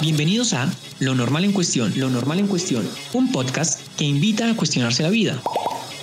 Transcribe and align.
Bienvenidos 0.00 0.52
a 0.52 0.72
Lo 1.00 1.16
Normal 1.16 1.44
en 1.44 1.50
Cuestión, 1.50 1.92
Lo 1.96 2.08
Normal 2.08 2.38
en 2.38 2.46
Cuestión, 2.46 2.88
un 3.14 3.32
podcast 3.32 3.80
que 3.96 4.04
invita 4.04 4.48
a 4.48 4.54
cuestionarse 4.54 5.02
la 5.02 5.10
vida. 5.10 5.42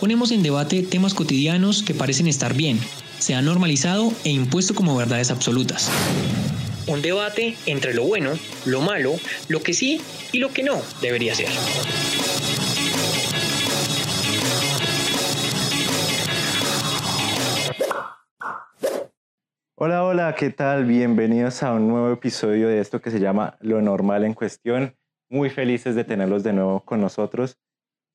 Ponemos 0.02 0.32
en 0.32 0.44
debate 0.44 0.84
temas 0.84 1.14
cotidianos 1.14 1.82
que 1.82 1.94
parecen 1.94 2.28
estar 2.28 2.54
bien, 2.54 2.78
se 3.20 3.36
han 3.36 3.46
normalizado 3.46 4.12
e 4.26 4.32
impuesto 4.32 4.76
como 4.76 4.98
verdades 4.98 5.32
absolutas. 5.32 5.90
Un 6.88 7.02
debate 7.02 7.56
entre 7.68 7.94
lo 7.94 8.04
bueno, 8.04 8.32
lo 8.66 8.82
malo, 8.82 9.16
lo 9.48 9.64
que 9.64 9.74
sí 9.74 10.02
y 10.34 10.40
lo 10.40 10.52
que 10.52 10.64
no 10.64 10.82
debería 11.02 11.34
ser. 11.34 11.48
Hola, 19.88 20.04
hola, 20.04 20.34
¿qué 20.34 20.50
tal? 20.50 20.86
Bienvenidos 20.86 21.62
a 21.62 21.72
un 21.74 21.88
nuevo 21.88 22.12
episodio 22.12 22.68
de 22.68 22.80
esto 22.80 23.04
que 23.04 23.12
se 23.12 23.20
llama 23.20 23.56
Lo 23.62 23.84
Normal 23.84 24.24
en 24.24 24.34
Cuestión. 24.34 24.98
Muy 25.30 25.52
felices 25.52 25.94
de 25.94 26.04
tenerlos 26.04 26.42
de 26.42 26.54
nuevo 26.54 26.80
con 26.80 27.00
nosotros. 27.00 27.60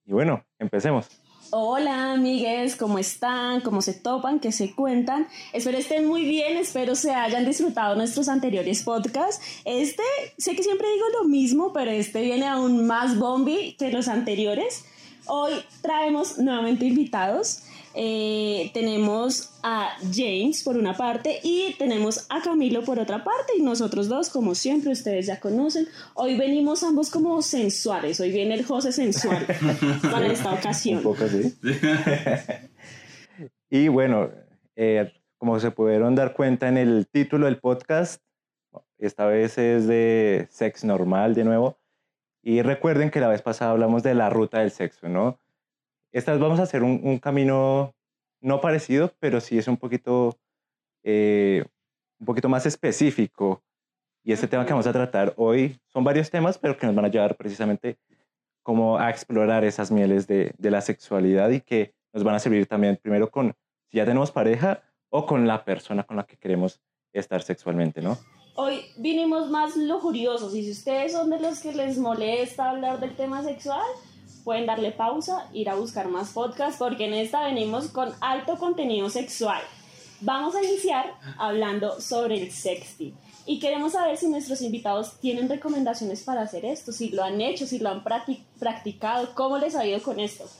Y 0.04 0.12
bueno, 0.12 0.44
empecemos. 0.58 1.06
Hola 1.52 2.14
amigues, 2.14 2.74
¿cómo 2.74 2.98
están? 2.98 3.60
¿Cómo 3.60 3.82
se 3.82 3.94
topan? 3.94 4.40
¿Qué 4.40 4.50
se 4.50 4.74
cuentan? 4.74 5.28
Espero 5.52 5.78
estén 5.78 6.08
muy 6.08 6.24
bien, 6.24 6.56
espero 6.56 6.96
se 6.96 7.14
hayan 7.14 7.44
disfrutado 7.44 7.94
nuestros 7.94 8.28
anteriores 8.28 8.82
podcasts. 8.82 9.62
Este, 9.64 10.02
sé 10.38 10.56
que 10.56 10.64
siempre 10.64 10.88
digo 10.92 11.06
lo 11.22 11.28
mismo, 11.28 11.72
pero 11.72 11.92
este 11.92 12.22
viene 12.22 12.48
aún 12.48 12.84
más 12.88 13.16
bombi 13.16 13.76
que 13.78 13.92
los 13.92 14.08
anteriores. 14.08 14.86
Hoy 15.26 15.52
traemos 15.82 16.36
nuevamente 16.36 16.84
invitados. 16.84 17.62
Eh, 17.94 18.70
tenemos 18.72 19.50
a 19.64 19.90
James 20.12 20.62
por 20.62 20.76
una 20.76 20.96
parte 20.96 21.40
y 21.42 21.74
tenemos 21.78 22.26
a 22.28 22.40
Camilo 22.40 22.84
por 22.84 23.00
otra 23.00 23.24
parte 23.24 23.54
y 23.58 23.62
nosotros 23.62 24.08
dos, 24.08 24.30
como 24.30 24.54
siempre, 24.54 24.92
ustedes 24.92 25.26
ya 25.26 25.40
conocen. 25.40 25.86
Hoy 26.14 26.38
venimos 26.38 26.84
ambos 26.84 27.10
como 27.10 27.42
sensuales, 27.42 28.20
hoy 28.20 28.30
viene 28.30 28.54
el 28.54 28.64
José 28.64 28.92
sensual 28.92 29.44
para 30.10 30.26
esta 30.26 30.52
ocasión. 30.52 30.98
Un 30.98 31.02
poco 31.02 31.24
así. 31.24 31.54
y 33.70 33.88
bueno, 33.88 34.30
eh, 34.76 35.12
como 35.38 35.58
se 35.58 35.70
pudieron 35.70 36.14
dar 36.14 36.34
cuenta 36.34 36.68
en 36.68 36.76
el 36.76 37.08
título 37.10 37.46
del 37.46 37.58
podcast, 37.58 38.22
esta 38.98 39.26
vez 39.26 39.58
es 39.58 39.86
de 39.86 40.46
sex 40.50 40.84
normal 40.84 41.34
de 41.34 41.44
nuevo. 41.44 41.78
Y 42.42 42.62
recuerden 42.62 43.10
que 43.10 43.20
la 43.20 43.28
vez 43.28 43.42
pasada 43.42 43.72
hablamos 43.72 44.02
de 44.02 44.14
la 44.14 44.30
ruta 44.30 44.60
del 44.60 44.70
sexo, 44.70 45.08
¿no? 45.08 45.38
Esta 46.12 46.32
vez 46.32 46.40
vamos 46.40 46.58
a 46.58 46.64
hacer 46.64 46.82
un, 46.82 47.18
camino 47.18 47.94
no 48.40 48.60
parecido, 48.60 49.12
pero 49.20 49.40
sí 49.40 49.58
es 49.58 49.68
un 49.68 49.76
poquito, 49.76 50.36
eh, 51.04 51.64
un 52.18 52.26
poquito 52.26 52.48
más 52.48 52.66
específico. 52.66 53.62
Y 54.24 54.32
este 54.32 54.48
tema 54.48 54.66
que 54.66 54.72
vamos 54.72 54.86
a 54.86 54.92
tratar 54.92 55.34
hoy 55.36 55.78
son 55.86 56.04
varios 56.04 56.30
temas, 56.30 56.58
pero 56.58 56.76
que 56.76 56.86
nos 56.86 56.94
van 56.94 57.04
a 57.04 57.08
ayudar 57.08 57.36
precisamente 57.36 57.98
como 58.62 58.98
a 58.98 59.10
explorar 59.10 59.64
esas 59.64 59.90
mieles 59.90 60.26
de, 60.26 60.52
de 60.58 60.70
la 60.70 60.80
sexualidad 60.80 61.50
y 61.50 61.60
que 61.60 61.94
nos 62.12 62.24
van 62.24 62.34
a 62.34 62.38
servir 62.38 62.66
también 62.66 62.98
primero 63.00 63.30
con 63.30 63.54
si 63.90 63.96
ya 63.96 64.04
tenemos 64.04 64.30
pareja 64.30 64.82
o 65.08 65.26
con 65.26 65.46
la 65.46 65.64
persona 65.64 66.04
con 66.04 66.16
la 66.16 66.24
que 66.24 66.36
queremos 66.36 66.80
estar 67.12 67.42
sexualmente, 67.42 68.00
¿no? 68.02 68.18
Hoy 68.56 68.84
vinimos 68.98 69.48
más 69.48 69.76
lujuriosos 69.76 70.54
y 70.54 70.64
si 70.64 70.72
ustedes 70.72 71.12
son 71.12 71.30
de 71.30 71.40
los 71.40 71.60
que 71.60 71.72
les 71.72 71.98
molesta 71.98 72.70
hablar 72.70 73.00
del 73.00 73.16
tema 73.16 73.42
sexual, 73.42 73.86
pueden 74.50 74.66
darle 74.66 74.90
pausa, 74.90 75.48
ir 75.54 75.70
a 75.70 75.76
buscar 75.76 76.08
más 76.08 76.30
podcasts, 76.30 76.76
porque 76.76 77.04
en 77.04 77.14
esta 77.14 77.44
venimos 77.44 77.86
con 77.86 78.08
alto 78.20 78.56
contenido 78.58 79.08
sexual. 79.08 79.62
Vamos 80.22 80.56
a 80.56 80.64
iniciar 80.64 81.14
hablando 81.38 82.00
sobre 82.00 82.42
el 82.42 82.50
sexting. 82.50 83.14
Y 83.46 83.60
queremos 83.60 83.92
saber 83.92 84.16
si 84.16 84.26
nuestros 84.26 84.60
invitados 84.62 85.20
tienen 85.20 85.48
recomendaciones 85.48 86.24
para 86.24 86.42
hacer 86.42 86.64
esto, 86.64 86.90
si 86.90 87.10
lo 87.10 87.22
han 87.22 87.40
hecho, 87.40 87.64
si 87.64 87.78
lo 87.78 87.90
han 87.90 88.02
practicado, 88.58 89.36
cómo 89.36 89.56
les 89.56 89.76
ha 89.76 89.86
ido 89.86 90.02
con 90.02 90.18
esto. 90.18 90.50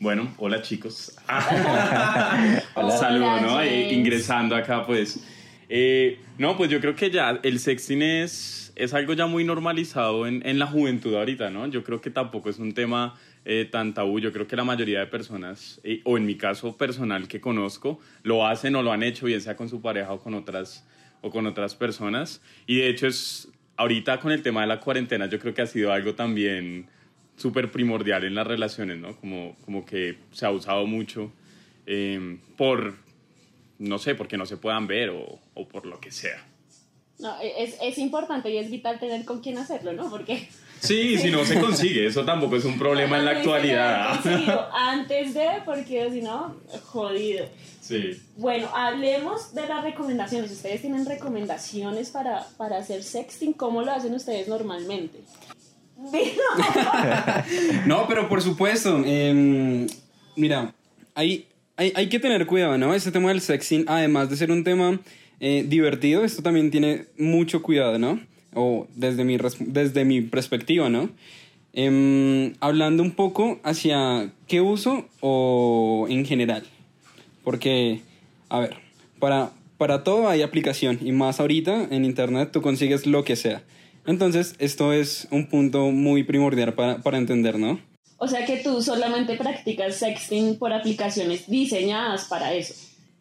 Bueno, 0.00 0.32
hola 0.38 0.62
chicos. 0.62 1.14
Saludos, 2.98 3.42
¿no? 3.42 3.62
ingresando 3.62 4.56
acá, 4.56 4.86
pues. 4.86 5.20
Eh, 5.68 6.18
no, 6.38 6.56
pues 6.56 6.70
yo 6.70 6.80
creo 6.80 6.96
que 6.96 7.10
ya 7.10 7.38
el 7.42 7.60
sexting 7.60 8.00
es 8.00 8.63
es 8.76 8.94
algo 8.94 9.12
ya 9.12 9.26
muy 9.26 9.44
normalizado 9.44 10.26
en, 10.26 10.46
en, 10.46 10.58
la 10.58 10.66
juventud 10.66 11.14
ahorita, 11.14 11.50
¿no? 11.50 11.66
Yo 11.66 11.84
creo 11.84 12.00
que 12.00 12.10
tampoco 12.10 12.50
es 12.50 12.58
un 12.58 12.74
tema 12.74 13.14
eh, 13.44 13.68
tan 13.70 13.94
tabú. 13.94 14.20
Yo 14.20 14.32
creo 14.32 14.46
que 14.46 14.56
la 14.56 14.64
mayoría 14.64 15.00
de 15.00 15.06
personas, 15.06 15.80
eh, 15.84 16.00
o 16.04 16.16
en 16.16 16.26
mi 16.26 16.36
caso 16.36 16.76
personal 16.76 17.28
que 17.28 17.40
conozco, 17.40 18.00
lo 18.22 18.46
hacen 18.46 18.74
o 18.74 18.82
lo 18.82 18.90
han 18.90 19.02
hecho, 19.02 19.26
bien 19.26 19.40
sea 19.40 19.56
con 19.56 19.68
su 19.68 19.80
pareja 19.80 20.12
o 20.12 20.20
con 20.20 20.34
otras, 20.34 20.86
o 21.20 21.30
con 21.30 21.46
otras 21.46 21.74
personas. 21.74 22.40
Y 22.66 22.78
de 22.78 22.88
hecho 22.88 23.06
es, 23.06 23.48
ahorita 23.76 24.18
con 24.18 24.32
el 24.32 24.42
tema 24.42 24.62
de 24.62 24.66
la 24.68 24.80
cuarentena, 24.80 25.26
yo 25.26 25.38
creo 25.38 25.54
que 25.54 25.62
ha 25.62 25.66
sido 25.66 25.92
algo 25.92 26.14
también 26.14 26.86
súper 27.36 27.70
primordial 27.70 28.24
en 28.24 28.34
las 28.34 28.46
relaciones, 28.46 28.98
¿no? 28.98 29.16
Como, 29.16 29.56
como 29.64 29.84
que 29.84 30.18
se 30.32 30.46
ha 30.46 30.50
usado 30.50 30.86
mucho 30.86 31.32
eh, 31.86 32.38
por, 32.56 32.94
no 33.78 33.98
sé, 33.98 34.14
porque 34.14 34.36
no 34.36 34.46
se 34.46 34.56
puedan 34.56 34.86
ver 34.86 35.10
o, 35.10 35.38
o 35.54 35.68
por 35.68 35.86
lo 35.86 36.00
que 36.00 36.10
sea. 36.10 36.44
No, 37.18 37.34
es, 37.40 37.76
es 37.80 37.98
importante 37.98 38.50
y 38.50 38.58
es 38.58 38.70
vital 38.70 38.98
tener 38.98 39.24
con 39.24 39.40
quién 39.40 39.58
hacerlo, 39.58 39.92
¿no? 39.92 40.10
Porque... 40.10 40.48
Sí, 40.80 41.16
si 41.22 41.30
no 41.30 41.44
se 41.44 41.60
consigue, 41.60 42.06
eso 42.06 42.24
tampoco 42.24 42.56
es 42.56 42.64
un 42.64 42.78
problema 42.78 43.18
en 43.18 43.24
la 43.24 43.30
actualidad. 43.32 44.20
Antes 44.74 45.34
de, 45.34 45.48
porque 45.64 46.10
si 46.12 46.22
no, 46.22 46.56
jodido. 46.86 47.46
Sí. 47.80 48.18
Bueno, 48.36 48.68
hablemos 48.74 49.54
de 49.54 49.66
las 49.68 49.84
recomendaciones. 49.84 50.50
¿Ustedes 50.50 50.80
tienen 50.80 51.04
recomendaciones 51.04 52.10
para, 52.10 52.46
para 52.56 52.78
hacer 52.78 53.02
sexting? 53.02 53.52
¿Cómo 53.52 53.82
lo 53.82 53.92
hacen 53.92 54.14
ustedes 54.14 54.48
normalmente? 54.48 55.20
no, 57.86 58.06
pero 58.08 58.28
por 58.28 58.42
supuesto. 58.42 59.02
Em, 59.04 59.86
mira, 60.36 60.74
hay, 61.14 61.46
hay, 61.76 61.92
hay 61.94 62.08
que 62.08 62.18
tener 62.18 62.46
cuidado, 62.46 62.78
¿no? 62.78 62.94
Este 62.94 63.12
tema 63.12 63.28
del 63.28 63.40
sexting, 63.40 63.84
además 63.86 64.30
de 64.30 64.36
ser 64.36 64.50
un 64.50 64.64
tema 64.64 64.98
eh, 65.40 65.64
divertido, 65.66 66.24
esto 66.24 66.42
también 66.42 66.70
tiene 66.70 67.06
mucho 67.18 67.62
cuidado, 67.62 67.98
¿no? 67.98 68.20
O 68.54 68.86
desde 68.94 69.24
mi, 69.24 69.36
desde 69.60 70.04
mi 70.04 70.20
perspectiva, 70.20 70.88
¿no? 70.88 71.10
Em, 71.72 72.54
hablando 72.60 73.02
un 73.02 73.10
poco 73.10 73.58
hacia 73.64 74.30
qué 74.46 74.60
uso 74.60 75.06
o 75.20 76.06
en 76.08 76.24
general. 76.24 76.62
Porque, 77.42 78.00
a 78.48 78.60
ver, 78.60 78.76
para, 79.18 79.50
para 79.76 80.04
todo 80.04 80.28
hay 80.28 80.42
aplicación 80.42 81.00
y 81.02 81.10
más 81.10 81.40
ahorita 81.40 81.88
en 81.90 82.04
Internet 82.04 82.50
tú 82.52 82.62
consigues 82.62 83.06
lo 83.06 83.24
que 83.24 83.34
sea. 83.36 83.62
Entonces, 84.06 84.54
esto 84.58 84.92
es 84.92 85.26
un 85.30 85.46
punto 85.48 85.90
muy 85.90 86.22
primordial 86.22 86.74
para, 86.74 86.98
para 86.98 87.18
entender, 87.18 87.58
¿no? 87.58 87.80
O 88.18 88.28
sea 88.28 88.46
que 88.46 88.58
tú 88.58 88.80
solamente 88.80 89.36
practicas 89.36 89.96
sexting 89.96 90.58
por 90.58 90.72
aplicaciones 90.72 91.48
diseñadas 91.48 92.26
para 92.26 92.54
eso. 92.54 92.74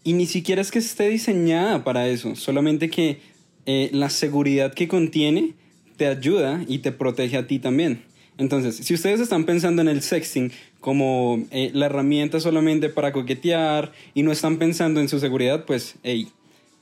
Y 0.04 0.14
ni 0.14 0.26
siquiera 0.26 0.62
es 0.62 0.72
que 0.72 0.80
esté 0.80 1.08
diseñada 1.10 1.84
para 1.84 2.08
eso, 2.08 2.36
solamente 2.36 2.90
que 2.90 3.20
eh, 3.66 3.90
la 3.94 4.10
seguridad 4.10 4.74
que 4.74 4.90
contiene 4.90 5.54
te 5.96 6.08
ayuda 6.08 6.64
y 6.68 6.80
te 6.80 6.92
protege 6.92 7.38
a 7.38 7.48
ti 7.48 7.60
también. 7.60 8.04
Entonces, 8.38 8.76
si 8.78 8.94
ustedes 8.94 9.22
están 9.22 9.46
pensando 9.46 9.82
en 9.82 9.88
el 9.88 10.02
sexting 10.02 10.52
como 10.82 11.46
eh, 11.52 11.70
la 11.74 11.86
herramienta 11.86 12.40
solamente 12.40 12.90
para 12.90 13.14
coquetear 13.14 13.94
y 14.14 14.24
no 14.24 14.32
están 14.32 14.58
pensando 14.58 15.00
en 15.00 15.08
su 15.08 15.20
seguridad, 15.20 15.66
pues, 15.66 15.96
hey, 16.04 16.28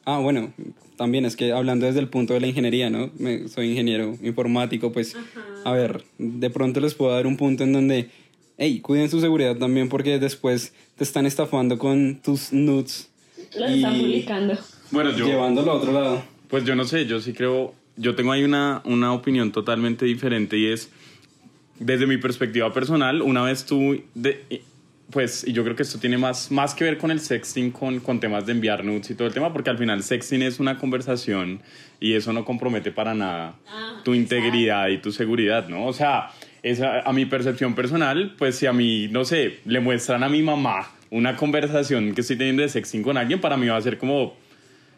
ah, 0.05 0.17
bueno, 0.17 0.51
también 0.95 1.25
es 1.25 1.35
que 1.35 1.51
hablando 1.51 1.85
desde 1.85 1.99
el 1.99 2.07
punto 2.07 2.33
de 2.33 2.39
la 2.39 2.47
ingeniería, 2.47 2.89
¿no? 2.89 3.11
soy 3.47 3.71
ingeniero 3.71 4.17
informático, 4.23 4.91
pues, 4.91 5.15
a 5.65 5.71
ver, 5.73 6.03
de 6.17 6.49
pronto 6.49 6.79
les 6.79 6.95
puedo 6.95 7.11
dar 7.11 7.27
un 7.27 7.37
punto 7.37 7.63
en 7.63 7.73
donde, 7.73 8.09
hey, 8.57 8.79
cuiden 8.79 9.09
su 9.09 9.19
seguridad 9.19 9.57
también 9.57 9.89
porque 9.89 10.17
después 10.17 10.73
te 10.95 11.03
están 11.03 11.25
estafando 11.27 11.77
con 11.77 12.21
tus 12.23 12.53
nudes 12.53 13.10
lo 13.57 13.65
están 13.65 13.97
publicando. 13.97 14.57
Bueno, 14.91 15.11
yo. 15.11 15.25
Llevándolo 15.25 15.71
a 15.71 15.75
otro 15.75 15.91
lado. 15.91 16.23
Pues 16.47 16.63
yo 16.65 16.75
no 16.75 16.83
sé, 16.83 17.05
yo 17.05 17.19
sí 17.19 17.33
creo. 17.33 17.73
Yo 17.97 18.15
tengo 18.15 18.31
ahí 18.31 18.43
una, 18.43 18.81
una 18.85 19.13
opinión 19.13 19.51
totalmente 19.51 20.05
diferente 20.05 20.57
y 20.57 20.67
es. 20.67 20.91
Desde 21.79 22.05
mi 22.05 22.17
perspectiva 22.17 22.71
personal, 22.73 23.21
una 23.21 23.43
vez 23.43 23.65
tú. 23.65 24.03
De, 24.13 24.63
pues, 25.11 25.45
y 25.45 25.51
yo 25.51 25.63
creo 25.63 25.75
que 25.75 25.83
esto 25.83 25.99
tiene 25.99 26.17
más, 26.17 26.51
más 26.51 26.73
que 26.73 26.85
ver 26.85 26.97
con 26.97 27.11
el 27.11 27.19
sexting, 27.19 27.71
con, 27.71 27.99
con 27.99 28.19
temas 28.19 28.45
de 28.45 28.53
enviar 28.53 28.83
nudes 28.83 29.09
y 29.09 29.15
todo 29.15 29.27
el 29.27 29.33
tema, 29.33 29.51
porque 29.51 29.69
al 29.69 29.77
final 29.77 30.01
sexting 30.01 30.41
es 30.41 30.59
una 30.59 30.77
conversación 30.77 31.61
y 31.99 32.13
eso 32.13 32.31
no 32.31 32.45
compromete 32.45 32.91
para 32.91 33.13
nada 33.13 33.55
ah, 33.67 34.01
tu 34.05 34.13
integridad 34.13 34.87
y 34.87 34.99
tu 34.99 35.11
seguridad, 35.11 35.67
¿no? 35.67 35.85
O 35.85 35.93
sea, 35.93 36.31
esa, 36.63 37.01
a 37.01 37.11
mi 37.11 37.25
percepción 37.25 37.75
personal, 37.75 38.35
pues 38.37 38.55
si 38.55 38.67
a 38.67 38.73
mí, 38.73 39.09
no 39.09 39.25
sé, 39.25 39.59
le 39.65 39.81
muestran 39.81 40.23
a 40.23 40.29
mi 40.29 40.41
mamá 40.41 40.87
una 41.11 41.35
conversación 41.35 42.15
que 42.15 42.21
estoy 42.21 42.37
teniendo 42.37 42.63
de 42.63 42.69
sexting 42.69 43.03
con 43.03 43.17
alguien, 43.17 43.39
para 43.39 43.57
mí 43.57 43.67
va 43.67 43.77
a 43.77 43.81
ser 43.81 43.97
como, 43.97 44.33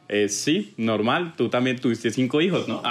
eh, 0.08 0.30
sí, 0.30 0.74
normal, 0.78 1.34
tú 1.36 1.50
también 1.50 1.80
tuviste 1.80 2.12
cinco 2.12 2.40
hijos, 2.40 2.68
¿no? 2.68 2.82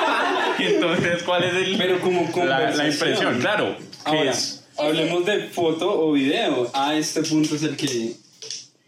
Entonces, 0.58 1.22
¿cuál 1.22 1.44
es 1.44 1.54
el, 1.54 1.78
Pero 1.78 2.00
como 2.00 2.28
la, 2.44 2.70
la 2.70 2.88
impresión? 2.88 3.38
Claro. 3.40 3.76
Ahora, 4.04 4.30
es? 4.30 4.68
hablemos 4.78 5.24
de 5.24 5.44
foto 5.44 6.06
o 6.06 6.12
video. 6.12 6.68
Ah, 6.74 6.94
este 6.94 7.22
punto 7.22 7.54
es 7.54 7.62
el 7.62 7.76
que... 7.76 8.14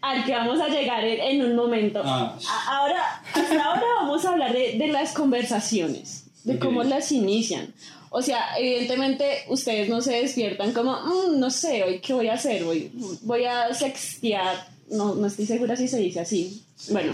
Al 0.01 0.23
que 0.23 0.31
vamos 0.31 0.59
a 0.61 0.69
llegar 0.69 1.03
en, 1.03 1.41
un 1.41 1.55
momento. 1.55 2.01
Ah. 2.03 2.37
Ahora, 2.67 3.21
hasta 3.33 3.63
ahora 3.63 3.83
vamos 3.97 4.23
a 4.25 4.29
hablar 4.29 4.53
de, 4.53 4.77
de 4.77 4.87
las 4.87 5.13
conversaciones 5.13 6.25
de 6.43 6.57
cómo 6.59 6.83
las 6.83 7.11
inician. 7.11 7.73
O 8.11 8.21
sea, 8.21 8.57
evidentemente 8.57 9.43
ustedes 9.49 9.87
no 9.89 10.01
se 10.01 10.13
despiertan 10.21 10.73
como, 10.73 10.93
"Mm, 11.01 11.39
no 11.39 11.49
sé, 11.49 11.83
hoy 11.83 11.99
qué 11.99 12.13
voy 12.13 12.27
a 12.27 12.33
hacer, 12.33 12.63
hoy 12.63 12.91
voy 13.21 13.45
a 13.45 13.73
sextear, 13.73 14.67
no, 14.89 15.13
no 15.15 15.27
estoy 15.27 15.45
segura 15.45 15.75
si 15.75 15.87
se 15.87 15.99
dice 15.99 16.19
así. 16.19 16.63
bueno, 16.91 17.13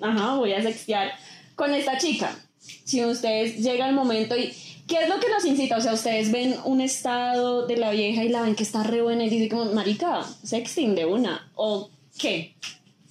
ajá, 0.00 0.34
voy 0.36 0.52
a 0.52 0.62
sextear 0.62 1.12
con 1.54 1.72
esta 1.74 1.98
chica. 1.98 2.36
Si 2.84 3.04
ustedes 3.04 3.56
llega 3.58 3.88
el 3.88 3.94
momento 3.94 4.36
y, 4.36 4.52
¿qué 4.86 5.02
es 5.02 5.08
lo 5.08 5.18
que 5.18 5.28
los 5.28 5.44
incita? 5.44 5.76
O 5.78 5.80
sea, 5.80 5.94
ustedes 5.94 6.30
ven 6.30 6.54
un 6.64 6.80
estado 6.80 7.66
de 7.66 7.76
la 7.78 7.90
vieja 7.90 8.22
y 8.22 8.28
la 8.28 8.42
ven 8.42 8.54
que 8.54 8.62
está 8.62 8.82
re 8.82 9.02
buena 9.02 9.24
y 9.24 9.30
dicen 9.30 9.48
como, 9.48 9.72
marica, 9.72 10.24
sexting 10.44 10.94
de 10.94 11.06
una, 11.06 11.50
o 11.54 11.90
qué. 12.18 12.54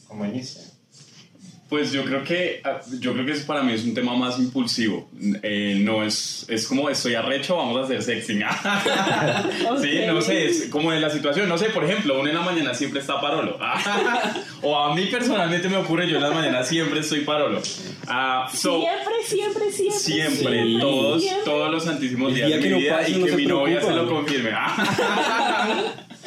¿Cómo 0.07 0.25
inicia? 0.25 0.62
Pues 1.67 1.91
yo 1.91 2.03
creo 2.06 2.23
que 2.23 2.62
ah, 2.63 2.79
yo 3.00 3.13
creo 3.13 3.25
que 3.25 3.31
eso 3.31 3.47
para 3.47 3.63
mí 3.63 3.73
es 3.73 3.83
un 3.83 3.95
tema 3.95 4.15
más 4.15 4.38
impulsivo. 4.38 5.09
Eh, 5.41 5.79
no 5.81 6.03
es 6.03 6.45
es 6.47 6.67
como 6.67 6.89
estoy 6.91 7.15
arrecho, 7.15 7.57
vamos 7.57 7.77
a 7.77 7.85
hacer 7.85 8.03
sexting. 8.03 8.44
Sí, 9.81 10.01
no 10.06 10.21
sé, 10.21 10.45
es 10.45 10.67
como 10.69 10.91
de 10.91 11.00
la 11.00 11.09
situación. 11.09 11.50
No 11.50 11.57
sé, 11.57 11.69
por 11.69 11.83
ejemplo, 11.83 12.19
uno 12.19 12.29
en 12.29 12.35
la 12.35 12.41
mañana 12.41 12.73
siempre 12.73 13.00
está 13.00 13.19
parolo. 13.19 13.57
o 14.62 14.77
a 14.77 14.95
mí 14.95 15.06
personalmente 15.07 15.67
me 15.67 15.77
ocurre, 15.77 16.07
yo 16.07 16.17
en 16.17 16.23
la 16.23 16.31
mañana 16.31 16.63
siempre 16.63 17.00
estoy 17.00 17.21
parolo. 17.21 17.62
Ah, 18.07 18.47
so, 18.53 18.81
siempre, 18.81 19.13
siempre, 19.25 19.71
siempre. 19.71 20.00
Siempre, 20.00 20.35
siempre, 20.35 20.79
todos, 20.79 21.21
siempre. 21.21 21.44
todos 21.45 21.71
los 21.71 21.83
santísimos 21.83 22.33
días 22.35 22.47
día 22.47 22.57
de 22.57 22.61
que 22.61 22.68
mi 22.68 22.73
no 22.73 22.79
vida 22.79 22.97
pase, 22.97 23.11
y 23.11 23.18
no 23.18 23.25
que 23.25 23.35
mi 23.35 23.45
novia 23.45 23.81
se 23.81 23.91
lo 23.91 24.07
confirme. 24.07 24.51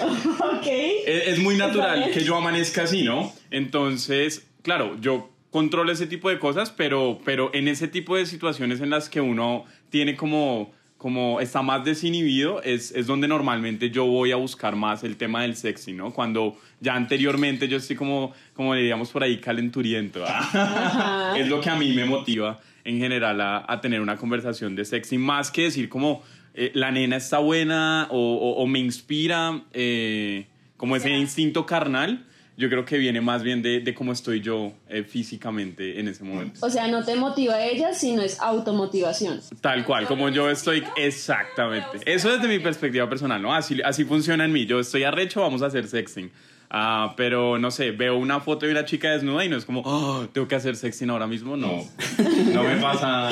Ok. 0.00 0.67
Es, 0.67 1.29
es 1.29 1.38
muy 1.41 1.56
natural 1.56 2.11
que 2.12 2.23
yo 2.23 2.37
amanezca 2.37 2.84
así, 2.84 3.02
¿no? 3.02 3.32
Entonces, 3.50 4.48
claro, 4.62 4.96
yo 5.00 5.31
controlo 5.50 5.90
ese 5.93 6.06
tipo 6.06 6.28
de 6.28 6.38
cosas, 6.38 6.70
pero, 6.70 7.20
pero 7.25 7.50
en 7.55 7.69
ese 7.69 7.88
tipo 7.88 8.16
de 8.16 8.26
situaciones 8.26 8.81
en 8.81 8.90
las 8.90 9.08
que 9.08 9.20
uno 9.20 9.64
tiene 9.90 10.14
como, 10.14 10.72
como 10.99 11.40
está 11.40 11.62
más 11.62 11.84
desinhibido, 11.84 12.62
es, 12.62 12.93
es 12.93 13.06
donde 13.06 13.28
normalmente 13.28 13.90
yo 13.90 14.05
voy 14.05 14.31
a 14.32 14.37
buscar 14.37 14.76
más 14.76 15.05
el 15.05 15.16
tema 15.16 15.43
del 15.43 15.56
sexy, 15.56 15.93
¿no? 15.94 16.12
Cuando 16.12 16.58
ya 16.81 16.94
anteriormente 16.94 17.66
yo 17.69 17.78
estoy 17.78 17.96
como, 17.96 18.32
como 18.55 18.75
diríamos 18.75 19.10
por 19.10 19.22
ahí, 19.22 19.38
calenturiento. 19.38 20.22
Ajá. 20.25 21.38
es 21.38 21.49
lo 21.49 21.60
que 21.60 21.70
a 21.70 21.76
mí 21.76 21.93
me 21.93 22.05
motiva 22.05 22.60
en 22.84 22.99
general 22.99 23.40
a, 23.40 23.64
a 23.66 23.81
tener 23.81 24.00
una 24.00 24.16
conversación 24.16 24.75
de 24.76 24.84
sexy, 24.84 25.19
más 25.19 25.50
que 25.50 25.62
decir 25.64 25.88
como 25.88 26.22
eh, 26.55 26.70
la 26.75 26.90
nena 26.90 27.16
está 27.16 27.38
buena 27.38 28.06
o, 28.10 28.16
o- 28.19 28.62
o 28.62 28.66
me 28.66 28.78
inspira 28.78 29.62
eh, 29.72 30.46
como 30.76 30.96
ese 30.96 31.10
instinto 31.10 31.66
carnal, 31.66 32.26
yo 32.58 32.69
creo 32.69 32.84
que 32.84 32.99
viene 32.99 33.20
más 33.20 33.44
bien 33.44 33.62
de, 33.62 33.78
de 33.78 33.94
cómo 33.94 34.10
estoy 34.12 34.40
yo 34.40 34.72
eh, 34.88 35.05
físicamente 35.05 36.00
en 36.00 36.08
ese 36.08 36.25
momento. 36.25 36.58
O 36.66 36.69
sea, 36.69 36.88
no 36.88 37.05
te 37.05 37.14
motiva 37.14 37.62
ella, 37.64 37.94
sino 37.94 38.20
es 38.20 38.40
automotivación. 38.40 39.40
Tal 39.60 39.84
cual, 39.84 40.06
como 40.08 40.28
yo 40.28 40.50
estoy 40.50 40.82
exactamente. 40.96 42.00
Eso 42.05 42.32
desde 42.32 42.49
mi 42.49 42.58
perspectiva 42.58 43.08
personal, 43.08 43.40
¿no? 43.40 43.55
Así, 43.55 43.81
así 43.84 44.05
funciona 44.05 44.44
en 44.44 44.52
mí. 44.52 44.66
Yo 44.66 44.81
estoy 44.81 45.05
arrecho, 45.05 45.40
vamos 45.40 45.62
a 45.62 45.66
hacer 45.66 45.87
sexting. 45.87 46.32
Ah, 46.69 47.14
pero 47.16 47.60
no 47.60 47.70
sé, 47.70 47.93
veo 47.93 48.19
una 48.19 48.40
foto 48.40 48.66
de 48.66 48.72
una 48.72 48.84
chica 48.84 49.12
desnuda 49.12 49.44
y 49.44 49.49
no 49.49 49.56
es 49.56 49.64
como, 49.64 49.82
oh, 49.87 50.26
tengo 50.32 50.49
que 50.49 50.56
hacer 50.56 50.75
sexting 50.75 51.10
ahora 51.10 51.28
mismo. 51.28 51.56
No, 51.56 51.84
no 52.52 52.62
me 52.64 52.76
pasa 52.78 53.31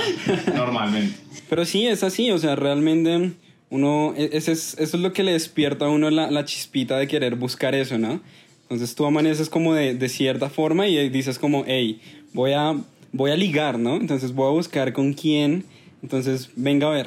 normalmente. 0.54 1.18
Pero 1.50 1.64
sí, 1.64 1.86
es 1.88 2.04
así, 2.04 2.30
o 2.30 2.38
sea, 2.38 2.54
realmente 2.54 3.32
uno, 3.70 4.14
e- 4.16 4.30
ese 4.34 4.52
es, 4.52 4.74
eso 4.78 4.96
es 4.96 5.02
lo 5.02 5.12
que 5.12 5.24
le 5.24 5.32
despierta 5.32 5.86
a 5.86 5.88
uno 5.88 6.10
la, 6.10 6.30
la 6.30 6.44
chispita 6.44 6.96
de 6.96 7.08
querer 7.08 7.34
buscar 7.34 7.74
eso, 7.74 7.98
¿no? 7.98 8.20
Entonces 8.68 8.94
tú 8.94 9.06
amaneces 9.06 9.48
como 9.48 9.74
de, 9.74 9.94
de 9.94 10.08
cierta 10.08 10.50
forma 10.50 10.88
y 10.88 11.08
dices 11.08 11.38
como, 11.38 11.64
hey, 11.66 12.00
voy 12.32 12.52
a, 12.52 12.74
voy 13.12 13.30
a 13.30 13.36
ligar, 13.36 13.78
¿no? 13.78 13.94
Entonces 13.96 14.34
voy 14.34 14.48
a 14.48 14.50
buscar 14.50 14.92
con 14.92 15.12
quién, 15.12 15.64
entonces 16.02 16.50
venga 16.56 16.88
a 16.88 16.90
ver, 16.90 17.06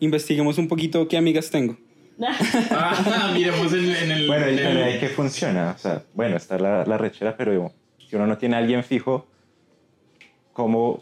investiguemos 0.00 0.56
un 0.58 0.68
poquito 0.68 1.06
qué 1.08 1.16
amigas 1.16 1.50
tengo. 1.50 1.76
Ah, 2.70 3.30
miremos 3.34 3.72
en, 3.72 3.90
en 3.90 4.10
el... 4.12 4.26
Bueno, 4.26 4.46
en 4.46 4.58
el- 4.58 5.00
que 5.00 5.08
funciona. 5.08 5.72
O 5.76 5.78
sea, 5.78 6.02
bueno, 6.14 6.36
está 6.36 6.58
la, 6.58 6.84
la 6.86 6.96
rechera, 6.98 7.36
pero 7.36 7.72
si 8.08 8.16
uno 8.16 8.26
no 8.26 8.38
tiene 8.38 8.56
a 8.56 8.58
alguien 8.58 8.82
fijo, 8.84 9.26
¿cómo 10.52 11.00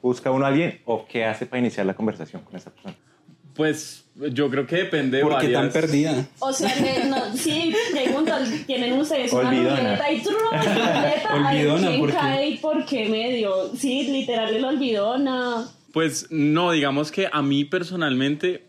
busca 0.00 0.30
uno 0.30 0.44
a 0.44 0.48
alguien 0.48 0.80
o 0.84 1.06
qué 1.06 1.24
hace 1.24 1.46
para 1.46 1.60
iniciar 1.60 1.86
la 1.86 1.94
conversación 1.94 2.42
con 2.42 2.56
esa 2.56 2.70
persona? 2.70 2.96
Pues 3.54 4.04
yo 4.14 4.50
creo 4.50 4.66
que 4.66 4.76
depende 4.76 5.18
de 5.18 5.22
¿Por 5.22 5.38
qué 5.38 5.48
tan 5.48 5.68
varias- 5.68 5.72
perdida? 5.72 6.26
O 6.38 6.52
sea, 6.52 6.72
que 6.74 7.04
no, 7.04 7.36
sí, 7.36 7.74
pregunto, 7.92 8.32
¿tienen 8.66 8.92
ustedes 8.94 9.32
una 9.32 9.48
Olvidona. 9.48 9.76
ruleta 9.76 10.12
y 10.12 10.20
tru, 10.22 10.32
ruleta? 10.32 11.34
Olvidona, 11.34 11.88
quién 11.88 12.00
¿por 12.00 12.10
qué? 12.10 12.16
cae 12.16 12.48
y 12.48 12.56
por 12.58 12.84
qué 12.86 13.08
medio? 13.08 13.70
Sí, 13.76 14.04
literal, 14.04 14.54
el 14.54 14.64
olvidona. 14.64 15.66
Pues 15.92 16.26
no, 16.30 16.70
digamos 16.72 17.10
que 17.12 17.28
a 17.30 17.42
mí 17.42 17.64
personalmente 17.64 18.64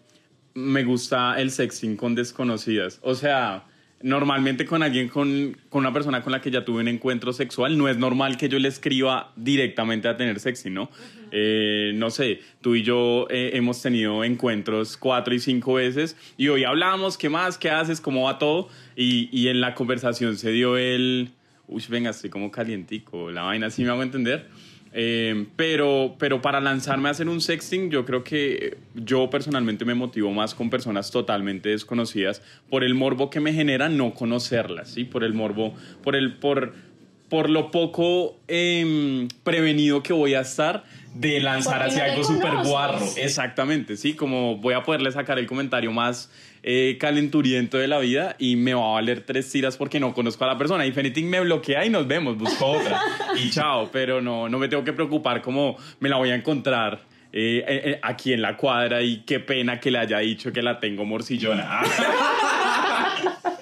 me 0.53 0.83
gusta 0.83 1.35
el 1.39 1.51
sexting 1.51 1.95
con 1.97 2.15
desconocidas. 2.15 2.99
O 3.01 3.15
sea, 3.15 3.63
normalmente 4.03 4.65
con 4.65 4.83
alguien, 4.83 5.07
con, 5.07 5.57
con 5.69 5.79
una 5.79 5.93
persona 5.93 6.21
con 6.21 6.33
la 6.33 6.41
que 6.41 6.51
ya 6.51 6.65
tuve 6.65 6.81
un 6.81 6.89
encuentro 6.89 7.31
sexual, 7.31 7.77
no 7.77 7.87
es 7.87 7.97
normal 7.97 8.37
que 8.37 8.49
yo 8.49 8.59
le 8.59 8.67
escriba 8.67 9.31
directamente 9.37 10.09
a 10.09 10.17
tener 10.17 10.41
sexting, 10.41 10.73
¿no? 10.73 10.91
Eh, 11.31 11.93
no 11.95 12.11
sé, 12.11 12.41
tú 12.61 12.75
y 12.75 12.83
yo 12.83 13.27
eh, 13.29 13.51
hemos 13.53 13.81
tenido 13.81 14.25
encuentros 14.25 14.97
cuatro 14.97 15.33
y 15.33 15.39
cinco 15.39 15.75
veces 15.75 16.17
y 16.37 16.49
hoy 16.49 16.65
hablamos, 16.65 17.17
¿qué 17.17 17.29
más? 17.29 17.57
¿Qué 17.57 17.69
haces? 17.69 18.01
¿Cómo 18.01 18.25
va 18.25 18.37
todo? 18.37 18.67
Y, 18.97 19.29
y 19.31 19.47
en 19.47 19.61
la 19.61 19.73
conversación 19.73 20.37
se 20.37 20.51
dio 20.51 20.77
el... 20.77 21.29
Uy, 21.69 21.81
venga, 21.87 22.09
estoy 22.09 22.29
como 22.29 22.51
calientico, 22.51 23.31
la 23.31 23.43
vaina, 23.43 23.69
¿sí 23.69 23.83
me 23.83 23.89
hago 23.89 24.03
entender? 24.03 24.49
Eh, 24.95 25.47
pero, 25.55 26.15
pero 26.19 26.41
para 26.41 26.61
lanzarme 26.61 27.09
a 27.09 27.11
hacer 27.11 27.27
un 27.27 27.41
sexting, 27.41 27.89
yo 27.89 28.05
creo 28.05 28.23
que 28.23 28.77
yo 28.93 29.27
personalmente 29.29 29.85
me 29.85 29.95
motivo 29.95 30.31
más 30.31 30.53
con 30.53 30.69
personas 30.69 31.09
totalmente 31.09 31.69
desconocidas 31.69 32.43
por 32.69 32.83
el 32.83 32.93
morbo 32.93 33.31
que 33.31 33.39
me 33.39 33.53
genera 33.53 33.89
no 33.89 34.13
conocerlas, 34.13 34.89
¿sí? 34.89 35.03
Por 35.03 35.23
el 35.23 35.33
morbo, 35.33 35.73
por 36.03 36.15
el, 36.15 36.35
por, 36.35 36.75
por 37.27 37.49
lo 37.49 37.71
poco 37.71 38.37
em, 38.47 39.27
prevenido 39.43 40.03
que 40.03 40.13
voy 40.13 40.35
a 40.35 40.41
estar 40.41 40.83
de 41.15 41.39
lanzar 41.39 41.81
hacia 41.81 42.05
no 42.05 42.11
algo 42.11 42.23
súper 42.23 42.53
guarro. 42.63 43.05
Exactamente, 43.17 43.97
sí, 43.97 44.13
como 44.13 44.57
voy 44.57 44.75
a 44.75 44.83
poderle 44.83 45.11
sacar 45.11 45.39
el 45.39 45.47
comentario 45.47 45.91
más 45.91 46.29
eh, 46.63 46.97
calenturiento 46.99 47.77
de 47.77 47.87
la 47.87 47.99
vida 47.99 48.35
y 48.39 48.55
me 48.55 48.73
va 48.73 48.91
a 48.91 48.93
valer 48.93 49.25
tres 49.25 49.51
tiras 49.51 49.77
porque 49.77 49.99
no 49.99 50.13
conozco 50.13 50.43
a 50.45 50.47
la 50.47 50.57
persona. 50.57 50.85
If 50.85 50.97
anything 50.97 51.25
me 51.25 51.39
bloquea 51.41 51.85
y 51.85 51.89
nos 51.89 52.07
vemos, 52.07 52.37
busco 52.37 52.65
otra 52.65 53.01
y 53.35 53.49
chao, 53.49 53.89
pero 53.91 54.21
no, 54.21 54.49
no 54.49 54.57
me 54.59 54.67
tengo 54.67 54.83
que 54.83 54.93
preocupar 54.93 55.41
como 55.41 55.77
me 55.99 56.09
la 56.09 56.17
voy 56.17 56.31
a 56.31 56.35
encontrar. 56.35 57.01
eh, 57.35 57.65
eh, 57.67 57.81
eh, 57.85 57.99
aquí 58.03 58.31
en 58.31 58.43
la 58.43 58.55
cuadra 58.55 59.01
y 59.01 59.23
qué 59.25 59.39
pena 59.39 59.79
que 59.79 59.89
le 59.89 59.97
haya 59.97 60.19
dicho 60.19 60.53
que 60.53 60.61
la 60.61 60.79
tengo 60.79 61.03
morcillona. 61.03 61.81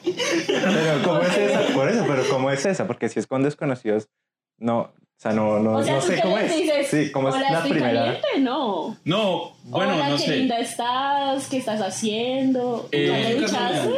Pero 0.03 1.01
¿cómo 1.03 1.21
es 1.21 1.37
esa? 1.37 1.73
Por 1.73 1.87
eso, 1.87 2.05
pero 2.07 2.23
¿cómo 2.29 2.51
es 2.51 2.65
esa? 2.65 2.85
Porque 2.85 3.07
si 3.09 3.19
es 3.19 3.27
con 3.27 3.43
desconocidos, 3.43 4.09
no, 4.57 4.93
sea, 5.21 5.33
no, 5.33 5.59
no, 5.59 5.73
O 5.77 5.83
sea, 5.83 5.95
no 5.95 5.99
¿tú 6.01 6.07
sé 6.07 6.21
cómo 6.21 6.37
es. 6.37 6.55
dices? 6.55 6.87
Sí, 6.87 7.11
¿cómo 7.11 7.29
es 7.29 7.35
Hola, 7.35 7.51
la 7.51 7.57
estoy 7.59 7.71
primera? 7.71 7.99
caliente? 8.05 8.27
No. 8.39 8.97
No, 9.05 9.55
bueno, 9.65 9.95
Hola, 9.95 10.09
no 10.09 10.15
qué 10.17 10.21
sé. 10.23 10.35
linda 10.37 10.59
estás, 10.59 11.47
¿qué 11.47 11.57
estás 11.57 11.79
haciendo? 11.81 12.89
¿Ya 12.91 12.97
Eh, 12.99 13.33
te 13.35 13.41
duchaste? 13.41 13.89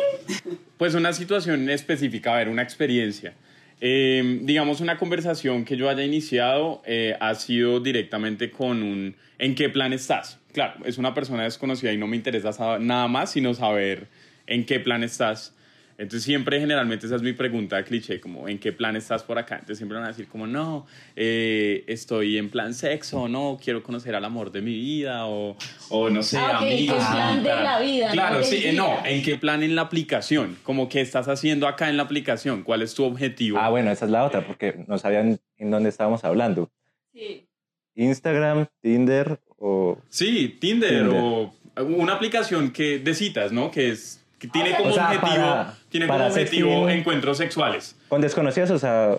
Pues 0.78 0.96
una 0.96 1.14
situación 1.14 1.70
específica, 1.70 2.34
a 2.34 2.38
ver, 2.40 2.50
una 2.50 2.62
experiencia. 2.62 3.34
Eh, 3.80 4.40
digamos, 4.44 4.82
una 4.82 4.98
conversación 4.98 5.66
que 5.66 5.76
yo 5.78 5.90
haya 5.90 6.04
iniciado 6.04 6.82
eh, 6.86 7.16
ha 7.20 7.36
sido 7.36 7.80
directamente 7.80 8.50
con 8.52 8.82
un 8.84 9.16
¿en 9.40 9.56
qué 9.56 9.70
plan 9.70 9.92
estás? 9.94 10.40
Claro, 10.54 10.86
es 10.86 10.98
una 10.98 11.14
persona 11.14 11.44
desconocida 11.44 11.92
y 11.92 11.98
no 11.98 12.08
me 12.08 12.16
interesa 12.16 12.54
sa- 12.54 12.80
nada 12.80 13.08
más 13.08 13.32
sino 13.32 13.54
saber 13.54 14.08
en 14.48 14.66
qué 14.66 14.80
plan 14.80 15.04
estás. 15.04 15.54
Entonces 15.98 16.24
siempre, 16.24 16.60
generalmente, 16.60 17.06
esa 17.06 17.16
es 17.16 17.22
mi 17.22 17.34
pregunta 17.34 17.84
cliché, 17.84 18.20
como 18.20 18.48
¿en 18.48 18.58
qué 18.60 18.72
plan 18.72 18.96
estás 18.96 19.24
por 19.24 19.38
acá? 19.38 19.56
Entonces 19.56 19.78
siempre 19.78 19.96
van 19.98 20.06
a 20.06 20.10
decir 20.10 20.28
como, 20.28 20.48
no, 20.48 20.86
eh, 21.16 21.84
estoy 21.88 22.38
en 22.38 22.50
plan 22.50 22.74
sexo, 22.74 23.28
no, 23.28 23.60
quiero 23.64 23.84
conocer 23.84 24.16
al 24.16 24.26
amor 24.26 24.52
de 24.52 24.62
mi 24.62 24.74
vida, 24.74 25.28
o, 25.28 25.56
o 25.90 26.10
no 26.10 26.24
sé, 26.24 26.38
Ah, 26.40 26.60
ok, 26.62 26.68
¿qué 26.68 26.74
amigos. 26.74 26.98
plan 26.98 27.44
de 27.44 27.50
la 27.50 27.80
vida, 27.80 28.06
no 28.08 28.12
Claro, 28.14 28.44
sí, 28.44 28.62
eh, 28.66 28.74
no, 28.74 28.98
¿en 29.06 29.22
qué 29.24 29.38
plan 29.38 29.62
en 29.64 29.76
la 29.76 29.84
aplicación? 29.84 30.58
Como 30.64 30.90
qué 30.90 31.02
estás 31.02 31.28
haciendo 31.28 31.68
acá 31.68 31.90
en 31.90 31.98
la 31.98 32.04
aplicación, 32.04 32.64
¿cuál 32.64 32.82
es 32.82 32.94
tu 32.96 33.04
objetivo? 33.04 33.60
Ah, 33.60 33.70
bueno, 33.70 33.92
esa 33.92 34.06
es 34.06 34.12
la 34.12 34.24
otra, 34.26 34.46
porque 34.48 34.84
no 34.88 34.98
sabían 34.98 35.40
en 35.58 35.72
dónde 35.72 35.90
estábamos 35.90 36.24
hablando. 36.24 36.72
Sí. 37.14 37.48
Instagram, 37.96 38.66
Tinder 38.82 39.40
o... 39.58 40.00
Sí, 40.10 40.58
Tinder, 40.60 41.04
Tinder. 41.04 41.08
o 41.16 41.54
una 41.86 42.14
aplicación 42.14 42.72
que 42.72 43.00
de 43.00 43.14
citas, 43.14 43.52
¿no? 43.52 43.70
Que 43.72 43.90
es 43.90 44.23
que 44.48 44.54
tiene 44.54 44.70
sea, 44.70 44.78
como 44.78 44.90
o 44.90 44.94
sea, 44.94 45.06
objetivo, 45.06 45.32
para- 45.36 45.74
tiene 45.90 46.08
para 46.08 46.24
como 46.24 46.34
objetivo 46.34 46.90
encuentros 46.90 47.38
sexuales. 47.38 47.96
Con 48.10 48.22
desconocidos, 48.22 48.72
o 48.72 48.80
sea, 48.80 49.18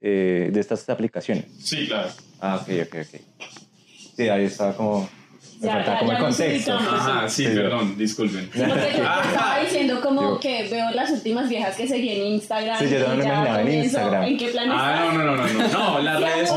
eh, 0.00 0.50
de 0.52 0.60
estas 0.60 0.88
aplicaciones. 0.88 1.46
Sí, 1.60 1.86
claro. 1.86 2.08
Ah, 2.40 2.56
ok, 2.62 2.68
ok, 2.86 2.96
ok. 3.00 3.20
Sí, 4.16 4.28
ahí 4.28 4.44
estaba 4.44 4.74
como... 4.76 5.08
Me 5.60 5.68
Ya, 5.68 5.74
faltaba 5.74 5.94
ya, 5.94 5.98
como 6.00 6.12
ya 6.12 6.18
el 6.18 6.24
contexto. 6.24 6.72
Ajá, 6.74 7.28
sí, 7.28 7.46
Sí, 7.46 7.54
perdón, 7.54 7.96
disculpen. 7.96 8.50
Yo 8.52 8.64
estaba 8.64 9.58
diciendo 9.60 10.00
como 10.00 10.22
Yo- 10.22 10.40
que 10.40 10.68
veo 10.68 10.90
las 10.90 11.10
últimas 11.12 11.48
viejas 11.48 11.76
que 11.76 11.86
seguí 11.86 12.10
en 12.10 12.26
Instagram. 12.34 12.78
Sí, 12.80 12.88
yo 12.90 13.04
también 13.04 13.18
me 13.28 13.34
imaginaba 13.34 13.60
en 13.62 13.72
Instagram. 13.84 14.22
¿En 14.24 14.36
qué 14.38 14.48
plan 14.48 14.68
Ah, 14.72 15.10
no, 15.14 15.22
no, 15.22 15.36
no, 15.36 15.46
no, 15.46 15.52
no, 15.52 15.68
no, 15.68 15.98
las 16.00 16.20
redes... 16.20 16.50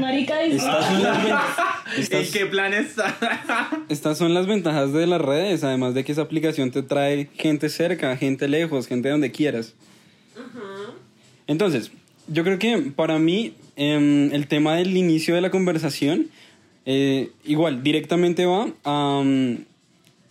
marica, 0.00 0.40
dice. 0.40 0.56
Estas 0.56 0.86
son 0.86 1.02
las, 1.02 1.24
ven- 1.24 1.32
¿En 1.96 2.02
estas- 2.02 2.30
qué 2.30 2.46
plan 2.46 2.74
está? 2.74 3.16
estas 3.88 4.18
son 4.18 4.34
las 4.34 4.46
ventajas 4.46 4.92
de 4.92 5.06
las 5.06 5.20
redes, 5.20 5.64
además 5.64 5.94
de 5.94 6.04
que 6.04 6.12
esa 6.12 6.22
aplicación 6.22 6.70
te 6.70 6.82
trae 6.82 7.28
gente 7.36 7.68
cerca, 7.68 8.16
gente 8.16 8.48
lejos, 8.48 8.86
gente 8.86 9.08
donde 9.08 9.30
quieras. 9.30 9.74
Entonces, 11.46 11.90
yo 12.28 12.42
creo 12.44 12.58
que 12.58 12.92
para 12.96 13.18
mí 13.18 13.54
em, 13.76 14.32
el 14.32 14.46
tema 14.46 14.76
del 14.76 14.96
inicio 14.96 15.34
de 15.34 15.40
la 15.40 15.50
conversación, 15.50 16.28
eh, 16.86 17.30
igual, 17.44 17.82
directamente 17.82 18.46
va 18.46 18.68
a 18.84 19.18
um, 19.18 19.58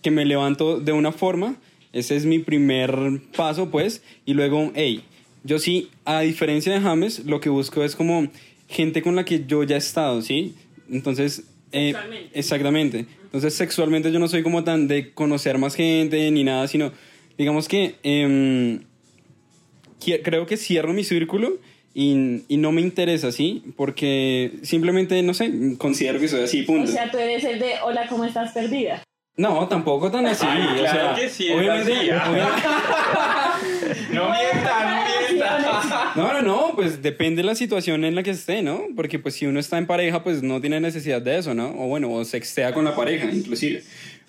que 0.02 0.10
me 0.10 0.24
levanto 0.24 0.80
de 0.80 0.92
una 0.92 1.12
forma, 1.12 1.56
ese 1.92 2.16
es 2.16 2.26
mi 2.26 2.40
primer 2.40 3.20
paso, 3.36 3.70
pues, 3.70 4.02
y 4.26 4.34
luego, 4.34 4.72
hey, 4.74 5.02
yo 5.44 5.58
sí, 5.58 5.90
a 6.04 6.20
diferencia 6.20 6.72
de 6.72 6.80
James, 6.80 7.24
lo 7.26 7.40
que 7.40 7.48
busco 7.48 7.84
es 7.84 7.94
como 7.96 8.28
gente 8.74 9.00
con 9.00 9.16
la 9.16 9.24
que 9.24 9.44
yo 9.46 9.62
ya 9.62 9.76
he 9.76 9.78
estado, 9.78 10.20
¿sí? 10.20 10.54
Entonces, 10.90 11.44
eh, 11.72 11.94
exactamente. 12.34 13.06
Entonces, 13.24 13.54
sexualmente 13.54 14.12
yo 14.12 14.18
no 14.18 14.28
soy 14.28 14.42
como 14.42 14.62
tan 14.64 14.86
de 14.88 15.12
conocer 15.12 15.56
más 15.58 15.74
gente 15.74 16.30
ni 16.30 16.44
nada, 16.44 16.68
sino, 16.68 16.92
digamos 17.38 17.68
que 17.68 17.94
qui- 20.00 20.20
creo 20.22 20.46
que 20.46 20.56
cierro 20.56 20.92
mi 20.92 21.04
círculo 21.04 21.58
y, 21.94 22.42
y 22.48 22.56
no 22.56 22.72
me 22.72 22.80
interesa, 22.80 23.32
¿sí? 23.32 23.62
Porque 23.76 24.52
simplemente, 24.62 25.22
no 25.22 25.32
sé, 25.34 25.52
considero 25.78 26.18
que 26.20 26.28
soy 26.28 26.42
así, 26.42 26.62
O 26.62 26.66
punto. 26.66 26.90
sea, 26.90 27.10
tú 27.10 27.18
eres 27.18 27.44
el 27.44 27.58
de 27.58 27.74
hola, 27.84 28.06
¿cómo 28.08 28.24
estás 28.24 28.52
perdida? 28.52 29.02
no, 29.36 29.66
tampoco 29.66 30.12
tan 30.12 30.26
así. 30.26 30.46
Ay, 30.48 30.62
o 30.62 30.78
claro 30.78 31.14
sea, 31.14 31.14
que 31.16 31.28
sí, 31.28 31.48
es 31.48 31.56
obviamente, 31.56 31.92
así, 31.92 32.08
obviamente- 32.30 32.52
No 34.14 34.24
mienta. 34.30 34.43
No, 36.16 36.32
no, 36.32 36.42
no, 36.42 36.72
pues 36.74 37.02
depende 37.02 37.42
de 37.42 37.46
la 37.46 37.54
situación 37.54 38.04
en 38.04 38.14
la 38.14 38.22
que 38.22 38.30
esté, 38.30 38.62
¿no? 38.62 38.82
Porque 38.94 39.18
pues 39.18 39.34
si 39.34 39.46
uno 39.46 39.58
está 39.60 39.78
en 39.78 39.86
pareja, 39.86 40.22
pues 40.22 40.42
no 40.42 40.60
tiene 40.60 40.80
necesidad 40.80 41.20
de 41.20 41.38
eso, 41.38 41.54
¿no? 41.54 41.68
O 41.70 41.88
bueno, 41.88 42.12
o 42.12 42.24
sextea 42.24 42.72
con 42.72 42.84
la 42.84 42.94
pareja, 42.94 43.30
inclusive. 43.32 43.82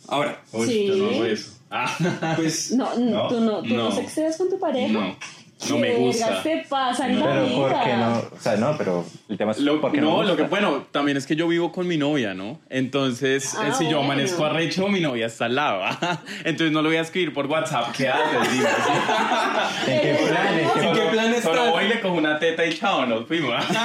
Ahora, 0.08 0.42
Uy, 0.52 0.68
Sí. 0.68 0.88
yo 0.88 0.96
no 0.98 1.10
hago 1.10 1.26
eso. 1.26 1.52
Ah, 1.70 2.34
pues... 2.38 2.72
No, 2.76 2.98
No, 2.98 3.28
tú 3.28 3.40
no, 3.40 3.62
tú 3.62 3.76
no, 3.76 3.90
no. 3.90 3.92
sexteas 3.96 4.38
con 4.38 4.50
tu 4.50 4.60
pareja. 4.60 4.92
no, 4.94 5.18
¿Qué 5.20 5.45
no 5.70 5.78
me 5.80 5.96
gusta. 5.96 6.44
te 6.44 6.66
pasa 6.70 7.08
en 7.10 7.20
la 7.20 7.26
Pero 7.28 7.46
vida? 7.46 7.56
¿por 7.56 7.84
qué 7.84 7.94
no? 7.98 8.18
O 8.36 8.40
sea, 8.40 8.56
no, 8.58 8.78
pero 8.78 9.06
el 9.30 9.38
tema 9.38 9.52
es 9.54 9.60
Lo- 9.60 9.80
¿por 9.82 9.92
qué 9.92 10.02
no, 10.02 10.20
me 10.22 10.28
lo 10.28 10.36
que 10.36 10.44
bueno, 10.44 10.86
también 10.92 11.18
es 11.18 11.26
que 11.26 11.36
yo 11.36 11.48
vivo 11.48 11.72
con 11.72 11.88
mi 11.88 11.98
novia, 11.98 12.34
¿no? 12.34 12.60
Entonces, 12.70 13.56
Ah, 13.58 13.70
eh, 13.70 13.72
si 13.74 13.84
yo 13.86 13.98
bueno. 13.98 14.12
amanezco 14.14 14.46
arrecho, 14.46 14.88
mi 14.90 15.00
novia 15.00 15.28
está 15.28 15.46
al 15.46 15.56
lado. 15.56 15.82
Entonces 16.44 16.72
no 16.72 16.82
lo 16.82 16.90
voy 16.90 16.98
a 16.98 17.02
escribir 17.02 17.34
por 17.34 17.48
WhatsApp. 17.48 17.96
¿Qué 17.96 18.10
haces? 18.10 18.52
Dime, 18.52 18.66
¿sí? 18.66 19.92
¿En 19.92 20.02
qué 20.02 20.16
plan? 20.28 20.60
¿En 20.60 20.70
qué 20.82 20.88
¿En 20.88 20.94
qué 20.94 21.02
plan 21.12 21.42
Solo 21.42 21.56
estás? 21.62 21.72
voy 21.72 21.86
y 21.86 21.88
le 21.88 22.02
cojo 22.02 22.16
una 22.16 22.38
teta 22.38 22.66
y 22.66 22.74
chao, 22.78 23.06
nos 23.06 23.26
fuimos. 23.28 23.54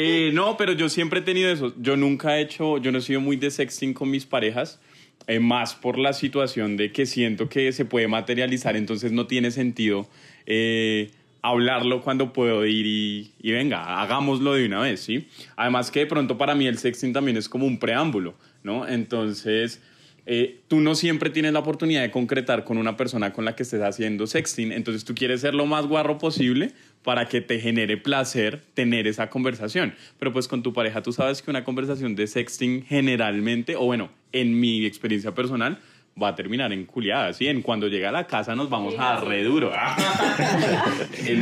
Eh, 0.00 0.30
no, 0.32 0.56
pero 0.56 0.72
yo 0.74 0.88
siempre 0.88 1.18
he 1.18 1.22
tenido 1.22 1.50
eso. 1.50 1.72
Yo 1.76 1.96
nunca 1.96 2.38
he 2.38 2.42
hecho, 2.42 2.78
yo 2.78 2.92
no 2.92 2.98
he 2.98 3.00
sido 3.00 3.20
muy 3.20 3.36
de 3.36 3.50
sexting 3.50 3.94
con 3.94 4.08
mis 4.10 4.26
parejas. 4.26 4.78
eh, 5.26 5.40
más 5.40 5.74
por 5.74 5.98
la 5.98 6.12
situación 6.12 6.76
de 6.76 6.90
que 6.92 7.04
siento 7.04 7.48
que 7.48 7.72
se 7.72 7.84
puede 7.84 8.06
materializar, 8.08 8.76
entonces 8.76 9.10
no 9.12 9.26
tiene 9.26 9.50
sentido 9.50 10.06
eh, 10.50 11.10
hablarlo 11.42 12.00
cuando 12.00 12.32
puedo 12.32 12.64
ir 12.64 12.86
y, 12.86 13.52
venga, 13.52 14.00
hagámoslo 14.00 14.54
de 14.54 14.64
una 14.66 14.80
vez, 14.80 15.00
¿sí? 15.00 15.28
Además 15.56 15.90
que 15.90 16.00
de 16.00 16.06
pronto 16.06 16.38
para 16.38 16.54
mí 16.54 16.66
el 16.66 16.78
sexting 16.78 17.12
también 17.12 17.36
es 17.36 17.48
como 17.50 17.66
un 17.66 17.78
preámbulo, 17.78 18.34
¿no? 18.62 18.88
Entonces, 18.88 19.82
eh, 20.24 20.60
tú 20.68 20.80
no 20.80 20.94
siempre 20.94 21.28
tienes 21.28 21.52
la 21.52 21.58
oportunidad 21.58 22.00
de 22.00 22.10
concretar 22.10 22.64
con 22.64 22.78
una 22.78 22.96
persona 22.96 23.32
con 23.34 23.44
la 23.44 23.54
que 23.54 23.62
estés 23.62 23.82
haciendo 23.82 24.26
sexting, 24.26 24.72
entonces 24.72 25.04
tú 25.04 25.14
quieres 25.14 25.42
ser 25.42 25.54
lo 25.54 25.66
más 25.66 25.86
guarro 25.86 26.16
posible 26.16 26.72
para 27.02 27.28
que 27.28 27.42
te 27.42 27.60
genere 27.60 27.98
placer 27.98 28.62
tener 28.72 29.06
esa 29.06 29.28
conversación. 29.28 29.94
Pero 30.18 30.32
pues 30.32 30.48
con 30.48 30.62
tu 30.62 30.72
pareja 30.72 31.02
tú 31.02 31.12
sabes 31.12 31.42
que 31.42 31.50
una 31.50 31.62
conversación 31.62 32.16
de 32.16 32.26
sexting 32.26 32.84
generalmente, 32.86 33.76
o 33.76 33.84
bueno, 33.84 34.10
en 34.32 34.58
mi 34.58 34.86
experiencia 34.86 35.34
personal, 35.34 35.78
va 36.20 36.28
a 36.28 36.34
terminar 36.34 36.72
en 36.72 36.84
culiadas, 36.84 37.36
¿sí? 37.36 37.46
En 37.48 37.62
cuando 37.62 37.86
llega 37.88 38.08
a 38.08 38.12
la 38.12 38.26
casa 38.26 38.54
nos 38.56 38.68
vamos 38.68 38.94
a 38.98 39.14
dar 39.14 39.26
re 39.26 39.44
duro. 39.44 39.70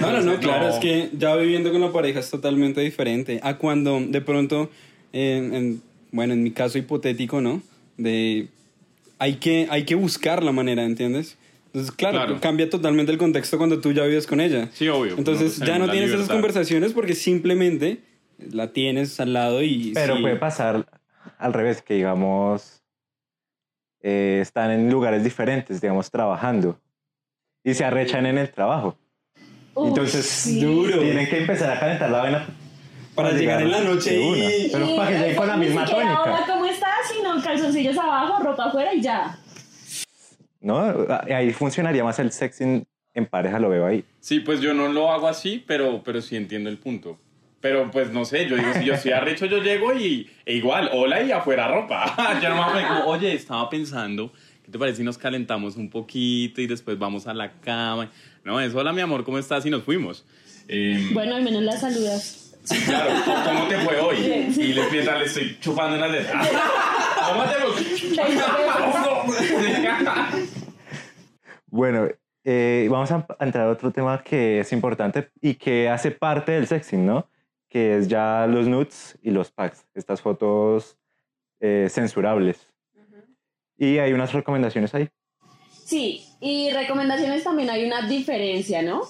No, 0.00 0.12
no, 0.12 0.20
no, 0.22 0.38
claro, 0.38 0.68
es 0.68 0.76
que 0.76 1.10
ya 1.16 1.34
viviendo 1.36 1.70
con 1.72 1.80
la 1.80 1.92
pareja 1.92 2.20
es 2.20 2.30
totalmente 2.30 2.80
diferente 2.80 3.40
a 3.42 3.56
cuando 3.56 4.00
de 4.00 4.20
pronto, 4.20 4.70
en- 5.12 5.54
en- 5.54 5.82
bueno, 6.12 6.32
en 6.34 6.42
mi 6.42 6.50
caso 6.50 6.78
hipotético, 6.78 7.40
¿no? 7.40 7.62
De 7.96 8.48
hay 9.18 9.34
que, 9.36 9.66
hay 9.70 9.84
que 9.84 9.94
buscar 9.94 10.42
la 10.42 10.52
manera, 10.52 10.84
¿entiendes? 10.84 11.36
Entonces, 11.66 11.92
claro, 11.92 12.18
Claro. 12.18 12.40
cambia 12.40 12.68
totalmente 12.70 13.12
el 13.12 13.18
contexto 13.18 13.58
cuando 13.58 13.80
tú 13.80 13.92
ya 13.92 14.04
vives 14.04 14.26
con 14.26 14.40
ella. 14.40 14.68
Sí, 14.72 14.88
obvio. 14.88 15.14
Entonces 15.18 15.58
ya 15.58 15.78
no 15.78 15.90
tienes 15.90 16.10
esas 16.10 16.28
conversaciones 16.28 16.92
porque 16.92 17.14
simplemente 17.14 17.98
la 18.38 18.72
tienes 18.72 19.18
al 19.20 19.32
lado 19.32 19.62
y... 19.62 19.92
Pero 19.94 20.16
sí. 20.16 20.22
puede 20.22 20.36
pasar 20.36 20.86
al 21.38 21.52
revés, 21.52 21.82
que 21.82 21.94
digamos, 21.94 22.82
eh, 24.02 24.38
están 24.42 24.70
en 24.70 24.90
lugares 24.90 25.22
diferentes, 25.24 25.80
digamos, 25.80 26.10
trabajando, 26.10 26.78
y 27.64 27.74
se 27.74 27.84
arrechan 27.84 28.26
en 28.26 28.38
el 28.38 28.50
trabajo. 28.50 28.96
Uf, 29.74 29.88
Entonces, 29.88 30.24
sí. 30.26 30.60
duro. 30.60 31.00
Tienen 31.00 31.28
que 31.28 31.38
empezar 31.40 31.70
a 31.76 31.80
calentar 31.80 32.10
la 32.10 32.18
vaina. 32.22 32.46
Para 33.14 33.32
llegar 33.32 33.62
en 33.62 33.70
la 33.70 33.80
noche 33.80 34.14
y- 34.14 34.68
Pero 34.70 34.94
para 34.94 35.08
que 35.08 35.16
Y 35.16 35.18
lleguen 35.20 35.36
con 35.36 35.48
la 35.48 35.56
misma 35.56 35.84
tónica. 35.86 36.44
¿cómo 36.46 36.66
estás? 36.66 36.90
Sino 37.14 37.42
calzoncillos 37.42 37.96
abajo, 37.96 38.42
ropa 38.42 38.66
afuera 38.66 38.92
y 38.94 39.00
ya. 39.00 39.38
¿No? 40.60 41.06
Ahí 41.34 41.50
funcionaría 41.52 42.04
más 42.04 42.18
el 42.18 42.30
sexing 42.32 42.86
en 43.14 43.26
pareja, 43.26 43.58
lo 43.58 43.70
veo 43.70 43.86
ahí. 43.86 44.04
Sí, 44.20 44.40
pues 44.40 44.60
yo 44.60 44.74
no 44.74 44.88
lo 44.88 45.10
hago 45.10 45.28
así, 45.28 45.64
pero, 45.66 46.02
pero 46.04 46.20
sí 46.20 46.36
entiendo 46.36 46.68
el 46.68 46.76
punto. 46.78 47.18
Pero 47.66 47.90
pues 47.90 48.12
no 48.12 48.24
sé, 48.24 48.48
yo 48.48 48.54
digo, 48.54 48.72
si 48.74 48.84
yo 48.84 48.94
estoy 48.94 49.10
arrecho, 49.10 49.44
yo 49.46 49.60
llego 49.60 49.92
y 49.92 50.30
e 50.44 50.54
igual, 50.54 50.88
hola 50.92 51.20
y 51.20 51.32
afuera 51.32 51.66
ropa. 51.66 52.38
yo 52.40 52.48
no 52.48 52.72
me 52.72 52.86
como, 52.86 53.06
oye, 53.06 53.32
estaba 53.32 53.68
pensando, 53.68 54.32
¿qué 54.64 54.70
te 54.70 54.78
parece 54.78 54.98
si 54.98 55.02
nos 55.02 55.18
calentamos 55.18 55.74
un 55.74 55.90
poquito 55.90 56.60
y 56.60 56.68
después 56.68 56.96
vamos 56.96 57.26
a 57.26 57.34
la 57.34 57.54
cama? 57.54 58.08
No, 58.44 58.60
es 58.60 58.72
hola 58.72 58.92
mi 58.92 59.00
amor, 59.00 59.24
¿cómo 59.24 59.36
estás? 59.36 59.66
Y 59.66 59.70
nos 59.70 59.82
fuimos. 59.82 60.24
Eh, 60.68 61.10
Bueno, 61.12 61.34
al 61.34 61.42
menos 61.42 61.60
la 61.64 61.72
saludas. 61.72 62.56
sí, 62.62 62.78
claro, 62.86 63.10
¿cómo 63.24 63.66
te 63.66 63.78
fue 63.78 63.98
hoy? 63.98 64.16
Y 64.56 64.72
le, 64.72 64.88
mientras 64.88 65.18
le 65.18 65.24
estoy 65.24 65.58
chupando 65.58 65.96
una 65.96 66.06
letra. 66.06 66.40
¿Cómo 67.28 67.42
te 67.46 67.56
Bueno, 71.66 72.06
eh, 72.44 72.86
vamos 72.88 73.10
a 73.10 73.26
entrar 73.40 73.66
a 73.66 73.72
otro 73.72 73.90
tema 73.90 74.22
que 74.22 74.60
es 74.60 74.72
importante 74.72 75.30
y 75.40 75.54
que 75.54 75.88
hace 75.88 76.12
parte 76.12 76.52
del 76.52 76.68
sexing, 76.68 77.04
¿no? 77.04 77.28
Que 77.68 77.96
es 77.98 78.08
ya 78.08 78.46
los 78.46 78.68
nudes 78.68 79.18
y 79.22 79.30
los 79.30 79.50
packs, 79.50 79.86
estas 79.94 80.20
fotos 80.20 80.96
eh, 81.60 81.88
censurables. 81.90 82.68
Y 83.76 83.98
hay 83.98 84.12
unas 84.12 84.32
recomendaciones 84.32 84.94
ahí. 84.94 85.08
Sí, 85.70 86.24
y 86.40 86.70
recomendaciones 86.72 87.44
también 87.44 87.70
hay 87.70 87.84
una 87.86 88.08
diferencia, 88.08 88.82
¿no? 88.82 89.02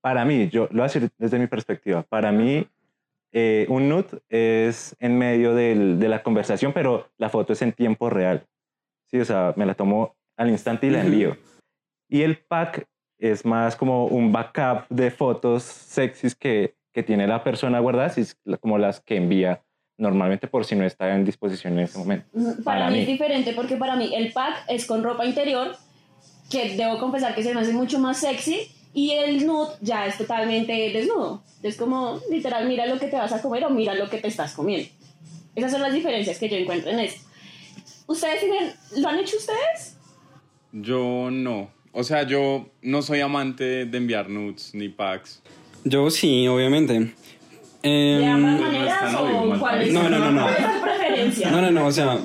Para 0.00 0.24
mí, 0.24 0.48
yo 0.48 0.62
lo 0.70 0.78
voy 0.78 0.80
a 0.80 0.84
decir 0.84 1.10
desde 1.18 1.38
mi 1.38 1.46
perspectiva, 1.46 2.02
para 2.02 2.30
mí 2.32 2.66
eh, 3.32 3.66
un 3.68 3.88
nude 3.88 4.22
es 4.28 4.94
en 5.00 5.18
medio 5.18 5.54
del- 5.54 5.98
de 5.98 6.08
la 6.08 6.22
conversación, 6.22 6.72
pero 6.72 7.10
la 7.16 7.28
foto 7.30 7.52
es 7.52 7.62
en 7.62 7.72
tiempo 7.72 8.08
real. 8.08 8.46
Sí, 9.10 9.18
o 9.18 9.24
sea, 9.24 9.52
me 9.56 9.66
la 9.66 9.74
tomo 9.74 10.14
al 10.36 10.50
instante 10.50 10.86
y 10.86 10.90
la 10.90 11.00
envío. 11.02 11.36
Y 12.08 12.22
el 12.22 12.38
pack 12.38 12.86
es 13.18 13.44
más 13.44 13.74
como 13.76 14.06
un 14.06 14.30
backup 14.30 14.86
de 14.88 15.10
fotos 15.10 15.62
sexys 15.64 16.34
que, 16.36 16.74
que 16.94 17.02
tiene 17.02 17.26
la 17.26 17.42
persona 17.44 17.80
guardadas, 17.80 18.16
y 18.18 18.24
como 18.60 18.78
las 18.78 19.00
que 19.00 19.16
envía 19.16 19.62
normalmente 19.98 20.46
por 20.46 20.64
si 20.64 20.74
no 20.76 20.84
está 20.84 21.14
en 21.14 21.24
disposición 21.24 21.74
en 21.74 21.80
ese 21.80 21.98
momento. 21.98 22.26
Ujú, 22.32 22.62
Para, 22.62 22.80
Para 22.80 22.90
mí 22.90 22.96
mí. 22.96 23.02
es 23.02 23.06
diferente 23.08 23.52
porque 23.52 23.76
para 23.76 23.96
mí 23.96 24.12
el 24.14 24.32
pack 24.32 24.64
es 24.68 24.86
con 24.86 25.02
ropa 25.02 25.26
interior, 25.26 25.76
que 26.50 26.76
debo 26.76 26.98
confesar 26.98 27.34
que 27.34 27.42
se 27.42 27.52
me 27.52 27.60
hace 27.60 27.72
mucho 27.72 27.98
más 27.98 28.18
sexy, 28.20 28.68
y 28.92 29.10
el 29.10 29.44
nude 29.44 29.72
ya 29.80 30.06
es 30.06 30.16
totalmente 30.16 30.72
desnudo. 30.72 31.42
Es 31.64 31.76
como, 31.76 32.20
literal, 32.30 32.68
mira 32.68 32.86
lo 32.86 32.98
que 33.00 33.08
te 33.08 33.16
vas 33.16 33.32
a 33.32 33.42
comer 33.42 33.64
o 33.64 33.70
mira 33.70 33.94
lo 33.94 34.08
que 34.08 34.18
te 34.18 34.28
estás 34.28 34.54
comiendo. 34.54 34.88
Esas 35.56 35.72
son 35.72 35.82
las 35.82 35.92
diferencias 35.92 36.38
que 36.38 36.48
yo 36.48 36.56
encuentro 36.56 36.90
en 36.90 37.00
esto. 37.00 37.20
¿Ustedes 38.06 38.38
tienen, 38.40 38.72
lo 38.98 39.08
han 39.08 39.18
hecho 39.18 39.36
ustedes? 39.36 39.96
Yo 40.72 41.28
no. 41.30 41.70
O 41.92 42.04
sea, 42.04 42.24
yo 42.24 42.66
no 42.82 43.02
soy 43.02 43.20
amante 43.20 43.84
de 43.86 43.96
enviar 43.98 44.28
nudes 44.28 44.74
ni 44.74 44.88
packs. 44.88 45.42
Yo 45.84 46.10
sí, 46.10 46.48
obviamente. 46.48 46.94
¿De 46.94 47.10
Em, 47.82 48.24
ambas 48.24 48.60
no 48.60 48.66
maneras 48.66 49.14
o 49.14 49.58
cuál 49.58 49.82
es, 49.82 49.92
No, 49.92 50.08
no, 50.08 50.18
no, 50.18 50.32
no. 50.32 50.48
es 50.48 50.56
tu 50.56 50.82
preferencia? 50.82 51.50
No, 51.50 51.60
no, 51.60 51.70
no, 51.70 51.86
o 51.86 51.92
sea, 51.92 52.18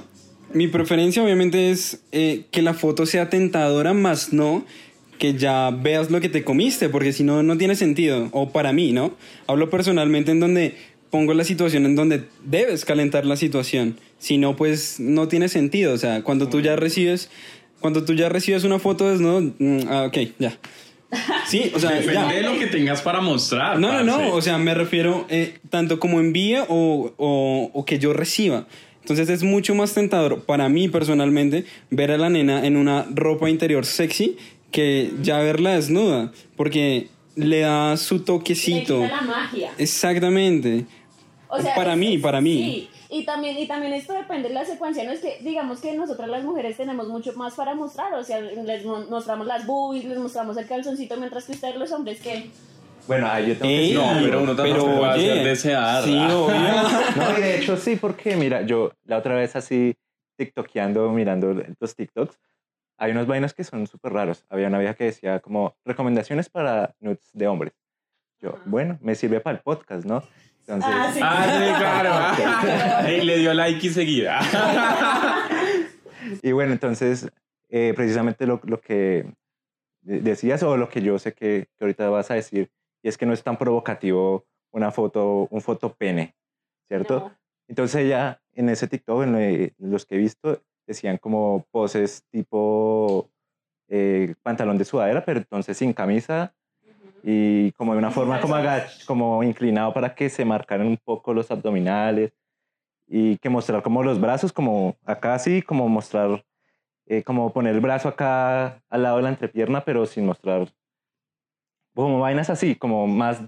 mi 0.54 0.68
preferencia 0.68 1.22
obviamente 1.22 1.70
es 1.70 2.02
eh, 2.12 2.46
que 2.52 2.62
la 2.62 2.74
foto 2.74 3.06
sea 3.06 3.30
tentadora, 3.30 3.94
más 3.94 4.32
no 4.32 4.64
que 5.18 5.34
ya 5.34 5.70
veas 5.72 6.10
lo 6.10 6.22
que 6.22 6.30
te 6.30 6.46
comiste, 6.46 6.88
porque 6.88 7.12
si 7.12 7.24
no, 7.24 7.44
no 7.44 7.58
tiene 7.58 7.76
sentido. 7.76 8.30
O 8.32 8.52
para 8.54 8.72
mí, 8.72 8.94
¿no? 8.94 9.12
Hablo 9.48 9.70
personalmente 9.70 10.32
en 10.32 10.40
donde 10.40 10.76
pongo 11.10 11.34
la 11.34 11.44
situación 11.44 11.86
en 11.86 11.96
donde 11.96 12.24
debes 12.46 12.86
calentar 12.86 13.26
la 13.26 13.36
situación. 13.36 14.00
Si 14.18 14.38
no, 14.38 14.56
pues 14.56 14.98
no 15.00 15.28
tiene 15.28 15.50
sentido. 15.50 15.94
O 15.94 15.98
sea, 15.98 16.24
cuando 16.24 16.48
tú 16.48 16.62
ya 16.62 16.78
recibes, 16.78 17.30
cuando 17.82 18.06
tú 18.06 18.14
ya 18.14 18.30
recibes 18.30 18.64
una 18.64 18.80
foto 18.80 19.10
desnudo, 19.10 19.42
mm, 19.60 19.80
ah, 19.90 20.06
ok, 20.08 20.18
ya. 20.40 20.58
Sí, 21.48 21.72
o 21.74 21.80
sea, 21.80 21.92
Depende 21.92 22.14
ya. 22.14 22.28
de 22.32 22.42
lo 22.44 22.60
que 22.60 22.68
tengas 22.68 23.02
para 23.02 23.20
mostrar. 23.22 23.80
No, 23.80 23.92
no, 23.92 24.04
no, 24.04 24.34
o 24.36 24.42
sea, 24.42 24.58
me 24.60 24.74
refiero 24.76 25.26
eh, 25.30 25.58
tanto 25.70 26.00
como 26.00 26.20
envíe 26.20 26.58
o, 26.68 27.14
o, 27.18 27.72
o 27.74 27.86
que 27.86 27.98
yo 28.00 28.14
reciba. 28.14 28.68
Entonces 29.02 29.30
es 29.30 29.42
mucho 29.42 29.74
más 29.74 29.94
tentador 29.96 30.44
para 30.44 30.70
mí 30.70 30.88
personalmente 30.88 31.66
ver 31.90 32.12
a 32.12 32.18
la 32.18 32.30
nena 32.30 32.64
en 32.66 32.78
una 32.78 33.08
ropa 33.10 33.50
interior 33.50 33.86
sexy 33.86 34.38
que 34.70 35.12
ya 35.24 35.40
verla 35.40 35.72
desnuda, 35.74 36.32
porque 36.56 37.08
le 37.36 37.62
da 37.62 37.98
su 37.98 38.16
Le 38.20 38.22
toquecito. 38.26 39.02
quita 39.02 39.16
la 39.16 39.22
magia. 39.24 39.72
Exactamente. 39.80 40.86
O 41.48 41.60
sea, 41.60 41.74
para 41.74 41.94
es- 41.94 41.98
mí, 42.00 42.18
para 42.20 42.40
mí. 42.42 42.90
Sí, 42.92 42.99
y 43.10 43.26
también, 43.26 43.58
y 43.58 43.68
también 43.68 43.94
esto 43.94 44.14
depende 44.14 44.48
de 44.50 44.54
la 44.54 44.66
secuencia, 44.66 45.04
no 45.04 45.12
es 45.12 45.20
que 45.20 45.40
digamos 45.42 45.82
que 45.82 45.94
nosotras 45.96 46.30
las 46.30 46.44
mujeres 46.44 46.78
tenemos 46.78 47.08
mucho 47.08 47.34
más 47.34 47.56
para 47.56 47.74
mostrar, 47.76 48.14
o 48.14 48.24
sea, 48.24 48.40
les 48.40 48.86
mo- 48.86 49.06
mostramos 49.10 49.48
las 49.48 49.66
boobies, 49.66 50.06
les 50.06 50.18
mostramos 50.20 50.56
el 50.58 50.68
calzoncito, 50.68 51.18
mientras 51.18 51.46
que 51.46 51.54
ustedes 51.54 51.76
los 51.76 51.92
hombres 51.92 52.22
que... 52.22 52.50
Bueno, 53.08 53.28
ahí 53.28 53.48
yo 53.48 53.54
tengo 53.54 53.64
que 53.64 53.80
Ey, 53.80 53.94
decir 53.94 53.98
No, 54.00 54.22
pero 54.24 54.42
uno 54.44 54.56
tampoco 54.56 54.86
puede 54.86 55.14
oye, 55.14 55.32
hacer 55.32 55.44
desear. 55.44 56.04
Sí, 56.04 56.16
obvio. 56.32 56.60
No, 57.16 57.38
y 57.38 57.42
de 57.42 57.58
hecho 57.58 57.76
sí, 57.76 57.96
porque 57.96 58.36
mira, 58.36 58.62
yo 58.62 58.92
la 59.06 59.18
otra 59.18 59.34
vez 59.34 59.56
así 59.56 59.96
tiktokeando, 60.38 61.10
mirando 61.10 61.56
los 61.80 61.96
TikToks, 61.96 62.40
hay 63.00 63.12
unos 63.12 63.26
vainas 63.28 63.54
que 63.54 63.64
son 63.64 63.88
súper 63.88 64.14
raros. 64.14 64.46
Había 64.50 64.68
una 64.68 64.78
vieja 64.78 64.94
que 64.94 65.06
decía 65.06 65.40
como 65.40 65.76
recomendaciones 65.86 66.50
para 66.50 66.94
nudes 67.00 67.30
de 67.34 67.48
hombres. 67.48 67.74
Yo, 68.42 68.60
bueno, 68.66 68.98
me 69.02 69.16
sirve 69.16 69.40
para 69.40 69.58
el 69.58 69.64
podcast, 69.64 70.06
¿no? 70.06 70.22
Entonces, 70.70 70.92
Ah, 70.94 71.12
sí. 71.14 71.20
Ah, 71.24 71.46
sí, 71.58 71.74
claro. 73.02 73.08
Ey, 73.08 73.22
le 73.26 73.38
dio 73.40 73.54
like 73.56 73.88
y 73.88 73.90
seguida. 73.90 74.40
y 76.44 76.52
bueno, 76.52 76.74
entonces, 76.74 77.28
eh, 77.70 77.94
precisamente 77.96 78.46
lo, 78.46 78.62
lo 78.64 78.80
que 78.80 79.34
de- 80.02 80.22
decías 80.22 80.62
o 80.64 80.78
lo 80.78 80.90
que 80.90 81.02
yo 81.02 81.18
sé 81.18 81.34
que, 81.34 81.68
que 81.78 81.84
ahorita 81.84 82.10
vas 82.10 82.30
a 82.32 82.36
decir, 82.36 82.70
y 83.02 83.08
es 83.10 83.18
que 83.18 83.26
no 83.26 83.34
es 83.34 83.44
tan 83.44 83.58
provocativo 83.58 84.46
una 84.72 84.92
foto, 84.92 85.48
un 85.50 85.62
foto 85.62 85.94
pene, 85.96 86.36
¿cierto? 86.88 87.20
No. 87.20 87.36
Entonces 87.68 88.06
ella 88.06 88.42
en 88.54 88.70
ese 88.70 88.88
TikTok, 88.88 89.24
en 89.24 89.36
en 89.36 89.74
los 89.80 90.06
que 90.06 90.16
he 90.16 90.20
visto, 90.20 90.62
decían 90.86 91.18
como 91.18 91.66
poses 91.72 92.24
tipo 92.30 93.30
eh, 93.88 94.36
pantalón 94.44 94.78
de 94.78 94.86
sudadera, 94.86 95.24
pero 95.26 95.40
entonces 95.40 95.78
sin 95.78 95.94
camisa 95.94 96.54
y 97.24 97.72
como 97.74 97.94
de 97.94 98.00
una 98.00 98.12
forma 98.12 98.40
como, 98.40 98.56
agach- 98.56 99.04
como 99.06 99.44
inclinado 99.44 99.94
para 99.94 100.14
que 100.16 100.30
se 100.30 100.46
marcaran 100.46 100.88
un 100.88 100.98
poco 100.98 101.34
los 101.34 101.50
abdominales 101.52 102.32
y 103.08 103.38
que 103.38 103.50
mostrar 103.50 103.82
como 103.82 104.04
los 104.04 104.20
brazos, 104.22 104.52
como 104.54 104.96
acá 105.06 105.34
así, 105.34 105.62
como 105.62 105.88
mostrar, 105.90 106.44
eh, 107.08 107.24
como 107.24 107.52
poner 107.52 107.74
el 107.76 107.82
brazo 107.82 108.08
acá 108.08 108.82
al 108.90 109.04
lado 109.04 109.18
de 109.18 109.24
la 109.24 109.30
entrepierna, 109.30 109.84
pero 109.84 110.06
sin 110.06 110.26
mostrar 110.26 110.68
como 111.96 112.20
vainas 112.20 112.50
así, 112.50 112.76
como 112.76 113.08
más 113.08 113.42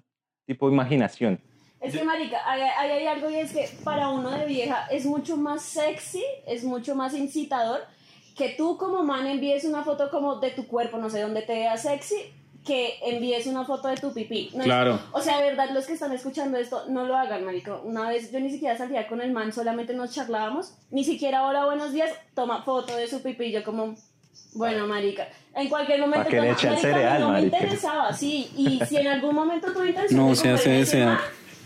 tipo 0.46 0.70
imaginación. 0.70 1.40
Es 1.80 1.94
que, 1.94 2.04
marica, 2.04 2.38
ahí 2.46 2.62
ahí 2.62 2.92
hay 2.92 3.08
algo 3.08 3.30
y 3.30 3.36
es 3.36 3.54
que 3.54 3.70
para 3.84 4.10
uno 4.10 4.30
de 4.32 4.46
vieja 4.46 4.86
es 4.92 5.06
mucho 5.06 5.38
más 5.38 5.62
sexy, 5.64 6.24
es 6.46 6.64
mucho 6.64 6.96
más 6.96 7.14
incitador 7.16 7.80
que 8.36 8.50
tú 8.50 8.78
como 8.78 9.04
man 9.04 9.26
envíes 9.26 9.64
una 9.64 9.84
foto 9.84 10.10
como 10.12 10.36
de 10.40 10.52
tu 10.52 10.68
cuerpo, 10.68 10.98
no 10.98 11.10
sé, 11.10 11.22
donde 11.22 11.42
te 11.42 11.54
veas 11.54 11.82
sexy, 11.82 12.34
que 12.66 13.00
envíes 13.04 13.48
una 13.48 13.66
foto 13.66 13.88
de 13.88 13.98
tu 13.98 14.14
pipí. 14.14 14.52
No 14.54 14.60
es- 14.60 14.66
Claro. 14.66 15.00
o 15.14 15.22
sea, 15.22 15.38
de 15.40 15.44
verdad, 15.50 15.70
los 15.74 15.86
que 15.88 15.94
están 15.94 16.12
escuchando 16.12 16.58
esto, 16.58 16.84
no 16.90 17.06
lo 17.06 17.16
hagan, 17.18 17.44
marico. 17.44 17.82
Una 17.84 18.08
vez 18.10 18.32
yo 18.32 18.40
ni 18.40 18.52
siquiera 18.52 18.78
salía 18.78 19.08
con 19.08 19.20
el 19.22 19.32
man, 19.32 19.52
solamente 19.52 19.94
nos 19.96 20.12
charlábamos, 20.14 20.76
ni 20.92 21.04
siquiera 21.04 21.48
hola, 21.48 21.66
buenos 21.66 21.92
días, 21.92 22.12
toma 22.36 22.62
foto 22.64 22.96
de 22.96 23.08
su 23.08 23.22
pipí, 23.24 23.52
yo 23.52 23.64
como... 23.64 23.96
Bueno, 24.54 24.86
marica, 24.86 25.28
en 25.56 25.70
cualquier 25.70 26.02
momento... 26.02 26.26
¿Pa' 26.26 26.30
qué 26.30 26.42
le 26.42 26.54
toma- 26.54 26.54
marica, 26.54 26.74
a 26.74 26.78
cereal, 26.78 27.20
no 27.22 27.28
me 27.28 27.34
marica? 27.34 27.58
interesaba, 27.58 28.14
sí, 28.14 28.52
y 28.58 28.80
si 28.86 28.98
en 28.98 29.08
algún 29.08 29.34
momento 29.34 29.72
tuve 29.74 29.90
intención 29.90 30.28
No 30.28 30.36
se 30.36 30.50
hace 30.50 30.82
ese 30.82 31.08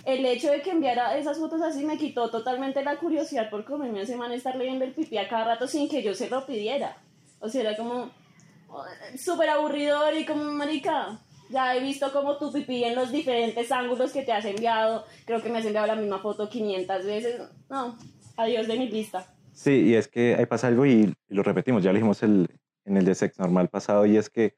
el 0.06 0.24
hecho 0.24 0.52
de 0.52 0.62
que 0.62 0.70
enviara 0.70 1.18
esas 1.18 1.40
fotos 1.40 1.62
así 1.64 1.84
me 1.84 1.98
quitó 1.98 2.30
totalmente 2.30 2.84
la 2.84 2.96
curiosidad 2.98 3.50
por 3.50 3.66
comerme 3.66 4.02
ese 4.02 4.16
man 4.16 4.32
estar 4.32 4.56
leyendo 4.56 4.86
el 4.86 4.92
pipí 4.92 5.18
a 5.18 5.28
cada 5.28 5.46
rato 5.46 5.68
sin 5.68 5.90
que 5.90 6.04
yo 6.04 6.14
se 6.14 6.30
lo 6.30 6.46
pidiera. 6.46 6.96
O 7.40 7.50
sea, 7.50 7.62
era 7.62 7.76
como 7.76 8.12
súper 9.18 9.50
aburridor 9.50 10.14
y 10.16 10.26
como, 10.26 10.44
marica, 10.52 11.20
ya 11.50 11.76
he 11.76 11.80
visto 11.80 12.12
como 12.12 12.38
tu 12.38 12.52
pipí 12.52 12.84
en 12.84 12.96
los 12.96 13.12
diferentes 13.12 13.72
ángulos 13.72 14.12
que 14.12 14.24
te 14.24 14.32
has 14.32 14.46
enviado. 14.46 15.06
Creo 15.26 15.42
que 15.42 15.50
me 15.50 15.60
has 15.60 15.66
enviado 15.66 15.88
la 15.88 15.96
misma 15.96 16.20
foto 16.20 16.50
500 16.50 17.06
veces. 17.06 17.42
No, 17.70 17.98
adiós 18.38 18.68
de 18.68 18.78
mi 18.78 18.90
lista. 18.90 19.28
Sí, 19.54 19.72
y 19.88 19.96
es 19.96 20.08
que 20.08 20.36
ahí 20.36 20.46
pasa 20.46 20.68
algo 20.68 20.86
y, 20.86 21.14
y 21.30 21.34
lo 21.34 21.44
repetimos, 21.44 21.82
ya 21.84 21.92
lo 21.92 21.96
dijimos 21.96 22.24
el, 22.24 22.50
en 22.84 22.98
el 22.98 23.06
de 23.06 23.16
sex 23.16 23.40
normal 23.40 23.70
pasado, 23.70 24.06
y 24.06 24.18
es 24.18 24.30
que 24.30 24.58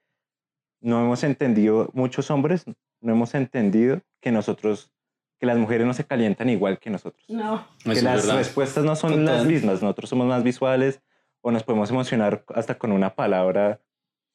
no 0.81 0.99
hemos 1.03 1.23
entendido, 1.23 1.89
muchos 1.93 2.31
hombres 2.31 2.65
no 3.01 3.13
hemos 3.13 3.35
entendido 3.35 4.01
que 4.19 4.31
nosotros, 4.31 4.91
que 5.39 5.45
las 5.45 5.57
mujeres 5.57 5.85
no 5.85 5.93
se 5.93 6.05
calientan 6.05 6.49
igual 6.49 6.79
que 6.79 6.89
nosotros. 6.89 7.23
No. 7.29 7.67
que 7.83 7.91
Eso 7.91 8.05
las 8.05 8.27
respuestas 8.27 8.83
no 8.83 8.95
son 8.95 9.11
Total. 9.11 9.25
las 9.25 9.45
mismas, 9.45 9.81
nosotros 9.81 10.09
somos 10.09 10.27
más 10.27 10.43
visuales 10.43 11.01
o 11.41 11.51
nos 11.51 11.63
podemos 11.63 11.89
emocionar 11.91 12.43
hasta 12.55 12.77
con 12.77 12.91
una 12.91 13.13
palabra 13.13 13.81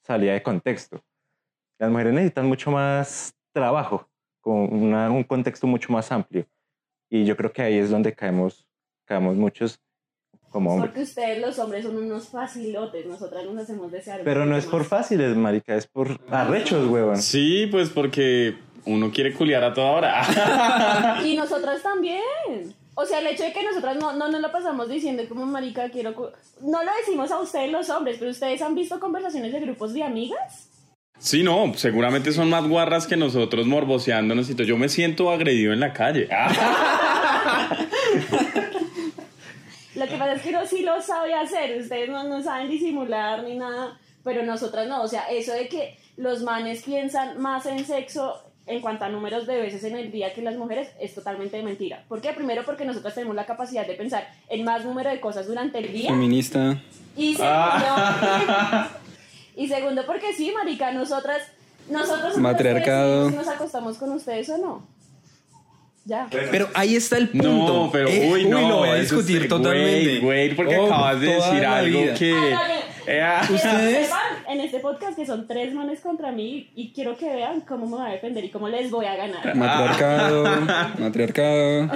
salida 0.02 0.32
de 0.32 0.42
contexto. 0.42 1.02
Las 1.78 1.90
mujeres 1.90 2.12
necesitan 2.12 2.46
mucho 2.46 2.70
más 2.70 3.34
trabajo, 3.52 4.08
con 4.40 4.72
una- 4.72 5.10
un 5.10 5.24
contexto 5.24 5.66
mucho 5.66 5.92
más 5.92 6.10
amplio. 6.12 6.46
Y 7.10 7.24
yo 7.24 7.36
creo 7.36 7.52
que 7.52 7.62
ahí 7.62 7.76
es 7.78 7.90
donde 7.90 8.12
caemos, 8.14 8.66
caemos 9.06 9.36
muchos 9.36 9.78
como 10.50 10.72
hombres. 10.72 10.90
Porque 10.90 11.02
ustedes 11.02 11.40
los 11.40 11.58
hombres 11.58 11.84
son 11.84 11.96
unos 11.96 12.28
facilotes, 12.28 13.06
nosotras 13.06 13.44
nos 13.44 13.56
hacemos 13.62 13.90
desear. 13.90 14.22
Pero 14.24 14.46
no 14.46 14.56
es 14.56 14.66
por 14.66 14.84
fáciles, 14.84 15.36
marica, 15.36 15.74
es 15.76 15.86
por 15.86 16.18
arrechos, 16.30 16.88
huevón. 16.88 17.16
Sí, 17.18 17.66
pues 17.70 17.90
porque 17.90 18.56
uno 18.84 19.10
quiere 19.10 19.32
culiar 19.34 19.62
a 19.64 19.72
toda 19.74 19.90
hora. 19.92 21.22
Y 21.24 21.36
nosotras 21.36 21.82
también. 21.82 22.74
O 22.94 23.06
sea, 23.06 23.20
el 23.20 23.26
hecho 23.26 23.44
de 23.44 23.52
que 23.52 23.62
nosotras 23.62 23.96
no, 23.96 24.12
no 24.12 24.28
nos 24.28 24.40
lo 24.40 24.52
pasamos 24.52 24.88
diciendo 24.88 25.22
como 25.28 25.46
marica 25.46 25.88
quiero... 25.88 26.14
cu-". 26.14 26.30
No 26.60 26.84
lo 26.84 26.90
decimos 26.98 27.30
a 27.30 27.40
ustedes 27.40 27.70
los 27.70 27.88
hombres, 27.88 28.16
pero 28.18 28.30
ustedes 28.30 28.60
han 28.60 28.74
visto 28.74 29.00
conversaciones 29.00 29.52
de 29.52 29.60
grupos 29.60 29.94
de 29.94 30.02
amigas. 30.02 30.68
Sí, 31.18 31.42
no, 31.42 31.72
seguramente 31.74 32.32
son 32.32 32.50
más 32.50 32.68
guarras 32.68 33.06
que 33.06 33.16
nosotros 33.16 33.66
morboseándonos 33.66 34.50
y 34.50 34.54
todo. 34.54 34.66
Yo 34.66 34.76
me 34.76 34.88
siento 34.88 35.30
agredido 35.30 35.72
en 35.72 35.80
la 35.80 35.92
calle. 35.92 36.28
Lo 39.94 40.06
que 40.06 40.16
pasa 40.16 40.32
es 40.32 40.42
que 40.42 40.48
uno 40.48 40.66
sí 40.66 40.82
lo 40.82 41.00
sabe 41.00 41.34
hacer, 41.34 41.78
ustedes 41.80 42.08
no, 42.08 42.24
no 42.24 42.42
saben 42.42 42.68
disimular 42.68 43.44
ni 43.44 43.56
nada, 43.56 44.00
pero 44.24 44.42
nosotras 44.42 44.88
no. 44.88 45.02
O 45.02 45.08
sea, 45.08 45.26
eso 45.30 45.52
de 45.52 45.68
que 45.68 45.96
los 46.16 46.42
manes 46.42 46.82
piensan 46.82 47.38
más 47.40 47.66
en 47.66 47.84
sexo 47.84 48.51
en 48.66 48.80
cuanto 48.80 49.04
a 49.04 49.08
números 49.08 49.46
de 49.46 49.60
veces 49.60 49.84
en 49.84 49.96
el 49.96 50.10
día 50.12 50.32
que 50.34 50.42
las 50.42 50.56
mujeres 50.56 50.90
es 51.00 51.14
totalmente 51.14 51.56
de 51.56 51.62
mentira. 51.62 52.04
¿Por 52.08 52.20
qué? 52.20 52.32
Primero 52.32 52.64
porque 52.64 52.84
nosotras 52.84 53.14
tenemos 53.14 53.34
la 53.34 53.46
capacidad 53.46 53.86
de 53.86 53.94
pensar 53.94 54.28
en 54.48 54.64
más 54.64 54.84
número 54.84 55.10
de 55.10 55.20
cosas 55.20 55.46
durante 55.46 55.78
el 55.78 55.92
día. 55.92 56.10
Feminista. 56.10 56.80
Y 57.16 57.34
segundo, 57.34 57.96
y 59.56 59.68
segundo 59.68 60.06
porque 60.06 60.32
sí, 60.32 60.52
marica, 60.54 60.92
nosotras, 60.92 61.42
nosotros 61.90 62.38
Matriarcado. 62.38 63.30
nos 63.30 63.48
acostamos 63.48 63.98
con 63.98 64.12
ustedes 64.12 64.48
o 64.50 64.58
no. 64.58 64.86
Ya. 66.04 66.26
Pero 66.30 66.68
ahí 66.74 66.96
está 66.96 67.16
el 67.16 67.28
punto. 67.28 67.48
No, 67.48 67.90
pero 67.92 68.08
Eh, 68.08 68.28
uy, 68.32 68.44
no. 68.46 68.68
lo 68.68 68.76
voy 68.78 68.88
a 68.88 68.94
discutir 68.96 69.42
es- 69.42 69.48
totalmente. 69.48 70.18
Güey, 70.18 70.20
güey, 70.20 70.56
porque 70.56 70.76
Oh, 70.76 70.86
acabas 70.86 71.20
de 71.20 71.26
decir 71.28 71.64
algo 71.64 72.00
vida. 72.02 72.14
que. 72.14 72.32
Ah, 72.34 72.60
Eh, 73.06 73.20
ah, 73.20 73.42
¿Ustedes? 73.52 74.10
en 74.48 74.60
este 74.60 74.78
podcast 74.78 75.16
que 75.16 75.26
son 75.26 75.48
tres 75.48 75.74
manes 75.74 76.00
contra 76.00 76.30
mí 76.30 76.70
y 76.76 76.92
quiero 76.92 77.16
que 77.16 77.26
vean 77.34 77.60
cómo 77.62 77.86
me 77.88 77.96
va 77.96 78.06
a 78.08 78.12
defender 78.12 78.44
y 78.44 78.50
cómo 78.50 78.68
les 78.68 78.90
voy 78.92 79.06
a 79.06 79.16
ganar. 79.16 79.56
Matriarcado, 79.56 80.44
matriarcado. 80.98 81.90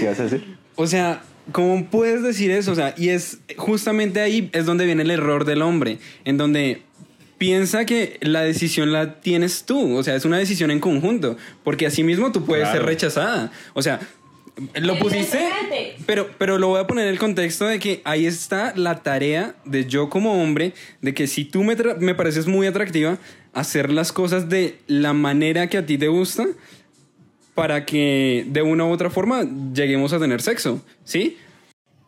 ¿Qué 0.00 0.06
vas 0.08 0.20
a 0.20 0.22
decir? 0.24 0.56
O 0.76 0.86
sea, 0.86 1.22
¿cómo 1.52 1.84
puedes 1.86 2.22
decir 2.22 2.50
eso? 2.50 2.72
O 2.72 2.74
sea, 2.74 2.94
y 2.96 3.10
es 3.10 3.38
justamente 3.56 4.20
ahí 4.20 4.50
es 4.52 4.66
donde 4.66 4.86
viene 4.86 5.02
el 5.02 5.10
error 5.10 5.44
del 5.44 5.62
hombre, 5.62 5.98
en 6.24 6.36
donde 6.36 6.82
piensa 7.38 7.86
que 7.86 8.18
la 8.20 8.42
decisión 8.42 8.92
la 8.92 9.20
tienes 9.20 9.64
tú, 9.64 9.96
o 9.96 10.02
sea, 10.02 10.16
es 10.16 10.24
una 10.24 10.38
decisión 10.38 10.70
en 10.70 10.80
conjunto, 10.80 11.36
porque 11.64 11.86
así 11.86 12.02
mismo 12.02 12.32
tú 12.32 12.44
puedes 12.44 12.68
ser 12.68 12.82
rechazada. 12.82 13.52
O 13.74 13.82
sea, 13.82 14.00
lo 14.74 14.98
pusiste, 14.98 15.48
pero, 16.04 16.28
pero 16.36 16.58
lo 16.58 16.68
voy 16.68 16.80
a 16.80 16.86
poner 16.86 17.04
en 17.04 17.12
el 17.12 17.18
contexto 17.18 17.66
de 17.66 17.78
que 17.78 18.02
ahí 18.04 18.26
está 18.26 18.74
la 18.74 19.02
tarea 19.02 19.54
de 19.64 19.86
yo 19.86 20.10
como 20.10 20.42
hombre, 20.42 20.74
de 21.00 21.14
que 21.14 21.28
si 21.28 21.44
tú 21.44 21.62
me, 21.62 21.76
me 22.00 22.14
pareces 22.16 22.46
muy 22.46 22.66
atractiva, 22.66 23.18
hacer 23.52 23.92
las 23.92 24.12
cosas 24.12 24.48
de 24.48 24.78
la 24.88 25.12
manera 25.12 25.68
que 25.68 25.78
a 25.78 25.86
ti 25.86 25.96
te 25.96 26.08
gusta 26.08 26.46
para 27.54 27.86
que 27.86 28.44
de 28.48 28.62
una 28.62 28.84
u 28.84 28.90
otra 28.90 29.10
forma 29.10 29.44
lleguemos 29.72 30.12
a 30.12 30.18
tener 30.18 30.42
sexo, 30.42 30.82
¿sí? 31.04 31.38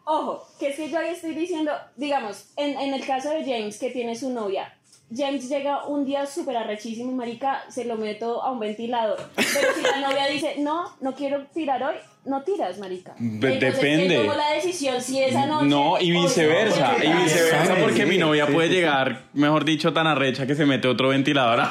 Ojo, 0.05 0.45
que 0.59 0.71
es 0.71 0.77
que 0.77 0.91
yo 0.91 0.99
ahí 0.99 1.11
estoy 1.11 1.35
diciendo, 1.35 1.71
digamos, 1.97 2.47
en, 2.57 2.79
en 2.79 2.95
el 2.95 3.07
caso 3.07 3.31
de 3.31 3.45
James 3.45 3.79
que 3.79 3.91
tiene 3.91 4.17
su 4.17 4.31
novia, 4.31 4.75
James 5.15 5.49
llega 5.49 5.87
un 5.87 6.05
día 6.05 6.27
súper 6.27 6.57
arrechísimo, 6.57 7.13
marica, 7.13 7.65
se 7.69 7.85
lo 7.85 7.97
meto 7.97 8.43
a 8.43 8.53
un 8.53 8.61
ventilador. 8.61 9.19
Pero 9.35 9.75
si 9.75 9.83
la 9.83 10.09
novia 10.09 10.27
dice, 10.27 10.55
no, 10.59 10.95
no 11.01 11.15
quiero 11.15 11.47
tirar 11.53 11.83
hoy, 11.83 11.97
no 12.25 12.43
tiras, 12.43 12.79
marica. 12.79 13.15
Entonces, 13.19 13.61
depende. 13.61 14.07
¿quién 14.07 14.23
tomó 14.23 14.35
la 14.35 14.53
decisión 14.53 15.03
si 15.03 15.21
esa 15.21 15.47
noche... 15.47 15.67
No, 15.67 16.01
y 16.01 16.13
viceversa, 16.13 16.95
y 17.03 17.13
viceversa, 17.25 17.75
porque 17.81 18.03
sí, 18.03 18.09
mi 18.09 18.19
novia 18.19 18.47
sí, 18.47 18.53
puede 18.53 18.69
sí. 18.69 18.75
llegar, 18.75 19.25
mejor 19.33 19.65
dicho, 19.65 19.93
tan 19.93 20.07
arrecha 20.07 20.47
que 20.47 20.55
se 20.55 20.65
mete 20.65 20.87
otro 20.87 21.09
ventilador. 21.09 21.61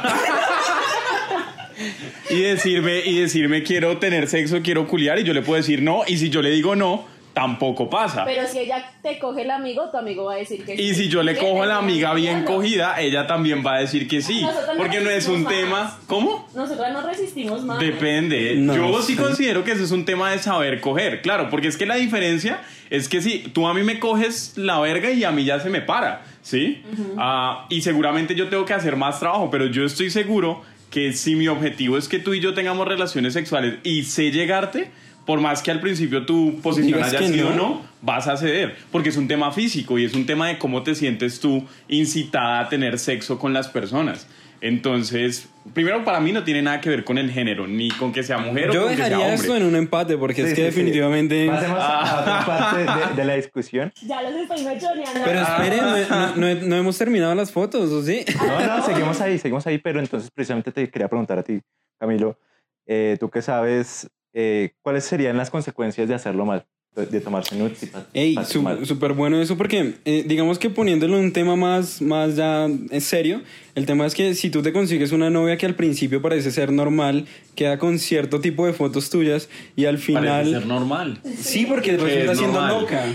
y 2.29 2.41
decirme, 2.41 2.99
y 3.05 3.21
decirme 3.21 3.63
quiero 3.63 3.97
tener 3.99 4.27
sexo, 4.27 4.59
quiero 4.61 4.85
culiar, 4.85 5.17
y 5.19 5.23
yo 5.23 5.33
le 5.33 5.41
puedo 5.41 5.57
decir 5.57 5.81
no, 5.81 6.01
y 6.05 6.17
si 6.17 6.29
yo 6.29 6.41
le 6.41 6.49
digo 6.49 6.75
no, 6.75 7.05
tampoco 7.33 7.89
pasa. 7.89 8.25
Pero 8.25 8.47
si 8.47 8.59
ella 8.59 8.91
te 9.01 9.19
coge 9.19 9.43
el 9.43 9.51
amigo, 9.51 9.89
tu 9.89 9.97
amigo 9.97 10.25
va 10.25 10.33
a 10.33 10.37
decir 10.37 10.65
que 10.65 10.75
sí. 10.75 10.81
Y 10.81 10.95
si 10.95 11.09
yo 11.09 11.23
le 11.23 11.37
cojo 11.37 11.63
a 11.63 11.65
la 11.65 11.77
amiga 11.77 12.13
bien 12.13 12.43
cogida, 12.43 12.99
ella 12.99 13.27
también 13.27 13.63
va 13.65 13.75
a 13.75 13.79
decir 13.79 14.07
que 14.07 14.21
sí. 14.21 14.41
Nosotros 14.41 14.77
Porque 14.77 14.99
no 14.99 15.09
es 15.09 15.27
un 15.27 15.45
tema. 15.45 15.97
¿Cómo? 16.07 16.47
Nosotras 16.55 16.91
no 16.91 17.01
resistimos 17.01 17.63
más. 17.63 17.79
Depende. 17.79 18.55
No, 18.57 18.75
Yo 18.75 19.01
sí 19.01 19.15
sí. 19.15 19.21
considero 19.21 19.63
que 19.63 19.71
eso 19.71 19.83
es 19.83 19.91
un 19.91 20.05
tema 20.05 20.31
de 20.31 20.39
saber 20.39 20.81
coger. 20.81 21.21
Claro, 21.21 21.49
porque 21.49 21.67
es 21.67 21.77
que 21.77 21.85
la 21.85 21.95
diferencia 21.95 22.61
es 22.89 23.07
que 23.07 23.21
si 23.21 23.39
tú 23.39 23.67
a 23.67 23.73
mí 23.73 23.83
me 23.83 23.99
coges 23.99 24.57
la 24.57 24.79
verga 24.79 25.11
y 25.11 25.23
a 25.23 25.31
mí 25.31 25.45
ya 25.45 25.59
se 25.59 25.69
me 25.69 25.81
para, 25.81 26.23
¿sí? 26.41 26.81
Ah, 27.17 27.67
y 27.69 27.81
seguramente 27.81 28.35
yo 28.35 28.49
tengo 28.49 28.65
que 28.65 28.73
hacer 28.73 28.95
más 28.95 29.19
trabajo, 29.19 29.49
pero 29.51 29.67
yo 29.67 29.85
estoy 29.85 30.09
seguro 30.09 30.61
que 30.89 31.13
si 31.13 31.35
mi 31.35 31.47
objetivo 31.47 31.97
es 31.97 32.07
que 32.07 32.17
tú 32.19 32.33
y 32.33 32.39
yo 32.39 32.53
tengamos 32.53 32.87
relaciones 32.87 33.33
sexuales 33.33 33.75
y 33.83 34.03
sé 34.03 34.31
llegarte, 34.31 34.89
por 35.29 35.41
más 35.41 35.61
que 35.61 35.69
al 35.69 35.79
principio 35.79 36.25
tu 36.25 36.59
posición 36.59 36.97
Digas 36.97 37.09
haya 37.09 37.19
que 37.19 37.27
sido 37.27 37.51
no. 37.51 37.55
no, 37.55 37.81
vas 38.01 38.27
a 38.27 38.35
ceder, 38.35 38.75
porque 38.91 39.09
es 39.09 39.15
un 39.17 39.27
tema 39.27 39.51
físico 39.51 39.99
y 39.99 40.05
es 40.05 40.15
un 40.15 40.25
tema 40.25 40.47
de 40.47 40.57
cómo 40.57 40.81
te 40.81 40.95
sientes 40.95 41.39
tú 41.39 41.67
incitada 41.87 42.61
a 42.61 42.67
tener 42.67 42.97
sexo 42.97 43.37
con 43.37 43.53
las 43.53 43.67
personas. 43.67 44.27
Entonces, 44.59 45.47
primero 45.75 46.03
para 46.03 46.19
mí 46.19 46.31
no 46.31 46.43
tiene 46.43 46.63
nada 46.63 46.81
que 46.81 46.89
ver 46.89 47.03
con 47.03 47.19
el 47.19 47.29
género, 47.29 47.67
ni 47.67 47.89
con 47.91 48.11
que 48.11 48.23
sea 48.23 48.39
mujer 48.39 48.71
o 48.71 48.73
Yo 48.73 48.81
con 48.81 48.89
que 48.89 48.95
sea 48.95 49.05
dejaría 49.05 49.25
hombre. 49.27 49.41
esto 49.41 49.55
en 49.55 49.63
un 49.65 49.75
empate 49.75 50.17
porque 50.17 50.41
Sí, 50.41 50.41
es 50.41 50.47
que 50.49 50.55
sí, 50.55 50.61
sí. 50.61 50.65
definitivamente... 50.65 51.47
Pasemos 51.47 51.77
a 51.79 52.19
otra 52.21 52.45
parte 52.47 52.77
de, 52.79 53.15
de 53.15 53.25
la 53.25 53.35
discusión. 53.35 53.93
Ya 54.01 54.23
los 54.23 54.33
estoy 54.33 54.63
mechoneando. 54.65 55.21
Pero 55.25 55.41
esperen, 55.41 55.79
no, 55.81 56.35
no- 56.35 56.35
no- 56.55 56.61
no 56.67 56.75
hemos 56.75 56.97
terminado 56.97 57.35
las 57.35 57.51
fotos, 57.51 57.91
¿o 57.91 58.01
sí? 58.03 58.25
No, 58.35 58.65
no, 58.77 58.83
seguimos 58.85 59.21
ahí, 59.21 59.37
seguimos 59.37 59.67
ahí, 59.67 59.77
pero 59.77 59.99
entonces 59.99 60.31
precisamente 60.33 60.71
te 60.71 60.89
quería 60.89 61.07
preguntar 61.07 61.37
a 61.37 61.43
ti, 61.43 61.61
Camilo, 61.99 62.39
eh, 62.87 63.15
tú 63.19 63.29
que 63.29 63.41
sabes, 63.43 64.09
eh, 64.33 64.71
¿cuáles 64.81 65.03
serían 65.05 65.37
las 65.37 65.49
consecuencias 65.49 66.07
de 66.07 66.15
hacerlo 66.15 66.45
mal? 66.45 66.65
De, 66.95 67.21
tomarse 67.21 67.55
nudes 67.55 67.83
y 67.83 67.89
Ey, 68.19 68.35
súper 68.83 69.13
bueno 69.13 69.39
eso 69.39 69.55
porque 69.55 69.93
eh, 70.05 70.25
digamos 70.27 70.57
que 70.59 70.69
poniéndolo 70.71 71.17
en 71.17 71.25
un 71.25 71.31
tema 71.31 71.55
más, 71.55 72.01
más 72.01 72.35
ya 72.35 72.65
en 72.65 73.01
serio, 73.01 73.41
el 73.75 73.85
tema 73.85 74.05
es 74.07 74.15
que 74.15 74.33
si 74.33 74.49
tú 74.49 74.61
te 74.63 74.73
consigues 74.73 75.11
una 75.13 75.29
novia 75.29 75.55
que 75.55 75.67
al 75.67 75.75
principio 75.75 76.21
parece 76.21 76.51
ser 76.51 76.73
normal, 76.73 77.25
queda 77.55 77.77
con 77.77 77.99
cierto 77.99 78.41
tipo 78.41 78.65
de 78.65 78.73
fotos 78.73 79.09
tuyas 79.11 79.49
y 79.75 79.85
al 79.85 79.95
Parece 79.95 80.05
final... 80.07 80.49
ser 80.51 80.65
normal. 80.65 81.21
Sí, 81.39 81.65
porque 81.67 81.91
Que 81.91 81.97
resulta 81.97 82.31
es 82.33 82.37
siendo 82.39 82.59
normal. 82.59 82.81
loca. 82.81 83.05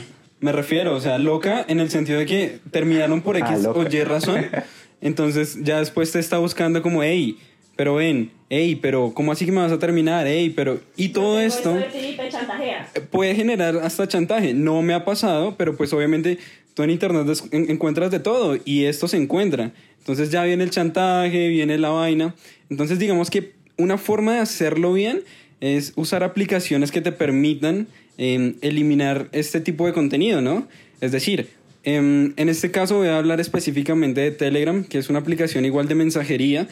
Me 0.40 0.52
refiero, 0.52 0.94
o 0.94 1.00
sea, 1.00 1.18
loca 1.18 1.64
en 1.68 1.80
el 1.80 1.90
sentido 1.90 2.20
de 2.20 2.26
que 2.26 2.60
terminaron 2.70 3.22
por 3.22 3.36
X 3.36 3.66
Ah, 3.66 3.70
o 3.70 3.82
Y 3.82 4.04
razón. 4.04 4.46
Entonces 5.00 5.58
ya 5.62 5.80
después 5.80 6.10
te 6.12 6.20
está 6.20 6.38
buscando 6.38 6.80
como, 6.80 7.02
hey, 7.02 7.36
pero 7.76 7.96
ven, 7.96 8.30
hey, 8.50 8.78
pero 8.80 9.12
¿cómo 9.14 9.32
así 9.32 9.44
que 9.44 9.52
me 9.52 9.60
vas 9.60 9.72
a 9.72 9.78
terminar? 9.78 10.26
Hey, 10.26 10.52
pero... 10.54 10.80
Y 10.96 11.08
todo 11.08 11.40
esto 11.40 11.76
puede 13.10 13.34
generar 13.34 13.76
hasta 13.78 14.06
chantaje. 14.06 14.54
No 14.54 14.80
me 14.82 14.94
ha 14.94 15.04
pasado, 15.04 15.56
pero 15.56 15.76
pues 15.76 15.92
obviamente 15.92 16.38
tú 16.74 16.82
en 16.82 16.90
internet 16.90 17.26
encuentras 17.52 18.10
de 18.10 18.20
todo 18.20 18.56
y 18.64 18.84
esto 18.84 19.08
se 19.08 19.16
encuentra. 19.16 19.72
Entonces 19.98 20.30
ya 20.30 20.44
viene 20.44 20.64
el 20.64 20.70
chantaje, 20.70 21.48
viene 21.48 21.78
la 21.78 21.90
vaina. 21.90 22.34
Entonces 22.70 22.98
digamos 22.98 23.30
que 23.30 23.52
una 23.76 23.98
forma 23.98 24.34
de 24.34 24.40
hacerlo 24.40 24.92
bien 24.92 25.22
es 25.60 25.92
usar 25.96 26.22
aplicaciones 26.22 26.92
que 26.92 27.00
te 27.00 27.10
permitan 27.10 27.88
em, 28.18 28.54
eliminar 28.60 29.28
este 29.32 29.60
tipo 29.60 29.86
de 29.86 29.92
contenido, 29.92 30.40
¿no? 30.40 30.68
Es 31.00 31.10
decir, 31.10 31.48
em, 31.82 32.32
en 32.36 32.48
este 32.48 32.70
caso 32.70 32.98
voy 32.98 33.08
a 33.08 33.18
hablar 33.18 33.40
específicamente 33.40 34.20
de 34.20 34.30
Telegram, 34.30 34.84
que 34.84 34.98
es 34.98 35.08
una 35.08 35.20
aplicación 35.20 35.64
igual 35.64 35.88
de 35.88 35.94
mensajería, 35.94 36.68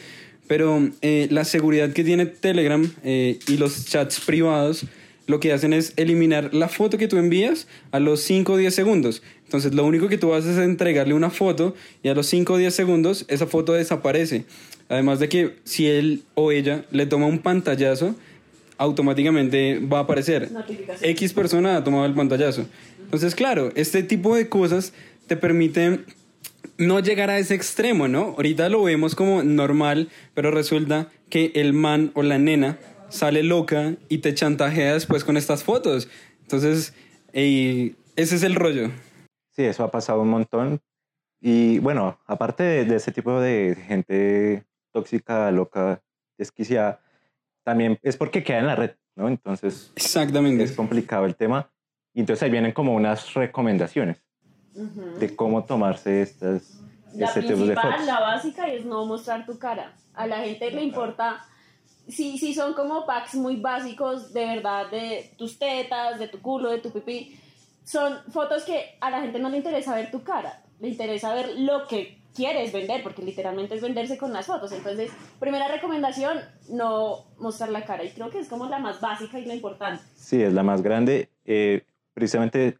pero 0.47 0.89
eh, 1.01 1.27
la 1.31 1.45
seguridad 1.45 1.91
que 1.93 2.03
tiene 2.03 2.25
Telegram 2.25 2.89
eh, 3.03 3.39
y 3.47 3.57
los 3.57 3.85
chats 3.85 4.19
privados 4.19 4.85
lo 5.25 5.39
que 5.39 5.53
hacen 5.53 5.71
es 5.73 5.93
eliminar 5.95 6.53
la 6.53 6.67
foto 6.67 6.97
que 6.97 7.07
tú 7.07 7.17
envías 7.17 7.67
a 7.91 7.99
los 7.99 8.21
5 8.21 8.53
o 8.53 8.57
10 8.57 8.75
segundos. 8.75 9.23
Entonces 9.45 9.73
lo 9.73 9.85
único 9.85 10.09
que 10.09 10.17
tú 10.17 10.33
haces 10.33 10.57
es 10.57 10.63
entregarle 10.63 11.13
una 11.13 11.29
foto 11.29 11.75
y 12.01 12.09
a 12.09 12.13
los 12.13 12.27
5 12.27 12.53
o 12.53 12.57
10 12.57 12.73
segundos 12.73 13.25
esa 13.29 13.47
foto 13.47 13.73
desaparece. 13.73 14.45
Además 14.89 15.19
de 15.19 15.29
que 15.29 15.55
si 15.63 15.87
él 15.87 16.23
o 16.35 16.51
ella 16.51 16.85
le 16.91 17.05
toma 17.05 17.27
un 17.27 17.39
pantallazo, 17.39 18.15
automáticamente 18.77 19.79
va 19.79 19.99
a 19.99 20.01
aparecer. 20.01 20.49
X 21.01 21.33
persona 21.33 21.77
ha 21.77 21.83
tomado 21.83 22.05
el 22.05 22.13
pantallazo. 22.13 22.65
Entonces, 23.03 23.35
claro, 23.35 23.71
este 23.75 24.03
tipo 24.03 24.35
de 24.35 24.49
cosas 24.49 24.93
te 25.27 25.37
permiten 25.37 26.05
no 26.77 26.99
llegar 26.99 27.29
a 27.29 27.37
ese 27.37 27.55
extremo, 27.55 28.07
¿no? 28.07 28.33
Ahorita 28.37 28.69
lo 28.69 28.83
vemos 28.83 29.15
como 29.15 29.43
normal, 29.43 30.09
pero 30.33 30.51
resulta 30.51 31.09
que 31.29 31.51
el 31.55 31.73
man 31.73 32.11
o 32.15 32.23
la 32.23 32.37
nena 32.37 32.77
sale 33.09 33.43
loca 33.43 33.95
y 34.09 34.19
te 34.19 34.33
chantajea 34.33 34.93
después 34.93 35.23
con 35.23 35.37
estas 35.37 35.63
fotos. 35.63 36.09
Entonces, 36.41 36.93
ey, 37.31 37.95
ese 38.15 38.35
es 38.35 38.43
el 38.43 38.55
rollo. 38.55 38.89
Sí, 39.51 39.63
eso 39.63 39.83
ha 39.83 39.91
pasado 39.91 40.21
un 40.21 40.29
montón. 40.29 40.81
Y 41.39 41.79
bueno, 41.79 42.19
aparte 42.25 42.63
de, 42.63 42.85
de 42.85 42.95
ese 42.95 43.11
tipo 43.11 43.39
de 43.39 43.77
gente 43.87 44.63
tóxica, 44.91 45.51
loca, 45.51 46.01
desquiciada, 46.37 47.01
también 47.63 47.99
es 48.01 48.17
porque 48.17 48.43
queda 48.43 48.59
en 48.59 48.67
la 48.67 48.75
red, 48.75 48.91
¿no? 49.15 49.27
Entonces 49.27 49.91
Exactamente. 49.95 50.63
es 50.63 50.71
complicado 50.71 51.25
el 51.25 51.35
tema. 51.35 51.69
Y 52.13 52.21
entonces 52.21 52.43
ahí 52.43 52.51
vienen 52.51 52.71
como 52.71 52.93
unas 52.93 53.33
recomendaciones 53.33 54.23
Ujú. 54.75 55.19
de 55.19 55.35
cómo 55.35 55.63
tomarse 55.65 56.21
estas, 56.21 56.81
La 57.13 57.27
este 57.27 57.41
tipo 57.43 57.65
de 57.65 57.75
fotos. 57.75 58.05
la 58.05 58.19
básica, 58.19 58.67
es 58.67 58.85
no 58.85 59.05
mostrar 59.05 59.45
tu 59.45 59.57
cara. 59.59 59.93
A 60.13 60.27
la 60.27 60.37
gente 60.37 60.71
le 60.71 60.83
importa, 60.83 61.45
si, 62.07 62.37
si 62.37 62.53
son 62.53 62.73
como 62.73 63.05
packs 63.05 63.35
muy 63.35 63.57
básicos, 63.57 64.33
de 64.33 64.45
verdad, 64.45 64.89
de 64.89 65.33
tus 65.37 65.57
tetas, 65.59 66.19
de 66.19 66.27
tu 66.27 66.41
culo, 66.41 66.69
de 66.69 66.79
tu 66.79 66.91
pipí, 66.91 67.39
son 67.83 68.17
fotos 68.31 68.63
que 68.63 68.97
a 69.01 69.09
la 69.09 69.21
gente 69.21 69.39
no 69.39 69.49
le 69.49 69.57
interesa 69.57 69.95
ver 69.95 70.09
tu 70.11 70.23
cara, 70.23 70.63
le 70.79 70.87
interesa 70.89 71.33
ver 71.33 71.59
lo 71.59 71.87
que 71.87 72.19
quieres 72.35 72.71
vender, 72.73 73.03
porque 73.03 73.21
literalmente 73.21 73.75
es 73.75 73.81
venderse 73.81 74.17
con 74.17 74.33
las 74.33 74.47
fotos. 74.47 74.71
Entonces, 74.71 75.11
primera 75.39 75.67
recomendación, 75.67 76.39
no 76.69 77.25
mostrar 77.37 77.69
la 77.69 77.85
cara. 77.85 78.03
Y 78.03 78.09
creo 78.09 78.31
que 78.31 78.39
es 78.39 78.49
como 78.49 78.65
la 78.65 78.79
más 78.79 78.99
básica 79.01 79.37
y 79.37 79.45
la 79.45 79.53
importante. 79.53 80.03
Sí, 80.15 80.41
es 80.41 80.51
la 80.51 80.63
más 80.63 80.81
grande. 80.81 81.29
Eh, 81.45 81.83
precisamente, 82.13 82.79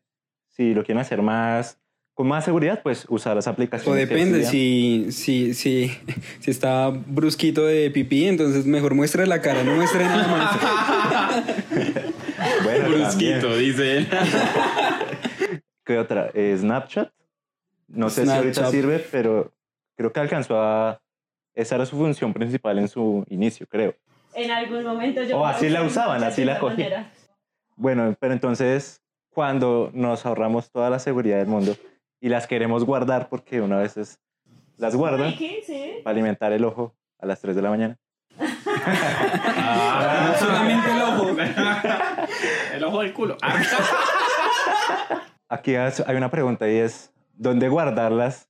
si 0.49 0.73
lo 0.73 0.83
quieren 0.83 1.01
hacer 1.01 1.21
más 1.21 1.77
con 2.13 2.27
más 2.27 2.45
seguridad, 2.45 2.81
pues 2.83 3.05
usar 3.09 3.35
las 3.35 3.47
O 3.47 3.51
aplicaciones. 3.51 4.07
que 4.07 4.15
depende, 4.15 4.45
si, 4.45 5.07
si, 5.11 5.53
si, 5.53 5.91
si 6.39 6.51
está 6.51 6.89
brusquito 6.89 7.65
de 7.65 7.89
pipí, 7.91 8.25
entonces 8.25 8.65
mejor 8.65 8.93
muestre 8.93 9.25
la 9.25 9.41
cara, 9.41 9.63
no 9.63 9.75
muestre 9.75 10.03
nada 10.05 10.27
más. 10.27 10.59
Bueno, 12.63 12.89
Brusquito, 12.89 13.39
también. 13.47 13.59
dice 13.59 13.97
él. 13.97 14.07
¿Qué 15.85 15.97
otra? 15.97 16.29
Eh, 16.33 16.55
Snapchat. 16.57 17.09
No 17.87 18.09
sé 18.09 18.25
si 18.25 18.31
ahorita 18.31 18.53
Snapchat. 18.53 18.71
sirve, 18.73 19.05
pero 19.11 19.53
creo 19.95 20.11
que 20.11 20.19
alcanzó 20.19 20.61
a... 20.61 21.01
Esa 21.53 21.75
era 21.75 21.85
su 21.85 21.95
función 21.97 22.33
principal 22.33 22.79
en 22.79 22.87
su 22.87 23.23
inicio, 23.29 23.65
creo. 23.67 23.95
En 24.33 24.51
algún 24.51 24.83
momento 24.83 25.23
yo... 25.23 25.39
O 25.39 25.45
así 25.45 25.69
la 25.69 25.83
usaban, 25.83 26.23
así 26.23 26.43
la 26.43 26.59
cogían. 26.59 27.11
Bueno, 27.75 28.15
pero 28.19 28.33
entonces, 28.33 29.01
cuando 29.29 29.89
nos 29.93 30.25
ahorramos 30.25 30.69
toda 30.71 30.89
la 30.89 30.99
seguridad 30.99 31.37
del 31.37 31.47
mundo 31.47 31.75
y 32.23 32.29
las 32.29 32.47
queremos 32.47 32.85
guardar 32.85 33.27
porque 33.27 33.59
una 33.59 33.77
vez 33.79 33.97
es- 33.97 34.17
las 34.77 34.95
guarda 34.95 35.29
sí. 35.33 35.99
para 36.05 36.13
alimentar 36.13 36.53
el 36.53 36.63
ojo 36.63 36.95
a 37.19 37.25
las 37.25 37.41
3 37.41 37.53
de 37.53 37.61
la 37.61 37.69
mañana. 37.69 37.99
No 38.39 38.47
solamente 40.39 40.89
el 40.89 41.01
ojo. 41.01 41.35
El 42.73 42.83
ojo 42.85 43.01
del 43.01 43.13
culo. 43.13 43.37
Aquí 45.49 45.75
hay 45.75 46.15
una 46.15 46.31
pregunta 46.31 46.67
y 46.69 46.77
es, 46.77 47.11
¿dónde 47.33 47.67
guardarlas 47.69 48.49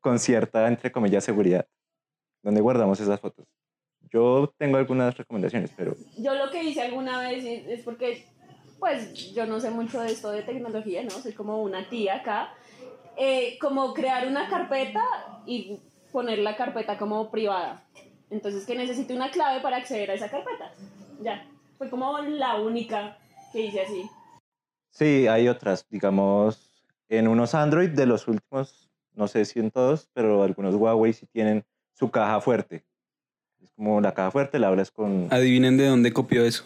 con 0.00 0.18
cierta, 0.20 0.66
entre 0.68 0.90
comillas, 0.92 1.24
seguridad? 1.24 1.66
¿Dónde 2.42 2.60
guardamos 2.60 3.00
esas 3.00 3.20
fotos? 3.20 3.46
Yo 4.12 4.54
tengo 4.56 4.76
algunas 4.78 5.16
recomendaciones, 5.18 5.72
pero 5.76 5.94
Yo 6.16 6.34
lo 6.34 6.50
que 6.50 6.62
hice 6.62 6.80
alguna 6.82 7.18
vez 7.18 7.44
es 7.44 7.82
porque, 7.82 8.24
pues, 8.78 9.34
yo 9.34 9.44
no 9.44 9.58
sé 9.60 9.70
mucho 9.70 10.00
de 10.00 10.12
esto 10.12 10.30
de 10.30 10.42
tecnología, 10.42 11.02
¿no? 11.02 11.10
Soy 11.10 11.32
como 11.32 11.60
una 11.60 11.88
tía 11.90 12.16
acá. 12.16 12.54
Eh, 13.18 13.56
como 13.60 13.94
crear 13.94 14.26
una 14.26 14.48
carpeta 14.48 15.02
y 15.46 15.78
poner 16.12 16.38
la 16.40 16.56
carpeta 16.56 16.98
como 16.98 17.30
privada. 17.30 17.82
Entonces, 18.30 18.66
que 18.66 18.74
necesite 18.74 19.14
una 19.14 19.30
clave 19.30 19.60
para 19.60 19.76
acceder 19.78 20.10
a 20.10 20.14
esa 20.14 20.30
carpeta. 20.30 20.72
Ya. 21.22 21.46
Fue 21.78 21.88
como 21.90 22.18
la 22.18 22.56
única 22.56 23.16
que 23.52 23.60
hice 23.62 23.80
así. 23.82 24.08
sí, 24.90 25.26
hay 25.28 25.48
otras, 25.48 25.86
digamos, 25.90 26.84
en 27.08 27.28
unos 27.28 27.54
Android 27.54 27.90
de 27.90 28.06
los 28.06 28.26
últimos, 28.28 28.90
no 29.14 29.28
sé 29.28 29.44
si 29.44 29.60
en 29.60 29.70
todos, 29.70 30.08
pero 30.12 30.42
algunos 30.42 30.74
Huawei 30.74 31.12
sí 31.12 31.26
tienen 31.32 31.64
su 31.94 32.10
caja 32.10 32.40
fuerte. 32.40 32.84
Es 33.62 33.70
como 33.72 34.00
la 34.00 34.12
caja 34.14 34.30
fuerte, 34.30 34.58
la 34.58 34.68
hablas 34.68 34.90
con, 34.90 35.28
Adivinen 35.30 35.76
de 35.76 35.86
dónde 35.86 36.12
copió 36.12 36.44
eso. 36.44 36.64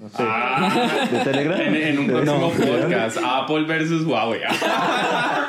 no 0.00 0.08
sé, 0.08 0.16
Ah. 0.20 1.08
de 1.10 1.18
Telegram. 1.20 1.60
En, 1.60 1.74
en 1.76 1.98
un 1.98 2.06
próximo 2.06 2.38
no. 2.38 2.50
podcast, 2.82 3.18
Apple 3.24 3.64
versus 3.64 4.04
Huawei. 4.06 4.40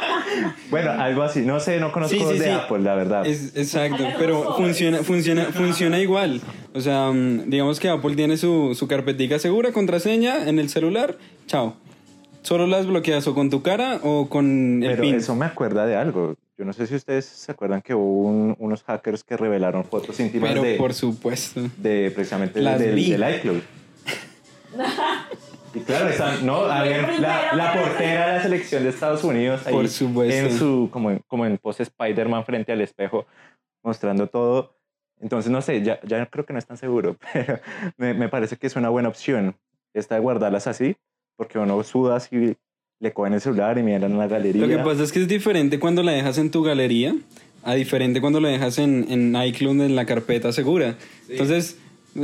Bueno, 0.70 0.92
algo 0.92 1.24
así. 1.24 1.42
No 1.42 1.60
sé, 1.60 1.80
no 1.80 1.92
conozco 1.92 2.16
Sí, 2.18 2.24
sí, 2.34 2.40
de 2.40 2.46
sí. 2.46 2.50
Apple, 2.52 2.80
la 2.80 2.96
verdad. 2.96 3.26
Es, 3.26 3.56
exacto, 3.56 4.04
pero 4.18 4.56
funciona, 4.56 5.00
funciona, 5.00 5.46
funciona 5.46 6.00
igual. 6.00 6.42
O 6.74 6.82
sea, 6.82 7.12
mm, 7.12 7.50
digamos 7.50 7.80
que 7.80 7.90
Apple 7.90 8.16
tiene 8.16 8.38
su, 8.38 8.76
su 8.78 8.88
carpetica 8.88 9.40
segura, 9.40 9.72
contraseña 9.72 10.48
en 10.48 10.60
el 10.60 10.70
celular, 10.70 11.18
chao. 11.48 11.76
Solo 12.42 12.68
las 12.68 12.86
bloqueas 12.86 13.28
o 13.28 13.34
con 13.36 13.50
tu 13.50 13.62
cara 13.62 14.00
o 14.04 14.30
con 14.30 14.82
el 14.84 14.92
Pero 14.92 15.02
pin. 15.02 15.16
eso 15.16 15.36
me 15.36 15.46
acuerda 15.46 15.86
de 15.86 15.96
algo. 15.98 16.36
Yo 16.58 16.66
no 16.66 16.74
sé 16.74 16.88
si 16.88 16.96
ustedes 16.96 17.26
se 17.26 17.52
acuerdan 17.52 17.82
que 17.82 17.94
hubo 17.94 18.28
un- 18.30 18.56
unos 18.60 18.84
hackers 18.84 19.24
que 19.24 19.36
revelaron 19.38 19.84
fotos 19.86 20.20
íntimas 20.20 20.50
Pero 20.52 20.62
de, 20.64 20.76
por 20.76 20.94
supuesto. 20.94 21.62
de 21.78 22.12
precisamente 22.14 22.62
Las 22.62 22.80
del 22.80 22.98
iCloud. 23.00 23.60
Y 25.74 25.80
claro, 25.82 26.10
están, 26.10 26.46
no, 26.46 26.62
había 26.66 26.98
primero 27.06 27.22
la, 27.22 27.54
la 27.56 27.74
portera 27.74 28.28
de 28.28 28.34
la 28.38 28.42
selección 28.44 28.84
de 28.84 28.90
Estados 28.90 29.24
Unidos 29.24 29.62
ahí 29.68 29.74
Por 29.74 29.88
supuesto. 29.88 30.36
en 30.48 30.58
su 30.58 30.90
como, 30.92 31.12
en- 31.12 31.22
como 31.28 31.46
en 31.46 31.58
pose 31.58 31.84
Spider-Man 31.84 32.46
frente 32.46 32.72
al 32.72 32.82
espejo 32.82 33.26
mostrando 33.84 34.28
todo. 34.28 34.76
Entonces 35.22 35.52
no 35.52 35.62
sé, 35.62 35.82
ya, 35.84 36.00
ya 36.04 36.26
creo 36.28 36.46
que 36.46 36.54
no 36.54 36.60
es 36.60 36.66
tan 36.66 36.78
seguro, 36.78 37.18
pero 37.34 37.60
me, 37.98 38.14
me 38.14 38.30
parece 38.30 38.56
que 38.58 38.68
es 38.68 38.76
una 38.76 38.90
buena 38.90 39.10
opción 39.10 39.56
esta 39.94 40.16
de 40.16 40.22
guardarlas 40.22 40.68
así, 40.68 40.96
porque 41.36 41.60
uno 41.60 41.84
suda 41.84 42.20
si 42.20 42.56
le 43.02 43.14
cogen 43.14 43.34
el 43.34 43.42
celular 43.42 43.78
y 43.78 43.84
miran 43.84 44.12
en 44.12 44.18
la 44.18 44.28
galería. 44.28 44.62
Lo 44.66 44.68
que 44.68 44.84
pasa 44.84 45.04
es 45.04 45.12
que 45.12 45.20
es 45.22 45.28
diferente 45.28 45.80
cuando 45.80 46.04
la 46.04 46.12
dejas 46.12 46.38
en 46.38 46.52
tu 46.52 46.64
galería 46.64 47.16
a 47.64 47.74
diferente 47.76 48.22
cuando 48.22 48.40
la 48.40 48.50
dejas 48.50 48.78
en, 48.78 49.06
en 49.10 49.36
iCloud 49.36 49.82
en 49.82 49.96
la 49.96 50.06
carpeta 50.06 50.52
segura. 50.54 50.96
Entonces, 51.28 51.78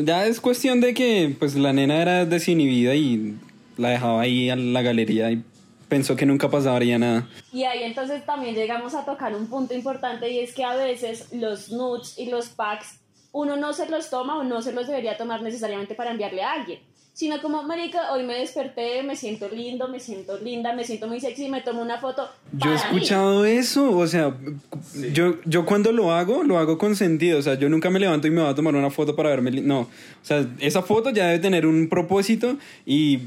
ya 0.04 0.26
es 0.26 0.42
cuestión 0.42 0.82
de 0.82 0.94
que 0.94 1.36
pues 1.38 1.56
la 1.56 1.74
nena 1.74 2.02
era 2.02 2.26
desinhibida 2.26 2.96
y 2.96 3.36
la 3.78 3.90
dejaba 3.90 4.22
ahí 4.22 4.50
en 4.50 4.74
la 4.74 4.82
galería 4.82 5.32
y 5.32 5.44
pensó 5.88 6.16
que 6.16 6.26
nunca 6.26 6.50
pasaría 6.50 6.98
nada. 6.98 7.28
Y 7.54 7.64
ahí 7.64 7.84
entonces 7.84 8.26
también 8.26 8.56
llegamos 8.56 8.96
a 8.96 9.06
tocar 9.06 9.36
un 9.36 9.48
punto 9.48 9.74
importante 9.74 10.30
y 10.30 10.40
es 10.40 10.54
que 10.54 10.64
a 10.64 10.76
veces 10.76 11.32
los 11.34 11.72
nudes 11.72 12.18
y 12.18 12.30
los 12.30 12.50
packs 12.50 13.00
uno 13.32 13.58
no 13.58 13.74
se 13.74 13.90
los 13.90 14.10
toma 14.10 14.38
o 14.38 14.44
no 14.44 14.62
se 14.62 14.72
los 14.72 14.88
debería 14.88 15.18
tomar 15.18 15.42
necesariamente 15.42 15.94
para 15.94 16.12
enviarle 16.12 16.42
a 16.42 16.54
alguien, 16.54 16.80
sino 17.16 17.42
como, 17.42 17.64
marica, 17.64 18.12
hoy 18.12 18.24
me 18.24 18.36
desperté, 18.36 19.02
me 19.02 19.16
siento 19.16 19.48
lindo, 19.48 19.88
me 19.88 20.02
siento 20.02 20.38
linda, 20.38 20.74
me 20.74 20.84
siento 20.84 21.08
muy 21.08 21.22
sexy, 21.22 21.48
me 21.48 21.62
tomo 21.62 21.82
una 21.82 21.98
foto. 21.98 22.30
Yo 22.52 22.74
he 22.74 22.76
para 22.76 22.92
mí. 22.92 22.98
escuchado 22.98 23.46
eso, 23.46 23.98
o 23.98 24.06
sea, 24.06 24.36
yo, 25.14 25.38
yo 25.46 25.66
cuando 25.66 25.94
lo 25.94 26.12
hago, 26.12 26.44
lo 26.44 26.58
hago 26.58 26.78
con 26.78 26.94
sentido, 26.98 27.40
o 27.40 27.42
sea, 27.42 27.56
yo 27.56 27.70
nunca 27.70 27.90
me 27.90 28.02
levanto 28.02 28.28
y 28.28 28.32
me 28.32 28.42
voy 28.42 28.52
a 28.52 28.54
tomar 28.54 28.76
una 28.76 28.92
foto 28.92 29.16
para 29.16 29.30
verme, 29.30 29.50
no, 29.62 29.80
o 29.80 29.90
sea, 30.24 30.46
esa 30.60 30.82
foto 30.82 31.10
ya 31.10 31.28
debe 31.28 31.40
tener 31.40 31.66
un 31.66 31.88
propósito 31.88 32.58
y 32.86 33.20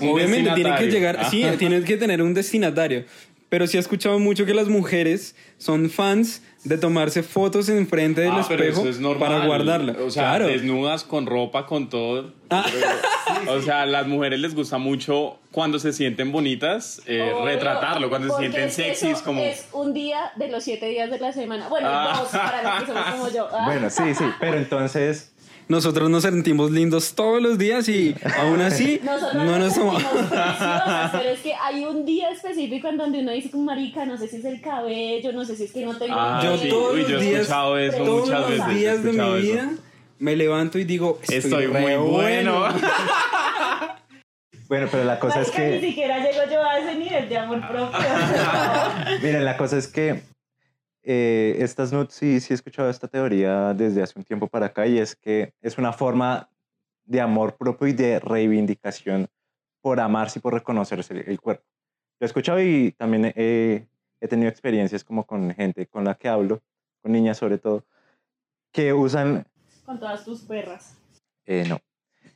obviamente 0.00 0.50
tiene 0.56 0.74
que 0.76 0.90
llegar, 0.90 1.24
sí, 1.30 1.44
Ajá. 1.44 1.56
tiene 1.56 1.80
que 1.84 1.96
tener 1.96 2.22
un 2.22 2.34
destinatario, 2.34 3.04
pero 3.52 3.66
sí 3.66 3.76
he 3.76 3.80
escuchado 3.80 4.18
mucho 4.18 4.46
que 4.46 4.54
las 4.54 4.68
mujeres 4.68 5.36
son 5.58 5.90
fans 5.90 6.42
de 6.64 6.78
tomarse 6.78 7.22
fotos 7.22 7.68
enfrente 7.68 8.22
del 8.22 8.30
Ah, 8.30 8.46
pero 8.48 8.62
espejo 8.64 8.80
eso 8.80 8.88
es 8.88 8.98
normal. 8.98 9.28
para 9.28 9.46
guardarla. 9.46 9.92
O 10.06 10.10
sea, 10.10 10.22
claro. 10.30 10.46
desnudas 10.46 11.04
con 11.04 11.26
ropa, 11.26 11.66
con 11.66 11.90
todo. 11.90 12.32
Ah. 12.48 12.64
O 13.48 13.60
sea, 13.60 13.82
a 13.82 13.86
las 13.86 14.06
mujeres 14.06 14.40
les 14.40 14.54
gusta 14.54 14.78
mucho 14.78 15.38
cuando 15.50 15.78
se 15.78 15.92
sienten 15.92 16.32
bonitas 16.32 17.02
eh, 17.06 17.32
retratarlo, 17.44 18.08
cuando 18.08 18.32
se 18.34 18.40
sienten 18.40 18.64
es- 18.64 18.74
sexys, 18.74 19.10
eso 19.10 19.24
como. 19.24 19.42
Es 19.42 19.68
un 19.72 19.92
día 19.92 20.32
de 20.36 20.48
los 20.48 20.64
siete 20.64 20.86
días 20.86 21.10
de 21.10 21.18
la 21.18 21.32
semana. 21.32 21.68
Bueno, 21.68 21.88
Ah. 21.90 22.16
dos 22.20 22.28
para 22.30 22.62
los 22.62 22.80
que 22.80 22.86
somos 22.86 23.04
como 23.10 23.28
yo. 23.30 23.48
Ah. 23.52 23.64
Bueno, 23.66 23.90
sí, 23.90 24.14
sí, 24.14 24.24
pero 24.40 24.56
entonces 24.56 25.31
Nosotros 25.68 26.10
nos 26.10 26.22
sentimos 26.24 26.70
lindos 26.70 27.14
todos 27.14 27.40
los 27.40 27.56
días 27.56 27.88
y 27.88 28.14
aún 28.38 28.60
así 28.60 29.00
Nosotros 29.04 29.44
no 29.44 29.58
nos 29.58 29.72
preciosas, 29.74 31.10
pero 31.12 31.30
es 31.30 31.40
que 31.40 31.54
hay 31.54 31.84
un 31.84 32.04
día 32.04 32.30
específico 32.30 32.88
en 32.88 32.96
donde 32.98 33.20
uno 33.20 33.30
dice 33.32 33.50
como 33.50 33.64
marica, 33.64 34.04
no 34.04 34.18
sé 34.18 34.28
si 34.28 34.36
es 34.36 34.44
el 34.44 34.60
cabello, 34.60 35.32
no 35.32 35.44
sé 35.44 35.56
si 35.56 35.64
es 35.64 35.72
que 35.72 35.84
no 35.86 35.96
tengo 35.96 36.14
Ah, 36.18 36.40
Yo 36.44 36.58
sí. 36.58 36.68
todos 36.68 36.94
Uy, 36.94 37.00
los 37.02 37.10
yo 37.10 37.18
he 37.18 37.22
días, 37.22 37.40
escuchado 37.42 37.78
eso 37.78 37.96
todos 38.04 38.20
muchas 38.26 38.40
los 38.40 38.50
veces, 38.50 38.66
he 38.68 38.74
días 38.74 39.02
de 39.04 39.12
mi 39.12 39.18
eso. 39.18 39.34
vida 39.36 39.70
me 40.18 40.36
levanto 40.36 40.78
y 40.78 40.84
digo, 40.84 41.18
estoy, 41.22 41.36
Estoy 41.38 41.66
muy 41.68 41.94
bueno. 41.96 42.64
Bueno, 44.68 44.88
pero 44.90 45.04
la 45.04 45.18
cosa 45.18 45.42
es 45.42 45.48
Marica, 45.48 45.62
ni 45.68 45.80
que, 45.80 45.86
siquiera 45.88 46.18
llego 46.18 46.50
yo 46.50 46.62
a 46.64 46.78
ese 46.78 46.94
nivel 46.94 47.28
de 47.28 47.36
amor 47.36 47.60
propio. 47.68 47.98
miren, 49.22 49.44
la 49.44 49.58
cosa 49.58 49.76
es 49.76 49.86
que 49.86 50.22
eh, 51.02 51.56
estas 51.58 51.92
nudes, 51.92 52.14
sí, 52.14 52.40
sí 52.40 52.52
he 52.52 52.54
escuchado 52.54 52.88
esta 52.88 53.08
teoría 53.08 53.74
desde 53.74 54.02
hace 54.02 54.18
un 54.18 54.24
tiempo 54.24 54.46
para 54.46 54.66
acá 54.66 54.86
y 54.86 54.98
es 54.98 55.16
que 55.16 55.52
es 55.60 55.78
una 55.78 55.92
forma 55.92 56.48
de 57.04 57.20
amor 57.20 57.56
propio 57.56 57.88
y 57.88 57.92
de 57.92 58.20
reivindicación 58.20 59.28
por 59.80 59.98
amarse 59.98 60.38
y 60.38 60.42
por 60.42 60.54
reconocerse 60.54 61.12
el, 61.26 61.40
cuerpo. 61.40 61.64
Lo 62.20 62.24
he 62.24 62.26
escuchado 62.26 62.60
y 62.60 62.92
también 62.92 63.32
he, 63.34 63.88
he 64.20 64.28
tenido 64.28 64.48
experiencias 64.48 65.02
como 65.02 65.26
con 65.26 65.52
gente 65.54 65.86
con 65.88 66.04
la 66.04 66.14
que 66.14 66.28
hablo, 66.28 66.62
con 67.02 67.10
niñas 67.10 67.38
sobre 67.38 67.58
todo, 67.58 67.84
que 68.70 68.92
usan 68.92 69.44
Con 69.84 69.98
todas 69.98 70.24
tus 70.24 70.42
perras. 70.42 70.96
Eh, 71.46 71.66
no. 71.68 71.80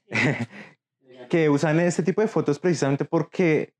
que 1.30 1.48
usan 1.48 1.78
este 1.80 2.02
tipo 2.02 2.20
de 2.20 2.28
fotos 2.28 2.58
precisamente 2.58 3.04
porque 3.04 3.75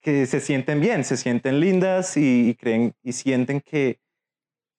que 0.00 0.26
se 0.26 0.40
sienten 0.40 0.80
bien, 0.80 1.04
se 1.04 1.16
sienten 1.16 1.60
lindas 1.60 2.16
y, 2.16 2.50
y 2.50 2.54
creen 2.54 2.94
y 3.02 3.12
sienten 3.12 3.60
que, 3.60 3.98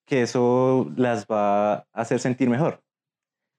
que 0.06 0.22
eso 0.22 0.90
las 0.96 1.26
va 1.26 1.72
a 1.74 1.86
hacer 1.92 2.20
sentir 2.20 2.48
mejor. 2.48 2.82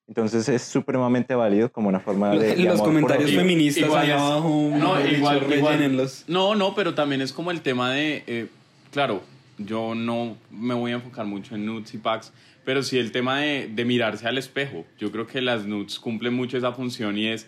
Entonces 0.07 0.49
es 0.49 0.63
supremamente 0.63 1.35
válido 1.35 1.71
como 1.71 1.87
una 1.87 2.01
forma 2.01 2.31
de... 2.31 2.55
de 2.55 2.63
Los 2.63 2.73
amor 2.75 2.87
comentarios 2.87 3.31
propio. 3.31 3.39
feministas 3.39 3.85
Igual 3.85 4.03
allá 4.03 4.15
abajo, 4.19 4.71
No, 4.75 4.97
dicho, 4.97 5.15
igual, 5.15 5.53
igual. 5.53 6.09
No, 6.27 6.55
no, 6.55 6.75
pero 6.75 6.93
también 6.93 7.21
es 7.21 7.31
como 7.31 7.51
el 7.51 7.61
tema 7.61 7.93
de, 7.93 8.23
eh, 8.27 8.47
claro, 8.91 9.21
yo 9.57 9.95
no 9.95 10.35
me 10.49 10.73
voy 10.73 10.91
a 10.91 10.95
enfocar 10.95 11.25
mucho 11.25 11.55
en 11.55 11.65
nudes 11.65 11.93
y 11.93 11.97
packs, 11.97 12.33
pero 12.65 12.83
sí 12.83 12.97
el 12.97 13.13
tema 13.13 13.39
de, 13.39 13.69
de 13.73 13.85
mirarse 13.85 14.27
al 14.27 14.37
espejo. 14.37 14.85
Yo 14.99 15.11
creo 15.11 15.27
que 15.27 15.39
las 15.39 15.65
nudes 15.65 15.97
cumplen 15.97 16.33
mucho 16.33 16.57
esa 16.57 16.73
función 16.73 17.17
y 17.17 17.27
es, 17.27 17.47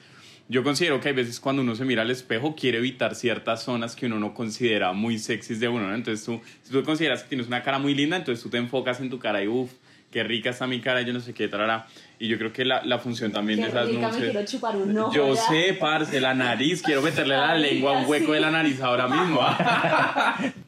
yo 0.49 0.63
considero 0.63 0.99
que 0.99 1.09
hay 1.09 1.13
veces 1.15 1.39
cuando 1.39 1.61
uno 1.61 1.75
se 1.75 1.85
mira 1.85 2.01
al 2.01 2.11
espejo 2.11 2.55
quiere 2.55 2.77
evitar 2.79 3.15
ciertas 3.15 3.63
zonas 3.63 3.95
que 3.95 4.05
uno 4.07 4.19
no 4.19 4.33
considera 4.33 4.91
muy 4.93 5.17
sexys 5.17 5.59
de 5.59 5.67
uno, 5.67 5.87
¿no? 5.87 5.95
Entonces 5.95 6.25
tú, 6.25 6.41
si 6.61 6.71
tú 6.71 6.83
consideras 6.83 7.23
que 7.23 7.29
tienes 7.29 7.47
una 7.47 7.63
cara 7.63 7.79
muy 7.79 7.95
linda, 7.95 8.17
entonces 8.17 8.43
tú 8.43 8.49
te 8.49 8.57
enfocas 8.57 8.99
en 8.99 9.09
tu 9.09 9.19
cara 9.19 9.41
y 9.43 9.47
uff, 9.47 9.71
qué 10.11 10.23
rica 10.23 10.49
está 10.51 10.67
mi 10.67 10.79
cara, 10.79 11.01
yo 11.01 11.11
no 11.13 11.21
sé 11.21 11.33
qué, 11.33 11.47
tarara. 11.47 11.87
Y 12.19 12.27
yo 12.27 12.37
creo 12.37 12.53
que 12.53 12.65
la, 12.65 12.83
la 12.85 12.99
función 12.99 13.31
también 13.31 13.57
Qué 13.59 13.63
de 13.65 13.69
esas 13.71 13.87
rica, 13.87 14.01
nudes 14.07 14.19
me 14.19 14.25
es- 14.27 14.31
quiero 14.31 14.45
chupar 14.47 14.75
un 14.77 14.97
ojo. 14.97 15.13
yo 15.13 15.35
sé, 15.35 15.75
parce, 15.79 16.19
la 16.21 16.33
nariz. 16.35 16.81
Quiero 16.83 17.01
meterle 17.03 17.35
la 17.35 17.55
lengua 17.57 17.97
a 17.97 18.01
un 18.01 18.09
hueco 18.09 18.33
de 18.33 18.39
la 18.39 18.51
nariz 18.51 18.79
ahora 18.81 19.07
mismo. 19.07 19.39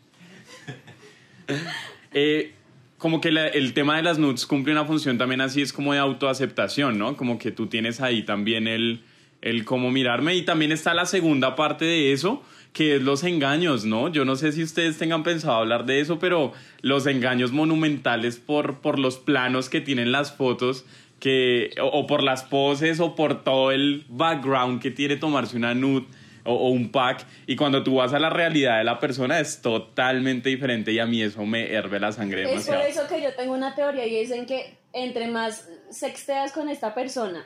Eh, 2.17 2.53
como 2.97 3.19
que 3.21 3.31
la- 3.31 3.47
el 3.47 3.73
tema 3.73 3.97
de 3.97 4.03
las 4.03 4.17
nudes 4.17 4.45
cumple 4.45 4.71
una 4.71 4.85
función 4.85 5.17
también 5.17 5.41
así, 5.41 5.61
es 5.61 5.73
como 5.73 5.93
de 5.93 5.99
autoaceptación, 5.99 6.97
¿no? 6.97 7.17
Como 7.17 7.37
que 7.37 7.51
tú 7.51 7.67
tienes 7.67 7.99
ahí 8.01 8.23
también 8.23 8.67
el, 8.67 9.03
el 9.45 9.63
cómo 9.63 9.91
mirarme. 9.91 10.35
Y 10.35 10.41
también 10.41 10.73
está 10.73 10.93
la 10.93 11.05
segunda 11.05 11.55
parte 11.55 11.85
de 11.85 12.11
eso, 12.11 12.43
que 12.73 12.97
es 12.97 13.01
los 13.01 13.23
engaños, 13.23 13.85
¿no? 13.85 14.09
Yo 14.09 14.25
no 14.25 14.35
sé 14.35 14.51
si 14.51 14.61
ustedes 14.63 14.97
tengan 14.97 15.23
pensado 15.23 15.55
hablar 15.55 15.85
de 15.85 16.01
eso, 16.01 16.19
pero 16.19 16.51
los 16.81 17.05
engaños 17.07 17.53
monumentales 17.53 18.37
por, 18.37 18.81
por 18.81 18.99
los 18.99 19.17
planos 19.17 19.69
que 19.69 19.79
tienen 19.79 20.11
las 20.11 20.33
fotos. 20.33 20.85
Que, 21.19 21.73
o, 21.81 21.85
o 21.85 22.07
por 22.07 22.21
las 22.21 22.43
poses 22.43 22.99
o 22.99 23.15
por 23.15 23.43
todo 23.45 23.71
el 23.71 24.03
background 24.09 24.81
que 24.81 24.91
tiene 24.91 25.15
tomarse 25.15 25.55
una 25.55 25.73
nude 25.73 26.05
o, 26.43 26.69
un 26.69 26.91
pack 26.91 27.25
y 27.47 27.55
cuando 27.55 27.83
tú 27.83 27.95
vas 27.95 28.13
a 28.13 28.19
la 28.19 28.29
realidad 28.29 28.77
de 28.77 28.83
la 28.83 28.99
persona 28.99 29.39
es 29.39 29.61
totalmente 29.61 30.49
diferente 30.49 30.91
y 30.91 30.99
a 30.99 31.05
mí 31.05 31.21
eso 31.21 31.45
me 31.45 31.71
herve 31.73 31.99
la 31.99 32.11
sangre 32.11 32.43
Es 32.43 32.47
por 32.47 32.57
demasiado. 32.59 32.81
eso 32.83 33.07
que 33.07 33.21
yo 33.23 33.33
tengo 33.33 33.53
una 33.53 33.73
teoría 33.75 34.05
y 34.05 34.17
es 34.17 34.29
en 34.29 34.45
que 34.45 34.77
entre 34.93 35.27
más 35.27 35.67
sexteas 35.89 36.51
con 36.51 36.69
esta 36.69 36.93
persona 36.93 37.45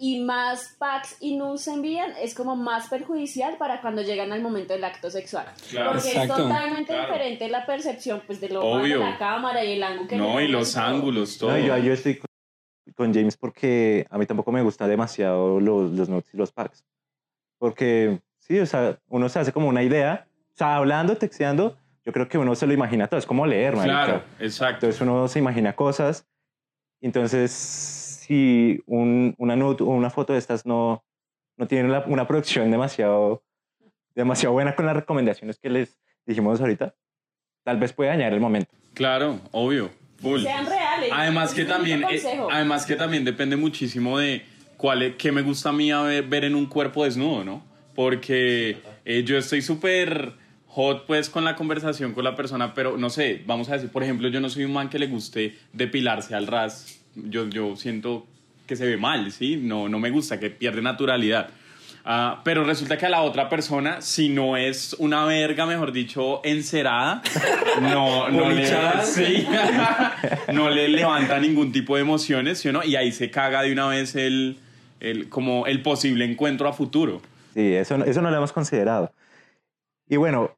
y 0.00 0.20
más 0.20 0.76
packs 0.78 1.16
y 1.20 1.36
nudes 1.36 1.62
se 1.62 1.72
envían, 1.72 2.12
es 2.22 2.34
como 2.34 2.54
más 2.54 2.88
perjudicial 2.88 3.56
para 3.58 3.80
cuando 3.80 4.00
llegan 4.02 4.30
al 4.32 4.40
momento 4.40 4.72
del 4.72 4.84
acto 4.84 5.10
sexual. 5.10 5.46
Claro. 5.70 5.92
Porque 5.92 6.08
Exacto. 6.08 6.34
es 6.34 6.38
totalmente 6.42 6.92
Claro. 6.92 7.06
diferente 7.12 7.48
la 7.48 7.66
percepción 7.66 8.22
pues, 8.26 8.40
de 8.40 8.48
lo 8.50 8.64
Obvio. 8.64 9.00
de 9.00 9.04
la 9.04 9.18
cámara 9.18 9.64
y 9.64 9.72
el 9.72 9.82
ángulo 9.82 10.08
que 10.08 10.16
No, 10.16 10.40
y 10.40 10.46
los 10.48 10.72
todo. 10.74 10.84
ángulos, 10.84 11.38
todo. 11.38 11.50
No, 11.50 11.58
yo, 11.58 11.76
yo 11.78 11.92
estoy 11.92 12.16
con, 12.18 12.28
con 12.94 13.12
James 13.14 13.36
porque 13.36 14.06
a 14.10 14.18
mí 14.18 14.26
tampoco 14.26 14.52
me 14.52 14.62
gusta 14.62 14.86
demasiado 14.86 15.58
los, 15.58 15.90
los 15.90 16.08
notes 16.08 16.32
y 16.32 16.36
los 16.36 16.52
packs. 16.52 16.84
Porque, 17.58 18.20
sí, 18.38 18.58
o 18.60 18.66
sea, 18.66 18.98
uno 19.08 19.28
se 19.28 19.40
hace 19.40 19.52
como 19.52 19.66
una 19.68 19.82
idea, 19.82 20.28
o 20.52 20.56
sea, 20.56 20.76
hablando, 20.76 21.16
texteando, 21.16 21.76
yo 22.04 22.12
creo 22.12 22.28
que 22.28 22.38
uno 22.38 22.54
se 22.54 22.68
lo 22.68 22.72
imagina 22.72 23.08
todo, 23.08 23.18
es 23.18 23.26
como 23.26 23.46
leer, 23.46 23.74
marica. 23.74 24.04
Claro, 24.04 24.22
exacto. 24.38 24.86
Entonces 24.86 25.00
uno 25.00 25.26
se 25.26 25.40
imagina 25.40 25.74
cosas. 25.74 26.24
Entonces, 27.00 28.07
si 28.28 28.80
un, 28.86 29.34
una 29.38 29.56
nude 29.56 29.82
o 29.82 29.86
una 29.86 30.10
foto 30.10 30.34
de 30.34 30.38
estas 30.38 30.66
no, 30.66 31.02
no 31.56 31.66
tiene 31.66 31.88
la- 31.88 32.04
una 32.06 32.26
producción 32.28 32.70
demasiado, 32.70 33.42
demasiado 34.14 34.52
buena 34.52 34.76
con 34.76 34.84
las 34.86 34.94
recomendaciones 34.94 35.58
que 35.58 35.70
les 35.70 35.98
dijimos 36.26 36.60
ahorita, 36.60 36.94
tal 37.64 37.78
vez 37.78 37.92
puede 37.94 38.10
dañar 38.10 38.34
el 38.34 38.40
momento. 38.40 38.70
Claro, 38.94 39.40
obvio. 39.52 39.90
Full. 40.20 40.42
Sean 40.42 40.66
reales. 40.66 41.10
Además 41.12 41.54
que 41.54 41.64
también, 41.64 42.04
eh, 42.10 42.20
además 42.50 42.84
que 42.84 42.96
también 42.96 43.24
depende 43.24 43.56
muchísimo 43.56 44.18
de 44.18 44.42
cuál 44.76 45.02
es- 45.02 45.16
qué 45.16 45.32
me 45.32 45.42
gusta 45.42 45.70
a 45.70 45.72
mí 45.72 45.90
a 45.90 46.02
ver, 46.02 46.24
ver 46.24 46.44
en 46.44 46.54
un 46.54 46.66
cuerpo 46.66 47.04
desnudo, 47.04 47.44
¿no? 47.44 47.62
Porque 47.94 48.78
eh, 49.04 49.22
yo 49.24 49.38
estoy 49.38 49.62
súper 49.62 50.32
hot 50.66 51.06
pues 51.06 51.30
con 51.30 51.44
la 51.44 51.56
conversación 51.56 52.12
con 52.12 52.24
la 52.24 52.36
persona, 52.36 52.74
pero 52.74 52.98
no 52.98 53.08
sé, 53.10 53.42
vamos 53.46 53.70
a 53.70 53.74
decir, 53.74 53.90
por 53.90 54.02
ejemplo, 54.02 54.28
yo 54.28 54.40
no 54.40 54.48
soy 54.50 54.64
un 54.64 54.72
man 54.72 54.90
que 54.90 54.98
le 54.98 55.06
guste 55.06 55.56
depilarse 55.72 56.34
al 56.34 56.46
ras. 56.46 56.97
Yo, 57.14 57.48
yo 57.48 57.76
siento 57.76 58.26
que 58.66 58.76
se 58.76 58.86
ve 58.86 58.96
mal, 58.96 59.32
¿sí? 59.32 59.56
No, 59.56 59.88
no 59.88 59.98
me 59.98 60.10
gusta, 60.10 60.38
que 60.38 60.50
pierde 60.50 60.82
naturalidad. 60.82 61.50
Ah, 62.04 62.40
pero 62.44 62.64
resulta 62.64 62.96
que 62.96 63.06
a 63.06 63.10
la 63.10 63.22
otra 63.22 63.48
persona, 63.48 64.00
si 64.00 64.28
no 64.28 64.56
es 64.56 64.94
una 64.94 65.24
verga, 65.24 65.66
mejor 65.66 65.92
dicho, 65.92 66.40
encerada, 66.44 67.22
no, 67.82 68.28
no, 68.30 68.48
le, 68.50 68.66
sí, 69.04 69.46
no 70.52 70.70
le 70.70 70.88
levanta 70.88 71.38
ningún 71.38 71.70
tipo 71.72 71.96
de 71.96 72.02
emociones, 72.02 72.60
¿sí 72.60 72.68
o 72.68 72.72
no? 72.72 72.84
Y 72.84 72.96
ahí 72.96 73.12
se 73.12 73.30
caga 73.30 73.62
de 73.62 73.72
una 73.72 73.88
vez 73.88 74.14
el, 74.14 74.58
el, 75.00 75.28
como 75.28 75.66
el 75.66 75.82
posible 75.82 76.24
encuentro 76.24 76.68
a 76.68 76.72
futuro. 76.72 77.20
Sí, 77.52 77.74
eso, 77.74 78.02
eso 78.04 78.22
no 78.22 78.30
lo 78.30 78.36
hemos 78.36 78.52
considerado. 78.52 79.12
Y 80.08 80.16
bueno, 80.16 80.56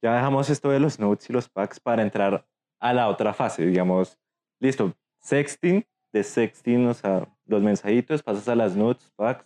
ya 0.00 0.14
dejamos 0.14 0.48
esto 0.48 0.70
de 0.70 0.80
los 0.80 0.98
nudes 0.98 1.28
y 1.28 1.32
los 1.32 1.48
packs 1.48 1.80
para 1.80 2.02
entrar 2.02 2.46
a 2.80 2.92
la 2.92 3.08
otra 3.08 3.34
fase, 3.34 3.66
digamos, 3.66 4.16
listo, 4.60 4.94
sexting, 5.28 5.84
de 6.12 6.22
sexting, 6.24 6.86
o 6.86 6.94
sea, 6.94 7.28
los 7.46 7.62
mensajitos, 7.62 8.22
pasas 8.22 8.48
a 8.48 8.54
las 8.54 8.74
nudes, 8.74 9.12
packs, 9.16 9.44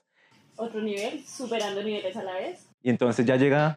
Otro 0.56 0.80
nivel, 0.80 1.24
superando 1.26 1.82
niveles 1.82 2.16
a 2.16 2.22
la 2.22 2.34
vez. 2.34 2.68
y 2.82 2.90
entonces 2.90 3.26
ya 3.26 3.36
llega, 3.36 3.76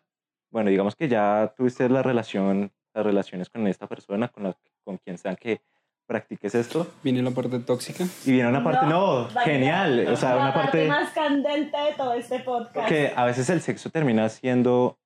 bueno, 0.51 0.69
digamos 0.69 0.95
que 0.95 1.07
ya 1.07 1.53
tuviste 1.57 1.89
la 1.89 2.03
relación, 2.03 2.71
las 2.93 3.05
relaciones 3.05 3.49
con 3.49 3.65
esta 3.67 3.87
persona, 3.87 4.27
con, 4.27 4.43
la, 4.43 4.57
con 4.83 4.97
quien 4.97 5.17
sea 5.17 5.35
que 5.35 5.61
practiques 6.05 6.53
esto, 6.53 6.85
Viene 7.01 7.23
la 7.23 7.31
parte 7.31 7.57
tóxica. 7.59 8.05
y 8.25 8.31
viene 8.31 8.47
una 8.49 8.63
parte, 8.63 8.85
no, 8.85 9.27
vaya, 9.33 9.41
genial, 9.41 10.07
o 10.07 10.15
sea, 10.15 10.35
la 10.35 10.41
una 10.43 10.53
parte... 10.53 10.87
más 10.87 11.11
candente 11.13 11.75
de 11.75 11.93
todo 11.97 12.13
este 12.13 12.39
podcast. 12.41 12.87
que 12.87 13.11
a 13.15 13.25
veces 13.25 13.49
el 13.49 13.61
sexo 13.61 13.89
termina 13.89 14.29
siendo 14.29 14.99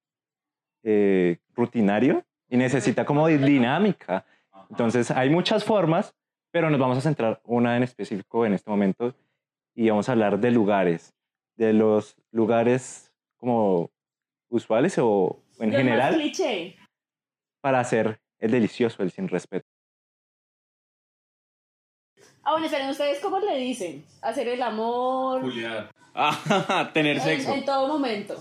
eh, 0.84 1.38
rutinario 1.56 2.26
y 2.50 2.58
necesita 2.58 3.06
como 3.06 3.28
dinámica. 3.28 4.26
Entonces 4.70 5.10
hay 5.12 5.30
muchas 5.30 5.64
formas, 5.64 6.14
pero 6.52 6.70
nos 6.70 6.80
vamos 6.80 6.98
a 6.98 7.02
centrar 7.02 7.42
una 7.46 7.78
en 7.78 7.84
específico 7.84 8.46
en 8.46 8.54
este 8.54 8.70
momento 8.70 9.14
y 9.76 9.90
vamos 9.90 10.10
a 10.10 10.14
hablar 10.14 10.40
de 10.40 10.52
lugares, 10.52 11.14
de 11.56 11.74
los 11.74 12.16
lugares 12.32 13.12
como 13.38 13.90
usuales 14.50 14.98
o 14.98 15.42
en 15.60 15.68
Lo 15.72 15.78
más 15.78 15.84
general 15.84 16.16
cliché. 16.16 16.76
para 17.62 17.80
hacer 17.80 18.20
el 18.40 18.52
delicioso, 18.52 19.04
el 19.04 19.12
sin 19.12 19.28
respeto. 19.28 19.68
Ah, 22.44 22.52
bueno, 22.54 22.66
esperen, 22.66 22.90
¿ustedes 22.90 23.20
cómo 23.20 23.40
le 23.40 23.58
dicen? 23.58 24.06
Hacer 24.22 24.48
el 24.48 24.62
amor 24.62 25.42
Culiar. 25.42 25.92
Ah, 26.16 26.90
tener 26.94 27.18
en, 27.18 27.22
sexo. 27.22 27.54
en 27.54 27.66
todo 27.66 27.88
momento. 27.88 28.36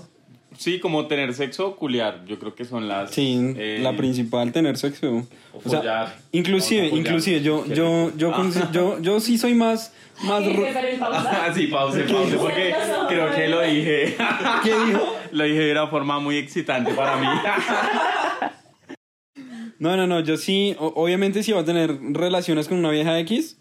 Sí, 0.56 0.80
como 0.80 1.06
tener 1.06 1.34
sexo, 1.34 1.76
culiar. 1.76 2.24
Yo 2.26 2.38
creo 2.38 2.54
que 2.54 2.64
son 2.64 2.88
las... 2.88 3.10
Sí, 3.12 3.38
eh, 3.56 3.78
la 3.82 3.96
principal, 3.96 4.50
tener 4.50 4.76
sexo. 4.76 5.24
o 5.52 5.58
O 5.64 5.68
sea, 5.70 5.78
follar. 5.80 6.16
inclusive, 6.32 6.88
follar. 6.88 7.06
inclusive, 7.06 7.42
yo, 7.42 7.64
yo, 7.66 8.10
yo, 8.16 8.32
consi- 8.32 8.70
yo, 8.72 8.98
yo 9.00 9.20
sí 9.20 9.38
soy 9.38 9.54
más, 9.54 9.92
más... 10.24 10.42
Pausa. 10.98 11.30
Ah, 11.46 11.52
sí, 11.54 11.66
pause, 11.68 12.00
pause, 12.10 12.34
porque 12.40 12.74
creo 13.08 13.34
que 13.34 13.48
lo 13.48 13.60
dije. 13.62 14.16
¿Qué 14.64 14.70
dijo? 14.86 15.14
Lo 15.32 15.44
dije 15.44 15.58
de 15.60 15.72
una 15.72 15.86
forma 15.88 16.18
muy 16.18 16.36
excitante 16.38 16.92
para 16.94 17.16
mí. 17.16 17.26
No, 19.78 19.96
no, 19.96 20.08
no, 20.08 20.18
yo 20.20 20.36
sí, 20.36 20.74
o- 20.80 20.92
obviamente 20.96 21.42
si 21.44 21.52
voy 21.52 21.62
a 21.62 21.64
tener 21.64 21.96
relaciones 22.12 22.66
con 22.66 22.78
una 22.78 22.90
vieja 22.90 23.16
X, 23.20 23.58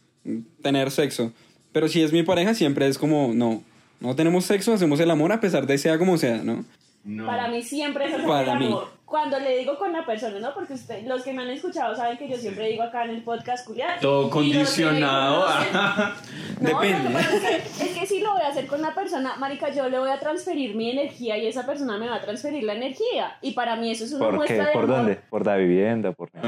tener 0.64 0.90
sexo. 0.90 1.32
Pero 1.72 1.88
si 1.88 2.02
es 2.02 2.12
mi 2.12 2.24
pareja, 2.24 2.56
siempre 2.56 2.88
es 2.88 2.98
como, 2.98 3.34
no, 3.36 3.62
no 4.00 4.16
tenemos 4.16 4.46
sexo, 4.46 4.74
hacemos 4.74 5.00
el 5.00 5.12
amor 5.12 5.32
a 5.32 5.40
pesar 5.40 5.68
de 5.68 5.78
sea 5.78 6.00
como 6.00 6.18
sea, 6.18 6.38
¿no? 6.44 6.66
No. 7.08 7.26
Para 7.26 7.48
mí 7.48 7.62
siempre 7.64 8.06
es 8.06 8.14
hacer 8.14 8.28
Para 8.28 8.54
el 8.54 8.60
mí. 8.60 8.66
amor. 8.68 8.90
Cuando 9.08 9.40
le 9.40 9.58
digo 9.60 9.78
con 9.78 9.94
la 9.94 10.06
persona, 10.06 10.38
¿no? 10.38 10.54
Porque 10.54 10.74
usted, 10.74 11.02
los 11.08 11.24
que 11.24 11.32
me 11.32 11.42
han 11.44 11.50
escuchado 11.50 11.96
saben 11.96 12.18
que 12.18 12.28
yo 12.28 12.36
siempre 12.36 12.68
digo 12.68 12.84
acá 12.84 13.06
en 13.06 13.12
el 13.12 13.22
podcast 13.24 13.66
culiar. 13.66 14.02
Todo 14.02 14.30
condicionado. 14.30 15.48
conocen- 15.48 16.14
No, 16.60 16.68
Depende. 16.82 17.10
pasa 17.12 17.32
es 17.36 17.42
que, 17.42 17.86
es 17.86 17.98
que 17.98 18.06
si 18.06 18.20
lo 18.20 18.34
voy 18.34 18.42
a 18.42 18.50
hacer 18.50 18.68
con 18.68 18.82
la 18.82 18.94
persona, 18.94 19.38
marica, 19.38 19.70
yo 19.74 19.88
le 19.88 19.98
voy 19.98 20.10
a 20.10 20.20
transferir 20.20 20.76
mi 20.76 20.92
energía 20.92 21.38
y 21.38 21.48
esa 21.48 21.66
persona 21.66 21.98
me 21.98 22.10
va 22.10 22.16
a 22.18 22.22
transferir 22.22 22.64
la 22.66 22.74
energía. 22.74 23.38
Y 23.42 23.52
para 23.54 23.78
mí 23.78 23.90
eso 23.92 24.04
es 24.04 24.12
una 24.12 24.26
¿Por 24.26 24.32
qué? 24.32 24.36
muestra 24.40 24.66
de 24.66 24.72
¿Por 24.74 24.84
amor. 24.84 24.98
dónde? 24.98 25.16
Por 25.30 25.46
la 25.46 25.56
vivienda, 25.56 26.12
por... 26.12 26.30
Por 26.32 26.42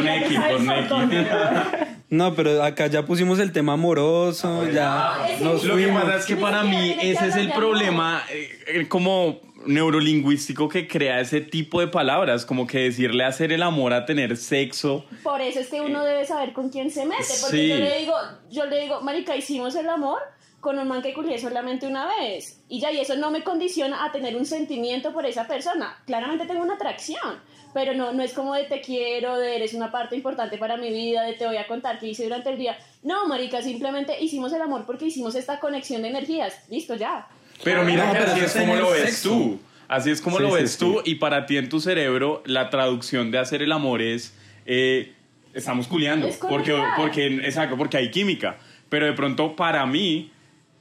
Neki, 0.00 0.36
por 0.36 0.60
Neki. 0.60 0.88
¿no? 0.90 1.88
No, 2.10 2.34
pero 2.34 2.62
acá 2.62 2.86
ya 2.86 3.04
pusimos 3.04 3.38
el 3.38 3.52
tema 3.52 3.74
amoroso, 3.74 4.66
ya 4.70 5.12
No, 5.42 5.52
nos 5.52 5.64
Lo 5.64 5.76
que 5.76 5.88
pasa 5.88 6.16
es 6.16 6.24
que 6.24 6.36
para 6.36 6.62
mí 6.62 6.96
ese 7.02 7.26
es 7.28 7.36
el 7.36 7.52
problema 7.52 8.22
eh, 8.30 8.48
eh, 8.66 8.88
como 8.88 9.40
neurolingüístico 9.68 10.68
que 10.68 10.88
crea 10.88 11.20
ese 11.20 11.40
tipo 11.40 11.80
de 11.80 11.88
palabras, 11.88 12.44
como 12.44 12.66
que 12.66 12.80
decirle 12.80 13.24
hacer 13.24 13.52
el 13.52 13.62
amor 13.62 13.92
a 13.92 14.04
tener 14.06 14.36
sexo. 14.36 15.04
Por 15.22 15.40
eso 15.40 15.60
es 15.60 15.68
que 15.68 15.80
uno 15.80 16.04
debe 16.04 16.24
saber 16.26 16.52
con 16.52 16.70
quién 16.70 16.90
se 16.90 17.04
mete. 17.06 17.22
Porque 17.40 17.56
Sí. 17.56 17.68
yo 17.68 17.76
le 17.76 17.98
digo, 17.98 18.14
yo 18.50 18.64
le 18.66 18.80
digo, 18.80 19.00
marica, 19.00 19.36
hicimos 19.36 19.74
el 19.76 19.88
amor 19.88 20.20
con 20.60 20.78
un 20.78 20.88
man 20.88 21.02
que 21.02 21.14
culié 21.14 21.38
solamente 21.38 21.86
una 21.86 22.06
vez. 22.06 22.60
Y 22.68 22.80
ya, 22.80 22.90
y 22.90 22.98
eso 22.98 23.14
no 23.16 23.30
me 23.30 23.42
condiciona 23.44 24.04
a 24.04 24.10
tener 24.12 24.36
un 24.36 24.44
sentimiento 24.44 25.12
por 25.12 25.24
esa 25.24 25.46
persona. 25.46 25.96
Claramente 26.06 26.46
tengo 26.46 26.62
una 26.62 26.74
atracción. 26.74 27.38
Pero 27.74 27.92
no, 27.92 28.12
no 28.12 28.22
es 28.22 28.32
como 28.32 28.54
de 28.54 28.64
te 28.64 28.80
quiero, 28.80 29.36
de 29.36 29.56
eres 29.56 29.74
una 29.74 29.92
parte 29.92 30.16
importante 30.16 30.56
para 30.56 30.78
mi 30.78 30.90
vida, 30.90 31.22
de 31.22 31.34
te 31.34 31.46
voy 31.46 31.58
a 31.58 31.66
contar 31.66 31.98
qué 31.98 32.08
hice 32.08 32.24
durante 32.24 32.48
el 32.50 32.56
día. 32.58 32.78
No, 33.02 33.26
marica, 33.28 33.60
simplemente 33.62 34.16
hicimos 34.20 34.52
el 34.54 34.62
amor 34.62 34.84
porque 34.86 35.04
hicimos 35.04 35.34
esta 35.34 35.60
conexión 35.60 36.00
de 36.02 36.08
energías. 36.08 36.54
Listo, 36.70 36.94
ya. 36.96 37.28
Pero 37.64 37.84
mira 37.84 38.06
No, 38.06 38.12
que 38.12 38.18
pero 38.20 38.32
así 38.32 38.40
es 38.40 38.52
como 38.56 38.74
lo 38.76 38.90
ves 38.90 39.02
sexo. 39.04 39.28
tú. 39.30 39.60
Así 39.88 40.10
es 40.10 40.20
como 40.20 40.36
Sí, 40.36 40.42
lo 40.42 40.52
ves 40.52 40.72
sí. 40.72 40.78
tú 40.78 41.02
y 41.04 41.14
para 41.16 41.46
ti 41.46 41.56
en 41.56 41.68
tu 41.68 41.80
cerebro 41.80 42.42
la 42.46 42.68
traducción 42.70 43.30
de 43.30 43.38
hacer 43.38 43.62
el 43.62 43.72
amor 43.72 44.02
es 44.02 44.36
eh, 44.66 45.12
estamos 45.54 45.86
culiando 45.88 46.28
Es 46.28 46.36
porque 46.36 46.78
porque 46.96 47.26
exacto 47.44 47.76
porque 47.78 47.96
hay 47.96 48.10
química 48.10 48.58
pero 48.90 49.06
de 49.06 49.14
pronto 49.14 49.56
para 49.56 49.84
mí 49.86 50.30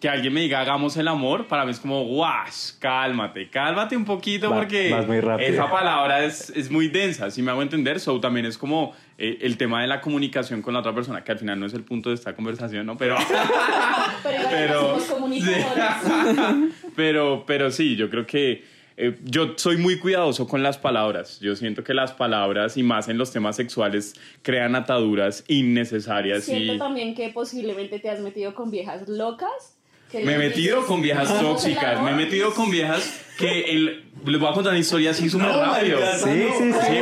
que 0.02 0.10
alguien 0.10 0.34
me 0.34 0.42
diga 0.42 0.60
hagamos 0.60 0.98
el 0.98 1.08
amor 1.08 1.48
para 1.48 1.64
mí 1.66 1.72
es 1.72 1.80
como 1.80 2.04
guash 2.04 2.74
cálmate 2.80 3.50
cálmate 3.50 3.96
un 3.96 4.04
poquito 4.06 4.50
Va- 4.50 4.58
porque 4.58 4.92
vas 4.92 5.08
muy 5.08 5.22
rápido. 5.22 5.50
esa 5.50 5.72
palabra 5.72 6.26
es, 6.26 6.50
es 6.50 6.70
muy 6.70 6.90
densa 6.90 7.32
si 7.32 7.42
me 7.42 7.52
hago 7.52 7.62
entender 7.62 8.02
so 8.02 8.20
también 8.20 8.46
es 8.46 8.58
como 8.58 8.94
eh, 9.18 9.40
el 9.42 9.58
tema 9.58 9.82
de 9.82 9.88
la 9.88 10.00
comunicación 10.02 10.62
con 10.62 10.74
la 10.74 10.80
otra 10.82 10.94
persona 10.94 11.24
que 11.24 11.32
al 11.32 11.40
final 11.40 11.60
no 11.60 11.66
es 11.66 11.74
el 11.74 11.84
punto 11.84 12.10
de 12.10 12.16
esta 12.16 12.36
conversación 12.36 12.86
no 12.86 12.98
pero 12.98 13.16
Pero 14.24 14.44
Pero- 14.50 14.82
somos 15.00 15.04
comunicadores. 15.06 16.74
pero, 16.96 17.44
pero 17.46 17.72
sí, 17.72 17.96
yo 17.96 18.10
creo 18.10 18.26
que 18.26 18.64
eh, 19.00 19.16
yo 19.24 19.54
soy 19.58 19.78
muy 19.78 20.00
cuidadoso 20.00 20.48
con 20.48 20.64
las 20.64 20.80
palabras. 20.80 21.40
Yo 21.40 21.56
siento 21.56 21.84
que 21.84 21.94
las 21.94 22.14
palabras, 22.14 22.78
y 22.78 22.84
más 22.84 23.08
en 23.10 23.20
los 23.20 23.32
temas 23.32 23.56
sexuales, 23.56 24.16
crean 24.42 24.76
ataduras 24.76 25.44
innecesarias. 25.48 26.46
Siento 26.46 26.74
Y 26.74 26.78
también 26.80 27.14
que 27.14 27.30
posiblemente 27.30 28.00
te 28.00 28.10
has 28.10 28.20
metido 28.22 28.56
con 28.56 28.72
viejas 28.72 29.08
locas. 29.08 29.78
me 30.14 30.34
he 30.34 30.38
metido 30.40 30.84
con 30.88 31.02
viejas 31.04 31.30
"Hagamos 31.30 31.64
el 31.66 31.74
tóxicas, 31.76 32.02
me 32.02 32.08
he 32.10 32.14
amor". 32.14 32.24
metido 32.26 32.54
con 32.56 32.72
viejas 32.72 33.24
que 33.38 33.62
el- 33.72 34.04
les 34.26 34.40
voy 34.40 34.50
a 34.50 34.54
contar 34.54 34.72
una 34.72 34.80
historia 34.80 35.12
así 35.12 35.30
súper 35.30 35.48
rápido. 35.50 36.00
Sí, 36.18 36.48
sí, 36.58 36.72
sí. 36.74 36.98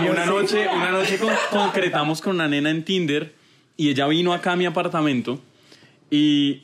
Mira, 0.00 0.12
una 0.12 0.26
noche, 0.26 0.66
una 0.74 0.90
noche 0.90 1.18
con- 1.18 1.32
concretamos 1.50 2.20
con 2.20 2.34
una 2.36 2.48
nena 2.48 2.70
en 2.70 2.84
Tinder 2.84 3.32
y 3.76 3.88
ella 3.90 4.06
vino 4.08 4.32
acá 4.32 4.52
a 4.52 4.56
mi 4.56 4.66
apartamento 4.66 5.40
y 6.10 6.62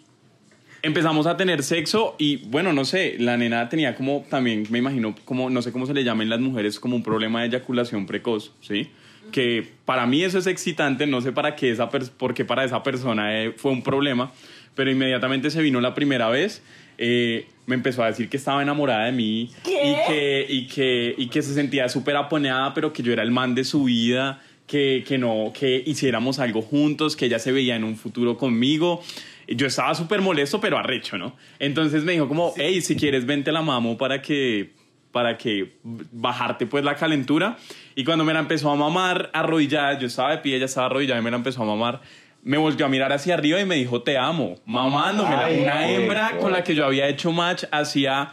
empezamos 0.82 1.26
a 1.26 1.36
tener 1.36 1.62
sexo 1.62 2.14
y 2.18 2.36
bueno, 2.48 2.72
no 2.72 2.84
sé, 2.84 3.16
la 3.18 3.36
nena 3.36 3.68
tenía 3.68 3.94
como 3.94 4.24
también, 4.28 4.64
me 4.70 4.78
imagino, 4.78 5.14
como 5.24 5.50
no 5.50 5.62
sé 5.62 5.72
cómo 5.72 5.86
se 5.86 5.94
le 5.94 6.04
llama 6.04 6.22
en 6.22 6.28
las 6.30 6.40
mujeres, 6.40 6.78
como 6.78 6.96
un 6.96 7.02
problema 7.02 7.40
de 7.40 7.46
eyaculación 7.48 8.06
precoz, 8.06 8.52
¿sí? 8.60 8.88
Que 9.32 9.66
para 9.84 10.06
mí 10.06 10.22
eso 10.22 10.38
es 10.38 10.46
excitante, 10.46 11.06
no 11.06 11.20
sé 11.20 11.32
para 11.32 11.56
qué 11.56 11.70
esa 11.70 11.90
pers- 11.90 12.10
por 12.10 12.32
qué 12.34 12.44
para 12.44 12.64
esa 12.64 12.82
persona 12.84 13.42
eh, 13.42 13.52
fue 13.56 13.72
un 13.72 13.82
problema, 13.82 14.30
pero 14.76 14.90
inmediatamente 14.90 15.50
se 15.50 15.60
vino 15.62 15.80
la 15.80 15.94
primera 15.94 16.28
vez. 16.28 16.62
Eh, 16.98 17.46
me 17.66 17.74
empezó 17.74 18.02
a 18.02 18.06
decir 18.06 18.28
que 18.28 18.36
estaba 18.36 18.62
enamorada 18.62 19.06
de 19.06 19.12
mí 19.12 19.50
¿Qué? 19.64 19.90
y 19.90 20.06
que, 20.06 20.46
y, 20.48 20.66
que, 20.66 21.14
y 21.18 21.26
que 21.28 21.42
se 21.42 21.54
sentía 21.54 21.88
súper 21.88 22.16
aponeada, 22.16 22.72
pero 22.74 22.92
que 22.92 23.02
yo 23.02 23.12
era 23.12 23.22
el 23.22 23.30
man 23.30 23.54
de 23.54 23.64
su 23.64 23.84
vida, 23.84 24.40
que, 24.66 25.04
que 25.06 25.18
no, 25.18 25.52
que 25.58 25.82
hiciéramos 25.84 26.38
algo 26.38 26.62
juntos, 26.62 27.16
que 27.16 27.26
ella 27.26 27.38
se 27.38 27.52
veía 27.52 27.76
en 27.76 27.84
un 27.84 27.96
futuro 27.96 28.36
conmigo. 28.36 29.02
Yo 29.48 29.66
estaba 29.66 29.94
súper 29.94 30.20
molesto, 30.20 30.60
pero 30.60 30.78
arrecho, 30.78 31.18
¿no? 31.18 31.36
Entonces 31.58 32.04
me 32.04 32.12
dijo 32.12 32.28
como, 32.28 32.52
hey, 32.56 32.80
si 32.80 32.96
quieres, 32.96 33.26
vente 33.26 33.52
la 33.52 33.62
mamo 33.62 33.96
para 33.96 34.20
que, 34.22 34.72
para 35.12 35.38
que 35.38 35.76
bajarte 35.82 36.66
pues 36.66 36.84
la 36.84 36.96
calentura. 36.96 37.56
Y 37.94 38.04
cuando 38.04 38.24
me 38.24 38.32
la 38.32 38.40
empezó 38.40 38.70
a 38.70 38.76
mamar 38.76 39.30
arrodillada, 39.32 39.98
yo 39.98 40.08
estaba 40.08 40.32
de 40.32 40.38
pie, 40.38 40.56
ella 40.56 40.64
estaba 40.64 40.86
arrodillada 40.86 41.20
y 41.20 41.24
me 41.24 41.30
la 41.30 41.36
empezó 41.36 41.62
a 41.62 41.66
mamar. 41.66 42.00
Me 42.46 42.58
volvió 42.58 42.86
a 42.86 42.88
mirar 42.88 43.12
hacia 43.12 43.34
arriba 43.34 43.60
y 43.60 43.64
me 43.64 43.74
dijo, 43.74 44.02
te 44.02 44.16
amo, 44.16 44.54
mamándome. 44.66 45.34
Ay, 45.34 45.62
una 45.64 45.90
hembra 45.90 46.20
fuerte. 46.26 46.38
con 46.38 46.52
la 46.52 46.62
que 46.62 46.76
yo 46.76 46.86
había 46.86 47.08
hecho 47.08 47.32
match 47.32 47.64
hacía 47.72 48.30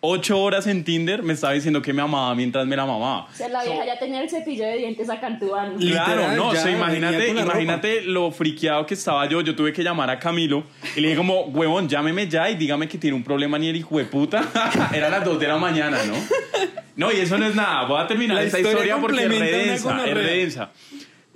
ocho 0.00 0.40
horas 0.40 0.66
en 0.66 0.82
Tinder 0.82 1.22
me 1.22 1.34
estaba 1.34 1.52
diciendo 1.52 1.82
que 1.82 1.92
me 1.92 2.00
amaba 2.00 2.34
mientras 2.34 2.66
me 2.66 2.74
la 2.74 2.86
mamaba. 2.86 3.26
O 3.26 3.34
sea, 3.34 3.50
la 3.50 3.62
vieja 3.62 3.84
ya 3.84 3.98
tenía 3.98 4.22
el 4.22 4.30
cepillo 4.30 4.64
de 4.64 4.78
dientes 4.78 5.10
a 5.10 5.20
Cantubano. 5.20 5.78
Claro, 5.78 6.32
no, 6.36 6.48
o 6.48 6.54
ya 6.54 6.62
sea, 6.62 6.70
venía 6.70 6.78
imagínate, 6.78 7.28
imagínate 7.28 8.00
lo 8.02 8.30
friqueado 8.30 8.86
que 8.86 8.94
estaba 8.94 9.26
yo. 9.28 9.42
Yo 9.42 9.54
tuve 9.54 9.74
que 9.74 9.82
llamar 9.82 10.08
a 10.08 10.18
Camilo 10.18 10.64
y 10.96 11.02
le 11.02 11.08
dije 11.08 11.18
como, 11.18 11.42
huevón, 11.42 11.86
llámeme 11.86 12.28
ya 12.28 12.48
y 12.48 12.54
dígame 12.56 12.88
que 12.88 12.96
tiene 12.96 13.14
un 13.14 13.22
problema 13.22 13.58
ni 13.58 13.68
el 13.68 13.76
hijo 13.76 13.98
de 13.98 14.06
puta. 14.06 14.42
Eran 14.94 15.10
las 15.10 15.22
2 15.22 15.38
de 15.38 15.48
la 15.48 15.58
mañana, 15.58 15.98
¿no? 16.06 16.14
No, 16.96 17.12
y 17.12 17.16
eso 17.16 17.36
no 17.36 17.46
es 17.46 17.54
nada. 17.54 17.86
Voy 17.86 18.00
a 18.00 18.06
terminar 18.06 18.36
La 18.36 18.42
esta 18.44 18.58
historia 18.58 18.96
historia 18.96 19.00
porque 19.02 19.74
es 19.74 19.82
con 19.82 20.00
es 20.00 20.02
otra. 20.02 20.14
redensa. 20.14 20.70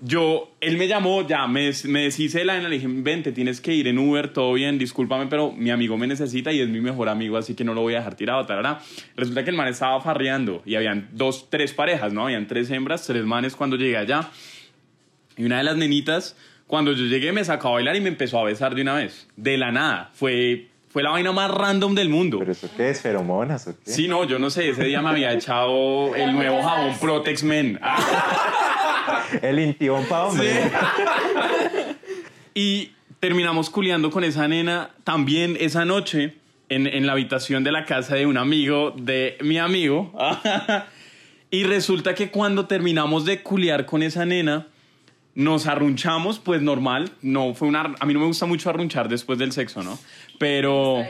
Yo, 0.06 0.52
él 0.60 0.76
me 0.76 0.86
llamó, 0.86 1.26
ya, 1.26 1.46
me, 1.46 1.70
me 1.84 2.02
deshice 2.02 2.40
de 2.40 2.44
la 2.44 2.58
le 2.58 2.68
dije, 2.68 2.86
ven, 2.90 3.22
te 3.22 3.32
tienes 3.32 3.62
que 3.62 3.72
ir 3.72 3.88
en 3.88 3.98
Uber, 3.98 4.34
todo 4.34 4.52
bien, 4.52 4.76
discúlpame, 4.76 5.28
pero 5.28 5.50
mi 5.52 5.70
amigo 5.70 5.96
me 5.96 6.06
necesita 6.06 6.52
y 6.52 6.60
es 6.60 6.68
mi 6.68 6.82
mejor 6.82 7.08
amigo, 7.08 7.38
así 7.38 7.54
que 7.54 7.64
no 7.64 7.72
lo 7.72 7.80
voy 7.80 7.94
a 7.94 8.00
dejar 8.00 8.14
tirado, 8.14 8.44
tarara. 8.44 8.80
Resulta 9.16 9.44
que 9.44 9.50
el 9.50 9.56
man 9.56 9.66
estaba 9.68 9.98
farreando 10.02 10.60
y 10.66 10.74
habían 10.74 11.08
dos, 11.12 11.48
tres 11.48 11.72
parejas, 11.72 12.12
¿no? 12.12 12.24
Habían 12.26 12.46
tres 12.46 12.70
hembras, 12.70 13.06
tres 13.06 13.24
manes 13.24 13.56
cuando 13.56 13.76
llegué 13.76 13.96
allá. 13.96 14.28
Y 15.38 15.44
una 15.46 15.56
de 15.56 15.64
las 15.64 15.78
nenitas, 15.78 16.36
cuando 16.66 16.92
yo 16.92 17.06
llegué, 17.06 17.32
me 17.32 17.42
sacó 17.42 17.68
a 17.68 17.72
bailar 17.72 17.96
y 17.96 18.02
me 18.02 18.10
empezó 18.10 18.38
a 18.38 18.44
besar 18.44 18.74
de 18.74 18.82
una 18.82 18.96
vez. 18.96 19.26
De 19.36 19.56
la 19.56 19.72
nada. 19.72 20.10
Fue, 20.12 20.68
fue 20.94 21.02
la 21.02 21.10
vaina 21.10 21.32
más 21.32 21.50
random 21.50 21.96
del 21.96 22.08
mundo. 22.08 22.38
¿Pero 22.38 22.52
eso 22.52 22.70
qué 22.76 22.88
es? 22.88 23.00
¿Feromonas 23.00 23.66
o 23.66 23.74
qué? 23.74 23.90
Sí, 23.90 24.06
no, 24.06 24.22
yo 24.22 24.38
no 24.38 24.48
sé. 24.48 24.68
Ese 24.68 24.84
día 24.84 25.02
me 25.02 25.08
había 25.08 25.32
echado 25.32 26.14
el 26.14 26.32
nuevo 26.32 26.62
jabón 26.62 26.96
Protex 27.00 27.42
Men. 27.42 27.80
El 29.42 29.58
intión 29.58 30.04
pa' 30.04 30.26
hombre. 30.26 30.52
Y 32.54 32.92
terminamos 33.18 33.70
culeando 33.70 34.12
con 34.12 34.22
esa 34.22 34.46
nena 34.46 34.90
también 35.02 35.56
esa 35.58 35.84
noche 35.84 36.36
en, 36.68 36.86
en 36.86 37.08
la 37.08 37.14
habitación 37.14 37.64
de 37.64 37.72
la 37.72 37.86
casa 37.86 38.14
de 38.14 38.26
un 38.26 38.38
amigo 38.38 38.92
de 38.96 39.36
mi 39.40 39.58
amigo. 39.58 40.12
y 41.50 41.64
resulta 41.64 42.14
que 42.14 42.30
cuando 42.30 42.66
terminamos 42.66 43.24
de 43.24 43.42
culear 43.42 43.84
con 43.84 44.04
esa 44.04 44.24
nena, 44.26 44.68
nos 45.34 45.66
arrunchamos, 45.66 46.38
pues 46.38 46.62
normal. 46.62 47.10
No 47.22 47.54
fue 47.54 47.68
una. 47.68 47.94
A 47.98 48.06
mí 48.06 48.14
no 48.14 48.20
me 48.20 48.26
gusta 48.26 48.46
mucho 48.46 48.70
arrunchar 48.70 49.08
después 49.08 49.38
del 49.38 49.52
sexo, 49.52 49.82
¿no? 49.82 49.98
Pero. 50.38 51.04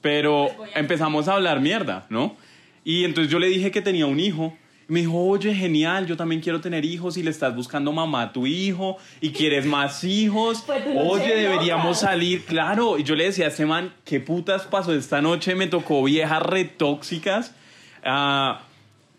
Pero 0.00 0.48
empezamos 0.74 1.28
a 1.28 1.34
hablar 1.34 1.60
mierda, 1.60 2.06
¿no? 2.08 2.36
Y 2.84 3.04
entonces 3.04 3.30
yo 3.30 3.38
le 3.38 3.48
dije 3.48 3.70
que 3.70 3.82
tenía 3.82 4.06
un 4.06 4.18
hijo. 4.18 4.56
Me 4.88 5.00
dijo, 5.00 5.22
oye, 5.22 5.54
genial, 5.54 6.06
yo 6.06 6.16
también 6.16 6.40
quiero 6.40 6.60
tener 6.60 6.84
hijos 6.84 7.16
y 7.16 7.22
le 7.22 7.30
estás 7.30 7.54
buscando 7.54 7.92
mamá 7.92 8.22
a 8.22 8.32
tu 8.32 8.44
hijo 8.46 8.96
y 9.20 9.30
quieres 9.30 9.64
más 9.66 10.02
hijos. 10.02 10.64
Noche 10.68 10.98
Oye, 10.98 11.34
de 11.36 11.42
deberíamos 11.42 11.84
locas. 11.84 12.00
salir, 12.00 12.44
claro. 12.44 12.98
Y 12.98 13.04
yo 13.04 13.14
le 13.14 13.24
decía 13.24 13.44
a 13.44 13.48
este 13.48 13.66
man, 13.66 13.92
¿qué 14.04 14.18
putas 14.18 14.62
pasó 14.62 14.92
esta 14.92 15.20
noche? 15.20 15.54
Me 15.54 15.68
tocó 15.68 16.02
viejas 16.02 16.42
retóxicas. 16.42 17.54
Ah, 18.02 18.62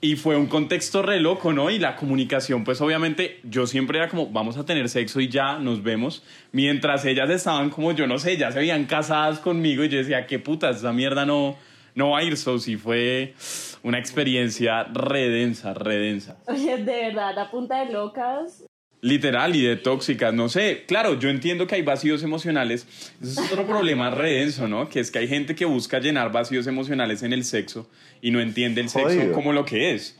y 0.01 0.15
fue 0.15 0.35
un 0.35 0.47
contexto 0.47 1.03
re 1.03 1.19
loco, 1.19 1.53
¿no? 1.53 1.69
Y 1.69 1.77
la 1.77 1.95
comunicación, 1.95 2.63
pues 2.63 2.81
obviamente 2.81 3.39
yo 3.43 3.67
siempre 3.67 3.99
era 3.99 4.09
como, 4.09 4.27
vamos 4.27 4.57
a 4.57 4.65
tener 4.65 4.89
sexo 4.89 5.21
y 5.21 5.29
ya 5.29 5.59
nos 5.59 5.83
vemos. 5.83 6.23
Mientras 6.51 7.05
ellas 7.05 7.29
estaban 7.29 7.69
como, 7.69 7.91
yo 7.91 8.07
no 8.07 8.17
sé, 8.17 8.35
ya 8.35 8.51
se 8.51 8.57
habían 8.57 8.85
casadas 8.85 9.39
conmigo 9.39 9.83
y 9.83 9.89
yo 9.89 9.99
decía, 9.99 10.25
qué 10.25 10.39
putas, 10.39 10.77
esa 10.77 10.91
mierda 10.91 11.27
no, 11.27 11.55
no 11.93 12.09
va 12.09 12.19
a 12.19 12.23
ir. 12.23 12.35
So, 12.35 12.57
sí 12.57 12.77
fue 12.77 13.35
una 13.83 13.99
experiencia 13.99 14.83
redensa, 14.85 15.75
redensa. 15.75 16.37
Oye, 16.47 16.77
de 16.77 16.83
verdad, 16.83 17.37
a 17.37 17.51
punta 17.51 17.85
de 17.85 17.93
locas. 17.93 18.65
Literal 19.01 19.55
y 19.55 19.63
de 19.63 19.77
tóxicas, 19.77 20.31
no 20.31 20.47
sé. 20.47 20.83
Claro, 20.87 21.19
yo 21.19 21.29
entiendo 21.29 21.65
que 21.65 21.75
hay 21.75 21.81
vacíos 21.81 22.21
emocionales. 22.21 22.85
Eso 23.21 23.41
es 23.41 23.51
otro 23.51 23.65
problema 23.65 24.11
redenso, 24.11 24.67
¿no? 24.67 24.89
Que 24.89 24.99
es 24.99 25.09
que 25.09 25.19
hay 25.19 25.27
gente 25.27 25.55
que 25.55 25.65
busca 25.65 25.99
llenar 25.99 26.31
vacíos 26.31 26.67
emocionales 26.67 27.23
en 27.23 27.33
el 27.33 27.43
sexo 27.43 27.89
y 28.21 28.29
no 28.29 28.39
entiende 28.39 28.79
el 28.79 28.89
sexo 28.89 29.31
como 29.33 29.53
lo 29.53 29.65
que 29.65 29.95
es. 29.95 30.15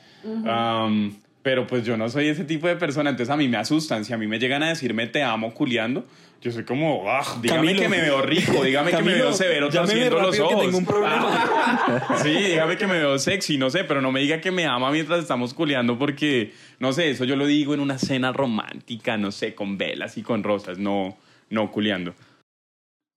Am, 0.47 1.15
pero 1.43 1.67
pues 1.67 1.85
yo 1.85 1.95
no 1.95 2.09
soy 2.09 2.27
ese 2.27 2.43
tipo 2.43 2.67
de 2.67 2.75
persona, 2.75 3.11
entonces 3.11 3.31
a 3.31 3.37
mí 3.37 3.47
me 3.47 3.57
asustan. 3.57 4.03
Si 4.03 4.13
a 4.13 4.17
mí 4.17 4.25
me 4.25 4.39
llegan 4.39 4.63
a 4.63 4.69
decirme 4.69 5.05
te 5.07 5.21
amo 5.21 5.53
culiando, 5.53 6.05
yo 6.41 6.51
soy 6.51 6.63
como, 6.65 7.03
ah, 7.07 7.23
dígame 7.39 7.67
Camilo. 7.67 7.81
que 7.83 7.87
me 7.87 8.01
veo 8.01 8.21
rico, 8.23 8.63
dígame 8.63 8.91
que 8.91 9.03
me 9.03 9.13
veo 9.13 9.31
severo 9.31 9.69
torciendo 9.69 10.19
los 10.19 10.25
rápido 10.37 10.47
que 10.47 10.53
ojos. 10.55 10.65
tengo 10.65 10.77
un 10.79 10.85
problema. 10.85 12.17
Sí, 12.23 12.29
dígame 12.33 12.77
que 12.77 12.87
me 12.87 12.97
veo 12.97 13.19
sexy, 13.19 13.59
no 13.59 13.69
sé, 13.69 13.83
pero 13.83 14.01
no 14.01 14.11
me 14.11 14.21
diga 14.21 14.41
que 14.41 14.49
me 14.49 14.65
ama 14.65 14.89
mientras 14.89 15.19
estamos 15.19 15.53
culeando 15.53 15.99
porque, 15.99 16.51
no 16.79 16.93
sé, 16.93 17.11
eso 17.11 17.25
yo 17.25 17.35
lo 17.35 17.45
digo 17.45 17.75
en 17.75 17.79
una 17.79 17.99
cena 17.99 18.33
romántica, 18.33 19.17
no 19.17 19.31
sé, 19.31 19.53
con 19.53 19.77
velas 19.77 20.17
y 20.17 20.23
con 20.23 20.43
rosas, 20.43 20.79
no, 20.79 21.15
no 21.51 21.71
culeando. 21.71 22.15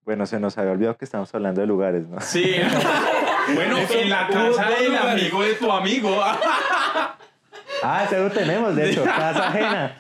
Bueno, 0.04 0.26
se 0.26 0.38
nos 0.38 0.58
había 0.58 0.72
olvidado 0.72 0.98
que 0.98 1.06
estamos 1.06 1.34
hablando 1.34 1.62
de 1.62 1.66
lugares, 1.66 2.06
¿no? 2.06 2.20
Sí, 2.20 2.56
bueno, 3.54 3.78
en 3.78 4.10
la 4.10 4.28
casa 4.28 4.68
del 4.68 4.88
lugares. 4.92 5.22
amigo 5.22 5.42
de 5.42 5.54
tu 5.54 5.72
amigo. 5.72 6.22
Ah, 7.82 8.04
eso 8.06 8.18
lo 8.22 8.30
tenemos, 8.30 8.76
de 8.76 8.90
hecho, 8.90 9.02
casa 9.04 9.48
ajena. 9.48 9.96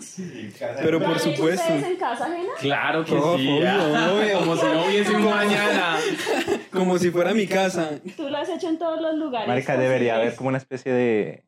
Sí. 0.00 0.52
Pero 0.78 0.98
¿Lo 0.98 1.06
por 1.06 1.18
supuesto. 1.18 1.62
ustedes 1.62 1.84
en 1.84 1.96
casa 1.96 2.26
ajena? 2.26 2.48
Claro 2.60 3.04
que 3.04 3.14
Oh, 3.14 3.36
sí, 3.36 3.48
obvio, 3.48 3.68
ah, 3.68 4.10
obvio. 4.14 4.38
como 4.38 4.56
si 4.56 4.66
no 4.66 4.84
hubiese 4.86 5.16
un 5.16 5.24
mañana. 5.24 5.96
Como 6.72 6.98
si 6.98 7.10
fuera 7.10 7.34
mi 7.34 7.46
casa. 7.48 7.90
Tú 8.16 8.28
lo 8.30 8.36
has 8.38 8.48
hecho 8.48 8.68
en 8.68 8.78
todos 8.78 9.00
los 9.00 9.14
lugares. 9.16 9.48
Marica, 9.48 9.76
debería 9.76 10.14
haber 10.16 10.36
como 10.36 10.48
una 10.50 10.58
especie 10.58 10.92
de, 10.92 11.44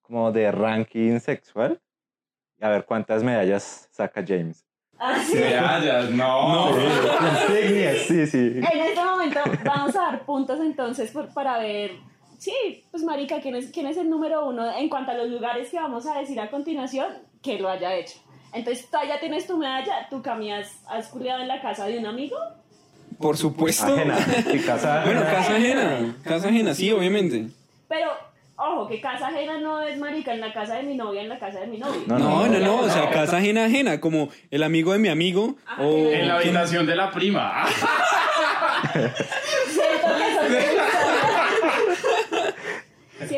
como 0.00 0.32
de 0.32 0.50
ranking 0.50 1.20
sexual. 1.20 1.80
Y 2.58 2.64
a 2.64 2.70
ver 2.70 2.84
cuántas 2.86 3.22
medallas 3.22 3.88
saca 3.92 4.24
James. 4.26 4.64
Ah, 4.98 5.18
sí. 5.22 5.34
Medallas, 5.36 6.10
no. 6.10 6.70
Insignias, 6.70 7.98
sí, 8.08 8.26
sí. 8.26 8.38
En 8.56 8.64
este 8.80 9.04
momento 9.04 9.40
vamos 9.64 9.94
a 9.96 10.00
dar 10.00 10.24
puntos 10.24 10.58
entonces 10.60 11.10
por- 11.10 11.32
para 11.34 11.58
ver, 11.58 11.92
sí, 12.44 12.84
pues 12.90 13.02
marica, 13.02 13.40
¿quién 13.40 13.56
es, 13.56 13.70
quién 13.70 13.86
es 13.86 13.96
el 13.96 14.10
número 14.10 14.44
uno 14.46 14.70
en 14.76 14.88
cuanto 14.90 15.12
a 15.12 15.14
los 15.14 15.28
lugares 15.30 15.70
que 15.70 15.76
vamos 15.78 16.06
a 16.06 16.18
decir 16.18 16.38
a 16.40 16.50
continuación 16.50 17.06
que 17.42 17.58
lo 17.58 17.68
haya 17.70 17.94
hecho. 17.94 18.18
Entonces, 18.52 18.86
tú 18.90 18.98
ya 19.08 19.18
tienes 19.18 19.46
tu 19.46 19.56
medalla, 19.56 20.06
tú 20.10 20.22
Cami, 20.22 20.52
has, 20.52 20.70
has 20.86 21.08
culiado 21.08 21.40
en 21.42 21.48
la 21.48 21.60
casa 21.60 21.86
de 21.86 21.98
un 21.98 22.06
amigo. 22.06 22.36
Por 23.18 23.36
supuesto. 23.36 23.86
Ajena. 23.94 24.16
Casa 24.66 25.02
Bueno, 25.04 25.20
ajena. 25.22 25.36
casa 25.36 25.56
ajena. 25.56 26.16
Casa 26.22 26.48
ajena, 26.48 26.74
sí, 26.74 26.92
obviamente. 26.92 27.46
Pero, 27.88 28.10
ojo, 28.56 28.86
que 28.88 29.00
casa 29.00 29.28
ajena 29.28 29.58
no 29.60 29.80
es 29.82 29.98
marica 29.98 30.32
en 30.34 30.40
la 30.40 30.52
casa 30.52 30.74
de 30.76 30.82
mi 30.84 30.94
novia, 30.96 31.22
en 31.22 31.28
la 31.28 31.38
casa 31.38 31.60
de 31.60 31.66
mi 31.66 31.78
novio. 31.78 32.02
No, 32.06 32.18
No, 32.18 32.46
no, 32.46 32.58
no, 32.60 32.80
o 32.80 32.88
sea, 32.90 33.06
no. 33.06 33.10
casa 33.10 33.38
ajena, 33.38 33.64
ajena, 33.64 34.00
como 34.00 34.28
el 34.50 34.62
amigo 34.62 34.92
de 34.92 34.98
mi 35.00 35.08
amigo. 35.08 35.56
O 35.78 35.96
En 36.10 36.28
la 36.28 36.36
habitación 36.36 36.86
de 36.86 36.94
la 36.96 37.10
prima. 37.10 37.64
Siento 38.92 40.06
que 40.16 40.30
eso 40.30 40.40
tiene 40.46 40.64
historia. 40.66 40.84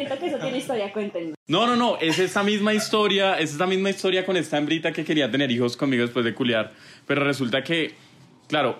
Siento 0.06 0.18
que 0.20 0.26
eso 0.26 0.38
tiene 0.38 0.58
historia, 0.58 0.92
cuéntenme. 0.92 1.34
No, 1.48 1.66
no, 1.66 1.76
no, 1.76 1.98
es 2.00 2.18
esta 2.18 2.42
misma 2.42 2.74
historia, 2.74 3.38
es 3.38 3.52
esta 3.52 3.66
misma 3.66 3.90
historia 3.90 4.24
con 4.24 4.36
esta 4.36 4.58
hembrita 4.58 4.92
que 4.92 5.04
quería 5.04 5.30
tener 5.30 5.50
hijos 5.50 5.76
conmigo 5.76 6.02
después 6.02 6.24
de 6.24 6.34
culiar, 6.34 6.72
pero 7.06 7.24
resulta 7.24 7.62
que, 7.62 7.94
claro, 8.48 8.78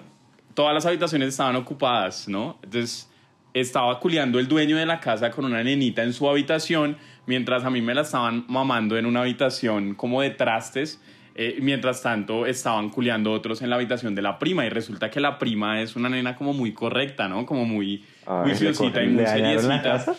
todas 0.55 0.75
las 0.75 0.87
habitaciones 0.87 1.29
estaban 1.29 1.57
ocupadas, 1.57 2.29
¿no? 2.29 2.59
Entonces 2.63 3.11
estaba 3.55 3.99
culiando 4.01 4.39
el 4.39 4.49
dueño 4.49 4.77
de 4.77 4.87
la 4.87 5.01
casa 5.01 5.31
con 5.31 5.45
una 5.45 5.63
nenita 5.63 6.03
en 6.03 6.13
su 6.13 6.29
habitación, 6.29 6.97
mientras 7.27 7.65
a 7.65 7.71
mí 7.71 7.81
me 7.81 7.95
la 7.95 8.03
estaban 8.03 8.45
mamando 8.49 8.97
en 8.97 9.07
una 9.07 9.21
habitación 9.21 9.95
como 9.95 10.23
de 10.23 10.31
trastes. 10.31 11.01
eh, 11.39 11.59
mientras 11.61 12.01
tanto, 12.01 12.47
estaban 12.47 12.89
culeando 12.89 13.31
otros 13.31 13.61
en 13.61 13.69
la 13.69 13.77
habitación 13.77 14.15
de 14.15 14.23
la 14.23 14.39
prima. 14.39 14.65
Y 14.65 14.71
resulta 14.71 15.11
que 15.11 15.21
la 15.21 15.39
prima 15.39 15.83
es 15.83 15.95
una 15.95 16.09
nena 16.09 16.35
como 16.35 16.55
muy 16.55 16.73
correcta, 16.73 17.29
¿no? 17.29 17.45
Como 17.45 17.67
muy 17.67 18.03
juiciosita 18.25 19.03
y 19.05 19.09
muy 19.09 19.27
seriecita. 19.27 20.17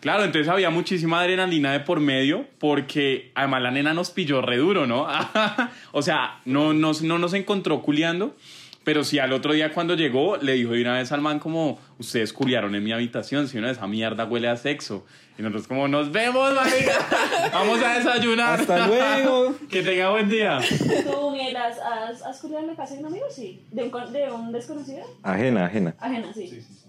Claro, 0.00 0.24
entonces 0.24 0.48
había 0.48 0.70
muchísima 0.70 1.20
adrenalina 1.20 1.72
de 1.72 1.80
por 1.80 2.00
medio 2.00 2.46
porque 2.58 3.32
además 3.34 3.62
la 3.62 3.70
nena 3.70 3.92
nos 3.92 4.10
pilló 4.10 4.40
re 4.40 4.56
duro, 4.56 4.86
¿no? 4.86 5.06
o 5.92 6.02
sea, 6.02 6.40
no, 6.46 6.72
no, 6.72 6.92
no 7.02 7.18
nos 7.18 7.34
encontró 7.34 7.82
culiando, 7.82 8.34
pero 8.82 9.04
sí 9.04 9.18
al 9.18 9.32
otro 9.34 9.52
día 9.52 9.74
cuando 9.74 9.94
llegó 9.94 10.38
le 10.38 10.54
dijo 10.54 10.72
de 10.72 10.80
una 10.80 10.94
vez 10.94 11.12
al 11.12 11.20
man 11.20 11.38
como, 11.38 11.78
ustedes 11.98 12.32
culiaron 12.32 12.74
en 12.74 12.82
mi 12.82 12.92
habitación, 12.92 13.46
si 13.46 13.58
una 13.58 13.66
de 13.66 13.74
esa 13.74 13.86
mierda 13.86 14.24
huele 14.24 14.48
a 14.48 14.56
sexo. 14.56 15.04
Y 15.38 15.42
nosotros 15.42 15.68
como, 15.68 15.86
nos 15.86 16.10
vemos, 16.12 16.54
marica, 16.54 16.92
vamos 17.52 17.82
a 17.82 17.98
desayunar. 17.98 18.60
Hasta 18.60 18.86
luego. 18.86 19.54
que 19.70 19.82
tenga 19.82 20.10
buen 20.10 20.28
día. 20.28 20.60
¿Tú, 21.04 21.30
Miguel, 21.30 21.56
has, 21.56 21.78
has, 21.78 22.22
has 22.22 22.40
culiado 22.40 22.64
en 22.64 22.70
la 22.70 22.76
casa 22.76 22.94
de 22.94 23.00
un 23.00 23.06
amigo? 23.06 23.26
Sí. 23.30 23.64
¿De 23.70 23.84
un, 23.84 24.12
de 24.12 24.30
un 24.30 24.52
desconocido? 24.52 25.02
Ajena, 25.22 25.66
ajena. 25.66 25.94
Ajena, 25.98 26.32
sí. 26.34 26.48
Sí. 26.48 26.79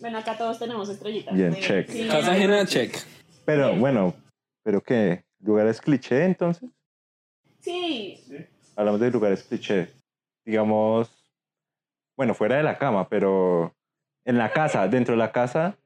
Bueno, 0.00 0.18
acá 0.18 0.36
todos 0.36 0.58
tenemos 0.58 0.88
estrellitas. 0.88 1.34
Bien, 1.34 1.54
check. 1.56 1.88
Sí, 1.90 2.06
Casa 2.08 2.32
ajena, 2.32 2.66
check. 2.66 2.96
Pero 3.44 3.68
Bien. 3.68 3.80
bueno, 3.80 4.14
¿pero 4.62 4.80
qué? 4.82 5.24
¿Lugares 5.40 5.80
cliché 5.80 6.24
entonces? 6.24 6.70
Sí, 7.60 8.20
Hablamos 8.76 9.00
de 9.00 9.10
lugares 9.10 9.42
cliché. 9.44 9.88
Digamos, 10.44 11.08
bueno, 12.16 12.34
fuera 12.34 12.56
de 12.56 12.62
la 12.62 12.76
cama, 12.76 13.08
pero 13.08 13.74
en 14.24 14.36
la 14.38 14.50
casa, 14.52 14.88
dentro 14.88 15.12
de 15.14 15.18
la 15.18 15.32
casa. 15.32 15.76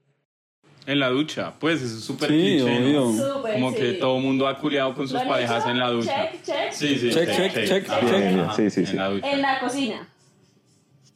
En 0.86 0.98
la 1.00 1.08
ducha, 1.10 1.52
pues 1.58 1.82
eso 1.82 1.98
es 1.98 2.04
súper 2.04 2.28
Sí, 2.30 2.34
cliché, 2.58 2.92
¿no? 2.92 3.12
súper. 3.12 3.52
Como 3.54 3.74
que 3.74 3.92
sí. 3.92 3.98
todo 4.00 4.16
el 4.16 4.22
mundo 4.24 4.48
ha 4.48 4.58
culiado 4.58 4.94
con 4.94 5.06
sus 5.06 5.14
¿Lo 5.14 5.20
han 5.20 5.28
parejas 5.28 5.62
hecho? 5.64 5.70
en 5.70 5.78
la 5.78 5.90
ducha. 5.90 6.30
Check, 6.32 6.42
check. 6.42 6.72
Sí, 6.72 6.98
sí, 6.98 7.10
Check, 7.10 7.30
check, 7.30 7.52
check, 7.66 7.88
Ajá, 7.90 8.00
check. 8.08 8.38
ajá, 8.38 8.54
Sí, 8.54 8.70
sí, 8.70 8.86
sí. 8.86 8.92
En 8.92 8.96
la 8.96 9.08
ducha. 9.10 9.30
En 9.30 9.42
la 9.42 9.60
cocina. 9.60 10.08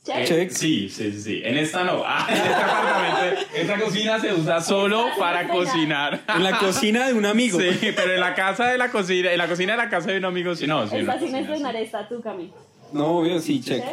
Check. 0.05 0.26
Check. 0.26 0.50
Sí, 0.50 0.88
sí, 0.88 1.12
sí, 1.12 1.20
sí. 1.20 1.42
En 1.44 1.57
esta 1.57 1.84
no. 1.84 2.03
Ah, 2.05 2.26
en 2.28 2.34
este 2.36 2.48
apartamento, 2.55 3.46
esta 3.55 3.78
cocina 3.80 4.18
se 4.18 4.32
usa 4.34 4.61
solo 4.61 5.07
para 5.18 5.46
cocina. 5.46 6.11
cocinar. 6.11 6.20
En 6.36 6.42
la 6.42 6.59
cocina 6.59 7.07
de 7.07 7.14
un 7.14 7.24
amigo. 7.24 7.61
Sí, 7.61 7.92
pero 7.94 8.12
en 8.14 8.20
la 8.20 8.34
casa 8.34 8.66
de 8.66 8.78
la 8.78 8.90
cocina, 8.90 9.30
en 9.30 9.38
la 9.38 9.46
cocina 9.46 9.72
de 9.74 9.78
la 9.78 9.88
casa 9.88 10.11
de 10.11 10.18
un 10.18 10.24
amigo, 10.24 10.57
sí, 10.57 10.66
no, 10.66 10.86
sí. 10.88 10.96
Esta 10.96 11.18
sí. 11.20 11.26
estrenar 11.26 11.76
esta 11.76 12.09
tú, 12.09 12.20
Cami. 12.20 12.53
No, 12.92 13.18
obvio, 13.18 13.38
sí, 13.38 13.61
check. 13.61 13.84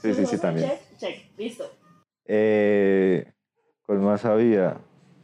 Sí, 0.00 0.14
sí, 0.14 0.24
sí, 0.26 0.36
¿Tú, 0.36 0.42
también. 0.42 0.68
Check, 0.68 0.80
check, 0.98 1.24
listo. 1.36 1.64
Eh, 2.26 3.24
¿Cuál 3.84 3.98
más 3.98 4.24
había? 4.24 4.76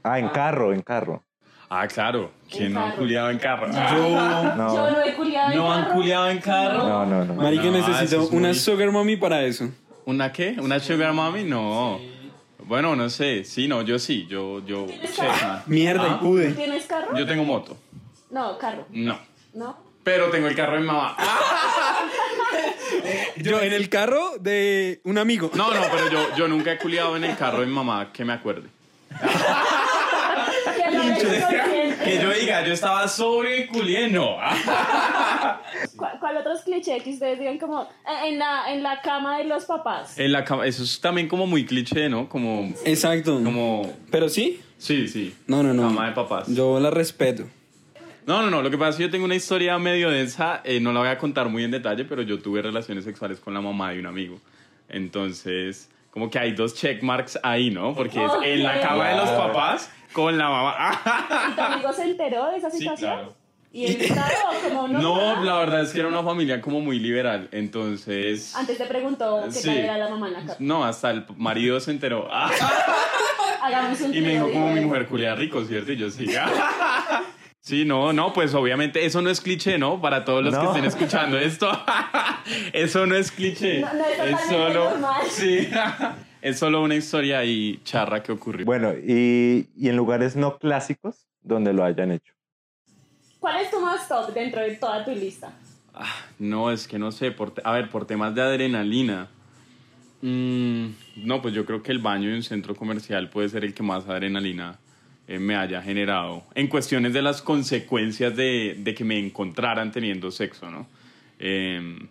Ah, 0.02 0.18
en 0.18 0.28
carro, 0.30 0.72
en 0.72 0.82
carro. 0.82 1.22
Ah, 1.70 1.86
claro. 1.86 2.30
¿Quién 2.50 2.72
no 2.74 2.80
ha 2.80 2.84
carro. 2.90 2.96
culiado 2.98 3.30
en 3.30 3.38
carro? 3.38 3.66
Yo, 3.68 4.54
No. 4.56 4.74
Yo 4.74 4.90
no 4.90 5.02
he 5.02 5.14
culiado 5.14 5.52
en 5.52 5.56
¿No 5.58 5.72
han 5.72 5.82
carro. 5.84 5.94
culiado 5.94 6.28
en 6.30 6.38
carro? 6.38 6.78
No, 6.88 7.06
no, 7.06 7.24
no. 7.24 7.34
marica, 7.34 7.64
No, 7.64 7.70
necesito 7.72 8.02
eso 8.04 8.22
es 8.24 8.30
una 8.30 8.48
muy- 8.48 8.54
sugar 8.58 8.90
mommy 8.90 9.16
para 9.16 9.42
eso. 9.44 9.70
¿Una 10.06 10.32
qué? 10.32 10.56
¿Una 10.58 10.80
sugar 10.80 11.12
mommy? 11.12 11.44
No. 11.44 12.00
Bueno, 12.64 12.94
no 12.96 13.08
sé. 13.10 13.44
Sí, 13.44 13.68
no, 13.68 13.82
yo 13.82 13.98
sí. 13.98 14.26
Yo, 14.28 14.64
yo. 14.64 14.86
¿Tienes 14.86 15.10
sí. 15.10 15.16
carro? 15.20 15.62
Mierda, 15.66 16.04
Ah. 16.04 16.18
y 16.20 16.24
pude. 16.24 16.50
¿Tienes 16.52 16.86
carro? 16.86 17.16
Yo 17.16 17.26
tengo 17.26 17.44
moto. 17.44 17.76
No, 18.30 18.56
carro. 18.58 18.86
No. 18.90 19.18
¿No? 19.54 19.76
Pero 20.04 20.30
tengo 20.30 20.48
el 20.48 20.56
carro 20.56 20.74
de 20.74 20.80
mamá. 20.80 21.16
Yo 23.36 23.60
en 23.60 23.72
el 23.72 23.88
carro 23.88 24.36
de 24.40 25.00
un 25.04 25.18
amigo. 25.18 25.50
No, 25.54 25.72
no, 25.72 25.80
pero 25.90 26.08
yo, 26.10 26.36
yo 26.36 26.48
nunca 26.48 26.72
he 26.72 26.78
culiado 26.78 27.16
en 27.16 27.24
el 27.24 27.36
carro 27.36 27.60
de 27.60 27.66
mi 27.66 27.72
mamá 27.72 28.10
que 28.12 28.24
me 28.24 28.32
acuerde. 28.34 28.68
Consciente. 30.92 31.81
Que 32.04 32.20
yo 32.20 32.30
diga, 32.32 32.64
yo 32.66 32.72
estaba 32.72 33.06
sobre 33.08 33.60
y 33.60 33.66
culié, 33.68 34.08
no. 34.08 34.36
¿Cuál, 35.96 36.18
cuál 36.20 36.36
otros 36.38 36.60
clichés 36.62 37.02
que 37.02 37.10
ustedes 37.10 37.38
digan 37.38 37.58
como 37.58 37.82
eh, 37.82 38.28
en 38.28 38.38
la, 38.38 38.72
en 38.72 38.82
la 38.82 39.00
cama 39.02 39.38
de 39.38 39.44
los 39.44 39.64
papás? 39.64 40.18
En 40.18 40.32
la 40.32 40.44
cama, 40.44 40.66
eso 40.66 40.82
es 40.82 41.00
también 41.00 41.28
como 41.28 41.46
muy 41.46 41.64
cliché, 41.64 42.08
¿no? 42.08 42.28
Como, 42.28 42.72
Exacto. 42.84 43.40
como, 43.42 43.92
Pero 44.10 44.28
sí. 44.28 44.60
sí, 44.78 45.08
sí. 45.08 45.34
No, 45.46 45.62
no, 45.62 45.72
no. 45.72 45.82
Cama 45.88 46.06
de 46.08 46.12
papás. 46.12 46.48
Yo 46.48 46.78
la 46.80 46.90
respeto. 46.90 47.44
No, 48.26 48.42
no, 48.42 48.50
no. 48.50 48.62
Lo 48.62 48.70
que 48.70 48.78
pasa 48.78 48.90
es 48.90 48.96
que 48.96 49.02
yo 49.04 49.10
tengo 49.10 49.24
una 49.24 49.34
historia 49.34 49.78
medio 49.78 50.10
densa. 50.10 50.60
eh, 50.64 50.80
no 50.80 50.92
la 50.92 51.00
voy 51.00 51.08
a 51.08 51.18
contar 51.18 51.48
muy 51.48 51.64
en 51.64 51.70
detalle, 51.72 52.04
pero 52.04 52.22
yo 52.22 52.38
tuve 52.38 52.62
relaciones 52.62 53.04
sexuales 53.04 53.40
con 53.40 53.52
la 53.54 53.60
mamá 53.60 53.90
de 53.92 53.98
un 54.00 54.06
amigo. 54.06 54.38
Entonces, 54.88 55.88
como 56.12 56.30
que 56.30 56.38
hay 56.38 56.52
dos 56.52 56.74
checkmarks 56.74 57.40
ahí, 57.42 57.70
¿no? 57.70 57.94
Porque 57.94 58.24
es 58.24 58.32
en 58.44 58.62
la 58.62 58.80
cama 58.80 59.08
de 59.08 59.16
los 59.16 59.30
papás 59.30 59.90
con 60.12 60.36
la 60.38 60.48
mamá. 60.48 61.00
¿Y 61.50 61.54
tu 61.56 61.60
amigo 61.60 61.92
se 61.92 62.02
enteró 62.04 62.50
de 62.50 62.58
esa 62.58 62.70
Sí, 62.70 62.78
situación? 62.78 63.12
claro. 63.14 63.34
¿Y 63.74 63.86
él 63.86 63.96
estaba 64.02 64.28
como 64.68 64.88
no? 64.88 65.00
No, 65.00 65.42
la 65.44 65.56
verdad 65.56 65.80
es 65.80 65.92
que 65.94 66.00
era 66.00 66.08
una 66.08 66.22
familia 66.22 66.60
como 66.60 66.80
muy 66.80 66.98
liberal. 66.98 67.48
Entonces, 67.52 68.54
Antes 68.54 68.76
te 68.76 68.84
preguntó 68.84 69.40
qué 69.46 69.52
Sí. 69.52 69.66
tal 69.68 69.78
era 69.78 69.96
la 69.96 70.08
mamá 70.10 70.28
en 70.28 70.32
la 70.34 70.40
cama. 70.40 70.54
no, 70.58 70.84
hasta 70.84 71.10
el 71.10 71.24
marido 71.38 71.80
se 71.80 71.90
enteró. 71.92 72.28
Hagamos 73.62 74.00
un 74.02 74.14
Y 74.14 74.20
me 74.20 74.32
dijo 74.34 74.50
como 74.52 74.68
mi 74.72 74.80
mujer 74.80 75.06
culia 75.06 75.34
rico, 75.34 75.64
¿cierto? 75.64 75.92
Y 75.92 75.96
yo 75.96 76.10
sí. 76.10 76.26
Sí, 77.62 77.84
no, 77.84 78.12
no, 78.12 78.32
pues 78.32 78.54
obviamente 78.54 79.06
eso 79.06 79.22
no 79.22 79.30
es 79.30 79.40
cliché, 79.40 79.78
¿no? 79.78 80.00
Para 80.00 80.24
todos 80.24 80.42
los 80.42 80.58
que 80.58 80.66
estén 80.66 80.84
escuchando 80.84 81.38
esto, 81.38 81.70
eso 82.72 83.06
no 83.06 83.14
es 83.14 83.30
cliché. 83.30 83.82
No, 83.82 83.94
no 83.94 84.04
es 84.04 84.40
solo, 84.48 84.90
normal. 84.90 85.22
sí, 85.30 85.68
es 86.42 86.58
solo 86.58 86.82
una 86.82 86.96
historia 86.96 87.38
ahí 87.38 87.80
charra 87.84 88.20
que 88.20 88.32
ocurrió. 88.32 88.66
Bueno, 88.66 88.92
y, 88.92 89.68
y 89.76 89.88
en 89.88 89.96
lugares 89.96 90.34
no 90.34 90.58
clásicos 90.58 91.28
donde 91.40 91.72
lo 91.72 91.84
hayan 91.84 92.10
hecho. 92.10 92.34
¿Cuál 93.38 93.62
es 93.62 93.70
tu 93.70 93.80
más 93.80 94.08
top 94.08 94.34
dentro 94.34 94.60
de 94.60 94.74
toda 94.74 95.04
tu 95.04 95.12
lista? 95.12 95.52
Ah, 95.94 96.16
no, 96.40 96.72
es 96.72 96.88
que 96.88 96.98
no 96.98 97.12
sé, 97.12 97.30
por 97.30 97.52
a 97.62 97.70
ver, 97.70 97.90
por 97.90 98.06
temas 98.06 98.34
de 98.34 98.42
adrenalina. 98.42 99.28
Mm, 100.20 100.86
no, 101.24 101.40
pues 101.40 101.54
yo 101.54 101.64
creo 101.64 101.80
que 101.80 101.92
el 101.92 102.00
baño 102.00 102.28
de 102.28 102.34
un 102.34 102.42
centro 102.42 102.74
comercial 102.74 103.30
puede 103.30 103.48
ser 103.48 103.64
el 103.64 103.72
que 103.72 103.84
más 103.84 104.08
adrenalina 104.08 104.80
eh, 105.28 105.38
me 105.38 105.56
haya 105.56 105.82
generado. 105.82 106.44
En 106.54 106.68
cuestiones 106.68 107.12
de 107.12 107.22
las 107.22 107.42
consecuencias 107.42 108.34
de, 108.36 108.76
de 108.78 108.94
que 108.94 109.04
me 109.04 109.18
encontraran 109.18 109.92
teniendo 109.92 110.30
sexo, 110.30 110.70
¿no? 110.70 110.86
Em, 111.38 112.08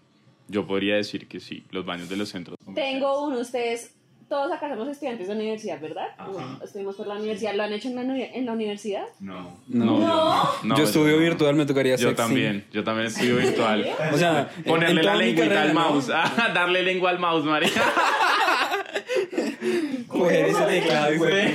yo 0.48 0.68
podría 0.68 0.96
decir 0.96 1.28
que 1.28 1.40
sí, 1.40 1.64
los 1.72 1.86
baños 1.86 2.10
de 2.10 2.18
los 2.18 2.30
centros. 2.30 2.58
Tengo 2.76 3.26
uno, 3.26 3.40
ustedes, 3.40 3.94
todos 4.32 4.50
acá 4.52 4.70
somos 4.70 4.88
estudiantes 4.88 5.28
de 5.28 5.36
universidad, 5.36 5.80
¿verdad? 5.82 6.08
Ajá. 6.18 6.58
Estuvimos 6.64 6.96
por 6.96 7.06
la 7.06 7.16
universidad, 7.16 7.54
¿lo 7.54 7.64
han 7.64 7.74
hecho 7.74 7.90
en 7.90 7.96
la, 7.96 8.02
en 8.02 8.46
la 8.46 8.54
universidad? 8.54 9.04
No, 9.20 9.58
No. 9.68 10.00
yo 10.00 10.60
no, 10.64 10.78
yo 10.78 10.84
estudio 10.86 11.16
no. 11.18 11.22
virtual, 11.22 11.54
me 11.56 11.66
tocaría 11.66 11.98
Yo 11.98 12.16
también, 12.16 12.66
yo 12.72 12.82
también 12.84 13.08
estudio 13.08 13.36
virtual. 13.36 13.86
O 14.14 14.18
sea, 14.18 14.50
Ponerle 14.66 15.02
en 15.02 15.06
la 15.06 15.16
lengüita 15.16 15.44
carrera, 15.44 15.62
al 15.64 15.74
¿no? 15.74 15.80
mouse, 15.82 16.10
Ah, 16.14 16.50
darle 16.56 16.82
lengua 16.82 17.10
al 17.12 17.20
mouse, 17.20 17.44
María. 17.46 17.70
Coger 20.08 20.46
ese 20.48 20.64
teclado 20.64 21.14
y 21.14 21.18
fue- 21.18 21.54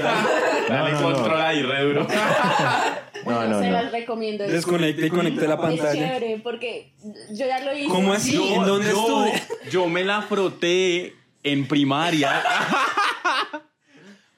Dale 0.68 0.92
No, 0.92 1.00
no, 1.00 1.10
no. 1.10 1.14
control 1.16 1.40
ahí, 1.40 1.62
re 1.62 1.84
duro. 1.84 2.06
Bueno, 3.24 3.44
no, 3.48 3.58
se 3.60 3.66
no. 3.66 3.72
las 3.72 3.92
recomiendo. 3.92 4.44
es- 4.44 4.52
Desconecte 4.52 5.06
y 5.06 5.10
conecte 5.10 5.46
la 5.48 5.54
Es 5.54 5.60
pantalla. 5.60 5.92
chévere 5.92 6.40
porque 6.42 6.92
yo 7.32 7.46
ya 7.46 7.60
lo 7.64 7.76
hice. 7.76 7.88
¿Cómo 7.88 8.12
así? 8.12 8.32
Sí. 8.32 8.54
¿En 8.54 8.64
dónde 8.64 8.90
yo, 8.90 9.00
estudia? 9.00 9.46
yo 9.70 9.88
me 9.88 10.04
la 10.04 10.22
froté 10.22 11.14
en 11.46 11.66
primaria 11.66 12.42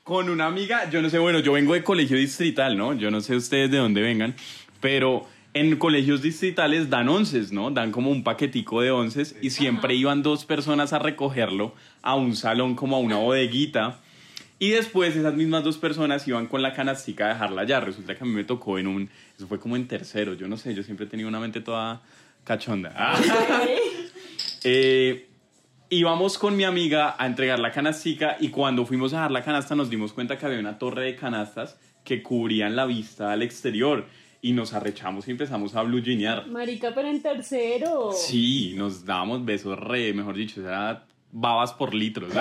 con 0.05 0.29
una 0.29 0.47
amiga. 0.47 0.91
Yo 0.91 1.01
no 1.01 1.09
sé, 1.09 1.19
bueno, 1.19 1.41
yo 1.41 1.53
vengo 1.53 1.73
de 1.73 1.83
colegio 1.83 2.19
distrital, 2.19 2.77
¿no? 2.77 2.93
Yo 2.93 3.11
no 3.11 3.23
sé 3.23 3.35
ustedes 3.35 3.71
de 3.71 3.79
dónde 3.79 4.03
vengan, 4.03 4.37
pero 4.81 5.27
en 5.55 5.77
colegios 5.77 6.21
distritales 6.21 6.91
dan 6.91 7.09
onces, 7.09 7.51
¿no? 7.51 7.71
Dan 7.71 7.93
como 7.93 8.11
un 8.11 8.23
paquetico 8.23 8.83
de 8.83 8.91
onces 8.91 9.35
y 9.41 9.51
siempre 9.51 9.95
iban 9.95 10.23
dos 10.23 10.45
personas 10.45 10.93
a 10.93 10.99
recogerlo 10.99 11.75
a 12.03 12.15
un 12.15 12.37
salón 12.37 12.75
como 12.75 12.97
a 12.97 13.01
una 13.01 13.17
bodeguita. 13.17 14.01
Y 14.59 14.71
después 14.71 15.17
esas 15.17 15.35
mismas 15.35 15.65
dos 15.65 15.79
personas 15.79 16.29
iban 16.29 16.47
con 16.47 16.61
la 16.61 16.75
canastica 16.75 17.27
a 17.27 17.29
dejarla 17.29 17.63
allá. 17.63 17.81
Resulta 17.81 18.17
que 18.17 18.25
a 18.25 18.27
mí 18.27 18.33
me 18.33 18.45
tocó 18.45 18.79
en 18.79 18.87
un... 18.87 19.09
Eso 19.37 19.47
fue 19.47 19.59
como 19.59 19.77
en 19.77 19.89
tercero. 19.89 20.35
Yo 20.35 20.47
no 20.47 20.59
sé, 20.59 20.75
yo 20.75 20.83
siempre 20.83 21.07
he 21.07 21.09
tenido 21.09 21.29
una 21.29 21.41
mente 21.41 21.63
toda 21.63 22.03
cachonda. 22.45 23.15
Eh, 24.65 25.28
íbamos 25.91 26.39
con 26.39 26.57
mi 26.57 26.65
amiga 26.65 27.17
a 27.19 27.27
entregar 27.27 27.59
la 27.59 27.73
canastica 27.73 28.37
y 28.41 28.49
cuando 28.51 28.85
fuimos 28.85 29.13
a 29.13 29.17
dejar 29.17 29.31
la 29.31 29.43
canasta 29.43 29.75
nos 29.75 29.91
dimos 29.91 30.13
cuenta 30.13 30.37
que 30.39 30.47
había 30.47 30.59
una 30.59 30.79
torre 30.79 31.05
de 31.05 31.17
canastas 31.17 31.79
que 32.05 32.23
cubrían 32.23 32.77
la 32.77 32.87
vista 32.87 33.33
al 33.33 33.43
exterior 33.43 34.07
y 34.41 34.53
nos 34.53 34.73
arrechamos 34.73 35.27
y 35.29 35.33
empezamos 35.33 35.75
a 35.75 35.83
blue 35.83 36.03
jeanear. 36.03 36.47
Marica, 36.47 36.93
pero 36.95 37.09
en 37.09 37.23
tercero. 37.23 38.13
Sí, 38.13 38.75
nos 38.77 39.05
dábamos 39.05 39.45
besos 39.45 39.79
re, 39.79 40.13
mejor 40.13 40.37
dicho, 40.37 40.61
era 40.61 41.07
babas 41.33 41.73
por 41.73 41.95
litros. 41.95 42.33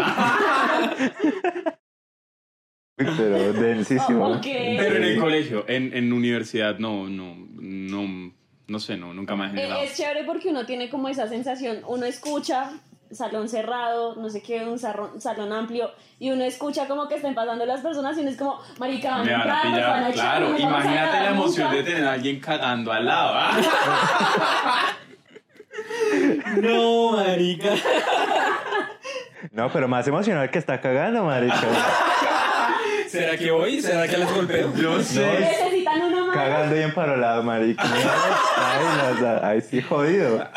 Pero 2.96 3.54
densísimo. 3.54 4.28
Ok. 4.30 4.44
Pero 4.44 4.98
en 4.98 5.04
el 5.04 5.20
colegio, 5.20 5.66
en, 5.68 5.96
en 5.96 6.12
universidad 6.14 6.80
no, 6.80 7.10
no, 7.10 7.36
no, 7.60 8.34
no 8.68 8.80
sé, 8.80 8.98
no, 8.98 9.14
nunca 9.14 9.36
generado. 9.36 9.82
Eh, 9.82 9.86
Es 9.86 9.98
chévere 9.98 10.24
porque 10.24 10.50
uno 10.50 10.66
tiene 10.66 10.90
como 10.90 11.08
esa 11.08 11.28
sensación, 11.28 11.82
uno 11.88 12.06
escucha 12.06 12.80
salón 13.12 13.48
cerrado, 13.50 14.16
no 14.16 14.30
sé 14.30 14.42
qué, 14.42 14.66
un 14.66 14.80
salón, 14.80 15.20
salón 15.20 15.54
amplio, 15.54 15.92
y 16.20 16.32
uno 16.32 16.44
escucha 16.44 16.88
como 16.88 17.08
que 17.08 17.16
estén 17.16 17.36
pasando 17.36 17.66
las 17.66 17.82
personas 17.82 18.18
y 18.18 18.22
uno 18.22 18.30
es 18.30 18.38
como, 18.38 18.60
marica, 18.80 19.18
van 19.18 19.30
a 19.30 19.38
van 19.38 19.50
a 19.50 19.68
entrar, 19.68 19.90
van 19.90 20.04
a 20.04 20.12
pillar, 20.12 20.12
echar, 20.12 20.38
claro. 20.38 20.58
Imagínate 20.58 21.20
la 21.20 21.30
emoción 21.30 21.68
nunca". 21.68 21.78
de 21.78 21.84
tener 21.84 22.08
a 22.08 22.14
alguien 22.14 22.40
cagando 22.40 22.92
al 22.92 23.06
lado. 23.06 23.32
¿ah? 23.34 23.52
No, 26.58 27.12
marica. 27.12 27.70
No, 29.52 29.72
pero 29.72 29.88
más 29.88 30.08
emocional 30.08 30.50
que 30.50 30.58
está 30.60 30.82
cagando, 30.82 31.24
marica. 31.24 31.56
¿Será 33.08 33.38
que 33.38 33.52
voy? 33.52 33.82
¿Será 33.82 34.08
que 34.08 34.18
les 34.18 34.34
golpeo? 34.34 34.74
Yo 34.76 35.02
sé. 35.02 35.67
Cagando 36.34 36.78
y 36.78 36.84
emparolado, 36.84 37.44
marica. 37.44 37.84
Ay, 38.58 38.86
no, 38.98 39.16
o 39.16 39.20
sea, 39.20 39.48
ahí 39.48 39.62
sí 39.62 39.82
jodido. 39.82 40.48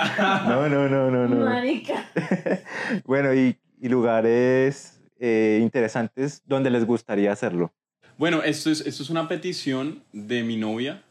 No, 0.47 0.69
no, 0.69 0.89
no, 0.89 1.11
no, 1.11 1.29
no. 1.29 1.45
Marica. 1.45 2.07
Bueno, 3.05 3.35
y, 3.35 3.57
y 3.81 3.89
lugares 3.89 5.01
eh, 5.19 5.59
interesantes 5.63 6.43
donde 6.47 6.71
les 6.71 6.85
gustaría 6.85 7.33
hacerlo. 7.33 7.73
Bueno, 8.19 8.43
esto 8.43 8.71
es, 8.71 8.81
esto 8.83 9.03
es 9.03 9.11
una 9.11 9.29
petición 9.29 10.03
de 10.13 10.43
mi 10.43 10.57
novia. 10.57 11.03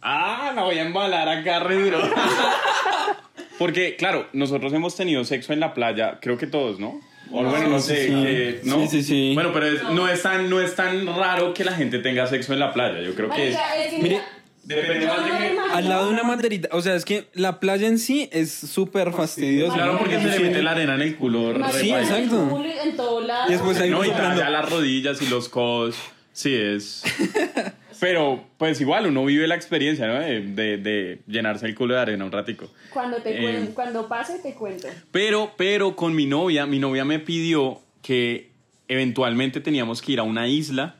Ah, 0.00 0.52
la 0.54 0.62
voy 0.62 0.78
a 0.78 0.82
embalar 0.82 1.28
acá 1.28 1.60
re 1.60 1.76
duro. 1.76 1.98
Porque, 3.58 3.96
claro, 3.96 4.26
nosotros 4.32 4.72
hemos 4.72 4.96
tenido 4.96 5.24
sexo 5.24 5.52
en 5.52 5.60
la 5.60 5.74
playa, 5.74 6.18
creo 6.20 6.38
que 6.38 6.46
todos, 6.46 6.80
¿no? 6.80 7.00
O 7.30 7.42
bueno, 7.44 7.68
no 7.68 7.80
sé, 7.80 8.06
que- 8.08 8.60
¿no? 8.64 8.80
Sí, 8.82 8.88
sí, 8.88 9.02
sí. 9.02 9.30
Bueno, 9.34 9.50
pero 9.52 9.66
es- 9.66 9.82
no, 9.84 10.08
es 10.08 10.22
tan, 10.22 10.50
no 10.50 10.60
es 10.60 10.74
tan 10.74 11.06
raro 11.06 11.54
que 11.54 11.64
la 11.64 11.72
gente 11.72 11.98
tenga 11.98 12.26
sexo 12.26 12.52
en 12.52 12.58
la 12.60 12.72
playa. 12.74 13.00
Yo 13.00 13.14
creo 13.14 13.30
que 13.30 13.48
es... 13.48 13.54
Marica, 13.54 13.76
es 13.76 13.90
que 13.94 14.02
Mire, 14.02 14.14
mira, 14.16 14.24
Depende 14.64 15.00
yo 15.06 15.08
más 15.08 15.24
de 15.24 15.30
no 15.32 15.38
me 15.38 15.46
que... 15.46 15.52
imagino- 15.54 15.74
Al 15.74 15.88
lado 15.88 16.06
de 16.06 16.12
una 16.12 16.22
maderita. 16.24 16.68
O 16.72 16.80
sea, 16.82 16.94
es 16.94 17.04
que 17.04 17.26
la 17.34 17.58
playa 17.58 17.88
en 17.88 17.98
sí 17.98 18.28
es 18.32 18.52
súper 18.52 19.12
fastidiosa. 19.12 19.74
Claro, 19.74 19.98
porque 19.98 20.18
se 20.20 20.26
le 20.26 20.36
Sí. 20.36 20.42
mete 20.42 20.62
la 20.62 20.70
arena 20.72 20.94
en 20.94 21.02
el 21.02 21.16
culo. 21.16 21.52
Marica, 21.58 21.70
Sí, 21.80 21.90
exacto. 21.92 22.62
En 22.84 22.96
todo 22.96 23.20
lado. 23.22 23.48
Y 23.48 23.52
después 23.52 23.80
hay 23.80 23.90
No, 23.90 23.96
uno 23.98 24.06
y 24.06 24.10
soplando. 24.10 24.40
ya 24.40 24.50
las 24.50 24.70
rodillas 24.70 25.20
y 25.22 25.26
los 25.28 25.48
codos. 25.48 25.96
Sí, 26.32 26.54
es... 26.54 27.02
Pero, 28.02 28.44
pues 28.58 28.80
igual, 28.80 29.06
uno 29.06 29.24
vive 29.24 29.46
la 29.46 29.54
experiencia, 29.54 30.08
¿no? 30.08 30.14
De, 30.18 30.40
de- 30.40 30.76
de 30.76 31.20
llenarse 31.28 31.66
el 31.66 31.76
culo 31.76 31.94
de 31.94 32.00
arena 32.00 32.24
un 32.24 32.32
ratico. 32.32 32.68
Cuando, 32.92 33.18
te 33.22 33.30
Eh, 33.30 33.70
cuando 33.74 34.08
pase, 34.08 34.40
te 34.40 34.54
cuento. 34.54 34.88
Pero, 35.12 35.52
pero 35.56 35.94
con 35.94 36.12
mi 36.12 36.26
novia, 36.26 36.66
mi 36.66 36.80
novia 36.80 37.04
me 37.04 37.20
pidió 37.20 37.78
que 38.02 38.50
eventualmente 38.88 39.60
teníamos 39.60 40.02
que 40.02 40.10
ir 40.14 40.18
a 40.18 40.24
una 40.24 40.48
isla 40.48 40.96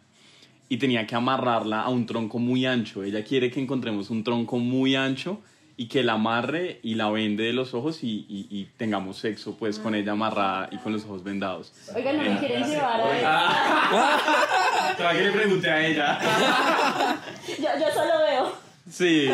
y 0.68 0.76
tenía 0.76 1.05
que 1.05 1.16
amarrarla 1.16 1.82
a 1.82 1.88
un 1.88 2.07
tronco 2.07 2.38
muy 2.38 2.66
ancho. 2.66 3.03
Ella 3.03 3.24
quiere 3.24 3.50
que 3.50 3.59
encontremos 3.59 4.09
un 4.09 4.22
tronco 4.22 4.61
muy 4.61 4.94
ancho 4.94 5.40
y 5.83 5.87
que 5.89 6.05
la 6.05 6.12
amarre 6.12 6.78
y 6.85 6.95
la 6.95 7.11
vende 7.11 7.43
de 7.43 7.53
los 7.53 7.74
ojos 7.74 8.05
y, 8.05 8.24
y- 8.28 8.47
y 8.51 8.68
tengamos 8.76 9.16
sexo 9.18 9.57
pues 9.59 9.80
con 9.80 9.97
ella 9.97 10.12
amarrada 10.12 10.68
y 10.70 10.76
con 10.76 10.93
los 10.93 11.05
ojos 11.05 11.24
vendados. 11.24 11.72
Oigan, 11.95 12.18
¿no 12.18 12.22
me 12.22 12.39
quieren 12.39 12.64
llevar 12.70 13.01
a 13.01 14.95
¿Para 14.97 15.12
qué 15.18 15.22
le 15.24 15.33
pregunté 15.33 15.70
a 15.70 15.87
ella? 15.87 16.18
yo, 17.59 17.68
yo 17.80 17.93
solo 17.93 18.12
veo. 18.28 18.53
Sí, 18.91 19.28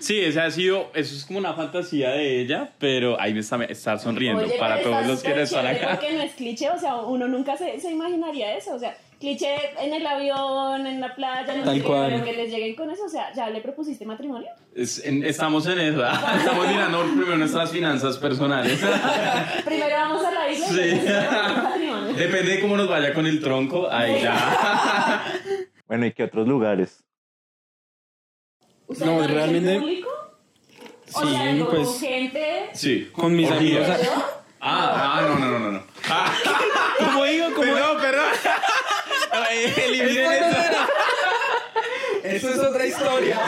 sí, 0.00 0.20
ese 0.20 0.40
ha 0.40 0.50
sido, 0.50 0.90
eso 0.94 1.14
es 1.14 1.24
como 1.24 1.38
una 1.38 1.52
fantasía 1.54 2.10
de 2.10 2.40
ella, 2.40 2.70
pero 2.78 3.20
ahí 3.20 3.32
me 3.34 3.40
está, 3.40 3.62
está 3.64 3.98
sonriendo 3.98 4.42
Oye, 4.44 4.58
para 4.58 4.82
todos 4.82 5.06
los 5.06 5.22
que 5.22 5.40
están 5.42 5.66
acá. 5.66 5.90
Porque 5.92 6.12
no 6.14 6.22
es 6.22 6.34
cliché, 6.34 6.70
o 6.70 6.78
sea, 6.78 6.96
uno 6.96 7.28
nunca 7.28 7.56
se, 7.56 7.78
se 7.80 7.90
imaginaría 7.90 8.56
eso. 8.56 8.74
O 8.74 8.78
sea, 8.78 8.96
cliché 9.18 9.54
en 9.80 9.94
el 9.94 10.06
avión, 10.06 10.86
en 10.86 11.00
la 11.00 11.14
playa, 11.14 11.54
no 11.56 11.64
Tal 11.64 11.74
sé 11.76 11.80
qué, 11.80 11.86
cual. 11.86 12.10
pero 12.12 12.24
que 12.24 12.32
les 12.34 12.50
lleguen 12.50 12.76
con 12.76 12.90
eso. 12.90 13.04
O 13.04 13.08
sea, 13.08 13.32
¿ya 13.34 13.48
le 13.50 13.60
propusiste 13.60 14.04
matrimonio? 14.04 14.48
Es- 14.74 15.04
en- 15.04 15.24
estamos 15.24 15.66
en 15.66 15.78
eso, 15.80 16.04
estamos 16.38 16.68
mirando 16.68 17.02
primero 17.02 17.36
nuestras 17.38 17.70
finanzas 17.70 18.18
personales. 18.18 18.78
Primero 19.64 19.96
vamos 19.96 20.24
a 20.24 20.30
la 20.32 20.50
isla 20.50 20.66
Sí. 20.68 21.00
Depende 22.16 22.52
de 22.52 22.60
cómo 22.60 22.76
nos 22.76 22.88
vaya 22.88 23.12
con 23.14 23.26
el 23.26 23.40
tronco, 23.40 23.88
ahí 23.90 24.20
ya. 24.22 25.24
Bueno, 25.86 26.04
¿y 26.06 26.12
qué 26.12 26.24
otros 26.24 26.48
lugares? 26.48 27.04
¿Ustedes 28.88 29.08
No, 29.12 29.26
realmente- 29.26 29.78
público? 29.78 30.08
O 31.14 31.20
Sí, 31.24 31.30
sea, 31.32 31.58
con 31.64 31.66
pues- 31.76 32.00
gente... 32.00 32.70
Sí. 32.74 33.08
Con 33.12 33.34
mis 33.36 33.48
amigos. 33.50 33.86
Ah, 34.60 35.18
ah, 35.18 35.22
no, 35.22 35.38
no, 35.38 35.46
no, 35.50 35.58
no. 35.60 35.70
no. 35.70 35.82
¿Cómo 36.98 37.24
digo? 37.24 37.46
¿Cómo 37.54 37.72
Perdón, 37.72 37.98
perdón. 38.00 38.24
Eliminen 39.76 40.32
eso. 40.32 40.56
Eso 42.36 42.50
es 42.50 42.58
otra 42.58 42.86
historia. 42.86 43.38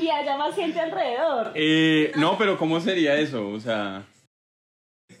Y 0.00 0.08
haya 0.10 0.36
más 0.36 0.54
gente 0.54 0.80
alrededor. 0.80 1.52
Eh, 1.54 2.12
no, 2.16 2.38
pero 2.38 2.56
¿cómo 2.58 2.80
sería 2.80 3.14
eso? 3.16 3.48
O 3.48 3.60
sea, 3.60 4.04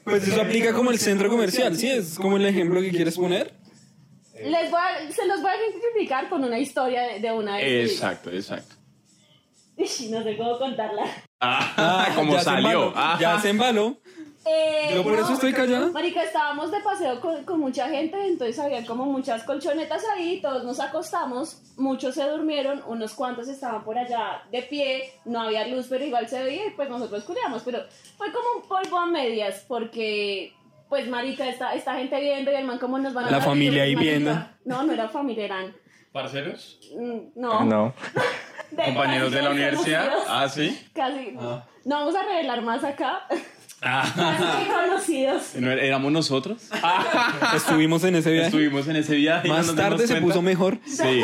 Pues 0.04 0.26
eso 0.26 0.40
aplica 0.40 0.72
como 0.72 0.90
el 0.90 0.98
centro 0.98 1.28
comercial, 1.28 1.76
¿sí? 1.76 1.90
Es 1.90 2.16
como 2.18 2.36
el 2.36 2.46
ejemplo 2.46 2.80
que 2.80 2.90
quieres 2.90 3.16
poner. 3.16 3.52
Les 4.42 4.70
voy 4.70 4.80
a- 4.80 5.10
se 5.12 5.26
los 5.26 5.42
voy 5.42 5.50
a 5.50 5.54
ejemplificar 5.54 6.28
con 6.28 6.44
una 6.44 6.58
historia 6.58 7.02
de, 7.02 7.20
de 7.20 7.32
una 7.32 7.56
vez. 7.56 7.92
exacto, 7.92 8.30
exacto. 8.30 8.76
No 9.76 10.22
sé 10.22 10.36
cómo 10.36 10.58
contarla. 10.58 11.04
Ah, 11.40 12.08
como 12.16 12.32
ya 12.32 12.38
se 12.38 12.44
salió. 12.44 12.68
embaló, 12.70 12.92
Ah. 12.96 13.18
Ya 13.20 13.38
se 13.40 13.50
embaló. 13.50 13.96
Eh, 14.50 14.92
Yo 14.94 15.02
por 15.02 15.14
eso 15.18 15.34
estoy 15.34 15.52
callada. 15.52 15.90
Marica, 15.90 16.22
estábamos 16.22 16.70
de 16.70 16.80
paseo 16.80 17.20
con, 17.20 17.44
con 17.44 17.60
mucha 17.60 17.88
gente, 17.88 18.16
entonces 18.26 18.58
había 18.58 18.84
como 18.86 19.04
muchas 19.04 19.42
colchonetas 19.44 20.02
ahí, 20.16 20.40
todos 20.40 20.64
nos 20.64 20.80
acostamos, 20.80 21.60
muchos 21.76 22.14
se 22.14 22.24
durmieron, 22.28 22.82
unos 22.86 23.12
cuantos 23.14 23.48
estaban 23.48 23.84
por 23.84 23.98
allá 23.98 24.42
de 24.50 24.62
pie, 24.62 25.12
no 25.26 25.42
había 25.42 25.66
luz, 25.66 25.86
pero 25.90 26.04
igual 26.04 26.28
se 26.28 26.42
veía 26.42 26.66
y 26.66 26.70
pues 26.70 26.88
nosotros 26.88 27.24
culiamos, 27.24 27.62
pero 27.62 27.80
fue 28.16 28.32
como 28.32 28.62
un 28.62 28.68
polvo 28.68 28.98
a 28.98 29.06
medias, 29.06 29.64
porque 29.68 30.52
pues 30.88 31.06
marica, 31.08 31.46
esta, 31.46 31.74
esta 31.74 31.94
gente 31.96 32.18
viendo 32.18 32.50
y 32.50 32.54
el 32.54 32.64
man 32.64 32.78
como 32.78 32.98
nos 32.98 33.12
van 33.12 33.26
a... 33.26 33.30
La 33.30 33.40
familia 33.42 33.82
ahí 33.82 33.94
marica, 33.94 34.12
viendo. 34.12 34.46
No, 34.64 34.82
no 34.84 34.92
era 34.94 35.08
familia, 35.10 35.44
eran... 35.44 35.76
¿Parceros? 36.12 36.80
mm, 36.96 37.18
No. 37.34 37.64
No. 37.64 37.94
de- 38.70 38.84
¿Compañeros 38.84 39.30
de 39.30 39.42
la 39.42 39.50
universidad? 39.50 40.04
conocidos. 40.08 40.28
Ah, 40.30 40.48
sí. 40.48 40.86
Casi. 40.94 41.32
No 41.32 41.62
vamos 41.84 42.14
a 42.16 42.22
revelar 42.22 42.62
más 42.62 42.82
acá. 42.84 43.26
Ah. 43.80 44.66
Conocidos. 44.88 45.42
¿No 45.58 45.70
er- 45.70 45.78
¿Éramos 45.82 46.10
nosotros? 46.12 46.68
Estuvimos 47.54 48.02
en 48.04 48.16
ese 48.16 48.30
viaje. 48.32 48.46
Estuvimos 48.48 48.88
en 48.88 48.96
ese 48.96 49.14
viaje. 49.16 49.48
no 49.48 49.54
Más 49.54 49.74
tarde 49.74 50.06
se 50.06 50.14
cuenta. 50.14 50.26
puso 50.26 50.42
mejor. 50.42 50.78
Sí. 50.86 51.22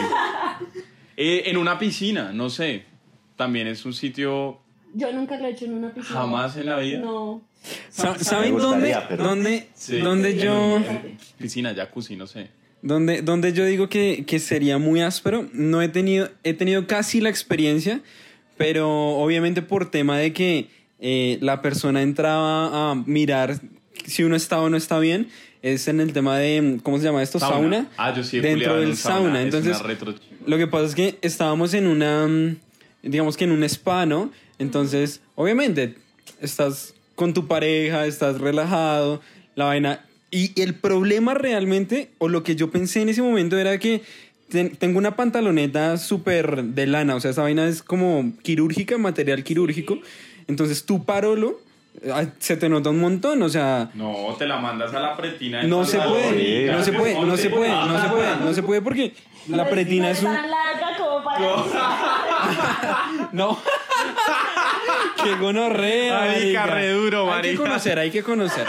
Eh, 1.16 1.42
en 1.46 1.56
una 1.56 1.78
piscina, 1.78 2.32
no 2.32 2.50
sé. 2.50 2.84
También 3.36 3.66
es 3.66 3.84
un 3.84 3.92
sitio 3.92 4.60
Yo 4.94 5.12
nunca 5.12 5.36
lo 5.38 5.46
he 5.46 5.50
hecho 5.50 5.64
en 5.64 5.74
una 5.74 5.92
piscina. 5.92 6.20
jamás 6.20 6.56
en 6.56 6.66
la 6.66 6.78
vida. 6.78 7.00
No. 7.00 7.42
Sa- 7.88 8.18
¿Saben 8.18 8.56
dónde, 8.56 8.96
pero- 9.08 9.24
dónde, 9.24 9.68
Sí. 9.74 9.98
dónde 9.98 10.36
yo, 10.38 10.76
En- 10.76 10.84
en 10.84 11.18
piscina, 11.38 11.74
jacuzzi, 11.74 12.14
no 12.14 12.26
sé. 12.26 12.48
dónde, 12.82 13.22
dónde 13.22 13.52
yo 13.52 13.64
digo 13.64 13.88
que, 13.88 14.24
que 14.26 14.38
sería 14.38 14.78
muy 14.78 15.00
áspero? 15.00 15.48
No 15.52 15.80
he 15.82 15.88
tenido, 15.88 16.28
he 16.44 16.52
tenido 16.54 16.86
casi 16.86 17.20
la 17.20 17.30
experiencia, 17.30 18.00
pero 18.56 18.88
obviamente 19.16 19.62
por 19.62 19.90
tema 19.90 20.18
de 20.18 20.32
que 20.32 20.68
eh, 21.00 21.38
la 21.40 21.62
persona 21.62 22.02
entraba 22.02 22.90
a 22.90 22.94
mirar 22.94 23.60
si 24.06 24.22
uno 24.24 24.36
está 24.36 24.60
o 24.60 24.68
no 24.68 24.76
está 24.76 24.98
bien, 24.98 25.28
es 25.62 25.88
en 25.88 26.00
el 26.00 26.12
tema 26.12 26.36
de, 26.38 26.78
¿cómo 26.82 26.98
se 26.98 27.04
llama 27.04 27.22
esto? 27.22 27.38
Sauna. 27.38 27.88
Ah, 27.96 28.12
yo 28.14 28.22
sí 28.22 28.36
he 28.38 28.40
Dentro 28.42 28.74
en 28.74 28.80
del 28.80 28.88
un 28.90 28.96
sauna. 28.96 29.38
Es 29.40 29.54
Entonces, 29.54 29.80
retro- 29.82 30.14
Lo 30.46 30.58
que 30.58 30.66
pasa 30.66 30.84
es 30.86 30.94
que 30.94 31.18
estábamos 31.22 31.72
en 31.74 31.86
una, 31.86 32.26
mm, 32.26 32.56
digamos 33.02 33.36
que 33.36 33.44
en 33.44 33.52
un 33.52 33.64
spa, 33.64 34.04
¿no? 34.04 34.30
Entonces, 34.58 35.20
obviamente, 35.36 35.94
estás 36.40 36.94
con 37.14 37.32
tu 37.32 37.46
pareja, 37.46 38.06
estás 38.06 38.40
relajado, 38.40 39.20
la 39.54 39.64
vaina. 39.66 40.04
Y 40.30 40.60
el 40.60 40.74
problema 40.74 41.32
realmente, 41.34 42.10
o 42.18 42.28
lo 42.28 42.42
que 42.42 42.56
yo 42.56 42.70
pensé 42.70 43.00
en 43.02 43.08
ese 43.08 43.22
momento 43.22 43.56
era 43.56 43.78
que 43.78 44.02
ten- 44.50 44.76
tengo 44.76 44.98
una 44.98 45.16
pantaloneta 45.16 45.96
súper 45.96 46.62
de 46.64 46.86
lana, 46.86 47.14
o 47.14 47.20
sea, 47.20 47.30
esa 47.30 47.42
vaina 47.42 47.66
es 47.68 47.82
como 47.82 48.32
quirúrgica, 48.42 48.98
material 48.98 49.44
quirúrgico. 49.44 49.98
Entonces, 50.48 50.84
tu 50.86 51.04
parolo 51.04 51.60
se 52.38 52.56
te 52.56 52.68
nota 52.68 52.90
un 52.90 53.00
montón, 53.00 53.42
o 53.42 53.48
sea, 53.48 53.90
No, 53.94 54.34
te 54.38 54.46
la 54.46 54.58
mandas 54.58 54.92
a 54.94 55.00
la 55.00 55.16
pretina. 55.16 55.62
no 55.62 55.84
se 55.84 55.98
puede, 55.98 56.66
no 56.72 56.82
se 56.84 56.92
puede, 56.92 57.14
no 57.24 57.36
se 57.36 57.50
puede, 57.50 57.70
no 57.70 58.00
se 58.02 58.08
puede, 58.08 58.36
no 58.36 58.54
se 58.54 58.62
puede 58.62 58.82
porque 58.82 59.14
la 59.48 59.68
pretina 59.68 60.10
es 60.10 60.18
un... 60.22 60.34
tan 60.34 60.50
larga 60.50 60.96
como 60.98 61.24
para... 61.24 61.38
No. 63.32 63.58
Qué 65.22 65.34
gonorrea. 65.36 66.18
Marica, 66.20 66.66
re 66.66 66.92
duro, 66.92 67.22
Hay 67.32 67.40
que 67.42 67.46
marica. 67.48 67.62
conocer, 67.62 67.98
hay 67.98 68.10
que 68.10 68.22
conocer. 68.22 68.66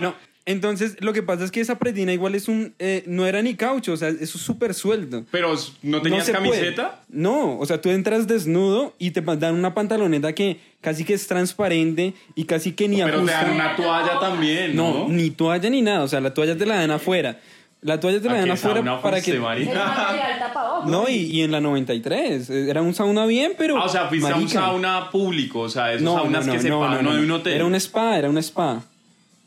No. 0.00 0.14
Entonces, 0.48 0.96
lo 1.00 1.12
que 1.12 1.24
pasa 1.24 1.42
es 1.44 1.50
que 1.50 1.60
esa 1.60 1.76
pretina 1.76 2.12
igual 2.12 2.36
es 2.36 2.46
un... 2.46 2.72
eh, 2.78 3.02
no 3.06 3.26
era 3.26 3.42
ni 3.42 3.54
caucho, 3.56 3.92
o 3.92 3.96
sea, 3.96 4.08
eso 4.10 4.38
es 4.38 4.44
súper 4.44 4.74
suelto. 4.74 5.24
Pero, 5.32 5.54
¿no 5.82 6.00
tenías 6.02 6.30
puede. 6.30 6.38
camiseta? 6.38 7.00
No, 7.08 7.58
o 7.58 7.66
sea, 7.66 7.80
tú 7.80 7.90
entras 7.90 8.28
desnudo 8.28 8.94
y 8.98 9.10
te 9.10 9.20
dan 9.22 9.56
una 9.56 9.74
pantaloneta 9.74 10.32
que 10.34 10.60
casi 10.80 11.04
que 11.04 11.14
es 11.14 11.26
transparente 11.26 12.14
y 12.36 12.44
casi 12.44 12.72
que 12.72 12.86
ni 12.88 12.98
Pero 12.98 13.24
te 13.24 13.32
ajusta. 13.32 13.42
dan 13.42 13.54
una 13.54 13.74
toalla 13.76 14.20
también, 14.20 14.76
no, 14.76 14.92
¿no? 15.00 15.08
ni 15.08 15.30
toalla 15.30 15.68
ni 15.68 15.82
nada, 15.82 16.04
o 16.04 16.08
sea, 16.08 16.20
la 16.20 16.32
toalla 16.32 16.56
te 16.56 16.64
la 16.64 16.76
dan 16.76 16.92
afuera. 16.92 17.40
La 17.82 17.98
toalla 18.00 18.20
te 18.20 18.28
la 18.28 18.34
¿A 18.34 18.38
dan 18.38 18.50
afuera 18.52 19.02
para 19.02 19.20
que... 19.20 19.38
No, 20.86 21.08
y, 21.08 21.14
y 21.14 21.42
en 21.42 21.50
la 21.52 21.60
93, 21.60 22.50
eh, 22.50 22.70
era 22.70 22.82
un 22.82 22.94
sauna 22.94 23.26
bien, 23.26 23.52
pero... 23.58 23.78
Ah, 23.78 23.84
o 23.84 23.88
sea, 23.88 24.06
fuiste 24.06 24.30
a 24.30 24.36
un 24.36 24.48
sauna 24.48 25.10
público, 25.10 25.60
o 25.60 25.68
sea, 25.68 25.90
esos 25.92 26.02
No, 26.02 26.14
saunas 26.14 26.46
no, 26.46 26.52
que 26.52 26.58
no, 26.58 26.62
se 26.62 26.68
no, 26.68 26.80
pagan, 26.80 26.96
no, 26.96 27.02
no, 27.02 27.10
no. 27.10 27.16
de 27.16 27.24
un 27.24 27.30
hotel. 27.32 27.52
Era 27.54 27.64
un 27.64 27.74
spa, 27.74 28.16
era 28.18 28.30
un 28.30 28.38
spa. 28.38 28.82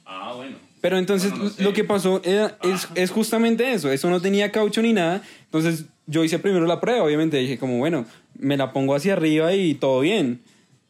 Ah, 0.06 0.34
bueno. 0.36 0.58
Pero 0.82 0.98
entonces 0.98 1.30
Bueno, 1.32 1.46
no 1.46 1.50
sé. 1.52 1.64
lo 1.64 1.74
que 1.74 1.84
pasó 1.84 2.22
era- 2.24 2.58
es, 2.64 2.88
es 2.96 3.12
justamente 3.12 3.72
eso, 3.74 3.92
eso 3.92 4.10
no 4.10 4.22
tenía 4.22 4.52
caucho 4.52 4.82
ni 4.82 4.94
nada, 4.94 5.22
entonces 5.46 5.86
yo 6.08 6.24
hice 6.24 6.40
primero 6.40 6.66
la 6.66 6.80
prueba, 6.80 7.04
obviamente 7.04 7.38
dije 7.38 7.58
como 7.58 7.78
bueno, 7.80 8.06
me 8.38 8.56
la 8.58 8.72
pongo 8.72 8.96
hacia 8.96 9.14
arriba 9.14 9.54
y 9.54 9.74
todo 9.74 10.00
bien, 10.02 10.40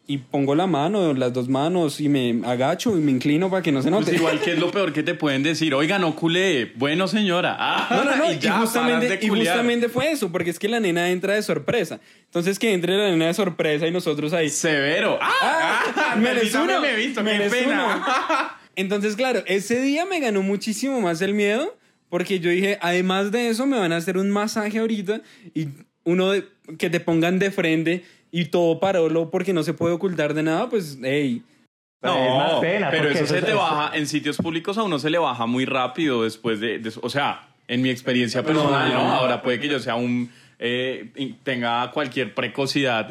y 0.06 0.18
pongo 0.18 0.56
la 0.56 0.66
mano, 0.66 1.14
las 1.14 1.34
dos 1.34 1.50
manos 1.50 2.02
y 2.02 2.10
me 2.10 2.42
agacho 2.44 2.98
y 2.98 3.02
me 3.02 3.12
inclino 3.12 3.50
para 3.52 3.62
que 3.62 3.72
no 3.72 3.82
se 3.84 3.92
note. 3.92 4.06
Pues 4.06 4.18
igual 4.18 4.40
que 4.40 4.54
es 4.54 4.60
lo 4.60 4.72
peor 4.72 4.92
que 4.92 5.04
te 5.04 5.14
pueden 5.14 5.44
decir, 5.44 5.74
oiga, 5.76 6.00
no 6.00 6.16
culé, 6.16 6.72
bueno 6.78 7.08
señora. 7.08 7.56
Ah, 7.60 7.88
No, 7.92 8.04
no, 8.06 8.16
no, 8.16 8.32
y, 8.32 8.40
ya, 8.40 8.60
justamente, 8.60 9.06
paras 9.08 9.20
de 9.22 9.26
y 9.26 9.30
justamente 9.30 9.88
fue 9.90 10.12
eso, 10.12 10.32
porque 10.32 10.50
es 10.50 10.58
que 10.58 10.68
la 10.68 10.80
nena 10.80 11.10
entra 11.12 11.34
de 11.36 11.44
sorpresa. 11.44 12.00
Entonces 12.26 12.58
que 12.58 12.74
entre 12.74 12.98
la 12.98 13.10
nena 13.12 13.28
de 13.28 13.34
sorpresa 13.36 13.86
y 13.88 13.92
nosotros 13.92 14.34
ahí... 14.34 14.50
Severo. 14.50 15.20
Ah, 15.22 15.80
Ah, 15.96 16.16
me 16.18 16.34
menos 16.34 16.54
uno. 16.56 16.82
me 16.82 16.92
he 16.92 16.96
visto, 16.96 17.24
qué 17.24 17.30
menos 17.32 17.54
pena. 17.54 17.96
uno. 17.98 18.59
Entonces, 18.80 19.16
claro, 19.16 19.44
ese 19.46 19.82
día 19.82 20.06
me 20.06 20.20
ganó 20.20 20.42
muchísimo 20.42 21.02
más 21.02 21.22
el 21.22 21.34
miedo 21.34 21.76
porque 22.10 22.40
yo 22.40 22.50
dije, 22.50 22.78
además 22.82 23.32
de 23.32 23.50
eso, 23.50 23.66
me 23.68 23.78
van 23.78 23.92
a 23.94 23.98
hacer 23.98 24.18
un 24.18 24.30
masaje 24.32 24.80
ahorita 24.80 25.22
y 25.54 25.68
uno 26.06 26.32
de- 26.32 26.46
que 26.78 26.90
te 26.90 27.00
pongan 27.00 27.40
de 27.40 27.52
frente 27.52 28.04
y 28.32 28.46
todo 28.46 28.80
parolo 28.80 29.30
porque 29.30 29.54
no 29.54 29.64
se 29.64 29.74
puede 29.74 29.94
ocultar 29.94 30.34
de 30.34 30.44
nada, 30.44 30.70
pues, 30.70 30.98
hey. 31.04 31.44
No, 32.02 32.16
es 32.16 32.32
más 32.34 32.54
pena, 32.62 32.90
pero 32.90 33.10
eso 33.10 33.28
se 33.28 33.42
te 33.42 33.54
baja 33.54 33.96
en 33.98 34.08
sitios 34.08 34.38
públicos 34.38 34.78
a 34.78 34.84
uno 34.84 34.98
se 35.00 35.10
le 35.10 35.18
baja 35.18 35.46
muy 35.46 35.66
rápido 35.66 36.24
después 36.24 36.60
de, 36.62 36.80
de- 36.80 36.94
o 37.02 37.10
sea, 37.10 37.50
en 37.68 37.82
mi 37.82 37.90
experiencia 37.90 38.42
personal, 38.44 38.94
¿no? 38.94 39.00
Ahora 39.00 39.42
puede 39.42 39.60
que 39.60 39.68
yo 39.68 39.80
sea 39.80 39.96
un 39.96 40.32
eh, 40.62 41.12
in- 41.16 41.38
tenga 41.44 41.90
cualquier 41.92 42.34
precocidad 42.34 43.08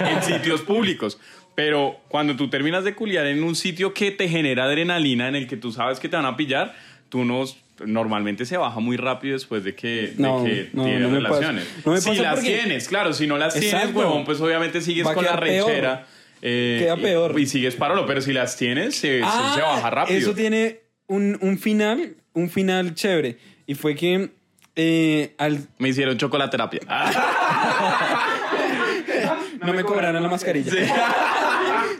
en 0.10 0.22
sitios 0.22 0.60
públicos, 0.62 1.18
pero 1.58 1.98
cuando 2.06 2.36
tú 2.36 2.48
terminas 2.48 2.84
de 2.84 2.94
culiar 2.94 3.26
en 3.26 3.42
un 3.42 3.56
sitio 3.56 3.92
que 3.92 4.12
te 4.12 4.28
genera 4.28 4.62
adrenalina, 4.62 5.26
en 5.26 5.34
el 5.34 5.48
que 5.48 5.56
tú 5.56 5.72
sabes 5.72 5.98
que 5.98 6.08
te 6.08 6.14
van 6.14 6.24
a 6.24 6.36
pillar, 6.36 6.76
tú 7.08 7.24
no 7.24 7.42
normalmente 7.84 8.46
se 8.46 8.56
baja 8.56 8.78
muy 8.78 8.96
rápido 8.96 9.32
después 9.32 9.64
de 9.64 9.74
que, 9.74 9.88
de 9.88 10.14
No, 10.18 10.44
que 10.44 10.70
no, 10.72 10.84
tienes 10.84 11.08
no 11.10 11.16
relaciones. 11.16 11.64
Si 11.98 12.14
las 12.14 12.36
porque- 12.36 12.58
tienes, 12.60 12.86
claro, 12.86 13.12
si 13.12 13.26
no 13.26 13.38
las 13.38 13.54
tienes, 13.58 13.92
huevón, 13.92 14.24
pues 14.24 14.40
obviamente 14.40 14.80
sigues 14.80 15.04
Va 15.04 15.14
con 15.14 15.24
la 15.24 15.34
rechera. 15.34 16.06
eh, 16.42 16.78
Queda 16.84 16.96
peor. 16.96 17.40
Y, 17.40 17.46
sigues 17.46 17.74
parolo, 17.74 18.06
pero 18.06 18.20
si 18.20 18.32
las 18.32 18.56
tienes, 18.56 18.94
se, 18.94 19.20
Ah, 19.24 19.50
se 19.56 19.60
baja 19.60 19.90
rápido. 19.90 20.16
Eso 20.16 20.34
tiene 20.34 20.78
un, 21.08 21.36
un 21.40 21.58
final, 21.58 22.14
un 22.34 22.50
final 22.50 22.94
chévere. 22.94 23.36
Y 23.66 23.74
fue 23.74 23.96
que 23.96 24.30
eh, 24.76 25.34
al, 25.38 25.66
Me 25.78 25.88
hicieron 25.88 26.16
chocolaterapia. 26.18 26.82
no, 29.60 29.74
me 29.74 29.82
cobraron 29.82 30.22
la 30.22 30.28
mascarilla. 30.28 30.72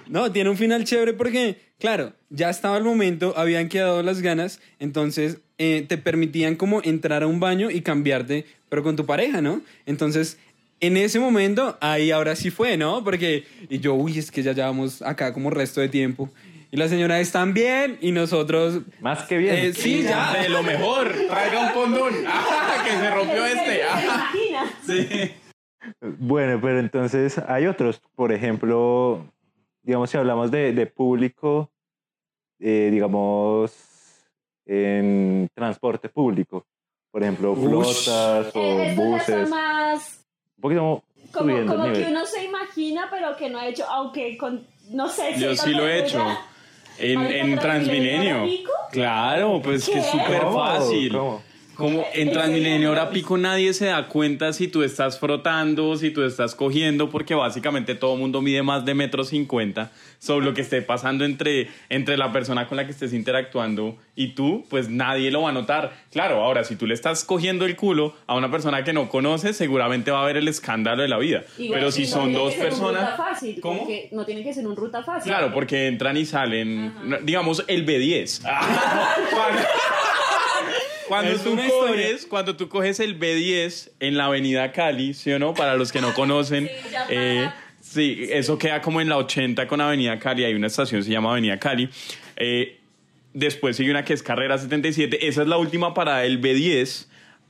No, 0.08 0.32
tiene 0.32 0.50
un 0.50 0.56
final 0.56 0.84
chévere 0.84 1.12
porque, 1.12 1.56
claro, 1.78 2.12
ya 2.30 2.50
estaba 2.50 2.76
el 2.78 2.84
momento, 2.84 3.34
habían 3.36 3.68
quedado 3.68 4.02
las 4.02 4.20
ganas, 4.22 4.60
entonces 4.78 5.38
eh, 5.58 5.84
te 5.88 5.98
permitían 5.98 6.56
como 6.56 6.80
entrar 6.82 7.22
a 7.22 7.26
un 7.26 7.40
baño 7.40 7.70
y 7.70 7.82
cambiarte, 7.82 8.46
pero 8.68 8.82
con 8.82 8.96
tu 8.96 9.06
pareja, 9.06 9.40
¿no? 9.40 9.60
Entonces, 9.86 10.38
en 10.80 10.96
ese 10.96 11.18
momento, 11.18 11.76
ahí 11.80 12.10
ahora 12.10 12.36
sí 12.36 12.50
fue, 12.50 12.76
¿no? 12.76 13.02
Porque, 13.04 13.44
y 13.68 13.80
yo, 13.80 13.94
uy, 13.94 14.18
es 14.18 14.30
que 14.30 14.42
ya 14.42 14.52
llevamos 14.52 15.02
acá 15.02 15.32
como 15.32 15.50
resto 15.50 15.80
de 15.80 15.88
tiempo. 15.88 16.30
Y 16.70 16.76
la 16.76 16.86
señora 16.86 17.18
están 17.18 17.54
bien 17.54 17.96
y 18.02 18.12
nosotros... 18.12 18.82
Más 19.00 19.22
que 19.22 19.38
bien. 19.38 19.54
eh, 19.56 19.72
sí, 19.72 20.02
ya. 20.02 20.34
De 20.34 20.50
lo 20.50 20.62
mejor. 20.62 21.10
Traiga 21.28 21.66
un 21.66 21.72
condón. 21.72 22.14
Ah, 22.26 22.84
que 22.84 22.90
se 22.90 23.10
rompió 23.10 23.44
este. 23.46 23.70
¿te 23.70 23.82
Ah, 23.82 24.30
sí. 24.86 25.30
Bueno, 26.18 26.60
pero 26.60 26.78
entonces 26.78 27.38
hay 27.38 27.66
otros. 27.66 28.02
Por 28.14 28.32
ejemplo, 28.32 29.26
digamos, 29.88 30.10
si 30.10 30.18
hablamos 30.18 30.50
de, 30.50 30.72
de 30.74 30.86
público, 30.86 31.70
eh, 32.60 32.90
digamos, 32.92 33.72
en 34.66 35.48
transporte 35.54 36.10
público. 36.10 36.66
Por 37.10 37.22
ejemplo, 37.22 37.52
Ush. 37.52 37.58
flotas 37.58 38.54
o 38.54 38.60
Eh, 38.60 38.94
buses. 38.94 39.48
más 39.48 40.26
Un 40.58 40.60
poquito 40.60 41.02
como, 41.32 41.66
como 41.66 41.92
que 41.94 42.06
uno 42.10 42.26
se 42.26 42.44
imagina, 42.44 43.08
pero 43.10 43.34
que 43.34 43.48
no 43.48 43.58
ha 43.58 43.66
hecho, 43.66 43.86
aunque 43.88 44.36
con, 44.36 44.66
no 44.90 45.08
sé. 45.08 45.32
Yo 45.38 45.54
siento 45.56 45.62
sí 45.62 45.70
lo 45.72 45.88
he 45.88 46.00
hecho. 46.04 46.22
En, 46.98 47.20
en 47.22 47.58
Transmilenio. 47.58 48.44
Claro, 48.90 49.62
pues 49.62 49.86
que 49.88 49.98
es 50.00 50.06
súper 50.06 50.42
¿Cómo? 50.42 50.58
fácil. 50.58 51.12
¿Cómo? 51.16 51.42
Como 51.78 52.04
en 52.12 52.32
Transmilenio 52.32 52.90
hora 52.90 53.08
pico 53.08 53.38
nadie 53.38 53.72
se 53.72 53.86
da 53.86 54.08
cuenta 54.08 54.52
si 54.52 54.66
tú 54.66 54.82
estás 54.82 55.20
frotando, 55.20 55.96
si 55.96 56.10
tú 56.10 56.24
estás 56.24 56.56
cogiendo, 56.56 57.08
porque 57.08 57.36
básicamente 57.36 57.94
todo 57.94 58.14
el 58.14 58.18
mundo 58.18 58.42
mide 58.42 58.64
más 58.64 58.84
de 58.84 58.94
metro 58.94 59.22
cincuenta. 59.22 59.92
Sobre 60.18 60.44
lo 60.44 60.54
que 60.54 60.62
esté 60.62 60.82
pasando 60.82 61.24
entre, 61.24 61.68
entre 61.88 62.16
la 62.16 62.32
persona 62.32 62.66
con 62.66 62.78
la 62.78 62.84
que 62.84 62.90
estés 62.90 63.12
interactuando 63.12 63.96
y 64.16 64.34
tú, 64.34 64.66
pues 64.68 64.88
nadie 64.88 65.30
lo 65.30 65.42
va 65.42 65.50
a 65.50 65.52
notar. 65.52 65.92
Claro, 66.10 66.42
ahora 66.42 66.64
si 66.64 66.74
tú 66.74 66.84
le 66.88 66.94
estás 66.94 67.22
cogiendo 67.24 67.64
el 67.64 67.76
culo 67.76 68.16
a 68.26 68.34
una 68.34 68.50
persona 68.50 68.82
que 68.82 68.92
no 68.92 69.08
conoces, 69.08 69.56
seguramente 69.56 70.10
va 70.10 70.18
a 70.18 70.22
haber 70.24 70.36
el 70.36 70.48
escándalo 70.48 71.02
de 71.02 71.08
la 71.08 71.18
vida. 71.18 71.44
Igual 71.58 71.78
Pero 71.78 71.92
si 71.92 72.02
no 72.02 72.08
son 72.08 72.32
dos 72.32 72.54
personas... 72.54 73.12
ruta 73.12 73.16
fácil, 73.16 73.60
¿Cómo? 73.60 73.78
porque 73.82 74.08
no 74.10 74.24
tiene 74.24 74.42
que 74.42 74.52
ser 74.52 74.66
un 74.66 74.74
ruta 74.74 75.04
fácil. 75.04 75.30
Claro, 75.30 75.52
porque 75.54 75.86
entran 75.86 76.16
y 76.16 76.26
salen, 76.26 76.92
digamos, 77.22 77.62
el 77.68 77.86
B10. 77.86 78.42
cuando 81.08 81.32
Es 81.32 81.42
tú 81.42 81.52
una 81.52 81.66
coges, 81.66 82.26
cuando 82.26 82.56
tú 82.56 82.68
coges 82.68 83.00
el 83.00 83.18
B10 83.18 83.90
en 84.00 84.16
la 84.16 84.26
avenida 84.26 84.72
Cali, 84.72 85.14
¿sí 85.14 85.32
o 85.32 85.38
no? 85.38 85.54
Para 85.54 85.74
los 85.76 85.92
que 85.92 86.00
no 86.00 86.14
conocen, 86.14 86.68
Sí, 86.68 86.94
eh, 87.10 87.50
sí, 87.80 88.28
eso 88.30 88.58
queda 88.58 88.82
como 88.82 89.00
en 89.00 89.08
la 89.08 89.16
80 89.16 89.66
con 89.66 89.80
avenida 89.80 90.18
Cali, 90.18 90.44
hay 90.44 90.54
una 90.54 90.66
estación, 90.66 91.02
se 91.02 91.10
llama 91.10 91.32
avenida 91.32 91.58
Cali. 91.58 91.88
Eh, 92.36 92.78
después 93.32 93.76
sigue 93.76 93.90
una 93.90 94.04
que 94.04 94.12
es 94.12 94.22
carrera 94.22 94.58
77, 94.58 95.26
esa 95.28 95.42
es 95.42 95.48
la 95.48 95.56
última 95.56 95.94
parada 95.94 96.20
del 96.20 96.40
B10 96.40 97.06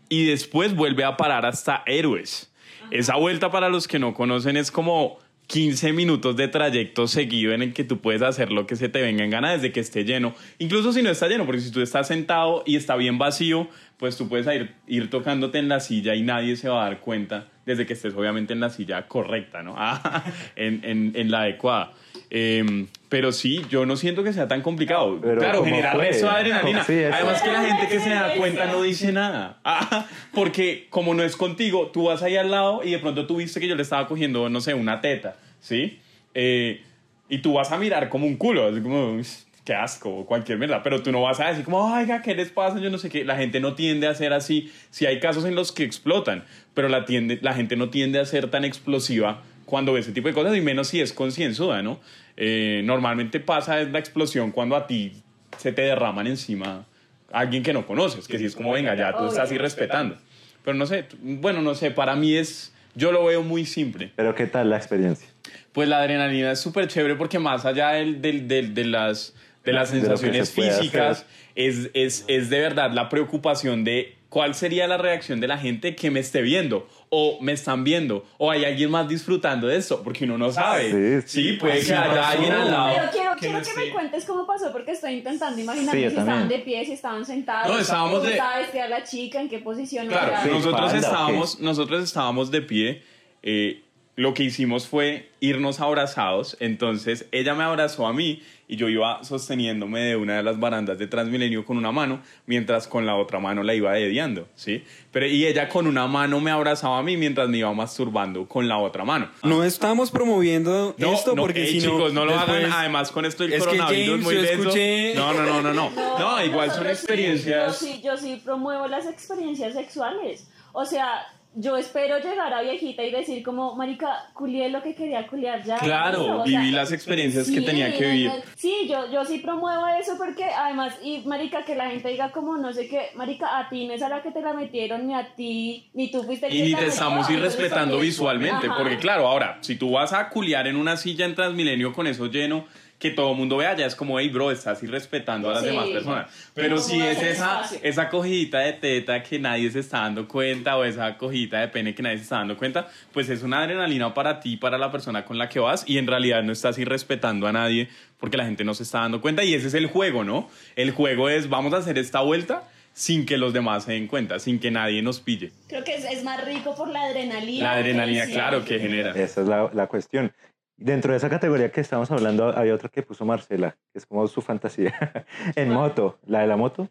y 0.09 0.27
después 0.27 0.75
vuelve 0.75 1.05
a 1.05 1.17
parar 1.17 1.47
hasta 1.47 1.83
Héroes. 1.87 2.51
Esa 2.91 3.17
vuelta 3.17 3.51
para 3.51 3.69
los 3.69 3.87
que 3.87 3.99
no 3.99 4.15
conocen 4.15 4.57
es 4.57 4.71
como 4.71 5.19
15 5.49 5.95
minutos 5.95 6.37
de 6.37 6.47
trayecto 6.47 7.09
seguido 7.09 7.55
en 7.55 7.63
el 7.63 7.73
que 7.73 7.83
tú 7.83 8.01
puedes 8.01 8.21
hacer 8.21 8.53
lo 8.53 8.67
que 8.67 8.77
se 8.77 8.91
te 8.91 9.01
venga 9.01 9.25
en 9.25 9.31
gana 9.31 9.53
desde 9.53 9.73
que 9.73 9.81
esté 9.81 10.05
lleno. 10.05 10.35
Incluso 10.59 10.93
si 10.93 11.01
no 11.03 11.09
está 11.09 11.27
lleno, 11.27 11.47
porque 11.47 11.63
si 11.63 11.73
tú 11.73 11.81
estás 11.81 12.07
sentado 12.07 12.63
y 12.67 12.77
está 12.77 12.97
bien 12.97 13.17
vacío, 13.17 13.67
pues 13.97 14.19
tú 14.19 14.29
puedes 14.29 14.47
ir, 14.55 14.75
ir 14.87 15.09
tocándote 15.09 15.59
en 15.59 15.69
la 15.69 15.81
silla 15.81 16.15
y 16.15 16.23
nadie 16.23 16.57
se 16.57 16.69
va 16.69 16.83
a 16.83 16.91
dar 16.91 17.01
cuenta 17.01 17.49
desde 17.65 17.87
que 17.87 17.95
estés 17.95 18.15
obviamente 18.15 18.53
en 18.53 18.61
la 18.61 18.69
silla 18.69 19.09
correcta, 19.09 19.63
¿no? 19.63 19.75
Ah, 19.79 20.23
en, 20.55 20.85
en, 20.85 21.13
en 21.15 21.31
la 21.31 21.41
adecuada. 21.41 21.95
Em, 22.31 22.89
pero 23.09 23.33
sí, 23.33 23.63
yo 23.71 23.87
no 23.87 23.97
siento 23.97 24.23
que 24.23 24.33
sea 24.33 24.49
tan 24.49 24.61
complicado. 24.61 25.19
Pero 25.21 25.41
claro, 25.41 25.59
¿cómo 25.59 25.71
generar 25.71 26.05
eso 26.05 26.27
de 26.27 26.33
adrenalina. 26.33 26.85
Sí, 26.85 26.93
eso. 26.95 27.15
Además 27.15 27.43
que 27.43 27.53
la 27.53 27.63
gente 27.65 27.89
que 27.89 28.01
se 28.01 28.11
da 28.11 28.35
cuenta 28.35 28.67
no 28.67 28.83
dice 28.83 29.13
nada. 29.13 29.59
Ah, 29.65 30.07
porque 30.33 30.87
como 30.91 31.15
no 31.15 31.23
es 31.23 31.37
contigo, 31.37 31.89
tú 31.89 32.05
vas 32.05 32.23
ahí 32.23 32.37
al 32.37 32.51
lado 32.51 32.83
y 32.85 32.91
de 32.91 32.99
pronto 32.99 33.27
tú 33.27 33.37
viste 33.37 33.61
que 33.61 33.69
yo 33.69 33.75
le 33.75 33.83
estaba 33.83 34.07
cogiendo, 34.07 34.49
no 34.49 34.61
sé, 34.61 34.75
una 34.75 35.01
teta, 35.01 35.37
¿sí? 35.61 35.99
Eh, 36.35 36.83
y 37.29 37.39
tú 37.39 37.55
vas 37.55 37.71
a 37.71 37.79
mirar 37.79 38.09
como 38.09 38.27
un 38.27 38.37
culo, 38.37 38.69
así 38.69 38.81
como, 38.81 39.13
"Uy, 39.13 39.25
qué 39.69 39.75
asco, 39.75 40.09
o 40.09 40.25
cualquier 40.25 40.57
mierda. 40.57 40.83
Pero 40.83 41.03
tú 41.03 41.13
no 41.13 41.21
vas 41.21 41.41
a 41.41 41.49
decir 41.49 41.63
como, 41.63 41.93
oiga, 41.95 42.23
¿qué 42.23 42.35
les 42.35 42.49
pasa? 42.49 42.79
Yo 42.79 42.89
no 42.89 42.97
sé 42.97 43.11
qué. 43.11 43.27
La 43.27 43.37
gente 43.37 43.61
no 43.61 43.75
tiende 43.75 44.07
a 44.07 44.15
ser 44.15 44.33
así. 44.33 44.73
Si 44.89 45.05
hay 45.05 45.21
casos 45.21 45.45
en 45.45 45.55
los 45.55 45.73
que 45.73 45.85
explotan, 45.85 46.45
pero 46.73 46.89
la, 46.89 47.05
tiende, 47.05 47.39
la 47.43 47.53
gente 47.53 47.77
no 47.77 47.91
tiende 47.91 48.19
a 48.19 48.25
ser 48.25 48.49
tan 48.51 48.65
explosiva 48.65 49.43
cuando 49.69 49.93
ve 49.93 50.01
ese 50.01 50.13
tipo 50.13 50.29
de 50.29 50.35
cosas 50.35 50.57
y 50.57 50.61
menos 50.63 50.89
si 50.89 51.01
es 51.01 51.13
concienzuda, 51.13 51.83
¿no? 51.83 52.01
Eh, 52.37 52.81
normalmente 52.85 53.39
pasa 53.39 53.81
es 53.81 53.91
la 53.91 53.99
explosión 53.99 54.51
cuando 54.51 54.75
a 54.77 54.87
ti 54.87 55.13
se 55.59 55.73
te 55.73 55.83
derraman 55.83 56.27
encima 56.27 56.87
alguien 57.31 57.63
que 57.63 57.73
no 57.75 57.87
conoces, 57.87 58.27
que 58.27 58.39
si 58.39 58.47
es 58.47 58.57
como, 58.57 58.73
venga, 58.73 58.95
ya 58.95 59.17
tú 59.17 59.27
estás 59.27 59.53
irrespetando. 59.53 60.17
Pero 60.65 60.77
no 60.77 60.87
sé, 60.87 61.05
bueno, 61.21 61.61
no 61.61 61.75
sé, 61.75 61.91
para 61.91 62.17
mí 62.17 62.35
es, 62.35 62.73
yo 62.95 63.13
lo 63.13 63.25
veo 63.27 63.43
muy 63.43 63.67
simple. 63.67 64.11
Pero 64.17 64.35
¿qué 64.35 64.47
tal 64.47 64.71
la 64.71 64.77
experiencia? 64.79 65.29
Pues 65.73 65.89
la 65.89 65.99
adrenalina 65.99 66.53
es 66.53 66.61
súper 66.61 66.89
chévere 66.89 67.15
porque 67.17 67.39
más 67.39 67.67
allá 67.67 67.91
del, 67.91 68.23
del- 68.23 68.49
del- 68.49 68.75
de 68.75 68.85
las, 68.85 69.35
de 69.65 69.73
las 69.73 69.93
De 69.93 70.01
sensaciones 70.01 70.49
se 70.49 70.55
puede 70.57 70.71
físicas, 70.73 71.27
es, 71.55 71.91
es, 71.93 72.25
es 72.29 72.49
de 72.51 72.61
verdad 72.61 72.93
la 72.93 73.09
preocupación 73.11 73.85
de 73.85 74.15
cuál 74.29 74.55
sería 74.55 74.87
la 74.87 74.99
reacción 74.99 75.41
de 75.41 75.49
la 75.49 75.57
gente 75.59 75.97
que 75.97 76.11
me 76.11 76.21
esté 76.21 76.43
viendo 76.43 76.87
o 77.09 77.39
me 77.41 77.53
están 77.53 77.83
viendo 77.83 78.27
o 78.37 78.51
hay 78.51 78.65
alguien 78.67 78.91
más 78.91 79.09
disfrutando 79.09 79.67
de 79.69 79.77
esto 79.77 80.03
porque 80.03 80.25
uno 80.25 80.37
no 80.37 80.53
sabe. 80.53 81.23
Sí, 81.23 81.29
Sí, 81.29 81.43
sí. 81.45 81.53
puede 81.55 81.81
que 81.83 81.95
haya 81.95 82.29
alguien 82.29 82.53
al 82.53 82.71
lado. 82.71 82.95
Pero 82.95 83.11
quiero, 83.11 83.35
que 83.37 83.41
quiero 83.41 83.63
que 83.63 83.75
me 83.87 83.91
cuentes 83.91 84.25
cómo 84.27 84.47
pasó, 84.47 84.71
porque 84.71 84.91
estoy 84.93 85.15
intentando 85.15 85.59
imaginarme 85.61 85.93
Sí, 85.93 85.99
si 86.01 86.07
estaban 86.19 86.41
también. 86.41 86.61
de 86.61 86.65
pie, 86.65 86.85
si 86.85 86.93
estaban 86.93 87.25
sentados. 87.25 87.73
No, 87.73 87.79
estábamos 87.81 88.13
cómo 88.19 88.25
de- 88.27 88.33
estaba 88.33 88.59
vestida 88.59 88.89
la 88.89 89.03
chica, 89.05 89.41
en 89.41 89.49
qué 89.49 89.59
posición 89.61 90.09
Claro, 90.09 90.33
nosotros, 90.53 90.93
espalda, 90.93 90.99
estábamos, 90.99 91.61
nosotros 91.61 92.05
estábamos 92.05 92.51
de 92.51 92.63
pie. 92.63 93.03
eh, 93.43 93.83
lo 94.19 94.35
que 94.35 94.43
hicimos 94.43 94.89
fue 94.89 95.31
irnos 95.39 95.79
abrazados. 95.79 96.57
Entonces 96.59 97.27
ella 97.31 97.55
me 97.55 97.63
abrazó 97.63 98.05
a 98.09 98.13
mí 98.13 98.43
y 98.67 98.75
yo 98.75 98.89
iba 98.89 99.23
sosteniéndome 99.23 100.01
de 100.01 100.17
una 100.17 100.39
de 100.39 100.43
las 100.43 100.59
barandas 100.59 100.99
de 100.99 101.07
Transmilenio 101.07 101.65
con 101.65 101.77
una 101.79 101.93
mano, 101.93 102.21
mientras 102.45 102.89
con 102.89 103.07
la 103.07 103.15
otra 103.15 103.39
mano 103.39 103.63
la 103.63 103.75
iba 103.75 103.93
dediando, 103.93 104.49
¿sí? 104.57 104.83
Pero, 105.13 105.27
y 105.27 105.47
ella 105.47 105.69
con 105.69 105.87
una 105.87 106.09
mano 106.09 106.41
me 106.41 106.51
abrazaba 106.51 106.99
a 106.99 107.03
mí 107.05 107.17
mientras 107.17 107.49
me 107.49 107.59
iba 107.59 107.73
masturbando 107.73 108.49
con 108.49 108.67
la 108.67 108.79
otra 108.79 109.05
mano. 109.05 109.31
No 109.45 109.63
estamos 109.63 110.11
promoviendo 110.11 110.97
No, 110.99 111.13
esto 111.15 111.37
no, 111.37 111.43
porque 111.43 111.63
ey, 111.63 111.81
si 111.81 111.87
no. 111.87 111.93
chicos, 111.93 112.13
no 112.13 112.25
lo 112.25 112.33
después- 112.33 112.59
hagan. 112.65 112.73
Además, 112.73 113.13
con 113.13 113.25
esto 113.25 113.45
del 113.45 113.53
Es 113.53 113.61
que, 113.63 113.67
coronavirus 113.67 114.09
James, 114.09 114.25
muy 114.25 114.35
escuché- 114.37 115.15
No, 115.15 115.33
no, 115.33 115.45
no, 115.45 115.63
no, 115.63 115.73
no. 115.73 115.91
No, 116.19 116.45
igual 116.45 116.73
son 116.73 116.89
experiencias. 116.89 117.81
yo, 117.81 117.87
sí, 117.87 118.03
yo 118.05 118.17
sí 118.17 118.43
promuevo 118.45 118.89
las 118.89 119.07
experiencias 119.07 119.75
sexuales. 119.75 120.49
O 120.73 120.85
sea, 120.85 121.23
yo 121.61 121.77
espero 121.77 122.19
llegar 122.21 122.55
a 122.55 122.63
viejita 122.63 123.03
y 123.03 123.11
decir 123.11 123.43
como, 123.43 123.75
marica, 123.75 124.31
culié 124.33 124.69
lo 124.69 124.81
que 124.81 124.95
quería 124.95 125.27
culiar 125.27 125.65
ya. 125.65 125.77
Claro, 125.79 126.45
viví 126.45 126.71
las 126.71 126.93
experiencias 126.93 127.49
que 127.49 127.59
sí, 127.59 127.65
tenía 127.65 127.93
que 127.93 128.07
vivir. 128.07 128.31
Sí, 128.55 128.87
yo, 128.89 129.11
yo 129.11 129.25
sí 129.25 129.39
promuevo 129.39 129.85
eso 130.01 130.17
porque 130.17 130.45
además, 130.45 130.97
y 131.03 131.23
marica, 131.27 131.65
que 131.65 131.75
la 131.75 131.91
gente 131.91 132.11
diga 132.11 132.31
como, 132.31 132.57
no 132.57 132.73
sé 132.73 132.89
qué, 132.89 133.09
marica, 133.17 133.59
a 133.59 133.69
ti 133.69 133.89
no 133.89 133.93
es 133.93 134.03
a 134.03 134.09
la 134.09 134.23
que 134.23 134.31
te 134.31 134.41
la 134.41 134.53
metieron, 134.53 135.09
ni 135.09 135.15
a 135.15 135.35
ti, 135.35 135.91
ni 135.95 136.13
tú 136.13 136.23
fuiste 136.23 136.49
Y 136.55 136.63
ni 136.63 136.75
te 136.75 136.87
estamos 136.87 137.29
irrespetando 137.29 137.99
visualmente, 137.99 138.69
Ajá. 138.69 138.77
porque 138.79 138.99
claro, 138.99 139.27
ahora, 139.27 139.59
si 139.61 139.75
tú 139.75 139.91
vas 139.91 140.13
a 140.13 140.29
culiar 140.29 140.69
en 140.69 140.77
una 140.77 140.97
silla 140.97 141.25
en 141.25 141.35
Transmilenio 141.35 141.93
con 141.93 142.07
eso 142.07 142.27
lleno, 142.27 142.67
que 142.99 143.11
todo 143.11 143.31
el 143.31 143.37
mundo 143.39 143.57
vea, 143.59 143.77
ya 143.77 143.87
es 143.87 143.95
como, 143.95 144.19
hey, 144.19 144.29
bro, 144.29 144.51
estás 144.51 144.83
irrespetando 144.83 145.49
a 145.51 145.53
las 145.55 145.63
Sí. 145.63 145.69
demás 145.69 145.89
personas. 145.89 146.51
Pero 146.53 146.79
si 146.79 147.01
es 147.01 147.23
esa, 147.23 147.61
espacio. 147.61 147.79
esa 147.83 148.09
cogidita 148.09 148.59
de 148.59 148.73
teta 148.73 149.23
que 149.23 149.39
nadie 149.39 149.71
se 149.71 149.79
está 149.79 149.99
dando 150.01 150.27
cuenta, 150.27 150.77
o 150.77 150.85
esa 150.85 151.17
cogidita 151.17 151.61
de 151.61 151.69
pene 151.69 151.95
que 151.95 152.03
nadie 152.03 152.17
se 152.17 152.25
está 152.25 152.39
dando 152.39 152.57
cuenta, 152.57 152.89
pues 153.13 153.29
es 153.29 153.45
una 153.45 153.61
adrenalina 153.63 154.13
para 154.15 154.41
ti, 154.41 154.57
para 154.57 154.79
la 154.79 154.91
persona 154.91 155.25
con 155.25 155.39
la 155.39 155.49
que 155.49 155.61
vas, 155.61 155.85
y 155.87 155.99
en 155.99 156.09
realidad 156.09 156.43
no 156.43 156.51
estás 156.53 156.77
irrespetando 156.79 157.47
a 157.47 157.53
nadie 157.53 157.89
porque 158.19 158.37
la 158.37 158.45
gente 158.45 158.65
no 158.65 158.75
se 158.75 158.83
está 158.83 158.99
dando 158.99 159.21
cuenta, 159.21 159.45
y 159.45 159.55
ese 159.55 159.69
es 159.69 159.75
el 159.75 159.87
juego, 159.87 160.25
¿no? 160.25 160.51
El 160.75 160.91
juego 160.91 161.29
es, 161.29 161.49
vamos 161.49 161.73
a 161.75 161.77
hacer 161.77 161.99
esta 161.99 162.21
vuelta 162.23 162.65
sin 162.95 163.27
que 163.27 163.39
los 163.39 163.53
demás 163.53 163.85
se 163.85 163.93
den 163.93 164.09
cuenta, 164.09 164.41
sin 164.41 164.59
que 164.59 164.73
nadie 164.73 165.03
nos 165.03 165.21
pille. 165.21 165.53
Creo 165.69 165.85
que 165.85 165.95
es, 165.95 166.05
es 166.05 166.25
más 166.25 166.45
rico 166.45 166.75
por 166.75 166.89
la 166.89 167.05
adrenalina. 167.05 167.63
La 167.63 167.73
adrenalina, 167.75 168.27
sí. 168.27 168.33
claro, 168.33 168.65
que 168.65 168.81
genera. 168.81 169.13
Esa 169.13 169.43
es 169.43 169.47
la, 169.47 169.71
la 169.73 169.87
cuestión. 169.87 170.33
Dentro 170.81 171.11
de 171.13 171.19
esa 171.19 171.29
categoría 171.29 171.73
que 171.73 171.81
estamos 171.81 172.09
hablando, 172.13 172.57
hay 172.57 172.71
otra 172.71 172.89
que 172.89 173.03
puso 173.03 173.25
Marcela, 173.25 173.77
que 173.93 173.99
es 173.99 174.07
como 174.07 174.27
su 174.29 174.41
fantasía. 174.41 175.27
en 175.57 175.71
moto, 175.73 176.19
la 176.27 176.41
de 176.41 176.47
la 176.47 176.57
moto. 176.57 176.89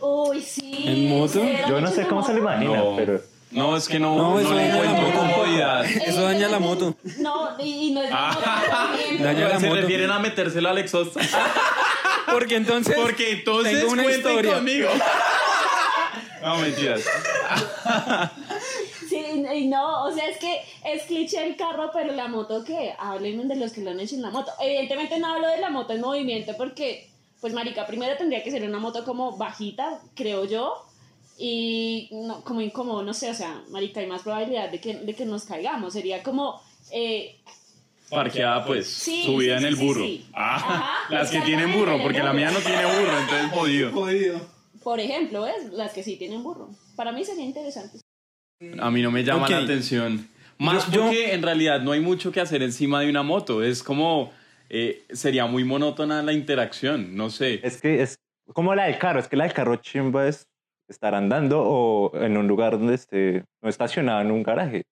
Uy, 0.00 0.42
sí. 0.42 0.84
¿En 0.84 1.08
moto? 1.08 1.34
¿se 1.34 1.40
dieron 1.42 1.70
Yo 1.70 1.80
no 1.80 1.86
sé 1.90 2.06
cómo 2.08 2.22
se 2.24 2.32
lo 2.34 2.40
imagina, 2.40 2.76
No. 2.76 2.96
pero 2.96 3.20
No, 3.52 3.76
es 3.76 3.88
que 3.88 3.98
no, 4.00 4.16
No, 4.16 4.30
no, 4.32 4.40
eso 4.40 4.52
le 4.52 4.68
daña 4.68 4.82
la 4.82 4.90
encuentro 4.98 5.20
comodidad. 5.20 5.84
Eso 5.84 6.22
daña 6.22 6.48
la 6.48 6.58
moto. 6.58 6.94
No, 7.20 7.50
y, 7.60 7.88
y 7.88 7.90
no 7.92 8.02
es 8.02 8.10
la 8.10 8.26
moto 8.32 8.40
corriendo. 8.90 9.24
Daña 9.24 9.48
la 9.48 9.60
Se 9.60 9.66
moto. 9.68 9.80
refieren 9.80 10.10
a 10.10 10.18
metérselo 10.18 10.68
al 10.68 10.78
exhausto. 10.78 11.20
Porque 12.32 12.56
entonces. 12.56 12.96
Porque 13.00 13.30
entonces 13.30 13.78
tengo 13.80 13.92
una 13.92 14.02
cuenten 14.02 14.30
historia. 14.32 14.54
conmigo. 14.56 14.88
No, 16.42 16.56
mentiras. 16.58 17.00
Sí, 19.10 19.44
y 19.54 19.66
no, 19.68 20.04
o 20.04 20.12
sea, 20.12 20.28
es 20.28 20.38
que 20.38 20.60
es 20.84 21.02
cliché 21.04 21.46
el 21.46 21.56
carro, 21.56 21.90
pero 21.92 22.12
la 22.12 22.28
moto, 22.28 22.64
¿qué? 22.64 22.94
Háblenme 22.98 23.44
de 23.44 23.56
los 23.56 23.72
que 23.72 23.80
lo 23.82 23.90
han 23.90 24.00
hecho 24.00 24.14
en 24.16 24.22
la 24.22 24.30
moto. 24.30 24.50
Evidentemente 24.60 25.18
no 25.18 25.28
hablo 25.34 25.48
de 25.48 25.58
la 25.58 25.70
moto 25.70 25.92
en 25.92 26.00
movimiento 26.00 26.52
porque, 26.56 27.08
pues, 27.40 27.52
marica, 27.54 27.86
primero 27.86 28.16
tendría 28.16 28.42
que 28.42 28.50
ser 28.50 28.62
una 28.64 28.78
moto 28.78 29.04
como 29.04 29.36
bajita, 29.36 30.00
creo 30.14 30.44
yo, 30.44 30.74
y 31.38 32.08
no, 32.10 32.42
como 32.42 32.60
incómodo, 32.60 33.02
no 33.02 33.14
sé, 33.14 33.30
o 33.30 33.34
sea, 33.34 33.62
marica, 33.70 34.00
hay 34.00 34.06
más 34.06 34.22
probabilidad 34.22 34.70
de 34.70 34.80
que, 34.80 34.94
de 34.94 35.14
que 35.14 35.24
nos 35.24 35.44
caigamos. 35.44 35.92
Sería 35.92 36.22
como... 36.22 36.60
Eh, 36.90 37.36
Parqueada, 38.10 38.64
pues, 38.64 38.88
Sí, 38.88 39.22
subida 39.24 39.58
sí, 39.58 39.64
en 39.64 39.68
el 39.68 39.76
burro. 39.76 40.02
sí. 40.02 40.26
Ah, 40.32 40.56
Ajá, 40.56 40.92
las 41.14 41.30
que 41.30 41.40
tienen 41.42 41.72
burro, 41.72 42.02
porque 42.02 42.22
la 42.22 42.32
mía 42.32 42.50
no 42.50 42.58
tiene 42.58 42.84
burro, 42.86 43.18
entonces 43.20 43.50
jodido. 43.52 43.92
Jodido. 43.92 44.40
por 44.82 44.98
ejemplo, 44.98 45.42
¿ves? 45.42 45.72
Las 45.72 45.92
que 45.92 46.02
sí 46.02 46.16
tienen 46.16 46.42
burro. 46.42 46.70
Para 46.96 47.12
mí 47.12 47.24
sería 47.24 47.44
interesante. 47.44 47.98
A 48.80 48.90
mí 48.90 49.02
no 49.02 49.10
me 49.10 49.22
llama 49.22 49.48
la 49.48 49.58
atención. 49.58 50.26
Más 50.58 50.86
Yo- 50.86 50.92
yo- 50.92 51.00
porque 51.02 51.32
en 51.32 51.42
realidad 51.42 51.80
no 51.80 51.92
hay 51.92 52.00
mucho 52.00 52.32
que 52.32 52.40
hacer 52.40 52.62
encima 52.62 53.00
de 53.00 53.10
una 53.10 53.22
moto. 53.22 53.62
Es 53.62 53.82
como. 53.82 54.32
eh, 54.70 55.04
sería 55.10 55.46
muy 55.46 55.64
monótona 55.64 56.22
la 56.22 56.34
interacción, 56.34 57.16
no 57.16 57.30
sé. 57.30 57.60
es 57.62 57.80
que 57.80 58.02
es 58.02 58.18
como 58.52 58.74
la 58.74 58.84
del 58.84 58.98
carro, 58.98 59.18
es 59.18 59.26
que 59.26 59.34
la 59.36 59.44
del 59.44 59.54
carro 59.54 59.76
chimba 59.76 60.28
es 60.28 60.46
estar 60.90 61.14
andando 61.14 61.62
o 61.64 62.12
en 62.22 62.36
un 62.36 62.46
lugar 62.48 62.72
donde 62.72 62.94
esté, 62.94 63.44
no 63.62 63.70
estacionado 63.70 64.20
en 64.20 64.30
un 64.30 64.42
garaje. 64.42 64.82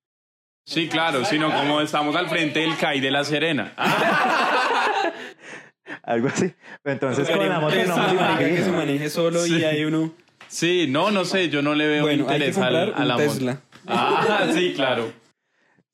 Sí, 0.67 0.89
claro, 0.89 1.27
sino 1.27 1.53
como 1.53 1.83
estamos 1.83 2.17
al 2.17 2.29
frente 2.31 2.61
del 2.61 2.75
CAI 2.77 3.01
de 3.01 3.11
La 3.11 3.23
Serena. 3.25 3.75
Algo 6.03 6.29
así. 6.29 6.53
Pero 6.83 6.93
entonces 6.95 7.29
con 7.29 7.49
la 7.49 7.61
moto 7.61 7.75
Es 7.75 7.89
no 7.89 8.39
que 8.39 8.63
se 8.63 8.71
maneje 8.73 9.11
solo 9.11 9.41
Sí. 9.41 9.59
y 9.59 9.65
hay 9.65 9.85
uno. 9.85 10.13
Sí, 10.49 10.87
no, 10.89 11.11
no 11.11 11.25
sé, 11.25 11.49
yo 11.49 11.63
no 11.63 11.75
le 11.75 11.87
veo 11.87 12.03
Bueno, 12.03 12.25
hay 12.29 12.39
que 12.41 12.47
interés 12.49 12.59
al- 12.59 13.17
Tesla. 13.17 13.53
moto. 13.53 13.63
Ah, 13.87 14.49
sí, 14.55 14.73
claro. 14.75 15.13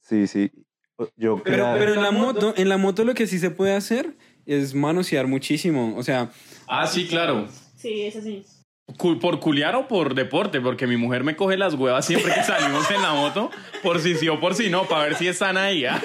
Sí, 0.01 0.27
sí. 0.27 0.51
Yo 1.17 1.43
Pero, 1.43 1.65
creo- 1.65 1.75
pero 1.79 1.95
en 1.95 2.03
la 2.03 2.11
moto, 2.11 2.55
en 2.57 2.69
la 2.69 2.77
moto 2.77 3.05
lo 3.05 3.15
que 3.15 3.27
sí 3.27 3.39
se 3.39 3.51
puede 3.51 3.75
hacer 3.75 4.17
es 4.47 4.75
manosear 4.75 5.27
muchísimo. 5.27 5.97
O 5.97 6.03
sea, 6.03 6.31
Ah, 6.69 6.87
sí, 6.87 7.07
claro. 7.07 7.49
Sí, 7.77 8.03
es 8.03 8.17
así. 8.17 8.45
¿Por 8.87 9.39
culiar 9.41 9.75
o 9.77 9.87
por 9.89 10.15
deporte? 10.15 10.61
Porque 10.61 10.87
mi 10.89 10.97
mujer 10.97 11.23
me 11.25 11.35
coge 11.37 11.57
las 11.57 11.75
huevas 11.75 12.05
siempre 12.05 12.35
que 12.35 12.43
salimos 12.43 12.91
en 12.91 13.01
la 13.01 13.13
moto, 13.15 13.51
por 13.83 14.01
si 14.01 14.17
sí 14.17 14.29
o 14.29 14.39
por 14.41 14.55
si 14.55 14.71
no, 14.71 14.85
para 14.85 15.05
ver 15.05 15.15
si 15.15 15.29
están 15.29 15.57
ahí. 15.57 15.85
¿ah? 15.87 16.01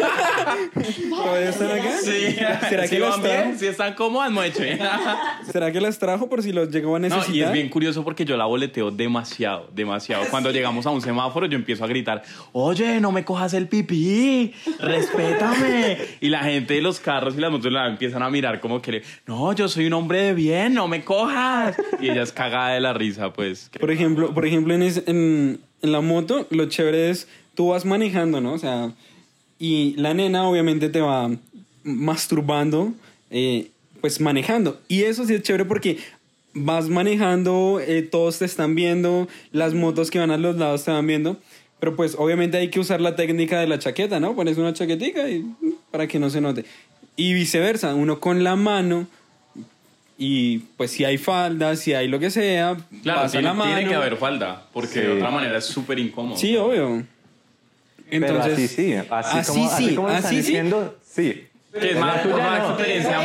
¿todavía 1.09 1.49
están 1.49 1.71
acá? 1.71 1.97
Sí, 2.01 2.35
¿Será 2.69 2.87
que 2.87 2.99
las 2.99 3.21
trajo? 3.21 3.51
si 3.57 3.67
están 3.67 3.93
cómodas, 3.95 4.31
mueche. 4.31 4.77
¿Será 5.51 5.71
que 5.71 5.81
las 5.81 5.97
trajo 5.99 6.29
por 6.29 6.41
si 6.43 6.53
los 6.53 6.69
llegó 6.69 6.95
a 6.95 6.99
No, 6.99 7.07
necesitar? 7.09 7.35
y 7.35 7.41
es 7.41 7.51
bien 7.51 7.69
curioso 7.69 8.03
porque 8.03 8.25
yo 8.25 8.37
la 8.37 8.45
boleteo 8.45 8.89
demasiado, 8.91 9.69
demasiado. 9.73 10.25
Cuando 10.29 10.51
llegamos 10.51 10.85
a 10.85 10.91
un 10.91 11.01
semáforo, 11.01 11.47
yo 11.47 11.55
empiezo 11.57 11.83
a 11.83 11.87
gritar, 11.87 12.21
oye, 12.53 12.99
no 13.01 13.11
me 13.11 13.25
cojas 13.25 13.53
el 13.53 13.67
pipí, 13.67 14.53
respétame. 14.79 15.97
Y 16.21 16.29
la 16.29 16.39
gente 16.43 16.75
de 16.75 16.81
los 16.81 16.99
carros 16.99 17.35
y 17.35 17.41
las 17.41 17.51
motos 17.51 17.71
la 17.71 17.87
empiezan 17.87 18.21
a 18.23 18.29
mirar 18.29 18.59
como 18.59 18.81
que, 18.81 19.01
no, 19.25 19.51
yo 19.53 19.67
soy 19.67 19.87
un 19.87 19.93
hombre 19.93 20.21
de 20.21 20.33
bien, 20.33 20.73
no 20.75 20.87
me 20.87 21.03
cojas. 21.03 21.75
Y 21.99 22.09
ella 22.09 22.21
es 22.21 22.31
cagada 22.31 22.76
de 22.77 22.81
la 22.81 22.93
risa, 22.93 23.33
pues. 23.33 23.69
Por 23.79 23.91
ejemplo, 23.91 24.33
por 24.33 24.45
ejemplo 24.45 24.73
en, 24.73 24.81
es- 24.81 25.03
en, 25.07 25.59
en 25.81 25.91
la 25.91 26.01
moto, 26.01 26.47
lo 26.49 26.65
chévere 26.67 27.09
es, 27.09 27.27
tú 27.55 27.69
vas 27.69 27.85
manejando, 27.85 28.41
¿no? 28.41 28.53
O 28.53 28.57
sea, 28.59 28.91
y 29.59 29.93
la 29.97 30.13
nena 30.13 30.47
obviamente 30.47 30.89
te 30.89 31.01
va 31.01 31.29
masturbando, 31.83 32.93
eh, 33.31 33.67
pues 34.01 34.21
manejando. 34.21 34.79
Y 34.87 35.03
eso 35.03 35.25
sí 35.25 35.33
es 35.33 35.41
chévere 35.43 35.65
porque 35.65 35.97
vas 36.53 36.89
manejando, 36.89 37.79
eh, 37.85 38.01
todos 38.03 38.39
te 38.39 38.45
están 38.45 38.75
viendo, 38.75 39.27
las 39.51 39.73
motos 39.73 40.09
que 40.11 40.19
van 40.19 40.31
a 40.31 40.37
los 40.37 40.55
lados 40.57 40.83
te 40.83 40.91
van 40.91 41.07
viendo. 41.07 41.37
Pero 41.79 41.95
pues 41.95 42.15
obviamente 42.17 42.57
hay 42.57 42.69
que 42.69 42.79
usar 42.79 43.01
la 43.01 43.15
técnica 43.15 43.59
de 43.59 43.67
la 43.67 43.77
chaqueta, 43.77 44.19
¿no? 44.19 44.35
Pones 44.35 44.57
una 44.57 44.73
chaquetica 44.73 45.29
y 45.29 45.45
para 45.91 46.07
que 46.07 46.17
no 46.19 46.29
se 46.29 46.41
note. 46.41 46.65
Y 47.15 47.33
viceversa, 47.33 47.93
uno 47.95 48.19
con 48.19 48.43
la 48.43 48.55
mano 48.55 49.07
y 50.17 50.59
pues 50.77 50.91
si 50.91 51.05
hay 51.05 51.17
falda, 51.17 51.75
si 51.75 51.93
hay 51.93 52.07
lo 52.07 52.19
que 52.19 52.29
sea, 52.31 52.75
Claro, 53.03 53.21
pasa 53.21 53.31
tiene, 53.33 53.47
la 53.47 53.53
mano. 53.53 53.73
tiene 53.75 53.89
que 53.89 53.95
haber 53.95 54.17
falda, 54.17 54.63
porque 54.73 54.99
de 55.01 55.05
Sí. 55.05 55.11
otra 55.17 55.29
manera 55.31 55.57
es 55.57 55.65
súper 55.65 55.99
incómodo. 55.99 56.37
Sí, 56.37 56.55
obvio. 56.57 57.03
Pero 58.09 58.25
Entonces, 58.25 58.53
así 58.53 58.67
sí, 58.67 58.93
así, 58.95 59.37
así 59.39 59.51
como, 59.53 59.67
así 59.69 59.85
sí, 59.89 59.95
como 59.95 60.07
lo 60.07 60.13
están 60.13 60.25
así 60.29 60.35
sí. 60.41 60.41
diciendo, 60.47 60.95
sí. 61.03 61.47
Que 61.73 61.91
es 61.91 61.97
más, 61.99 62.25
más 62.25 62.59
no. 62.63 62.69
experiencia 62.69 63.15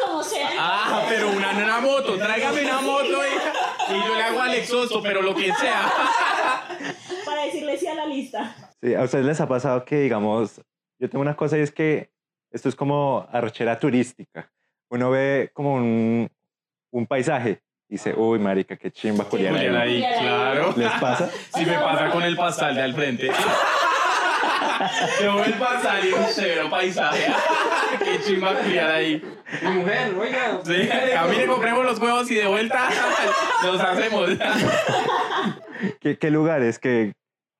como 0.00 0.22
sea. 0.22 0.48
Ah, 0.58 1.04
pero 1.08 1.30
una 1.30 1.50
una 1.50 1.80
moto, 1.80 2.16
tráigame 2.18 2.62
una 2.64 2.80
moto 2.80 3.06
y, 3.22 3.92
y 3.94 3.96
yo 4.06 4.14
le 4.16 4.22
hago 4.22 4.40
al 4.40 4.54
exhausto, 4.54 5.00
pero 5.02 5.22
lo 5.22 5.34
que 5.34 5.52
sea. 5.54 5.92
Para 7.24 7.42
decirle 7.44 7.76
sí 7.78 7.86
a 7.86 7.94
la 7.94 8.06
lista. 8.06 8.56
Sí, 8.82 8.94
a 8.94 9.02
ustedes 9.02 9.24
les 9.26 9.40
ha 9.40 9.46
pasado 9.46 9.84
que, 9.84 10.00
digamos, 10.00 10.60
yo 10.98 11.08
tengo 11.10 11.20
una 11.22 11.36
cosa 11.36 11.56
y 11.58 11.60
es 11.60 11.70
que 11.70 12.10
esto 12.50 12.68
es 12.68 12.74
como 12.74 13.28
arrechera 13.30 13.78
turística. 13.78 14.50
Uno 14.90 15.10
ve 15.10 15.50
como 15.52 15.74
un, 15.74 16.30
un 16.90 17.06
paisaje 17.06 17.60
y 17.88 17.94
dice, 17.94 18.14
uy, 18.16 18.38
marica, 18.38 18.76
qué 18.76 18.90
chimba 18.90 19.24
Julián 19.24 19.54
ahí. 19.56 19.66
ahí, 19.66 20.04
claro. 20.20 20.74
¿Les 20.76 20.92
pasa? 20.92 21.30
Si 21.54 21.64
me 21.64 21.74
pasa 21.74 22.10
con 22.10 22.22
el 22.22 22.36
pastel 22.36 22.74
de 22.74 22.82
al 22.82 22.94
frente. 22.94 23.30
Yo 25.22 25.34
veo 25.36 25.44
el 25.44 25.54
pastel 25.54 26.08
y 26.08 26.12
un 26.12 26.26
severo 26.26 26.70
paisaje. 26.70 27.26
Qué 28.04 28.20
chimba 28.20 28.54
culiar 28.54 28.90
ahí. 28.90 29.22
mi 29.62 29.70
mujer, 29.70 30.14
oiga. 30.14 30.60
Sí, 30.64 30.88
camine, 31.12 31.46
compremos 31.46 31.84
los 31.84 31.98
huevos 31.98 32.30
y 32.30 32.34
de 32.34 32.46
vuelta 32.46 32.88
los 33.64 33.80
hacemos. 33.80 34.30
¿Qué, 36.00 36.18
qué 36.18 36.30
lugares 36.30 36.78
que, 36.78 37.14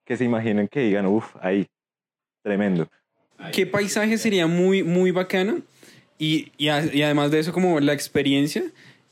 que 0.05 0.17
se 0.17 0.25
imaginen 0.25 0.69
que 0.69 0.81
digan, 0.81 1.07
uff, 1.07 1.35
ahí, 1.41 1.67
tremendo? 2.43 2.89
¿Qué 3.53 3.67
paisaje 3.67 4.19
sería 4.19 4.47
muy, 4.47 4.83
muy 4.83 5.11
bacano? 5.11 5.63
Y, 6.19 6.51
y, 6.59 6.69
a- 6.69 6.85
y 6.93 7.03
además 7.03 7.31
de 7.31 7.39
eso, 7.39 7.53
como 7.53 7.79
la 7.81 7.93
experiencia, 7.93 8.65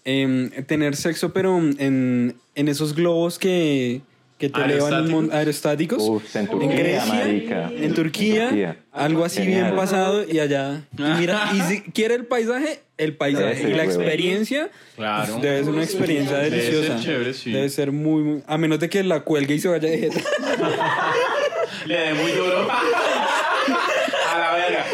em, 0.05 0.51
tener 0.67 0.97
sexo, 0.97 1.33
pero 1.33 1.57
en, 1.59 2.37
en 2.55 2.69
esos 2.69 2.95
globos 2.95 3.39
que, 3.39 4.01
que 4.39 4.49
te 4.51 4.61
elevan 4.61 5.31
aerostáticos. 5.33 6.03
Uf, 6.03 6.35
en 6.37 6.43
en 6.43 6.49
Turquía, 6.51 6.69
Grecia, 6.77 7.15
marica. 7.15 7.71
en 7.73 7.95
Turquía, 7.95 8.49
Turquía. 8.49 8.77
algo 8.93 9.25
así 9.25 9.41
Genial. 9.43 9.63
bien 9.65 9.77
pasado 9.77 10.25
y 10.31 10.39
allá. 10.41 10.83
Y 10.99 11.03
mira, 11.03 11.51
y 11.55 11.61
si 11.63 11.81
quiere 11.93 12.15
el 12.17 12.27
paisaje, 12.27 12.81
el 12.99 13.17
paisaje. 13.17 13.63
Y 13.63 13.73
la 13.73 13.85
huevo. 13.85 13.91
experiencia, 14.03 14.71
Claro. 14.97 15.33
pues, 15.35 15.43
debe 15.43 15.65
ser 15.65 15.73
una 15.73 15.83
experiencia 15.85 16.37
Debe 16.39 16.61
ser 16.61 16.73
deliciosa. 16.75 17.03
chévere, 17.05 17.35
sí. 17.35 17.53
Debe 17.53 17.69
ser 17.69 17.93
muy, 17.93 18.23
muy- 18.23 18.43
A 18.47 18.59
menos 18.59 18.79
de 18.81 18.89
que 18.89 19.03
la 19.05 19.21
cuelgue 19.21 19.55
y 19.55 19.59
se 19.61 19.69
vaya 19.69 19.89
de 19.89 19.99
jeta. 19.99 20.21
Le 21.87 21.97
dé 21.99 22.15
muy 22.15 22.33
duro. 22.33 22.69
A 24.35 24.39
la 24.39 24.53
verga. 24.55 24.85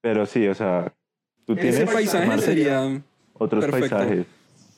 Pero 0.00 0.26
sí, 0.26 0.46
o 0.46 0.54
sea, 0.54 0.92
tú 1.48 1.54
tienes 1.54 1.76
Ese 1.76 1.86
paisaje 1.86 2.26
Marce, 2.26 2.44
sería... 2.44 3.00
otros 3.32 3.64
perfecto. 3.64 3.96
paisajes. 3.96 4.26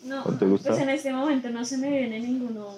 No, 0.04 0.22
¿O 0.24 0.32
te 0.32 0.46
gusta? 0.46 0.70
pues 0.70 0.80
en 0.80 0.88
este 0.88 1.12
momento 1.12 1.50
no 1.50 1.64
se 1.64 1.76
me 1.76 1.90
viene 1.90 2.20
ninguno. 2.20 2.68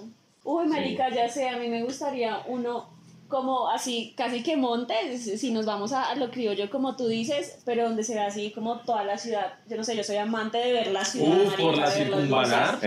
Uy, 0.45 0.67
marica, 0.67 1.11
ya 1.11 1.29
sé, 1.29 1.49
a 1.49 1.59
mí 1.59 1.69
me 1.69 1.83
gustaría 1.85 2.41
uno 2.47 2.89
como 3.29 3.69
así, 3.69 4.15
casi 4.17 4.43
que 4.43 4.57
montes, 4.57 5.39
si 5.41 5.51
nos 5.53 5.67
vamos 5.67 5.93
a, 5.93 6.11
a 6.11 6.15
lo 6.17 6.31
criollo 6.31 6.69
como 6.71 6.97
tú 6.97 7.07
dices, 7.07 7.59
pero 7.67 7.85
donde 7.85 8.03
se 8.03 8.15
ve 8.15 8.21
así 8.21 8.51
como 8.51 8.79
toda 8.81 9.05
la 9.05 9.19
ciudad. 9.19 9.55
Yo 9.69 9.77
no 9.77 9.85
sé, 9.85 9.95
yo 9.95 10.03
soy 10.05 10.17
amante 10.17 10.57
de 10.59 10.73
ver 10.73 10.87
la 10.89 11.05
ciudad. 11.05 11.29
Uf, 11.29 11.45
marica, 11.51 11.63
por 11.63 11.77
la 11.77 11.87
circunvalar. 11.91 12.79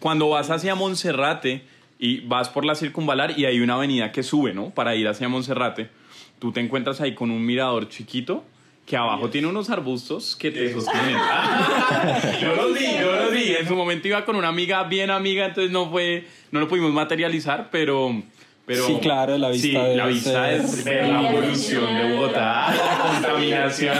Cuando 0.00 0.28
vas 0.28 0.48
hacia 0.50 0.76
Monserrate 0.76 1.64
y 1.98 2.20
vas 2.20 2.48
por 2.48 2.64
la 2.64 2.76
circunvalar 2.76 3.36
y 3.38 3.46
hay 3.46 3.60
una 3.60 3.74
avenida 3.74 4.12
que 4.12 4.22
sube, 4.22 4.54
¿no? 4.54 4.70
Para 4.70 4.94
ir 4.94 5.08
hacia 5.08 5.28
Monserrate, 5.28 5.90
tú 6.38 6.52
te 6.52 6.60
encuentras 6.60 7.00
ahí 7.00 7.14
con 7.14 7.30
un 7.32 7.44
mirador 7.44 7.88
chiquito 7.88 8.44
que 8.86 8.96
abajo 8.96 9.28
tiene 9.30 9.48
unos 9.48 9.68
arbustos 9.68 10.36
que 10.36 10.50
te 10.52 10.72
sostienen. 10.72 11.16
yo 12.40 12.54
los 12.54 12.72
vi, 12.78 12.86
yo 13.00 13.12
los 13.16 13.32
vi. 13.32 13.52
En 13.58 13.66
su 13.66 13.74
momento 13.74 14.06
iba 14.08 14.24
con 14.24 14.36
una 14.36 14.48
amiga 14.48 14.84
bien 14.84 15.10
amiga, 15.10 15.46
entonces 15.46 15.72
no 15.72 15.90
fue, 15.90 16.24
no 16.52 16.60
lo 16.60 16.68
pudimos 16.68 16.92
materializar, 16.92 17.68
pero... 17.72 18.22
pero 18.64 18.86
Sí, 18.86 18.98
claro, 19.02 19.36
la 19.38 19.48
vista 19.48 19.66
Sí, 19.66 19.72
debe 19.74 19.96
la 19.96 20.06
vista 20.06 20.30
ser- 20.46 20.60
es 20.60 20.84
ver 20.84 21.08
la 21.08 21.30
polución 21.32 21.94
de 21.96 22.12
Bogotá, 22.14 22.72
la 22.74 22.98
contaminación. 23.22 23.96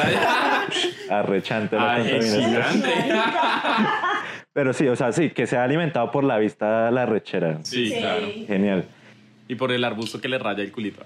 Arrechante 1.11 1.75
la 1.77 1.95
Ay, 1.95 2.03
contaminación. 2.03 2.85
Pero 4.53 4.73
sí, 4.73 4.89
o 4.89 4.97
sea, 4.97 5.13
sí, 5.13 5.31
que 5.31 5.47
sea 5.47 5.65
alimentado 5.65 6.11
por 6.11 6.25
la 6.25 6.39
vista 6.39 6.91
la 6.91 7.05
rechera. 7.05 7.59
Sí, 7.63 7.91
Sí. 7.91 7.99
claro. 7.99 8.27
Genial. 8.47 8.85
Y 9.49 9.55
por 9.57 9.71
el 9.71 9.85
arbusto 9.85 10.19
que 10.21 10.29
le 10.29 10.39
raya 10.39 10.63
el 10.63 10.73
culito. 10.73 11.03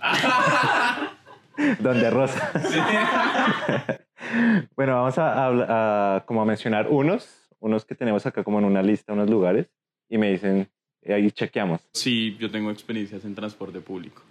Donde 1.81 2.11
Rosa. 2.11 2.51
bueno, 4.77 4.95
vamos 4.95 5.15
a, 5.19 6.23
como 6.27 6.43
a 6.43 6.45
mencionar 6.45 6.89
unos 6.89 7.41
unos 7.61 7.85
que 7.85 7.95
tenemos 7.95 8.25
acá 8.27 8.43
como 8.43 8.59
en 8.59 8.65
una 8.65 8.83
lista, 8.83 9.13
unos 9.13 9.29
lugares, 9.29 9.71
y 10.09 10.19
me 10.19 10.31
dicen, 10.31 10.69
eh, 11.03 11.15
ahí 11.15 11.31
chequeamos. 11.31 11.81
Sí, 11.93 12.37
yo 12.41 12.51
tengo 12.51 12.71
experiencias 12.71 13.25
en 13.25 13.35
transporte 13.35 13.81
público. 13.81 14.23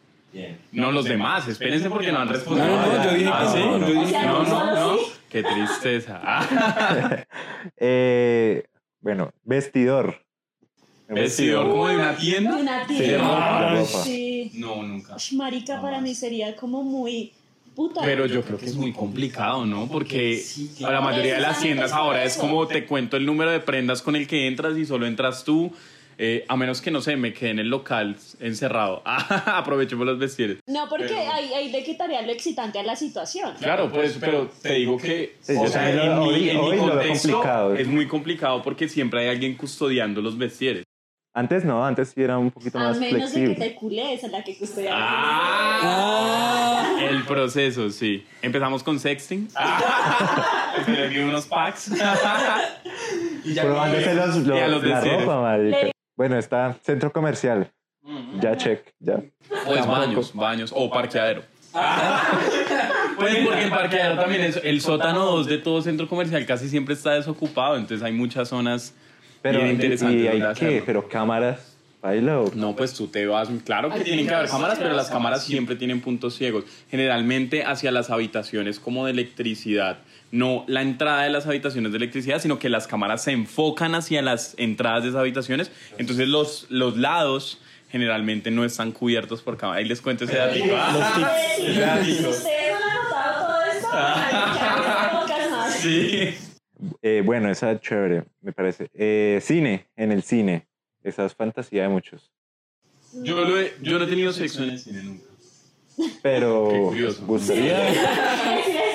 No 0.72 0.92
los 0.92 1.06
demás, 1.06 1.48
espérense 1.48 1.90
porque 1.90 2.12
no 2.12 2.20
han 2.20 2.28
respondido. 2.28 2.68
No, 2.68 2.86
no, 2.86 3.04
yo 3.04 3.14
dije 3.14 3.30
Ah, 3.34 3.50
que 3.52 3.60
¿sí? 3.60 3.66
no, 3.66 3.80
yo 3.80 3.86
dije 3.88 4.12
que 4.20 4.26
no, 4.28 4.44
no. 4.44 4.66
no, 4.66 4.76
no. 4.76 4.98
Qué 5.30 5.44
tristeza. 5.44 6.22
Ah, 6.24 7.26
Eh, 7.78 8.64
bueno, 9.02 9.32
vestidor. 9.44 10.24
Vestidor 11.16 11.70
como 11.70 11.88
de 11.88 11.96
una 11.96 12.16
tienda. 12.16 12.56
Una 12.56 12.88
Sí, 12.88 13.16
ropa. 13.16 14.04
Sí. 14.04 14.52
No, 14.56 14.84
nunca. 14.84 15.16
Marica, 15.34 15.82
para 15.82 16.00
mí 16.02 16.14
sería 16.16 16.56
como 16.56 16.84
muy 16.84 17.32
puta. 17.76 18.02
Pero 18.04 18.26
yo 18.26 18.42
creo 18.44 18.58
que 18.58 18.66
es 18.66 18.76
muy 18.76 18.94
complicado, 18.94 19.66
¿no? 19.66 19.88
Porque 19.88 20.44
a 20.86 20.92
la 20.92 21.02
mayoría 21.02 21.36
de 21.36 21.42
las 21.42 21.60
tiendas 21.62 21.92
ahora 21.94 22.24
es 22.24 22.38
como 22.38 22.68
te 22.68 22.86
cuento 22.86 23.18
el 23.18 23.26
número 23.26 23.52
de 23.52 23.60
prendas 23.60 24.02
con 24.02 24.16
el 24.16 24.28
que 24.28 24.48
entras 24.48 24.78
y 24.78 24.86
solo 24.86 25.06
entras 25.08 25.44
tú. 25.44 25.72
eh, 26.22 26.44
a 26.50 26.58
menos 26.58 26.82
que, 26.82 26.92
no 26.92 27.00
sé, 27.00 27.16
me 27.16 27.32
quede 27.32 27.52
en 27.52 27.60
el 27.60 27.70
local 27.70 28.18
encerrado. 28.42 29.02
Aprovechemos 29.06 30.06
los 30.06 30.20
vestidores. 30.20 30.58
No, 30.68 30.90
porque 30.90 31.06
Pero- 31.08 31.32
ahí, 31.32 31.54
ahí 31.54 31.72
le 31.72 31.82
quitaría 31.82 32.22
lo 32.24 32.32
excitante 32.34 32.78
a 32.78 32.84
la 32.84 32.98
situación. 32.98 33.54
Claro, 33.58 33.90
pues, 33.90 34.18
pero 34.20 34.52
te 34.62 34.74
digo 34.74 34.98
que 34.98 35.38
Sí, 35.40 35.54
o 35.58 35.66
sea, 35.66 35.84
también 35.86 36.00
en 36.12 36.16
lo- 36.20 36.26
mi, 36.26 36.50
en 36.50 36.58
hoy 36.58 36.78
contexto 36.78 37.32
complicado. 37.32 37.76
es 37.76 37.88
muy 37.88 38.06
complicado 38.06 38.62
porque 38.62 38.90
siempre 38.90 39.22
hay 39.22 39.30
alguien 39.30 39.56
custodiando 39.56 40.22
los 40.22 40.38
vestieres. 40.38 40.84
Antes 41.40 41.64
no, 41.64 41.86
antes 41.86 42.10
sí 42.10 42.22
era 42.22 42.38
un 42.38 42.52
poquito 42.52 42.78
A 42.80 42.84
más 42.84 43.00
menos 43.00 43.14
de 43.14 43.20
que 43.20 43.28
flexible. 43.32 43.56
te 43.56 43.76
cules, 43.76 44.22
es 44.26 44.30
la 44.30 44.44
que 44.44 44.58
custodia. 44.58 44.92
Ah, 44.94 46.98
el 47.10 47.24
proceso, 47.24 47.90
sí. 47.92 48.26
Empezamos 48.42 48.84
con 48.84 49.00
sexting. 49.00 49.48
Esperé 50.80 51.10
que 51.10 51.24
unos 51.24 51.46
packs. 51.46 51.92
y 53.46 53.54
ya 53.54 53.64
Probándose 53.64 54.14
los, 54.16 54.36
y 54.46 54.52
a 54.52 54.68
los- 54.68 54.84
los 54.84 54.92
la 54.92 55.00
ropa, 55.02 55.42
marica. 55.42 55.78
Bueno, 56.18 56.38
está 56.38 56.76
centro 56.84 57.10
comercial. 57.14 57.72
Ya 58.42 58.58
check, 58.58 58.82
ya. 59.00 59.22
Pues 59.66 59.88
baños, 59.88 60.34
baños 60.36 60.74
o 60.76 60.90
parqueadero. 60.90 61.44
Pues 63.18 63.36
porque 63.46 63.64
el 63.64 63.70
parqueadero 63.70 64.18
también 64.18 64.42
es 64.42 64.62
el 64.64 64.80
sótano 64.80 65.26
2 65.26 65.48
de 65.48 65.58
todo 65.58 65.82
centro 65.82 66.08
comercial 66.08 66.46
casi 66.46 66.70
siempre 66.70 66.94
está 66.94 67.12
desocupado, 67.16 67.76
entonces 67.76 68.02
hay 68.02 68.14
muchas 68.14 68.48
zonas 68.48 68.96
Pero, 69.42 69.60
bien 69.60 69.70
y, 69.70 69.72
interesantes 69.74 70.22
y 70.22 70.28
hay 70.28 70.40
donde 70.40 70.60
que, 70.60 70.66
hacerlo. 70.66 70.84
pero 70.86 71.08
cámaras, 71.08 71.76
baila 72.02 72.40
o 72.40 72.52
No, 72.56 72.76
pues 72.76 72.94
tú 72.94 73.08
te 73.08 73.26
vas. 73.26 73.50
Claro 73.66 73.92
que 73.92 74.02
tienen 74.02 74.28
que 74.28 74.34
haber 74.34 74.50
cámaras, 74.50 74.78
pero 74.78 74.94
las 74.94 75.10
cámaras 75.10 75.44
siempre 75.44 75.76
tienen 75.76 76.02
puntos 76.02 76.36
ciegos. 76.36 76.66
Generalmente 76.90 77.64
hacia 77.64 77.92
las 77.92 78.10
habitaciones 78.10 78.80
como 78.80 79.06
de 79.06 79.12
electricidad. 79.12 80.00
No 80.32 80.64
la 80.68 80.82
entrada 80.84 81.24
de 81.24 81.30
las 81.32 81.48
habitaciones 81.48 81.92
de 81.92 81.98
electricidad, 81.98 82.40
sino 82.40 82.60
que 82.60 82.70
las 82.70 82.86
cámaras 82.88 83.24
se 83.24 83.32
enfocan 83.32 83.96
hacia 83.96 84.22
las 84.22 84.54
entradas 84.58 85.04
de 85.04 85.10
esas 85.10 85.22
habitaciones. 85.22 85.72
Entonces 85.98 86.28
los, 86.28 86.68
los 86.70 86.98
lados 86.98 87.60
generalmente 87.92 88.52
no 88.52 88.64
están 88.64 88.92
cubiertos 88.92 89.42
por 89.42 89.58
cámara. 89.58 89.80
Ahí 89.80 89.86
les 89.86 90.02
cuento 90.02 90.26
ese 90.26 90.38
datito. 90.38 90.76
Ese 91.58 91.80
datito. 91.80 92.30
¿Ustedes 92.30 92.74
han 92.76 92.84
anotado 92.84 93.48
todo 93.48 93.62
esto? 93.74 93.88
Ay, 93.92 94.32
ya, 94.32 95.20
pocas 95.22 95.52
más. 95.52 95.74
Sí. 95.76 96.36
Eh, 97.02 97.22
bueno, 97.26 97.50
esa 97.50 97.72
es 97.72 97.82
chévere, 97.82 98.24
me 98.42 98.52
parece. 98.54 98.90
Eh, 98.94 99.40
cine, 99.42 99.88
en 99.96 100.12
el 100.12 100.24
cine. 100.24 100.68
Esa 101.04 101.26
es 101.26 101.34
fantasía 101.36 101.84
de 101.84 101.90
muchos. 101.90 102.32
Yo, 103.24 103.42
lo 103.44 103.60
he- 103.60 103.74
yo 103.82 103.98
no 103.98 104.06
he 104.06 104.08
tenido 104.08 104.32
sexo 104.32 104.64
en 104.64 104.70
el 104.72 104.80
cine 104.80 105.04
nunca. 105.04 105.24
Pero, 106.22 106.70
Qué 106.72 106.80
curioso. 106.80 107.26
¿gustaría? 107.26 107.78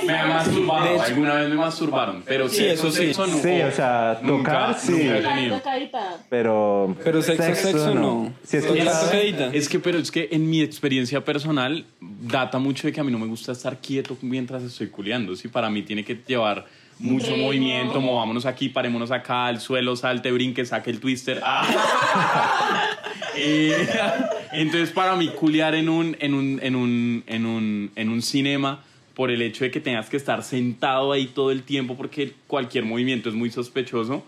Me 0.07 0.13
han 0.15 0.29
masturbado. 0.31 1.03
Alguna 1.03 1.35
vez 1.35 1.49
me 1.51 1.57
masturbaron. 1.57 2.23
Pero 2.27 2.49
Sí, 2.49 2.65
eso 2.65 2.91
sí. 2.91 3.07
sexo 3.07 3.27
nunca. 3.27 3.43
Sí, 3.43 3.61
o 3.63 3.71
sea, 3.73 4.21
Nunca, 4.23 4.53
tocar, 4.53 4.79
sí. 4.81 4.93
nunca 4.93 5.39
he. 5.39 5.61
Pero, 6.31 6.97
Pero 7.05 7.21
sexo, 7.23 7.55
sexo, 7.55 7.95
no. 7.95 8.33
Sí, 8.45 8.57
he 8.57 8.61
Tocar, 8.61 8.77
escuchado- 8.79 9.05
tocadita. 9.07 9.47
Es 9.55 9.69
que, 9.69 9.79
pero 9.81 9.99
es 9.99 10.11
que 10.11 10.29
en 10.33 10.49
mi 10.49 10.63
experiencia 10.63 11.23
personal 11.23 11.85
data 12.01 12.59
mucho 12.59 12.87
de 12.87 12.93
que 12.93 13.01
a 13.01 13.05
mí 13.05 13.13
no 13.13 13.19
me 13.19 13.27
gusta 13.27 13.53
estar 13.53 13.79
quieto 13.79 14.17
mientras 14.23 14.63
estoy 14.63 14.89
culeando. 14.89 15.37
Sí, 15.37 15.49
para 15.49 15.69
mí 15.69 15.83
tiene 15.83 16.05
que 16.05 16.19
llevar 16.27 16.65
mucho 16.99 17.37
movimiento, 17.37 18.01
movámonos 18.01 18.47
aquí, 18.47 18.69
parémonos 18.69 19.11
acá, 19.11 19.47
al 19.47 19.61
suelo, 19.61 19.97
salte, 19.97 20.31
brinque, 20.33 20.65
saque 20.65 20.91
el 20.91 21.01
twister. 21.01 21.41
Ah. 21.43 21.67
Entonces, 24.53 24.91
para 24.91 25.17
mí, 25.17 25.29
culiar 25.29 25.75
en 25.75 25.89
un, 25.89 26.17
en 26.21 26.35
un, 26.35 26.61
en 26.63 26.77
un, 26.77 27.25
en 27.27 27.47
un, 27.47 27.91
en 27.97 28.09
un 28.09 28.23
cinema, 28.23 28.85
por 29.15 29.31
el 29.31 29.43
hecho 29.43 29.65
de 29.65 29.71
que 29.71 29.81
tengas 29.81 30.09
que 30.09 30.17
estar 30.17 30.43
sentado 30.43 31.13
ahí 31.13 31.27
todo 31.27 31.51
el 31.51 31.63
tiempo, 31.63 31.97
porque 31.97 32.35
cualquier 32.47 32.85
movimiento 32.85 33.29
es 33.29 33.35
muy 33.35 33.51
sospechoso. 33.51 34.25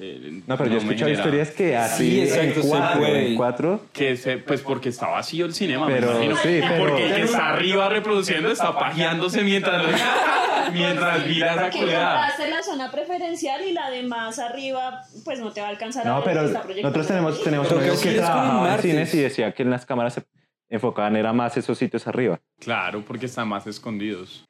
Eh, 0.00 0.42
No, 0.46 0.56
pero 0.56 0.70
yo 0.70 0.76
he 0.76 0.78
escuchado 0.78 1.06
genera- 1.06 1.18
historias 1.18 1.50
que 1.50 1.76
así 1.76 2.10
Sí, 2.10 2.20
exacto, 2.22 2.42
en 2.60 2.62
se 2.62 2.68
cuatro, 2.68 2.98
puede. 3.00 3.26
en 3.28 3.36
cuatro, 3.36 3.80
que 3.92 4.16
se, 4.16 4.38
pues 4.38 4.60
porque 4.62 4.88
está 4.90 5.08
vacío 5.08 5.44
el 5.46 5.54
cinema, 5.54 5.86
Pero, 5.86 6.08
me 6.18 6.24
imagino. 6.26 6.36
sí, 6.36 6.48
Y 6.48 6.60
pero- 6.60 6.78
porque 6.86 7.06
el 7.06 7.14
que 7.14 7.22
está 7.22 7.48
arriba 7.50 7.88
reproduciendo 7.88 8.50
está 8.50 8.78
pajeándose 8.78 9.42
mientras, 9.42 9.84
mientras 10.72 11.26
miras 11.26 11.58
a 11.58 11.70
Que 11.70 11.78
cuidar. 11.78 12.16
compraste 12.16 12.50
la 12.50 12.62
zona 12.62 12.90
preferencial 12.90 13.62
y 13.62 13.72
la 13.72 13.90
de 13.90 14.02
más 14.02 14.38
arriba, 14.38 15.02
pues 15.24 15.40
no 15.40 15.52
te 15.52 15.60
va 15.60 15.68
a 15.68 15.70
alcanzar 15.70 16.06
a 16.06 16.10
No, 16.10 16.16
ver 16.16 16.24
pero 16.24 16.42
nosotros 16.42 17.06
tenemos, 17.06 17.42
tenemos 17.42 17.66
Pero 17.68 17.80
un 17.80 17.86
amigo 17.88 18.02
que 18.02 18.10
trabajaba 18.12 18.48
en 18.58 18.64
martes. 18.70 18.82
cines 18.90 19.14
y 19.14 19.18
decía 19.20 19.52
que 19.52 19.62
en 19.62 19.70
las 19.70 19.86
cámaras 19.86 20.14
se 20.14 20.22
enfocaban 20.70 21.16
era 21.16 21.32
más 21.32 21.56
esos 21.56 21.78
sitios 21.78 22.06
arriba. 22.06 22.40
Claro, 22.60 23.02
porque 23.06 23.26
están 23.26 23.48
más 23.48 23.66
escondidos. 23.66 24.44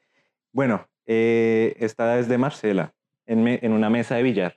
Bueno, 0.52 0.88
eh, 1.06 1.76
esta 1.78 2.18
es 2.18 2.28
de 2.28 2.38
Marcela, 2.38 2.92
en, 3.26 3.42
me- 3.44 3.60
en 3.62 3.72
una 3.72 3.88
mesa 3.88 4.16
de 4.16 4.22
billar. 4.22 4.56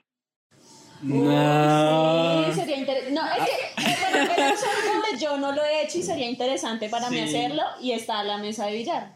No. 1.02 2.44
Sí, 2.52 2.60
sería 2.60 2.76
interesante. 2.78 3.12
No, 3.12 3.22
es 3.26 3.38
que 3.44 3.82
eh, 3.90 3.96
bueno, 4.12 4.30
pero 4.36 4.48
es 4.54 4.60
donde 4.60 5.20
yo 5.20 5.36
no 5.38 5.52
lo 5.52 5.64
he 5.64 5.84
hecho 5.84 5.98
y 5.98 6.02
sería 6.02 6.28
interesante 6.28 6.88
para 6.88 7.10
mí 7.10 7.20
hacerlo. 7.20 7.62
Y 7.80 7.92
está 7.92 8.22
la 8.22 8.38
mesa 8.38 8.66
de 8.66 8.74
billar. 8.76 9.12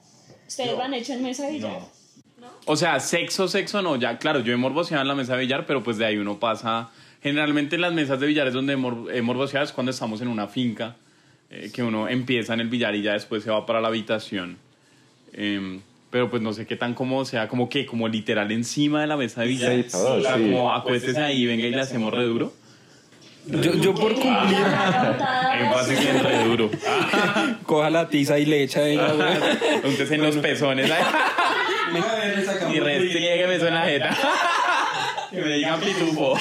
¿Ustedes 0.47 0.73
lo 0.73 0.83
han 0.83 0.95
hecho 0.95 1.13
en 1.13 1.23
mesa 1.23 1.47
de 1.47 1.53
billar? 1.53 1.81
O 2.67 2.77
sea, 2.77 3.01
sexo, 3.01 3.49
sexo 3.49 3.83
no, 3.83 3.97
ya, 3.97 4.19
claro, 4.19 4.41
yo 4.41 4.53
he 4.53 4.57
morboseado 4.57 5.03
en 5.03 5.09
la 5.09 5.15
mesa 5.15 5.35
de 5.35 5.41
billar, 5.41 5.67
pero 5.67 5.83
pues 5.83 5.99
de 5.99 6.07
ahí 6.07 6.17
uno 6.17 6.39
pasa. 6.39 6.91
Generalmente 7.23 7.77
en 7.77 7.81
las 7.83 7.93
mesas 7.93 8.21
de 8.21 8.27
billar 8.27 8.47
es 8.49 8.55
donde 8.55 8.75
he 8.75 8.77
mor- 8.77 9.11
he 9.13 9.23
morboseado 9.23 9.65
es 9.65 9.73
cuando 9.73 9.91
estamos 9.91 10.21
en 10.21 10.29
una 10.29 10.47
finca, 10.49 10.97
eh, 11.51 11.71
que 11.73 11.83
uno 11.83 12.09
empieza 12.09 12.55
en 12.55 12.61
el 12.61 12.69
billar 12.69 12.95
y 12.95 13.03
ya 13.03 13.13
después 13.15 13.43
se 13.45 13.51
va 13.51 13.65
para 13.67 13.81
la 13.81 13.89
habitación. 13.89 14.59
Em, 15.33 15.81
pero 16.17 16.31
pues 16.31 16.41
no 16.41 16.55
sé 16.55 16.67
qué 16.67 16.77
tan 16.77 16.95
cómodo 16.95 17.27
sea, 17.27 17.47
como 17.47 17.69
que, 17.69 17.85
como 17.85 18.09
literal 18.09 18.51
encima 18.51 19.03
de 19.03 19.07
la 19.07 19.19
mesa 19.19 19.43
de 19.43 19.49
billar. 19.49 19.77
Sí, 19.77 19.91
todo, 19.93 20.15
O 20.15 20.23
sea, 20.23 20.37
sí. 20.37 20.45
como 20.45 20.73
acuéstese 20.73 21.21
ahí, 21.21 21.45
venga 21.45 21.67
y 21.67 21.71
le 21.71 21.79
hacemos 21.83 22.11
re 22.11 22.25
duro. 22.25 22.55
Yo, 23.45 23.75
yo 23.75 23.95
por 23.95 24.15
cumplir, 24.15 24.57
Énfasis 25.61 26.07
en 26.07 26.25
re 26.25 26.45
duro. 26.45 26.71
coja 27.65 27.91
la 27.91 28.09
tiza 28.09 28.39
y 28.39 28.47
le 28.47 28.63
echa 28.63 28.89
ella, 28.89 29.13
güey. 29.13 29.29
Entonces 29.75 30.11
en 30.11 30.23
los 30.23 30.37
pezones. 30.39 30.91
Y 32.73 32.81
restriegue 32.81 33.55
eso 33.55 33.69
en 33.69 33.75
la 33.75 33.85
jeta. 33.85 34.17
Que 35.31 35.37
me 35.43 35.53
digan 35.53 35.79
pitufo. 35.81 36.35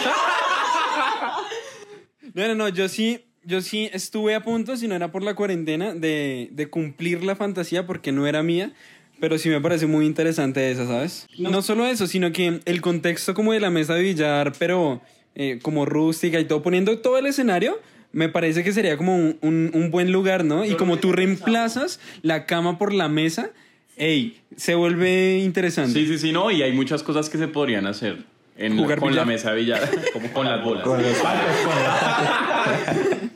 No, 2.34 2.47
no, 2.47 2.55
no, 2.55 2.69
yo 2.69 2.88
sí, 2.88 3.26
yo 3.43 3.61
sí 3.61 3.89
estuve 3.91 4.36
a 4.36 4.41
punto, 4.41 4.78
si 4.78 4.88
no 4.88 4.95
era 4.95 5.11
por 5.11 5.21
la 5.21 5.36
cuarentena, 5.36 5.93
de, 5.93 6.47
de 6.51 6.69
cumplir 6.69 7.23
la 7.23 7.36
fantasía 7.36 7.86
porque 7.86 8.11
no 8.11 8.26
era 8.26 8.41
mía, 8.41 8.73
pero 9.20 9.38
sí 9.38 9.49
me 9.49 9.59
parece 9.61 9.86
muy 9.88 10.05
interesante 10.05 10.70
esa, 10.72 10.86
¿sabes? 10.88 11.26
No 11.38 11.61
solo 11.61 11.86
eso, 11.86 12.07
sino 12.07 12.32
que 12.32 12.59
el 12.66 12.82
contexto 12.82 13.34
como 13.34 13.53
de 13.53 13.59
la 13.59 13.70
mesa 13.70 13.95
de 13.95 14.01
billar, 14.03 14.53
pero 14.59 15.01
eh, 15.36 15.59
como 15.61 15.86
rústica 15.86 16.39
y 16.39 16.45
todo, 16.45 16.61
poniendo 16.61 16.97
todo 16.99 17.18
el 17.18 17.26
escenario, 17.26 17.80
me 18.11 18.30
parece 18.30 18.63
que 18.63 18.72
sería 18.72 18.95
como 18.97 19.16
un, 19.16 19.38
un- 19.41 19.72
un 19.74 19.91
buen 19.91 20.11
lugar, 20.11 20.45
¿no? 20.45 20.63
Y 20.66 20.76
como 20.76 20.97
tú 20.97 21.11
reemplazas 21.11 21.99
la 22.22 22.45
cama 22.45 22.78
por 22.78 22.93
la 22.93 23.09
mesa, 23.09 23.49
ey, 23.97 24.38
se 24.55 24.76
vuelve 24.76 25.39
interesante. 25.39 25.93
Sí, 25.99 26.07
sí, 26.07 26.18
sí, 26.18 26.32
no, 26.32 26.51
y 26.51 26.61
hay 26.61 26.72
muchas 26.72 27.03
cosas 27.03 27.30
que 27.30 27.38
se 27.38 27.47
podrían 27.49 27.88
hacer 27.88 28.20
en, 28.57 28.78
Jugar 28.78 28.99
con 28.99 29.09
la 29.13 29.24
billar. 29.24 29.28
mesa 29.28 29.51
de 29.51 29.57
billar, 29.57 29.89
como 30.13 30.32
con 30.32 30.45
las 30.45 30.63
bolas. 30.63 30.84
Con 30.84 31.01
los 31.01 31.18
con 31.18 31.30
los 31.32 33.20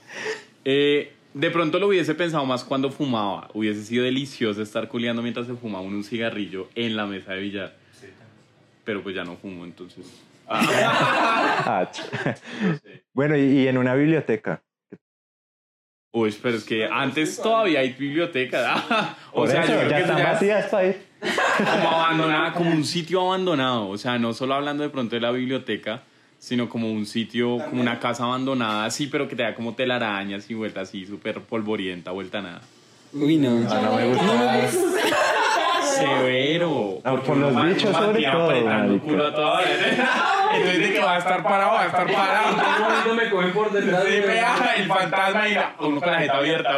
Eh, 0.66 1.12
de 1.34 1.52
pronto 1.52 1.80
lo 1.80 1.88
hubiese 1.88 2.16
pensado 2.16 2.46
más 2.46 2.64
cuando 2.64 2.92
fumaba. 2.92 3.50
Hubiese 3.54 3.84
sido 3.84 4.04
delicioso 4.04 4.62
estar 4.62 4.88
culeando 4.88 5.22
mientras 5.22 5.48
se 5.48 5.54
fumaba 5.54 5.84
un 5.84 6.04
cigarrillo 6.04 6.70
en 6.76 6.96
la 6.96 7.06
mesa 7.06 7.34
de 7.34 7.42
billar. 7.42 7.76
Pero 8.84 9.04
pues 9.04 9.16
ya 9.16 9.24
no 9.24 9.36
fumo, 9.38 9.66
entonces. 9.66 10.06
Ah, 10.48 11.92
bueno, 13.14 13.38
y, 13.38 13.42
y 13.42 13.68
en 13.68 13.78
una 13.78 13.94
biblioteca. 13.94 14.64
Uy, 16.12 16.36
pero 16.42 16.58
es 16.58 16.64
que 16.64 16.88
antes 16.88 17.40
todavía 17.40 17.82
hay 17.82 17.94
biblioteca. 17.94 19.16
o 19.32 19.46
sea, 19.46 19.64
eso, 19.64 19.74
yo 19.74 19.80
creo 19.80 19.90
ya 19.90 19.96
que 19.98 20.02
están 20.02 20.18
ya 20.18 20.32
vacías 20.32 20.74
ir. 20.84 21.02
como 21.58 21.90
abandonada, 21.90 22.54
como 22.54 22.72
un 22.72 22.84
sitio 22.84 23.22
abandonado. 23.22 23.90
O 23.90 23.98
sea, 23.98 24.18
no 24.18 24.34
solo 24.34 24.56
hablando 24.56 24.82
de 24.82 24.90
pronto 24.90 25.16
de 25.16 25.22
la 25.22 25.32
biblioteca, 25.32 26.02
sino 26.40 26.70
como 26.70 26.92
un 26.92 27.06
sitio, 27.06 27.58
como 27.70 27.82
una 27.82 28.00
casa 28.00 28.24
abandonada, 28.24 28.86
así, 28.86 29.08
pero 29.08 29.28
que 29.28 29.36
te 29.36 29.44
da 29.44 29.54
como 29.54 29.76
telarañas 29.76 30.50
y 30.50 30.54
vuelta 30.54 30.82
así, 30.82 31.06
súper 31.06 31.42
polvorienta, 31.42 32.12
vuelta 32.12 32.42
nada. 32.42 32.62
Uy, 33.14 33.38
no. 33.38 33.60
Ah, 33.70 33.82
no 33.84 33.96
me 33.96 34.08
gusta. 34.08 34.70
Severo. 35.84 37.00
Porque 37.04 37.28
por 37.28 37.38
los 37.38 37.66
bichos 37.66 37.96
sobre 37.96 38.24
todo, 38.24 38.44
apretando 38.46 38.54
el 38.54 38.66
marica. 38.66 39.06
culo 39.06 39.28
a 39.28 39.34
toda. 39.36 39.62
Entonces 40.54 40.80
de 40.80 40.94
que 40.94 41.00
va 41.00 41.16
a 41.16 41.18
estar 41.18 41.44
parado, 41.44 41.72
va 41.74 41.82
a 41.82 41.86
estar 41.88 42.12
parado. 42.12 43.16
me 43.16 43.30
cogen 43.30 43.52
por 43.52 43.72
detrás. 43.72 44.04
Sí, 44.06 44.20
vea, 44.22 44.76
el 44.78 44.88
fantasma 44.88 45.50
y 45.50 45.54
la, 45.56 45.76
uno 45.80 46.00
con 46.00 46.12
la 46.12 46.20
jeta 46.20 46.38
abierta. 46.38 46.78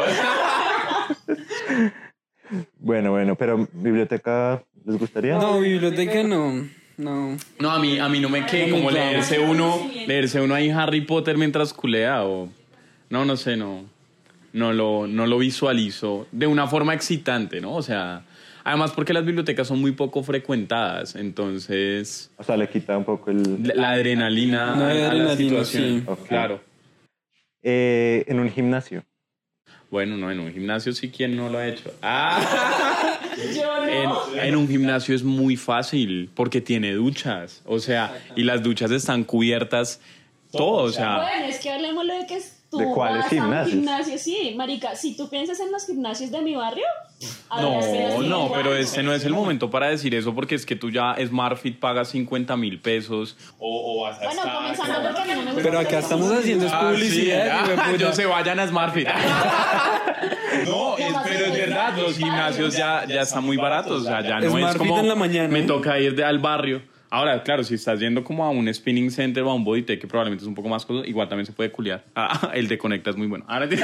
Bueno, 2.78 3.12
bueno, 3.12 3.36
pero 3.36 3.68
biblioteca, 3.72 4.64
¿les 4.86 4.98
gustaría? 4.98 5.38
No, 5.38 5.60
biblioteca 5.60 6.24
no. 6.24 6.68
No. 6.98 7.36
No, 7.60 7.72
a 7.72 7.80
mí, 7.80 7.98
a 8.00 8.08
mí 8.10 8.20
no 8.20 8.30
me 8.30 8.46
quede 8.46 8.68
No 8.68 8.76
me 8.76 8.82
como 8.82 8.92
leerse 8.92 9.40
uno, 9.40 9.90
leerse 10.08 10.40
uno 10.42 10.54
ahí 10.56 10.70
Harry 10.70 11.02
Potter 11.02 11.38
mientras 11.38 11.74
culea 11.74 12.24
o... 12.26 12.50
No, 13.10 13.26
no 13.26 13.36
sé, 13.38 13.58
no. 13.58 13.86
No 14.54 14.74
lo, 14.74 15.08
no 15.08 15.26
lo 15.28 15.38
visualizo 15.38 16.28
de 16.32 16.48
una 16.48 16.68
forma 16.68 16.94
excitante, 16.94 17.62
¿no? 17.62 17.74
O 17.74 17.82
sea, 17.82 18.24
además 18.64 18.92
porque 18.92 19.14
las 19.14 19.26
bibliotecas 19.26 19.68
son 19.68 19.80
muy 19.80 19.94
poco 19.94 20.24
frecuentadas, 20.24 21.16
entonces 21.16 22.32
O 22.38 22.44
sea, 22.44 22.58
le 22.58 22.68
quita 22.70 22.98
un 22.98 23.06
poco 23.06 23.32
el... 23.32 23.64
la, 23.64 23.76
la 23.76 23.92
adrenalina, 23.92 24.66
La 24.68 24.72
a 24.72 24.94
la 24.94 25.08
adrenalina, 25.10 25.36
situación. 25.36 26.06
sí. 26.08 26.24
Claro. 26.28 26.62
Eh, 27.64 28.26
en 28.28 28.40
un 28.40 28.50
gimnasio. 28.52 29.04
Bueno, 29.90 30.16
no, 30.18 30.32
en 30.32 30.40
un 30.40 30.52
gimnasio 30.54 30.94
sí, 30.94 31.10
¿quién 31.12 31.36
no 31.36 31.50
lo 31.50 31.58
ha 31.58 31.68
hecho? 31.68 31.94
Ah, 32.02 32.40
Yo 33.56 33.86
no. 33.86 33.88
en, 33.88 34.40
en 34.40 34.56
un 34.56 34.68
gimnasio 34.68 35.16
es 35.16 35.24
muy 35.24 35.58
fácil 35.58 36.30
porque 36.34 36.62
tiene 36.62 36.94
duchas, 36.94 37.62
o 37.66 37.80
sea, 37.80 38.18
y 38.36 38.44
las 38.44 38.64
duchas 38.64 38.92
están 38.92 39.24
cubiertas 39.24 40.00
todo, 40.52 40.84
o 40.84 40.92
sea... 40.92 41.18
Bueno, 41.22 41.46
es 41.46 41.60
que 41.60 41.72
hablemoslo 41.72 42.14
de 42.14 42.26
que 42.28 42.42
tú 42.72 42.78
¿De 42.78 42.86
cuáles 42.86 43.18
vas 43.24 43.26
a 43.26 43.36
un 43.36 43.42
gimnasios? 43.42 43.76
gimnasio, 43.76 44.18
sí, 44.18 44.54
marica, 44.58 44.96
si 44.96 45.16
tú 45.18 45.30
piensas 45.30 45.60
en 45.60 45.72
los 45.72 45.86
gimnasios 45.86 46.32
de 46.32 46.42
mi 46.42 46.56
barrio, 46.56 46.86
No, 47.60 48.22
no, 48.22 48.52
pero 48.54 48.74
este 48.76 49.04
no 49.04 49.14
es 49.14 49.26
el 49.26 49.34
momento 49.34 49.70
para 49.70 49.90
decir 49.90 50.16
eso 50.16 50.34
porque 50.34 50.56
es 50.56 50.66
que 50.66 50.76
tú 50.78 50.90
ya 50.90 51.16
SmartFit 51.24 51.80
pagas 51.80 52.08
50 52.10 52.56
mil 52.58 52.80
pesos 52.80 53.36
o, 53.60 54.00
o 54.00 54.04
vas 54.04 54.18
a 54.22 54.26
Bueno, 54.26 54.42
estar- 54.42 54.56
comenzando 54.56 55.02
porque 55.04 55.22
a 55.22 55.26
mí 55.26 55.32
no 55.34 55.42
me 55.44 55.52
gusta. 55.52 55.62
Pero 55.64 55.80
acá 55.80 56.00
estamos 56.00 56.32
haciendo 56.32 56.66
es 56.66 56.72
sí, 56.72 56.78
publicidad. 56.80 57.50
ah, 57.52 57.64
puta. 57.92 57.98
yo 57.98 58.14
se 58.14 58.26
vayan 58.26 58.60
a 58.60 58.68
SmartFit. 58.68 59.08
no, 60.68 60.98
es- 60.98 61.14
pero 61.24 61.46
es 61.46 61.54
verdad, 61.54 61.98
los 61.98 62.18
gimnasios 62.18 62.76
ya, 62.78 63.06
ya 63.06 63.22
están 63.22 63.44
muy 63.44 63.58
baratos, 63.58 64.02
o 64.02 64.06
sea, 64.06 64.22
ya 64.22 64.40
no 64.40 64.58
es 64.70 64.76
como 64.78 64.98
en 65.00 65.08
la 65.08 65.16
mañana, 65.16 65.48
me 65.50 65.64
toca 65.64 66.00
ir 66.00 66.16
de, 66.16 66.24
al 66.24 66.40
barrio. 66.40 66.82
Ahora, 67.12 67.44
claro, 67.44 67.62
si 67.66 67.76
estás 67.76 68.00
yendo 68.00 68.24
como 68.24 68.46
a 68.46 68.50
un 68.52 68.74
spinning 68.74 69.12
center 69.12 69.44
o 69.44 69.52
a 69.52 69.54
un 69.54 69.66
body 69.66 69.82
tech, 69.82 70.00
que 70.00 70.08
probablemente 70.08 70.44
es 70.46 70.48
un 70.48 70.56
poco 70.56 70.70
más 70.70 70.86
costoso, 70.86 71.06
igual 71.08 71.28
también 71.28 71.46
se 71.46 71.52
puede 71.52 71.70
culiar. 71.70 72.06
Ah, 72.16 72.50
el 72.56 72.70
de 72.70 72.78
Conecta 72.78 73.10
es 73.10 73.18
muy 73.18 73.28
bueno. 73.28 73.44
Ahora 73.48 73.68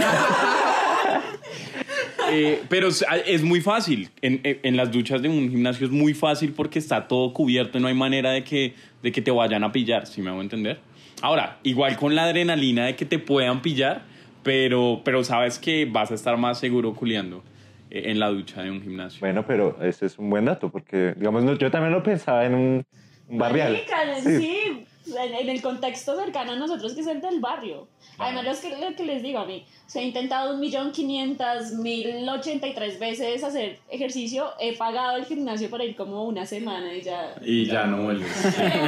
Eh, 2.29 2.61
pero 2.67 2.87
es- 2.89 3.41
muy 3.43 3.61
fácil. 3.61 4.09
En, 4.21 4.41
en- 4.43 4.75
las 4.75 4.91
duchas 4.91 5.21
de 5.21 5.29
un 5.29 5.49
gimnasio 5.49 5.85
es 5.85 5.91
muy 5.91 6.13
fácil 6.13 6.51
porque 6.53 6.77
está 6.79 7.07
todo 7.07 7.31
cubierto 7.33 7.77
y 7.77 7.81
no 7.81 7.87
hay 7.87 7.93
manera 7.93 8.31
de 8.31 8.43
que, 8.43 8.73
de 9.01 9.11
que 9.13 9.21
te 9.21 9.31
vayan 9.31 9.63
a 9.63 9.71
pillar, 9.71 10.07
si 10.07 10.21
me 10.21 10.29
hago 10.29 10.41
entender. 10.41 10.79
Ahora, 11.21 11.57
igual 11.63 11.95
con 11.97 12.15
la 12.15 12.23
adrenalina 12.25 12.85
de 12.85 12.95
que 12.97 13.05
te 13.05 13.17
puedan 13.19 13.61
pillar, 13.61 14.01
pero, 14.43 15.01
pero 15.05 15.23
sabes 15.23 15.57
que 15.57 15.85
vas 15.85 16.11
a 16.11 16.15
estar 16.15 16.37
más 16.37 16.59
seguro 16.59 16.93
culiando 16.93 17.43
eh, 17.89 18.03
en 18.07 18.19
la 18.19 18.27
ducha 18.27 18.61
de 18.61 18.71
un 18.71 18.81
gimnasio. 18.81 19.19
Bueno, 19.21 19.45
pero 19.47 19.77
ese 19.81 20.05
es 20.05 20.17
un 20.19 20.29
buen 20.29 20.45
dato, 20.45 20.69
porque, 20.69 21.13
digamos, 21.17 21.43
yo 21.57 21.71
también 21.71 21.93
lo 21.93 22.03
pensaba 22.03 22.45
en 22.45 22.53
un 22.55 22.85
barrial. 23.29 23.81
Sí. 24.23 24.37
sí, 24.37 24.85
en, 25.17 25.33
en 25.35 25.49
el 25.49 25.61
contexto 25.61 26.19
cercano 26.19 26.51
a 26.51 26.55
nosotros 26.55 26.93
que 26.93 27.01
es 27.01 27.07
el 27.07 27.21
del 27.21 27.39
barrio. 27.39 27.87
Además, 28.19 28.45
lo 28.45 28.59
que, 28.69 28.77
lo 28.77 28.95
que 28.95 29.05
les 29.05 29.21
digo 29.21 29.39
a 29.39 29.45
mí, 29.45 29.63
se 29.85 29.99
ha 29.99 30.03
intentado 30.03 30.53
un 30.55 30.59
millón 30.59 30.91
quinientas 30.91 31.73
mil 31.73 32.27
ochenta 32.27 32.67
y 32.67 32.73
tres 32.73 32.99
veces 32.99 33.43
hacer 33.43 33.79
ejercicio, 33.89 34.49
he 34.59 34.75
pagado 34.75 35.17
el 35.17 35.25
gimnasio 35.25 35.69
para 35.69 35.85
ir 35.85 35.95
como 35.95 36.25
una 36.25 36.45
semana 36.45 36.93
y 36.93 37.01
ya... 37.01 37.35
Y 37.41 37.65
ya 37.67 37.85
no 37.85 38.03
vuelves. 38.03 38.27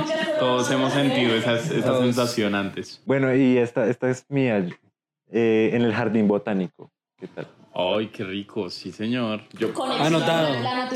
Todos 0.40 0.70
hemos 0.72 0.92
sentido 0.94 1.36
esas- 1.36 1.70
esa 1.70 1.86
Todos. 1.86 2.04
sensación 2.06 2.56
antes. 2.56 3.02
Bueno, 3.06 3.34
y 3.36 3.58
esta, 3.58 3.88
esta 3.88 4.10
es 4.10 4.26
mía, 4.30 4.66
eh, 5.32 5.70
en 5.74 5.84
el 5.84 5.94
jardín 5.94 6.28
botánico. 6.28 6.92
¿Qué 7.20 7.28
tal? 7.28 7.48
Ay, 7.80 8.08
qué 8.08 8.24
rico, 8.24 8.70
sí, 8.70 8.92
señor. 8.92 9.42
Yo, 9.58 9.70
Anotado. 9.84 10.54
No 10.56 10.62
Claro 10.62 10.90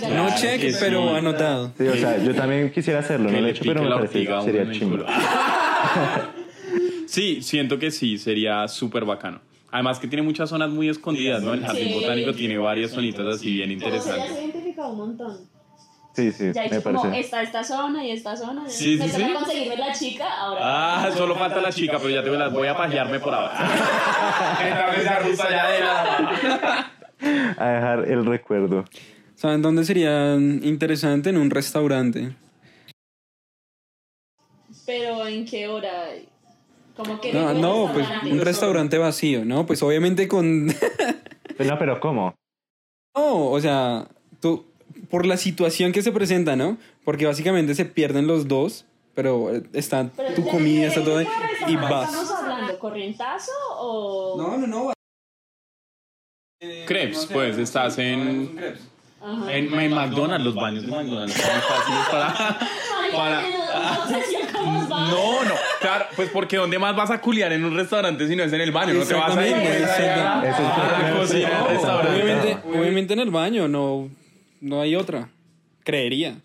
que 0.59 0.71
sí. 0.71 0.77
pero 0.79 1.15
anotado. 1.15 1.71
Sí, 1.77 1.87
o 1.87 1.93
sea, 1.95 2.17
yo 2.23 2.33
también 2.35 2.71
quisiera 2.71 2.99
hacerlo, 2.99 3.27
que 3.27 3.33
no 3.35 3.39
lo 3.41 3.47
he 3.47 3.51
le 3.51 3.57
hecho, 3.57 3.63
pero 3.65 3.83
me 3.83 3.89
parece 3.89 4.27
uno 4.27 4.43
sería 4.43 4.79
culo. 4.89 5.05
Sí, 7.07 7.41
siento 7.43 7.77
que 7.77 7.91
sí, 7.91 8.17
sería 8.17 8.67
súper 8.67 9.05
bacano. 9.05 9.39
Además 9.71 9.99
que 9.99 10.07
tiene 10.07 10.23
muchas 10.23 10.49
zonas 10.49 10.69
muy 10.71 10.89
escondidas, 10.89 11.41
¿no? 11.43 11.53
El 11.53 11.61
jardín 11.65 11.89
Sí. 11.89 11.93
botánico 11.93 12.33
tiene 12.33 12.57
varias 12.57 12.91
zonitas 12.91 13.25
así 13.27 13.53
bien 13.53 13.71
interesantes. 13.71 14.29
se 14.31 14.39
ha 14.39 14.43
identificado 14.43 14.91
un 14.93 14.97
montón. 14.97 15.37
Sí, 16.13 16.31
sí, 16.31 16.51
Ya 16.53 16.65
he 16.65 16.69
me 16.69 16.77
dicho 16.77 16.83
como 16.91 17.01
parece. 17.01 17.19
está 17.21 17.41
esta 17.41 17.63
zona 17.63 18.05
y 18.05 18.11
esta 18.11 18.35
zona. 18.37 18.69
Sí, 18.69 18.97
me 18.97 19.07
sí, 19.09 19.13
toca 19.13 19.25
sí. 19.27 19.33
conseguirme 19.33 19.77
la 19.77 19.93
chica 19.93 20.31
ahora. 20.39 20.61
Ah, 21.05 21.11
solo 21.11 21.35
falta 21.35 21.59
la 21.59 21.71
chica, 21.71 21.97
pero 21.97 22.09
ya 22.09 22.23
te 22.23 22.29
las 22.29 22.53
voy 22.53 22.67
a 22.67 22.77
pajearme 22.77 23.19
por 23.19 23.33
ahora. 23.33 23.57
Entonces 24.61 25.01
esa 25.03 25.19
rusa 25.19 25.49
ya 25.49 25.69
de 25.71 25.79
la... 25.79 26.91
A 27.57 27.69
dejar 27.71 27.99
el 28.11 28.25
recuerdo. 28.25 28.85
¿Saben 29.35 29.61
dónde 29.61 29.85
sería 29.85 30.35
interesante? 30.35 31.29
En 31.31 31.37
un 31.37 31.49
restaurante. 31.49 32.35
Pero 34.85 35.27
¿en 35.27 35.45
qué 35.45 35.67
hora? 35.67 36.09
Como 36.95 37.19
que 37.19 37.33
No, 37.33 37.53
no, 37.53 37.91
pues 37.93 38.07
un 38.23 38.39
restaurante 38.41 38.97
vacío, 38.97 39.43
¿no? 39.45 39.65
Pues 39.65 39.81
obviamente 39.81 40.27
con... 40.27 40.67
No, 40.67 41.79
pero 41.79 41.99
¿cómo? 41.99 42.35
No, 43.15 43.51
o 43.51 43.59
sea, 43.61 44.07
tú, 44.41 44.65
por 45.13 45.27
la 45.27 45.37
situación 45.37 45.91
que 45.91 46.01
se 46.01 46.11
presenta, 46.11 46.55
¿no? 46.55 46.79
Porque 47.05 47.27
básicamente 47.27 47.75
se 47.75 47.85
pierden 47.85 48.25
los 48.25 48.47
dos, 48.47 48.83
pero 49.13 49.53
eh, 49.55 49.61
está 49.73 50.09
Pero 50.17 50.33
tu 50.33 50.43
¿de 50.43 50.49
comida, 50.49 50.87
está 50.87 51.03
todo 51.03 51.21
y 51.21 51.75
vas. 51.75 52.09
¿Estamos 52.09 52.31
hablando 52.31 52.79
corrientazo 52.79 53.51
o...? 53.77 54.35
no, 54.41 54.57
no. 54.65 54.91
Crepes, 56.87 57.27
pues, 57.31 57.59
estás 57.59 57.99
en... 57.99 58.57
Ajá. 59.23 59.53
En, 59.53 59.71
en 59.79 59.93
McDonald's, 59.93 60.45
los 60.45 60.55
baños 60.55 60.81
de 60.83 60.89
McDonald's 60.89 61.33
son 61.35 61.61
fáciles 61.61 62.07
para... 62.09 62.59
para... 63.15 63.41
No, 65.11 65.43
no, 65.43 65.53
claro, 65.79 66.05
pues 66.15 66.29
porque 66.29 66.57
¿dónde 66.57 66.79
más 66.79 66.95
vas 66.95 67.11
a 67.11 67.21
culiar 67.21 67.53
en 67.53 67.63
un 67.63 67.75
restaurante 67.75 68.27
si 68.27 68.35
no 68.35 68.41
es 68.41 68.51
en 68.51 68.61
el 68.61 68.71
baño? 68.71 68.95
No 68.95 69.05
te 69.05 69.13
vas 69.13 69.37
a 69.37 69.47
ir 69.47 69.55
exactamente. 69.55 70.49
Eso 70.49 70.57
es 70.63 70.69
a 70.69 70.77
la 70.87 70.97
porque- 70.97 71.19
cocina 71.19 71.49
del 71.49 71.57
No, 71.59 71.67
restaurante. 71.67 72.23
Obviamente, 72.23 72.57
obviamente 72.67 73.13
en 73.13 73.19
el 73.19 73.29
baño, 73.29 73.67
no, 73.67 74.09
no 74.63 74.81
hay 74.81 74.95
otra. 74.95 75.29
Creería. 75.83 76.37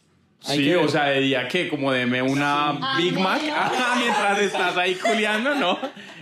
Hay 0.46 0.58
Sí, 0.58 0.64
que 0.66 0.76
o 0.76 0.88
sea, 0.88 1.06
de 1.06 1.20
día 1.20 1.48
que 1.48 1.68
como 1.68 1.90
deme 1.90 2.22
una 2.22 2.70
Ah, 2.70 2.94
Big 2.96 3.14
no. 3.14 3.20
Mac 3.20 3.40
ah, 3.52 3.96
mientras 3.98 4.38
estás 4.40 4.76
ahí 4.76 4.94
culiando, 4.94 5.54
no, 5.56 5.76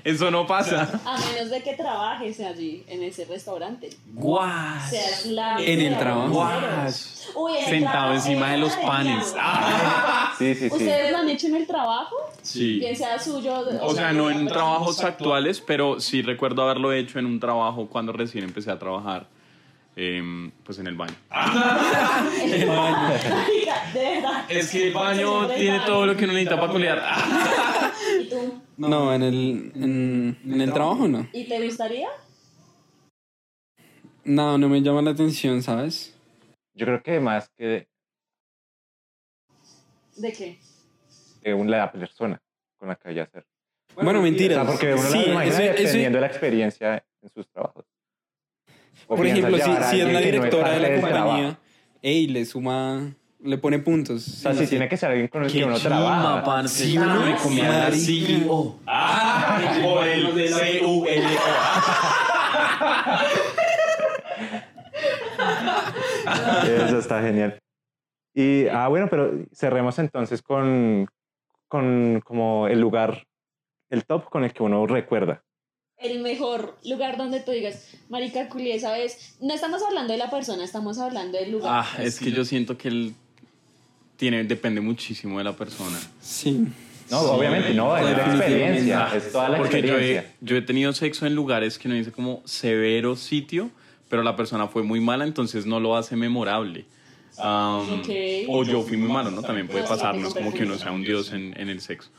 eso 0.04 0.30
no 0.30 0.46
pasa. 0.46 0.88
A 1.04 1.18
menos 1.18 1.50
de 1.50 1.62
que 1.62 1.74
trabajes 1.74 2.40
allí, 2.40 2.82
en 2.88 3.02
ese 3.02 3.26
restaurante. 3.26 3.90
Seas 4.88 5.26
la... 5.26 5.58
En 5.62 5.80
el 5.82 5.98
trabajo. 5.98 6.30
Guas. 6.32 7.28
Uy, 7.34 7.52
en 7.52 7.58
el 7.58 7.64
Sentado 7.64 7.90
trabajo, 7.92 8.14
encima 8.14 8.52
de 8.52 8.58
los 8.58 8.72
panes. 8.76 9.34
Ah, 9.38 10.32
Sí, 10.38 10.54
sí, 10.54 10.68
sí. 10.68 10.74
¿Ustedes 10.76 11.12
lo 11.12 11.18
han 11.18 11.28
hecho 11.30 11.46
en 11.48 11.56
el 11.56 11.66
trabajo? 11.66 12.16
sí. 12.42 12.78
Bien 12.78 12.94
sea 12.96 13.18
suyo. 13.18 13.64
O 13.82 13.94
sea, 13.94 14.12
no 14.12 14.30
en 14.30 14.46
trabajos 14.46 15.02
actuales, 15.04 15.60
pero 15.60 15.98
sí 16.00 16.22
recuerdo 16.22 16.62
haberlo 16.62 16.92
hecho 16.92 17.18
en 17.18 17.26
un 17.26 17.40
trabajo 17.40 17.86
cuando 17.88 18.12
recién 18.12 18.44
empecé 18.44 18.70
a 18.70 18.78
trabajar, 18.78 19.26
em, 19.96 20.50
pues 20.62 20.78
en 20.78 20.86
el 20.86 20.94
baño. 20.94 21.14
El 22.44 22.66
baño. 22.68 23.14
Es 24.48 24.70
que 24.70 24.88
el 24.88 24.92
baño 24.94 25.48
tiene 25.48 25.80
todo 25.86 26.06
lo 26.06 26.16
que 26.16 26.24
uno 26.24 26.34
necesita 26.34 26.60
para 26.60 26.70
culiar. 26.72 27.02
¿Y 28.20 28.28
tú? 28.28 28.62
No, 28.76 29.14
en 29.14 29.22
el, 29.22 29.72
en, 29.74 30.38
en 30.44 30.60
el 30.60 30.70
trabajo 30.70 31.08
no. 31.08 31.26
¿Y 31.32 31.48
te 31.48 31.64
gustaría? 31.64 32.08
No, 34.22 34.58
no 34.58 34.68
me 34.68 34.82
llama 34.82 35.00
la 35.00 35.12
atención, 35.12 35.62
¿sabes? 35.62 36.14
Yo 36.74 36.84
creo 36.84 37.02
que 37.02 37.18
más 37.18 37.48
que 37.56 37.88
¿De 40.16 40.30
qué? 40.32 40.58
de 41.40 41.54
un- 41.54 41.70
la 41.70 41.90
persona 41.90 42.38
con 42.78 42.88
la 42.88 42.96
que 42.96 43.08
vaya 43.08 43.22
a 43.22 43.24
hacer. 43.24 43.46
Bueno, 43.94 44.18
O 44.18 44.22
mentiras. 44.22 44.58
sea, 44.58 44.66
porque 44.66 44.92
uno 44.92 45.02
sí, 45.04 45.18
la 45.20 45.32
imagina 45.32 45.54
eso- 45.54 45.62
eso- 45.62 45.82
dependiendo 45.82 46.16
de 46.18 46.20
la 46.20 46.26
experiencia 46.26 47.04
en 47.22 47.30
sus 47.30 47.48
trabajos. 47.48 47.85
O 49.08 49.16
por 49.16 49.26
ejemplo, 49.26 49.56
si, 49.56 49.62
si 49.62 50.00
es 50.00 50.12
la 50.12 50.20
que 50.20 50.32
no 50.32 50.42
directora 50.42 50.70
de 50.72 50.80
la 50.80 51.00
compañía, 51.00 51.58
ey, 52.02 52.26
le 52.26 52.44
suma, 52.44 53.14
le 53.42 53.58
pone 53.58 53.78
puntos. 53.78 54.26
O 54.26 54.30
sea, 54.30 54.54
si 54.54 54.66
tiene 54.66 54.88
que 54.88 54.96
ser 54.96 55.10
alguien 55.10 55.28
con 55.28 55.44
el 55.44 55.52
que 55.52 55.64
uno 55.64 55.78
trabaja. 55.78 56.42
parce. 56.42 56.84
Sí, 56.84 56.98
uno 56.98 57.14
marica. 57.14 57.92
CEO. 57.92 58.80
Ah, 58.86 59.60
o 59.84 60.02
el 60.02 60.48
C-U-L-O. 60.48 61.26
Eso 66.86 66.98
está 66.98 67.22
genial. 67.22 67.58
Y, 68.34 68.66
ah, 68.68 68.88
bueno, 68.88 69.08
pero 69.08 69.32
cerremos 69.52 69.98
entonces 69.98 70.42
con, 70.42 71.06
con 71.68 72.20
como 72.24 72.68
el 72.68 72.80
lugar, 72.80 73.26
el 73.88 74.04
top 74.04 74.28
con 74.28 74.44
el 74.44 74.52
que 74.52 74.62
uno 74.62 74.86
recuerda. 74.86 75.42
El 75.98 76.20
mejor 76.20 76.76
lugar 76.84 77.16
donde 77.16 77.40
tú 77.40 77.52
digas, 77.52 77.86
marica 78.08 78.48
culié, 78.48 78.78
¿sabes? 78.78 79.36
No 79.40 79.54
estamos 79.54 79.82
hablando 79.82 80.12
de 80.12 80.18
la 80.18 80.30
persona, 80.30 80.64
estamos 80.64 80.98
hablando 80.98 81.38
del 81.38 81.52
lugar. 81.52 81.84
Ah, 81.84 82.02
es 82.02 82.18
que 82.18 82.30
yo 82.30 82.44
siento 82.44 82.76
que 82.76 82.88
él 82.88 83.14
tiene, 84.16 84.44
depende 84.44 84.80
muchísimo 84.80 85.38
de 85.38 85.44
la 85.44 85.56
persona. 85.56 85.98
Sí. 86.20 86.66
No, 87.10 87.20
obviamente 87.20 87.72
no, 87.72 87.96
es 87.96 88.04
la 88.04 88.34
experiencia, 88.34 89.08
es 89.14 89.30
toda 89.30 89.48
la 89.48 89.58
Porque 89.58 89.80
yo 89.80 89.96
he, 89.96 90.16
experiencia. 90.16 90.34
yo 90.40 90.56
he 90.56 90.62
tenido 90.62 90.92
sexo 90.92 91.24
en 91.24 91.34
lugares 91.34 91.78
que 91.78 91.88
no 91.88 91.94
dice 91.94 92.10
como 92.10 92.42
severo 92.44 93.14
sitio, 93.14 93.70
pero 94.08 94.22
la 94.22 94.34
persona 94.34 94.66
fue 94.66 94.82
muy 94.82 95.00
mala, 95.00 95.24
entonces 95.24 95.66
no 95.66 95.78
lo 95.78 95.96
hace 95.96 96.16
memorable. 96.16 96.84
Um. 97.38 98.02
O 98.48 98.64
yo 98.64 98.82
fui 98.82 98.96
muy 98.96 99.10
malo, 99.10 99.30
¿no? 99.30 99.42
También 99.42 99.68
puede 99.68 99.82
sí, 99.82 99.88
pasar, 99.88 100.14
no 100.16 100.20
tengo 100.22 100.28
es 100.28 100.34
como 100.34 100.52
que 100.52 100.64
uno 100.64 100.78
sea 100.78 100.90
un 100.90 101.02
dios 101.02 101.32
en, 101.32 101.54
en 101.58 101.68
el 101.68 101.80
sexo. 101.80 102.10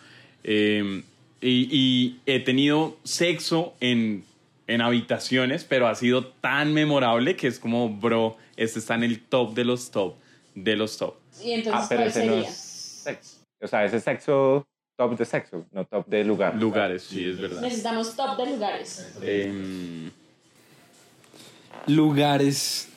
Eh, 0.43 1.03
y, 1.41 1.67
y 1.71 2.19
he 2.25 2.39
tenido 2.39 2.97
sexo 3.03 3.73
en, 3.79 4.23
en 4.67 4.81
habitaciones, 4.81 5.63
pero 5.63 5.87
ha 5.87 5.95
sido 5.95 6.25
tan 6.27 6.73
memorable 6.73 7.35
que 7.35 7.47
es 7.47 7.59
como, 7.59 7.89
bro, 7.89 8.37
este 8.55 8.79
está 8.79 8.95
en 8.95 9.03
el 9.03 9.19
top 9.21 9.53
de 9.53 9.65
los 9.65 9.91
top, 9.91 10.15
de 10.55 10.75
los 10.75 10.97
top. 10.97 11.15
Y 11.43 11.51
entonces, 11.51 11.81
Ah, 11.83 11.85
pero 11.87 12.01
¿cuál 12.01 12.09
ese 12.09 12.25
no 12.25 12.33
sería? 12.33 12.49
es 12.49 12.55
sexo. 12.57 13.37
O 13.61 13.67
sea, 13.67 13.85
ese 13.85 13.97
es 13.97 14.03
sexo 14.03 14.67
top 14.97 15.15
de 15.17 15.25
sexo, 15.25 15.65
no 15.71 15.85
top 15.85 16.07
de 16.07 16.23
lugar. 16.23 16.55
Lugares, 16.55 17.03
sí, 17.03 17.23
es 17.23 17.39
verdad. 17.39 17.61
Necesitamos 17.61 18.15
top 18.15 18.35
de 18.37 18.45
lugares. 18.51 19.13
Em, 19.21 20.11
Lugares. 21.85 22.89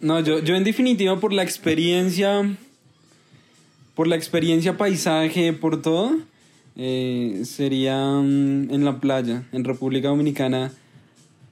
No, 0.00 0.20
yo, 0.20 0.38
yo 0.40 0.54
en 0.54 0.62
definitiva 0.64 1.18
por 1.18 1.32
la 1.32 1.42
experiencia, 1.42 2.56
por 3.96 4.06
la 4.06 4.14
experiencia 4.14 4.76
paisaje, 4.76 5.52
por 5.52 5.82
todo, 5.82 6.16
eh, 6.76 7.40
sería 7.44 7.96
mm, 7.98 8.70
en 8.72 8.84
la 8.84 9.00
playa, 9.00 9.42
en 9.50 9.64
República 9.64 10.08
Dominicana. 10.08 10.70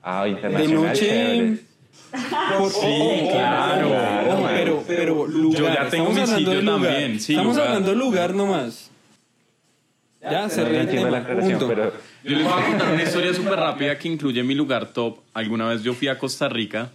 Ah, 0.02 0.22
De 0.24 0.30
internacional. 0.30 0.84
noche... 0.84 1.00
chévere. 1.06 1.58
Por- 2.58 2.70
Sí, 2.70 3.28
claro. 3.32 4.46
Pero, 4.54 4.84
pero 4.86 5.26
lugar. 5.26 5.58
Yo 5.60 5.66
ya 5.68 5.88
tengo 5.88 6.10
Estamos 6.10 6.14
mi 6.14 6.20
hablando 6.20 6.36
sitio 6.38 6.54
de 6.54 6.62
lugar. 6.62 6.92
también, 6.92 7.20
sí, 7.20 7.32
Estamos 7.32 7.54
lugar. 7.56 7.68
hablando 7.68 7.90
de 7.90 7.96
lugar 7.96 8.34
nomás. 8.34 8.90
Ya, 10.22 10.48
se 10.48 10.62
No 10.62 10.68
entiendo 10.68 11.10
la 11.10 11.18
aclaración, 11.18 11.62
pero 11.68 11.92
Yo 12.22 12.36
les 12.36 12.44
voy 12.44 12.52
a 12.62 12.66
contar 12.66 12.92
una 12.94 13.02
historia 13.02 13.34
súper 13.34 13.54
rápida 13.56 13.98
que 13.98 14.08
incluye 14.08 14.42
mi 14.42 14.54
lugar 14.54 14.92
top. 14.92 15.18
Alguna 15.34 15.66
vez 15.68 15.82
yo 15.82 15.92
fui 15.92 16.08
a 16.08 16.16
Costa 16.18 16.48
Rica, 16.48 16.90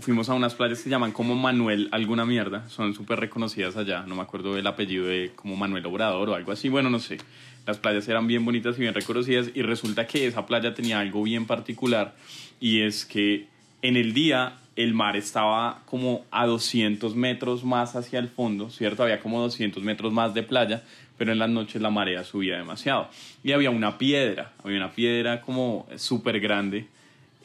fuimos 0.00 0.28
a 0.28 0.34
unas 0.34 0.54
playas 0.54 0.78
que 0.78 0.84
se 0.84 0.90
llaman 0.90 1.12
como 1.12 1.34
Manuel 1.34 1.88
alguna 1.92 2.26
mierda, 2.26 2.68
son 2.68 2.94
súper 2.94 3.20
reconocidas 3.20 3.76
allá, 3.76 4.04
no 4.06 4.16
me 4.16 4.22
acuerdo 4.22 4.54
del 4.54 4.66
apellido 4.66 5.06
de 5.06 5.32
como 5.34 5.56
Manuel 5.56 5.86
Obrador 5.86 6.28
o 6.30 6.34
algo 6.34 6.52
así, 6.52 6.68
bueno, 6.68 6.90
no 6.90 6.98
sé. 6.98 7.18
Las 7.66 7.78
playas 7.78 8.06
eran 8.08 8.26
bien 8.26 8.44
bonitas 8.44 8.76
y 8.76 8.80
bien 8.80 8.92
reconocidas 8.92 9.50
y 9.54 9.62
resulta 9.62 10.06
que 10.06 10.26
esa 10.26 10.44
playa 10.44 10.74
tenía 10.74 11.00
algo 11.00 11.22
bien 11.22 11.46
particular 11.46 12.14
y 12.60 12.82
es 12.82 13.06
que 13.06 13.46
en 13.80 13.96
el 13.96 14.12
día 14.12 14.58
el 14.76 14.92
mar 14.92 15.16
estaba 15.16 15.82
como 15.86 16.24
a 16.30 16.46
200 16.46 17.14
metros 17.14 17.64
más 17.64 17.96
hacia 17.96 18.18
el 18.18 18.28
fondo, 18.28 18.70
¿cierto? 18.70 19.04
Había 19.04 19.20
como 19.20 19.40
200 19.40 19.82
metros 19.82 20.12
más 20.12 20.34
de 20.34 20.42
playa, 20.42 20.82
pero 21.16 21.32
en 21.32 21.38
las 21.38 21.48
noches 21.48 21.80
la 21.80 21.90
marea 21.90 22.24
subía 22.24 22.56
demasiado. 22.56 23.08
Y 23.44 23.52
había 23.52 23.70
una 23.70 23.96
piedra, 23.96 24.52
había 24.62 24.78
una 24.78 24.92
piedra 24.92 25.40
como 25.40 25.86
súper 25.96 26.40
grande. 26.40 26.88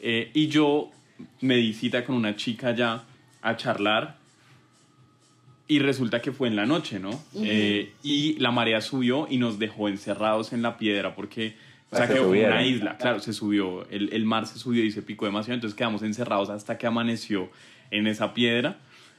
eh, 0.02 0.30
y 0.34 0.48
yo 0.48 0.90
me 1.40 1.56
di 1.56 1.72
cita 1.72 2.04
con 2.04 2.16
una 2.16 2.36
chica 2.36 2.68
allá 2.68 3.02
a 3.42 3.56
charlar 3.56 4.16
y 5.68 5.78
resulta 5.78 6.20
que 6.20 6.32
fue 6.32 6.48
en 6.48 6.56
la 6.56 6.66
noche, 6.66 6.98
¿no? 6.98 7.10
Eh, 7.36 7.92
y 8.02 8.36
la 8.38 8.50
marea 8.50 8.80
subió 8.80 9.26
y 9.30 9.36
nos 9.38 9.58
dejó 9.58 9.88
encerrados 9.88 10.52
en 10.52 10.62
la 10.62 10.76
piedra 10.76 11.14
porque, 11.14 11.54
o 11.90 11.96
sea, 11.96 12.04
Ah, 12.04 12.06
se 12.08 12.12
quedó 12.14 12.22
como 12.24 12.32
subieron. 12.34 12.52
una 12.52 12.66
isla, 12.66 12.96
claro, 12.98 13.20
se 13.20 13.32
subió, 13.32 13.88
el, 13.88 14.12
el 14.12 14.24
mar 14.24 14.46
se 14.46 14.58
subió 14.58 14.84
y 14.84 14.90
se 14.90 15.02
picó 15.02 15.26
demasiado, 15.26 15.54
entonces 15.54 15.76
quedamos 15.76 16.02
encerrados 16.02 16.50
hasta 16.50 16.76
que 16.76 16.86
amaneció 16.88 17.50
en 17.92 18.06
esa 18.08 18.34
piedra. 18.34 18.78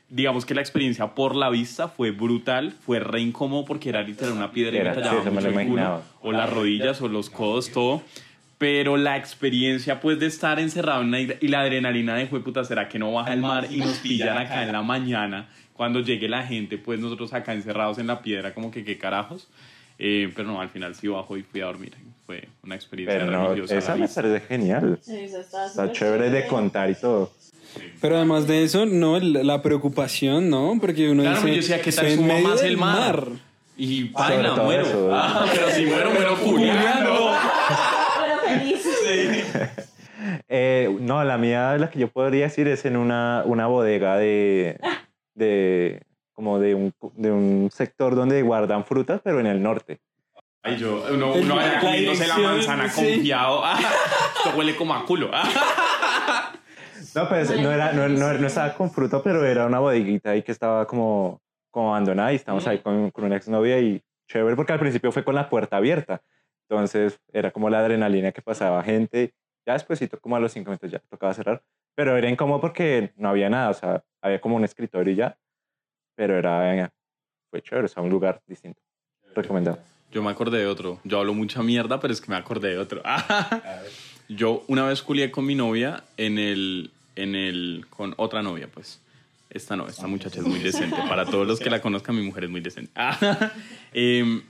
Digamos 0.09 0.45
que 0.45 0.53
la 0.53 0.59
experiencia 0.59 1.15
por 1.15 1.37
la 1.37 1.49
vista 1.49 1.87
fue 1.87 2.11
brutal, 2.11 2.73
fue 2.85 2.99
re 2.99 3.21
incómodo 3.21 3.63
porque 3.63 3.87
era 3.87 4.01
literal 4.01 4.33
una 4.33 4.51
piedra 4.51 4.77
y 4.77 4.83
me 4.83 4.89
sí, 4.93 4.99
tallaba 4.99 5.23
me 5.23 5.31
mucho 5.31 5.41
lo 5.41 5.47
el 5.47 5.53
culo, 5.53 5.61
imaginaba. 5.63 6.03
o 6.21 6.31
las 6.33 6.49
rodillas 6.49 7.01
o 7.01 7.07
los 7.07 7.29
codos, 7.29 7.71
todo. 7.71 8.01
Pero 8.61 8.95
la 8.95 9.17
experiencia, 9.17 9.99
pues, 9.99 10.19
de 10.19 10.27
estar 10.27 10.59
encerrado 10.59 11.01
en 11.01 11.07
una 11.07 11.19
isla 11.19 11.33
y 11.41 11.47
la 11.47 11.61
adrenalina 11.61 12.13
de, 12.13 12.27
puta, 12.27 12.63
¿será 12.63 12.87
que 12.87 12.99
no 12.99 13.11
baja 13.11 13.33
el 13.33 13.41
mar 13.41 13.65
y 13.71 13.77
nos 13.77 13.97
pillan 13.97 14.37
acá 14.37 14.61
en 14.61 14.71
la 14.71 14.83
mañana? 14.83 15.49
Cuando 15.73 15.99
llegue 16.01 16.29
la 16.29 16.43
gente, 16.43 16.77
pues, 16.77 16.99
nosotros 16.99 17.33
acá 17.33 17.53
encerrados 17.53 17.97
en 17.97 18.05
la 18.05 18.21
piedra, 18.21 18.53
como 18.53 18.69
que, 18.69 18.83
¿qué 18.83 18.99
carajos? 18.99 19.47
Eh, 19.97 20.31
pero 20.35 20.47
no, 20.47 20.61
al 20.61 20.69
final 20.69 20.93
sí 20.93 21.07
bajó 21.07 21.37
y 21.37 21.41
fui 21.41 21.61
a 21.61 21.65
dormir. 21.65 21.95
Fue 22.27 22.49
una 22.63 22.75
experiencia 22.75 23.17
pero 23.19 23.31
no, 23.31 23.47
religiosa. 23.47 23.77
esa 23.79 23.95
me 23.95 24.07
parece 24.07 24.41
genial. 24.41 24.99
Eso 25.07 25.39
está 25.39 25.65
Está 25.65 25.91
chévere 25.91 26.29
de 26.29 26.45
contar 26.45 26.91
y 26.91 26.93
todo. 26.93 27.31
Pero 27.99 28.17
además 28.17 28.45
de 28.45 28.63
eso, 28.63 28.85
no, 28.85 29.19
la 29.19 29.63
preocupación, 29.63 30.51
¿no? 30.51 30.77
Porque 30.79 31.09
uno 31.09 31.23
Claro, 31.23 31.37
dice, 31.37 31.49
yo 31.49 31.55
decía, 31.55 31.81
¿qué 31.81 31.91
tal 31.91 32.05
"Estoy 32.05 32.11
en 32.11 32.17
suba 32.19 32.27
medio 32.35 32.47
más 32.47 32.61
el 32.61 32.77
mar? 32.77 33.27
Y 33.75 34.09
Sobre 34.09 34.35
baila, 34.35 34.49
todo 34.53 34.65
muero. 34.65 34.83
eso. 34.83 35.09
Ah, 35.11 35.47
pero 35.51 35.69
si 35.71 35.85
muero, 35.87 36.11
muero 36.11 36.37
culiando. 36.37 37.31
Pero 38.21 38.59
feliz. 38.59 38.85
Eh, 40.49 40.87
no, 41.11 41.21
la 41.25 41.37
mía, 41.37 41.77
la 41.77 41.89
que 41.89 41.99
yo 41.99 42.07
podría 42.07 42.45
decir 42.45 42.69
es 42.69 42.85
en 42.85 42.95
una, 42.95 43.43
una 43.45 43.67
bodega 43.67 44.15
de, 44.15 44.79
de 45.33 46.01
como 46.31 46.57
de 46.57 46.73
un, 46.73 46.93
de 47.15 47.31
un 47.33 47.69
sector 47.69 48.15
donde 48.15 48.41
guardan 48.43 48.85
frutas, 48.85 49.19
pero 49.21 49.41
en 49.41 49.47
el 49.47 49.61
norte. 49.61 49.99
Ay, 50.63 50.77
yo, 50.77 51.03
uno, 51.11 51.33
uno 51.33 51.59
allá 51.59 51.73
la 51.73 51.79
comiéndose 51.81 52.27
la 52.27 52.37
manzana 52.37 52.87
sí. 52.87 53.15
confiado. 53.15 53.61
Ah, 53.61 53.77
Esto 54.37 54.57
huele 54.57 54.73
como 54.77 54.93
a 54.93 55.05
culo. 55.05 55.29
Ah. 55.33 56.53
No, 57.13 57.27
pues 57.27 57.49
no, 57.59 57.69
era, 57.69 57.91
no, 57.91 58.07
no, 58.07 58.33
no 58.33 58.47
estaba 58.47 58.73
con 58.73 58.89
fruta, 58.89 59.21
pero 59.21 59.43
era 59.43 59.65
una 59.65 59.79
bodeguita 59.79 60.29
ahí 60.29 60.43
que 60.43 60.53
estaba 60.53 60.87
como, 60.87 61.41
como 61.69 61.89
abandonada 61.89 62.31
y 62.31 62.35
estábamos 62.35 62.65
ahí 62.67 62.77
con, 62.77 63.11
con 63.11 63.25
una 63.25 63.35
exnovia 63.35 63.79
y 63.79 64.01
chévere 64.29 64.55
porque 64.55 64.71
al 64.71 64.79
principio 64.79 65.11
fue 65.11 65.25
con 65.25 65.35
la 65.35 65.49
puerta 65.49 65.75
abierta. 65.75 66.21
Entonces 66.69 67.19
era 67.33 67.51
como 67.51 67.69
la 67.69 67.79
adrenalina 67.79 68.31
que 68.31 68.41
pasaba 68.41 68.81
gente. 68.83 69.33
Ya 69.65 69.73
despuésito, 69.73 70.19
como 70.19 70.35
a 70.35 70.39
los 70.39 70.51
cinco 70.51 70.71
minutos 70.71 70.91
ya 70.91 70.99
tocaba 71.09 71.33
cerrar. 71.33 71.63
Pero 71.95 72.17
era 72.17 72.29
incómodo 72.29 72.61
porque 72.61 73.13
no 73.17 73.29
había 73.29 73.49
nada, 73.49 73.69
o 73.69 73.73
sea, 73.73 74.03
había 74.21 74.41
como 74.41 74.55
un 74.55 74.63
escritorio 74.63 75.13
y 75.13 75.17
ya. 75.17 75.37
Pero 76.15 76.37
era, 76.37 76.91
fue 77.49 77.61
chévere, 77.61 77.85
o 77.85 77.87
sea, 77.87 78.03
un 78.03 78.09
lugar 78.09 78.41
distinto. 78.47 78.81
Recomendado. 79.35 79.79
Yo 80.11 80.21
me 80.21 80.29
acordé 80.29 80.59
de 80.59 80.67
otro. 80.67 80.99
Yo 81.03 81.19
hablo 81.19 81.33
mucha 81.33 81.63
mierda, 81.63 81.99
pero 81.99 82.13
es 82.13 82.19
que 82.19 82.29
me 82.31 82.37
acordé 82.37 82.69
de 82.69 82.77
otro. 82.77 83.01
Yo 84.27 84.63
una 84.67 84.85
vez 84.85 85.01
culié 85.01 85.31
con 85.31 85.45
mi 85.45 85.55
novia 85.55 86.03
en 86.17 86.37
el, 86.37 86.91
en 87.15 87.35
el, 87.35 87.85
con 87.89 88.13
otra 88.17 88.41
novia, 88.41 88.69
pues. 88.73 89.01
Esta 89.49 89.75
no, 89.75 89.87
esta 89.87 90.07
muchacha 90.07 90.39
es 90.39 90.45
muy 90.45 90.59
decente. 90.59 90.95
Para 91.09 91.25
todos 91.25 91.45
los 91.45 91.59
que 91.59 91.69
la 91.69 91.81
conozcan, 91.81 92.15
mi 92.15 92.21
mujer 92.21 92.45
es 92.45 92.49
muy 92.49 92.61
decente. 92.61 92.93
Em, 93.93 94.41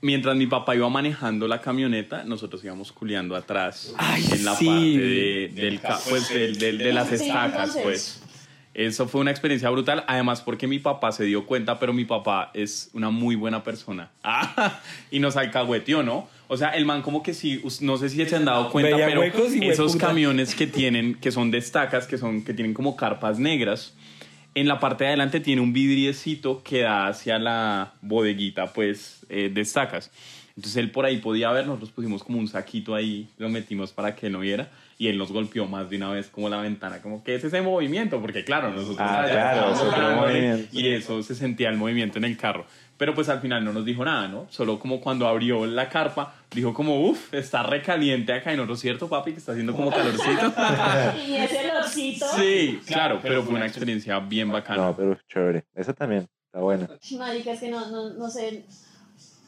mientras 0.00 0.36
mi 0.36 0.46
papá 0.46 0.74
iba 0.76 0.88
manejando 0.88 1.48
la 1.48 1.60
camioneta, 1.60 2.24
nosotros 2.24 2.62
íbamos 2.64 2.92
culiando 2.92 3.34
atrás 3.36 3.94
Ay, 3.96 4.24
en 4.32 4.44
la 4.44 4.54
sí. 4.54 4.66
parte 4.66 4.82
de, 4.98 5.50
del, 5.54 5.80
ca- 5.80 5.98
pues, 6.08 6.28
del- 6.28 6.58
del- 6.58 6.78
de 6.78 6.92
las 6.92 7.10
estacas, 7.12 7.76
entonces. 7.76 7.82
pues. 7.82 8.22
Eso 8.74 9.08
fue 9.08 9.22
una 9.22 9.30
experiencia 9.30 9.70
brutal, 9.70 10.04
además 10.06 10.42
porque 10.42 10.66
mi 10.66 10.78
papá 10.78 11.10
se 11.10 11.24
dio 11.24 11.46
cuenta, 11.46 11.78
pero 11.78 11.94
mi 11.94 12.04
papá 12.04 12.50
es 12.52 12.90
una 12.92 13.08
muy 13.08 13.34
buena 13.34 13.64
persona. 13.64 14.10
Ah, 14.22 14.80
y 15.10 15.18
nos 15.18 15.38
alcahueteó, 15.38 16.02
¿no? 16.02 16.28
O 16.48 16.58
sea, 16.58 16.68
el 16.76 16.84
man 16.84 17.00
como 17.00 17.22
que 17.22 17.32
sí, 17.32 17.62
no 17.80 17.96
sé 17.96 18.10
si 18.10 18.22
se 18.26 18.36
han 18.36 18.44
dado 18.44 18.70
cuenta, 18.70 18.94
Veía 18.94 19.06
pero 19.06 19.22
esos 19.22 19.96
camiones 19.96 20.54
que 20.54 20.66
tienen, 20.66 21.14
que 21.14 21.32
son 21.32 21.50
de 21.50 21.56
estacas, 21.56 22.06
que, 22.06 22.18
son, 22.18 22.44
que 22.44 22.52
tienen 22.52 22.74
como 22.74 22.96
carpas 22.96 23.38
negras, 23.38 23.94
en 24.56 24.66
la 24.66 24.80
parte 24.80 25.04
de 25.04 25.08
adelante 25.08 25.40
tiene 25.40 25.60
un 25.60 25.74
vidriecito 25.74 26.62
que 26.62 26.80
da 26.80 27.08
hacia 27.08 27.38
la 27.38 27.92
bodeguita, 28.00 28.72
pues, 28.72 29.26
eh, 29.28 29.50
de 29.52 29.60
estacas. 29.60 30.10
Entonces 30.56 30.76
él 30.78 30.90
por 30.90 31.04
ahí 31.04 31.18
podía 31.18 31.50
ver, 31.52 31.66
nosotros 31.66 31.90
pusimos 31.90 32.24
como 32.24 32.38
un 32.38 32.48
saquito 32.48 32.94
ahí, 32.94 33.28
lo 33.36 33.50
metimos 33.50 33.92
para 33.92 34.16
que 34.16 34.30
no 34.30 34.38
viera, 34.38 34.70
y 34.96 35.08
él 35.08 35.18
nos 35.18 35.30
golpeó 35.30 35.66
más 35.66 35.90
de 35.90 35.98
una 35.98 36.08
vez 36.08 36.28
como 36.28 36.48
la 36.48 36.56
ventana, 36.56 37.02
como 37.02 37.22
que 37.22 37.34
es 37.34 37.44
ese 37.44 37.60
movimiento, 37.60 38.18
porque 38.22 38.44
claro, 38.44 38.70
nosotros 38.70 38.96
Ah, 38.98 39.26
claro, 39.30 40.26
y 40.72 40.88
eso 40.88 41.22
se 41.22 41.34
sentía 41.34 41.68
el 41.68 41.76
movimiento 41.76 42.16
en 42.16 42.24
el 42.24 42.38
carro. 42.38 42.64
Pero 42.98 43.14
pues 43.14 43.28
al 43.28 43.40
final 43.40 43.62
no 43.62 43.72
nos 43.72 43.84
dijo 43.84 44.04
nada, 44.04 44.26
¿no? 44.26 44.46
Solo 44.50 44.78
como 44.78 45.00
cuando 45.00 45.26
abrió 45.28 45.66
la 45.66 45.88
carpa, 45.88 46.34
dijo 46.50 46.72
como, 46.72 47.06
uff, 47.08 47.34
está 47.34 47.62
recaliente 47.62 48.32
acá 48.32 48.52
en 48.52 48.60
otro 48.60 48.74
cierto, 48.74 49.08
papi, 49.08 49.32
que 49.32 49.38
está 49.38 49.52
haciendo 49.52 49.74
como 49.74 49.90
calorcito. 49.90 50.52
Y 51.26 51.36
ese 51.36 51.70
olorcito. 51.70 52.26
sí, 52.36 52.80
claro, 52.86 53.18
pero 53.20 53.42
fue 53.42 53.54
una 53.54 53.66
experiencia 53.66 54.18
bien 54.20 54.50
bacana. 54.50 54.86
No, 54.86 54.96
pero 54.96 55.18
chévere. 55.28 55.66
Esa 55.74 55.92
también 55.92 56.26
está 56.46 56.60
buena. 56.60 56.88
Marica, 57.18 57.52
es 57.52 57.60
que 57.60 57.68
no, 57.68 57.90
no, 57.90 58.14
no 58.14 58.30
sé, 58.30 58.64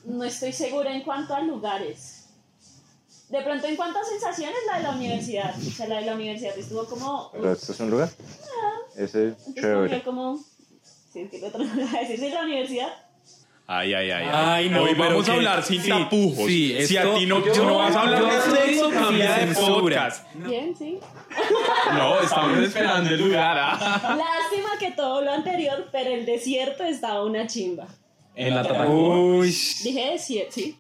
no 0.04 0.24
estoy 0.24 0.52
segura 0.52 0.94
en 0.94 1.02
cuanto 1.02 1.34
a 1.34 1.40
lugares. 1.40 2.26
De 3.30 3.42
pronto, 3.42 3.66
en 3.66 3.76
cuanto 3.76 3.98
a 3.98 4.04
sensaciones, 4.04 4.56
la 4.66 4.78
de 4.78 4.82
la 4.84 4.90
universidad. 4.92 5.54
O 5.56 5.70
sea, 5.70 5.86
la 5.86 6.00
de 6.00 6.06
la 6.06 6.14
universidad 6.14 6.56
estuvo 6.56 6.86
como... 6.86 7.30
Pero 7.32 7.52
esto 7.52 7.72
es 7.72 7.80
un 7.80 7.90
lugar. 7.90 8.08
Ese 8.96 9.28
Entonces, 9.28 9.54
chévere. 9.54 10.02
como... 10.02 10.38
Sí, 11.12 11.20
es 11.20 11.30
que 11.30 11.38
el 11.38 11.44
otro 11.44 11.64
no 11.64 11.74
lo 11.74 11.86
voy 11.86 11.96
a 11.96 12.00
decir. 12.00 12.18
¿Sí, 12.18 12.30
la 12.30 12.42
universidad? 12.42 13.07
Ay, 13.70 13.92
ay, 13.92 14.10
ay. 14.10 14.26
Ay, 14.32 14.70
no, 14.70 14.82
Hoy 14.84 14.94
vamos 14.94 15.28
a 15.28 15.32
hablar 15.34 15.62
sin 15.62 15.82
sí, 15.82 15.90
tapujos. 15.90 16.46
sí, 16.46 16.86
si 16.86 16.96
a 16.96 17.14
ti 17.14 17.26
no, 17.26 17.44
yo- 17.44 17.64
no 17.66 17.74
vas 17.76 17.94
a 17.94 18.00
hablar 18.00 18.20
yo 18.22 18.26
de 18.26 18.40
sexo, 18.66 18.90
cambia 18.90 19.34
de 19.34 19.54
podcast. 19.54 20.26
Bien, 20.34 20.74
sí. 20.74 20.98
No, 21.92 22.18
estamos 22.18 22.58
esperando 22.60 23.10
el 23.10 23.20
lugar. 23.20 23.58
ah. 23.60 24.16
Lástima 24.16 24.70
que 24.78 24.92
todo 24.92 25.20
lo 25.20 25.30
anterior, 25.32 25.86
pero 25.92 26.08
el 26.14 26.24
desierto 26.24 26.82
estaba 26.82 27.22
una 27.26 27.46
chimba. 27.46 27.86
En 28.34 28.54
la 28.54 28.62
Tatacoa. 28.62 28.88
Uy. 28.88 29.54
Dije 29.84 30.12
desierto, 30.12 30.52
sí. 30.54 30.78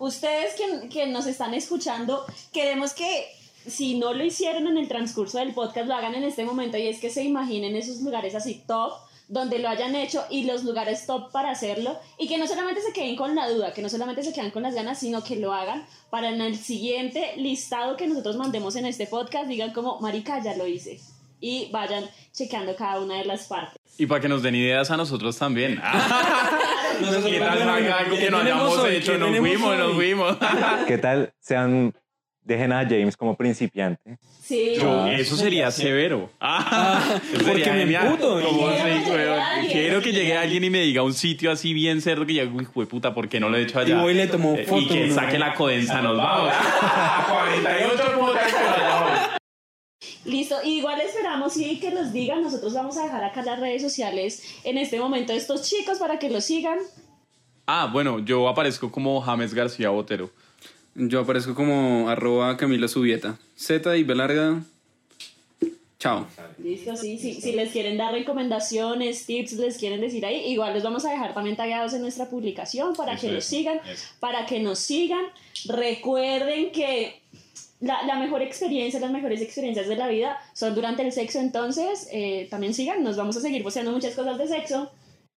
Ustedes 0.00 0.54
que, 0.54 0.88
que 0.88 1.06
nos 1.06 1.26
están 1.26 1.54
escuchando, 1.54 2.24
queremos 2.52 2.92
que 2.92 3.26
si 3.66 3.98
no 3.98 4.14
lo 4.14 4.24
hicieron 4.24 4.66
en 4.66 4.78
el 4.78 4.88
transcurso 4.88 5.38
del 5.38 5.52
podcast, 5.54 5.86
lo 5.86 5.94
hagan 5.94 6.14
en 6.16 6.24
este 6.24 6.44
momento 6.44 6.76
y 6.76 6.88
es 6.88 6.98
que 7.00 7.10
se 7.10 7.22
imaginen 7.22 7.76
esos 7.76 8.00
lugares 8.00 8.34
así 8.34 8.62
top 8.66 8.94
donde 9.28 9.58
lo 9.58 9.68
hayan 9.68 9.94
hecho 9.94 10.24
y 10.30 10.44
los 10.44 10.64
lugares 10.64 11.06
top 11.06 11.30
para 11.30 11.50
hacerlo 11.50 11.98
y 12.18 12.26
que 12.28 12.38
no 12.38 12.46
solamente 12.46 12.80
se 12.80 12.92
queden 12.92 13.14
con 13.14 13.34
la 13.34 13.48
duda, 13.48 13.72
que 13.72 13.82
no 13.82 13.88
solamente 13.88 14.22
se 14.22 14.32
quedan 14.32 14.50
con 14.50 14.62
las 14.62 14.74
ganas, 14.74 14.98
sino 14.98 15.22
que 15.22 15.36
lo 15.36 15.52
hagan 15.52 15.86
para 16.10 16.30
en 16.30 16.40
el 16.40 16.56
siguiente 16.56 17.34
listado 17.36 17.96
que 17.96 18.06
nosotros 18.06 18.36
mandemos 18.36 18.74
en 18.76 18.86
este 18.86 19.06
podcast 19.06 19.46
digan 19.46 19.72
como, 19.72 20.00
marica, 20.00 20.42
ya 20.42 20.56
lo 20.56 20.66
hice 20.66 20.98
y 21.40 21.70
vayan 21.70 22.04
chequeando 22.32 22.74
cada 22.74 23.00
una 23.00 23.16
de 23.16 23.24
las 23.24 23.46
partes. 23.46 23.78
Y 23.98 24.06
para 24.06 24.20
que 24.20 24.28
nos 24.28 24.42
den 24.42 24.54
ideas 24.54 24.90
a 24.90 24.96
nosotros 24.96 25.36
también. 25.38 25.80
Nosotros, 27.00 27.26
¿Qué 27.30 27.38
tal 27.38 27.62
algo 27.62 28.16
¿qué 28.16 28.24
que 28.24 28.30
no 28.30 28.38
hayamos 28.38 28.78
hoy? 28.78 28.96
hecho? 28.96 29.12
¿Qué 29.12 29.18
Nos 29.18 29.36
fuimos, 29.36 29.78
nos 29.78 29.94
fuimos. 29.94 30.36
¿Qué 30.86 30.98
tal? 30.98 31.32
Sean, 31.38 31.94
dejen 32.48 32.72
a 32.72 32.82
James 32.84 33.16
como 33.16 33.36
principiante. 33.36 34.18
Sí. 34.42 34.76
Yo, 34.80 35.06
eso 35.06 35.36
sería 35.36 35.70
severo. 35.70 36.30
Ah, 36.40 37.20
eso 37.32 37.44
porque 37.44 37.62
sería 37.64 38.02
me. 38.02 38.18
Como 38.18 38.38
Quiero 38.40 38.80
que 38.80 39.12
llegue 39.12 39.34
alguien. 39.40 39.72
Quiero 39.72 40.00
que 40.02 40.12
llegue 40.12 40.36
alguien 40.36 40.64
y 40.64 40.70
me 40.70 40.80
diga 40.80 41.02
un 41.02 41.12
sitio 41.12 41.50
así 41.52 41.74
bien 41.74 42.00
cerdo 42.00 42.24
que 42.24 42.32
ya, 42.34 42.44
uy, 42.44 42.62
hijo 42.62 42.80
de 42.80 42.86
puta, 42.86 43.12
¿por 43.14 43.28
qué 43.28 43.38
no 43.38 43.50
lo 43.50 43.58
he 43.58 43.62
hecho 43.62 43.78
allá? 43.78 43.96
Y 43.98 44.00
voy 44.00 44.12
y 44.12 44.16
le 44.16 44.26
tomo 44.28 44.54
Eh, 44.56 44.64
foto, 44.64 44.80
Y 44.80 44.88
que 44.88 45.06
¿no? 45.08 45.14
saque 45.14 45.38
la 45.38 45.54
codensa, 45.54 46.00
nos 46.00 46.16
vamos. 46.16 46.52
48 47.28 48.18
putas. 48.18 49.38
Listo, 50.24 50.56
igual 50.64 51.00
esperamos 51.00 51.56
y 51.58 51.78
que 51.80 51.90
los 51.90 52.12
digan. 52.12 52.42
Nosotros 52.42 52.72
vamos 52.72 52.96
a 52.96 53.04
dejar 53.04 53.24
acá 53.24 53.42
las 53.42 53.60
redes 53.60 53.82
sociales 53.82 54.42
en 54.64 54.78
este 54.78 54.98
momento 54.98 55.32
de 55.32 55.38
estos 55.38 55.68
chicos 55.68 55.98
para 55.98 56.18
que 56.18 56.30
los 56.30 56.44
sigan. 56.44 56.78
Ah, 57.66 57.90
bueno, 57.92 58.18
yo 58.20 58.48
aparezco 58.48 58.90
como 58.90 59.20
James 59.20 59.52
García 59.52 59.90
Botero. 59.90 60.30
Yo 61.00 61.20
aparezco 61.20 61.54
como 61.54 62.08
arroba 62.08 62.56
Camilo 62.56 62.88
Subieta. 62.88 63.38
Z 63.56 63.96
y 63.96 64.02
B 64.02 64.14
larga. 64.16 64.60
Chao. 66.00 66.26
Listo, 66.58 66.96
sí, 66.96 67.18
sí. 67.18 67.40
Si 67.40 67.52
les 67.52 67.70
quieren 67.70 67.96
dar 67.96 68.12
recomendaciones, 68.12 69.24
tips, 69.24 69.52
les 69.54 69.78
quieren 69.78 70.00
decir 70.00 70.26
ahí, 70.26 70.46
igual 70.50 70.74
los 70.74 70.82
vamos 70.82 71.04
a 71.04 71.10
dejar 71.10 71.34
también 71.34 71.56
tagueados 71.56 71.94
en 71.94 72.02
nuestra 72.02 72.28
publicación 72.28 72.94
para 72.96 73.12
Eso 73.12 73.20
que 73.22 73.26
es, 73.28 73.32
los 73.34 73.44
sigan, 73.44 73.80
eso. 73.88 74.08
para 74.18 74.44
que 74.46 74.58
nos 74.58 74.80
sigan. 74.80 75.24
Recuerden 75.66 76.72
que 76.72 77.20
la, 77.80 78.02
la 78.02 78.18
mejor 78.18 78.42
experiencia, 78.42 78.98
las 78.98 79.12
mejores 79.12 79.40
experiencias 79.40 79.86
de 79.86 79.96
la 79.96 80.08
vida 80.08 80.36
son 80.52 80.74
durante 80.74 81.02
el 81.02 81.12
sexo, 81.12 81.38
entonces 81.38 82.08
eh, 82.12 82.48
también 82.50 82.74
sigan, 82.74 83.04
nos 83.04 83.16
vamos 83.16 83.36
a 83.36 83.40
seguir 83.40 83.62
posteando 83.62 83.92
muchas 83.92 84.14
cosas 84.16 84.36
de 84.36 84.48
sexo. 84.48 84.90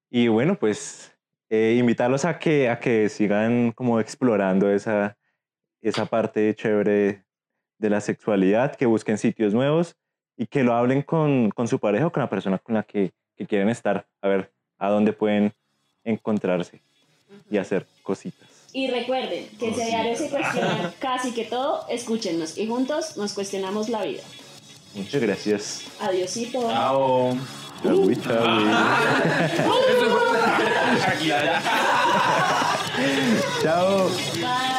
Y 0.09 0.27
bueno, 0.27 0.57
pues 0.59 1.11
eh, 1.51 1.75
invitarlos 1.79 2.25
a 2.25 2.39
que, 2.39 2.67
a 2.69 2.79
que 2.79 3.09
sigan 3.09 3.71
como 3.73 3.99
explorando 3.99 4.71
esa, 4.71 5.17
esa 5.81 6.05
parte 6.05 6.53
chévere 6.55 7.23
de 7.77 7.89
la 7.89 8.01
sexualidad, 8.01 8.75
que 8.75 8.85
busquen 8.85 9.17
sitios 9.17 9.53
nuevos 9.53 9.95
y 10.37 10.45
que 10.45 10.63
lo 10.63 10.73
hablen 10.73 11.01
con, 11.01 11.49
con 11.51 11.67
su 11.67 11.79
pareja 11.79 12.07
o 12.07 12.11
con 12.11 12.21
la 12.21 12.29
persona 12.29 12.57
con 12.59 12.75
la 12.75 12.83
que, 12.83 13.11
que 13.35 13.45
quieren 13.45 13.69
estar, 13.69 14.05
a 14.21 14.27
ver 14.27 14.51
a 14.77 14.89
dónde 14.89 15.13
pueden 15.13 15.53
encontrarse 16.03 16.81
y 17.49 17.57
hacer 17.57 17.85
cositas. 18.03 18.47
Y 18.73 18.89
recuerden 18.89 19.47
que 19.59 19.73
si 19.73 19.81
a 19.81 19.85
diario 19.85 20.15
se 20.15 20.29
cuestionan 20.29 20.93
casi 20.99 21.33
que 21.33 21.45
todo, 21.45 21.85
escúchenos 21.89 22.57
y 22.57 22.67
juntos 22.67 23.17
nos 23.17 23.33
cuestionamos 23.33 23.89
la 23.89 24.03
vida. 24.03 24.21
Muchas 24.95 25.21
gracias. 25.21 25.83
Adiosito. 25.99 26.61
Chao. 26.61 27.37
Chau, 27.83 28.13
chau. 28.15 28.45
Chao. 33.61 34.09
Bye. 34.35 34.70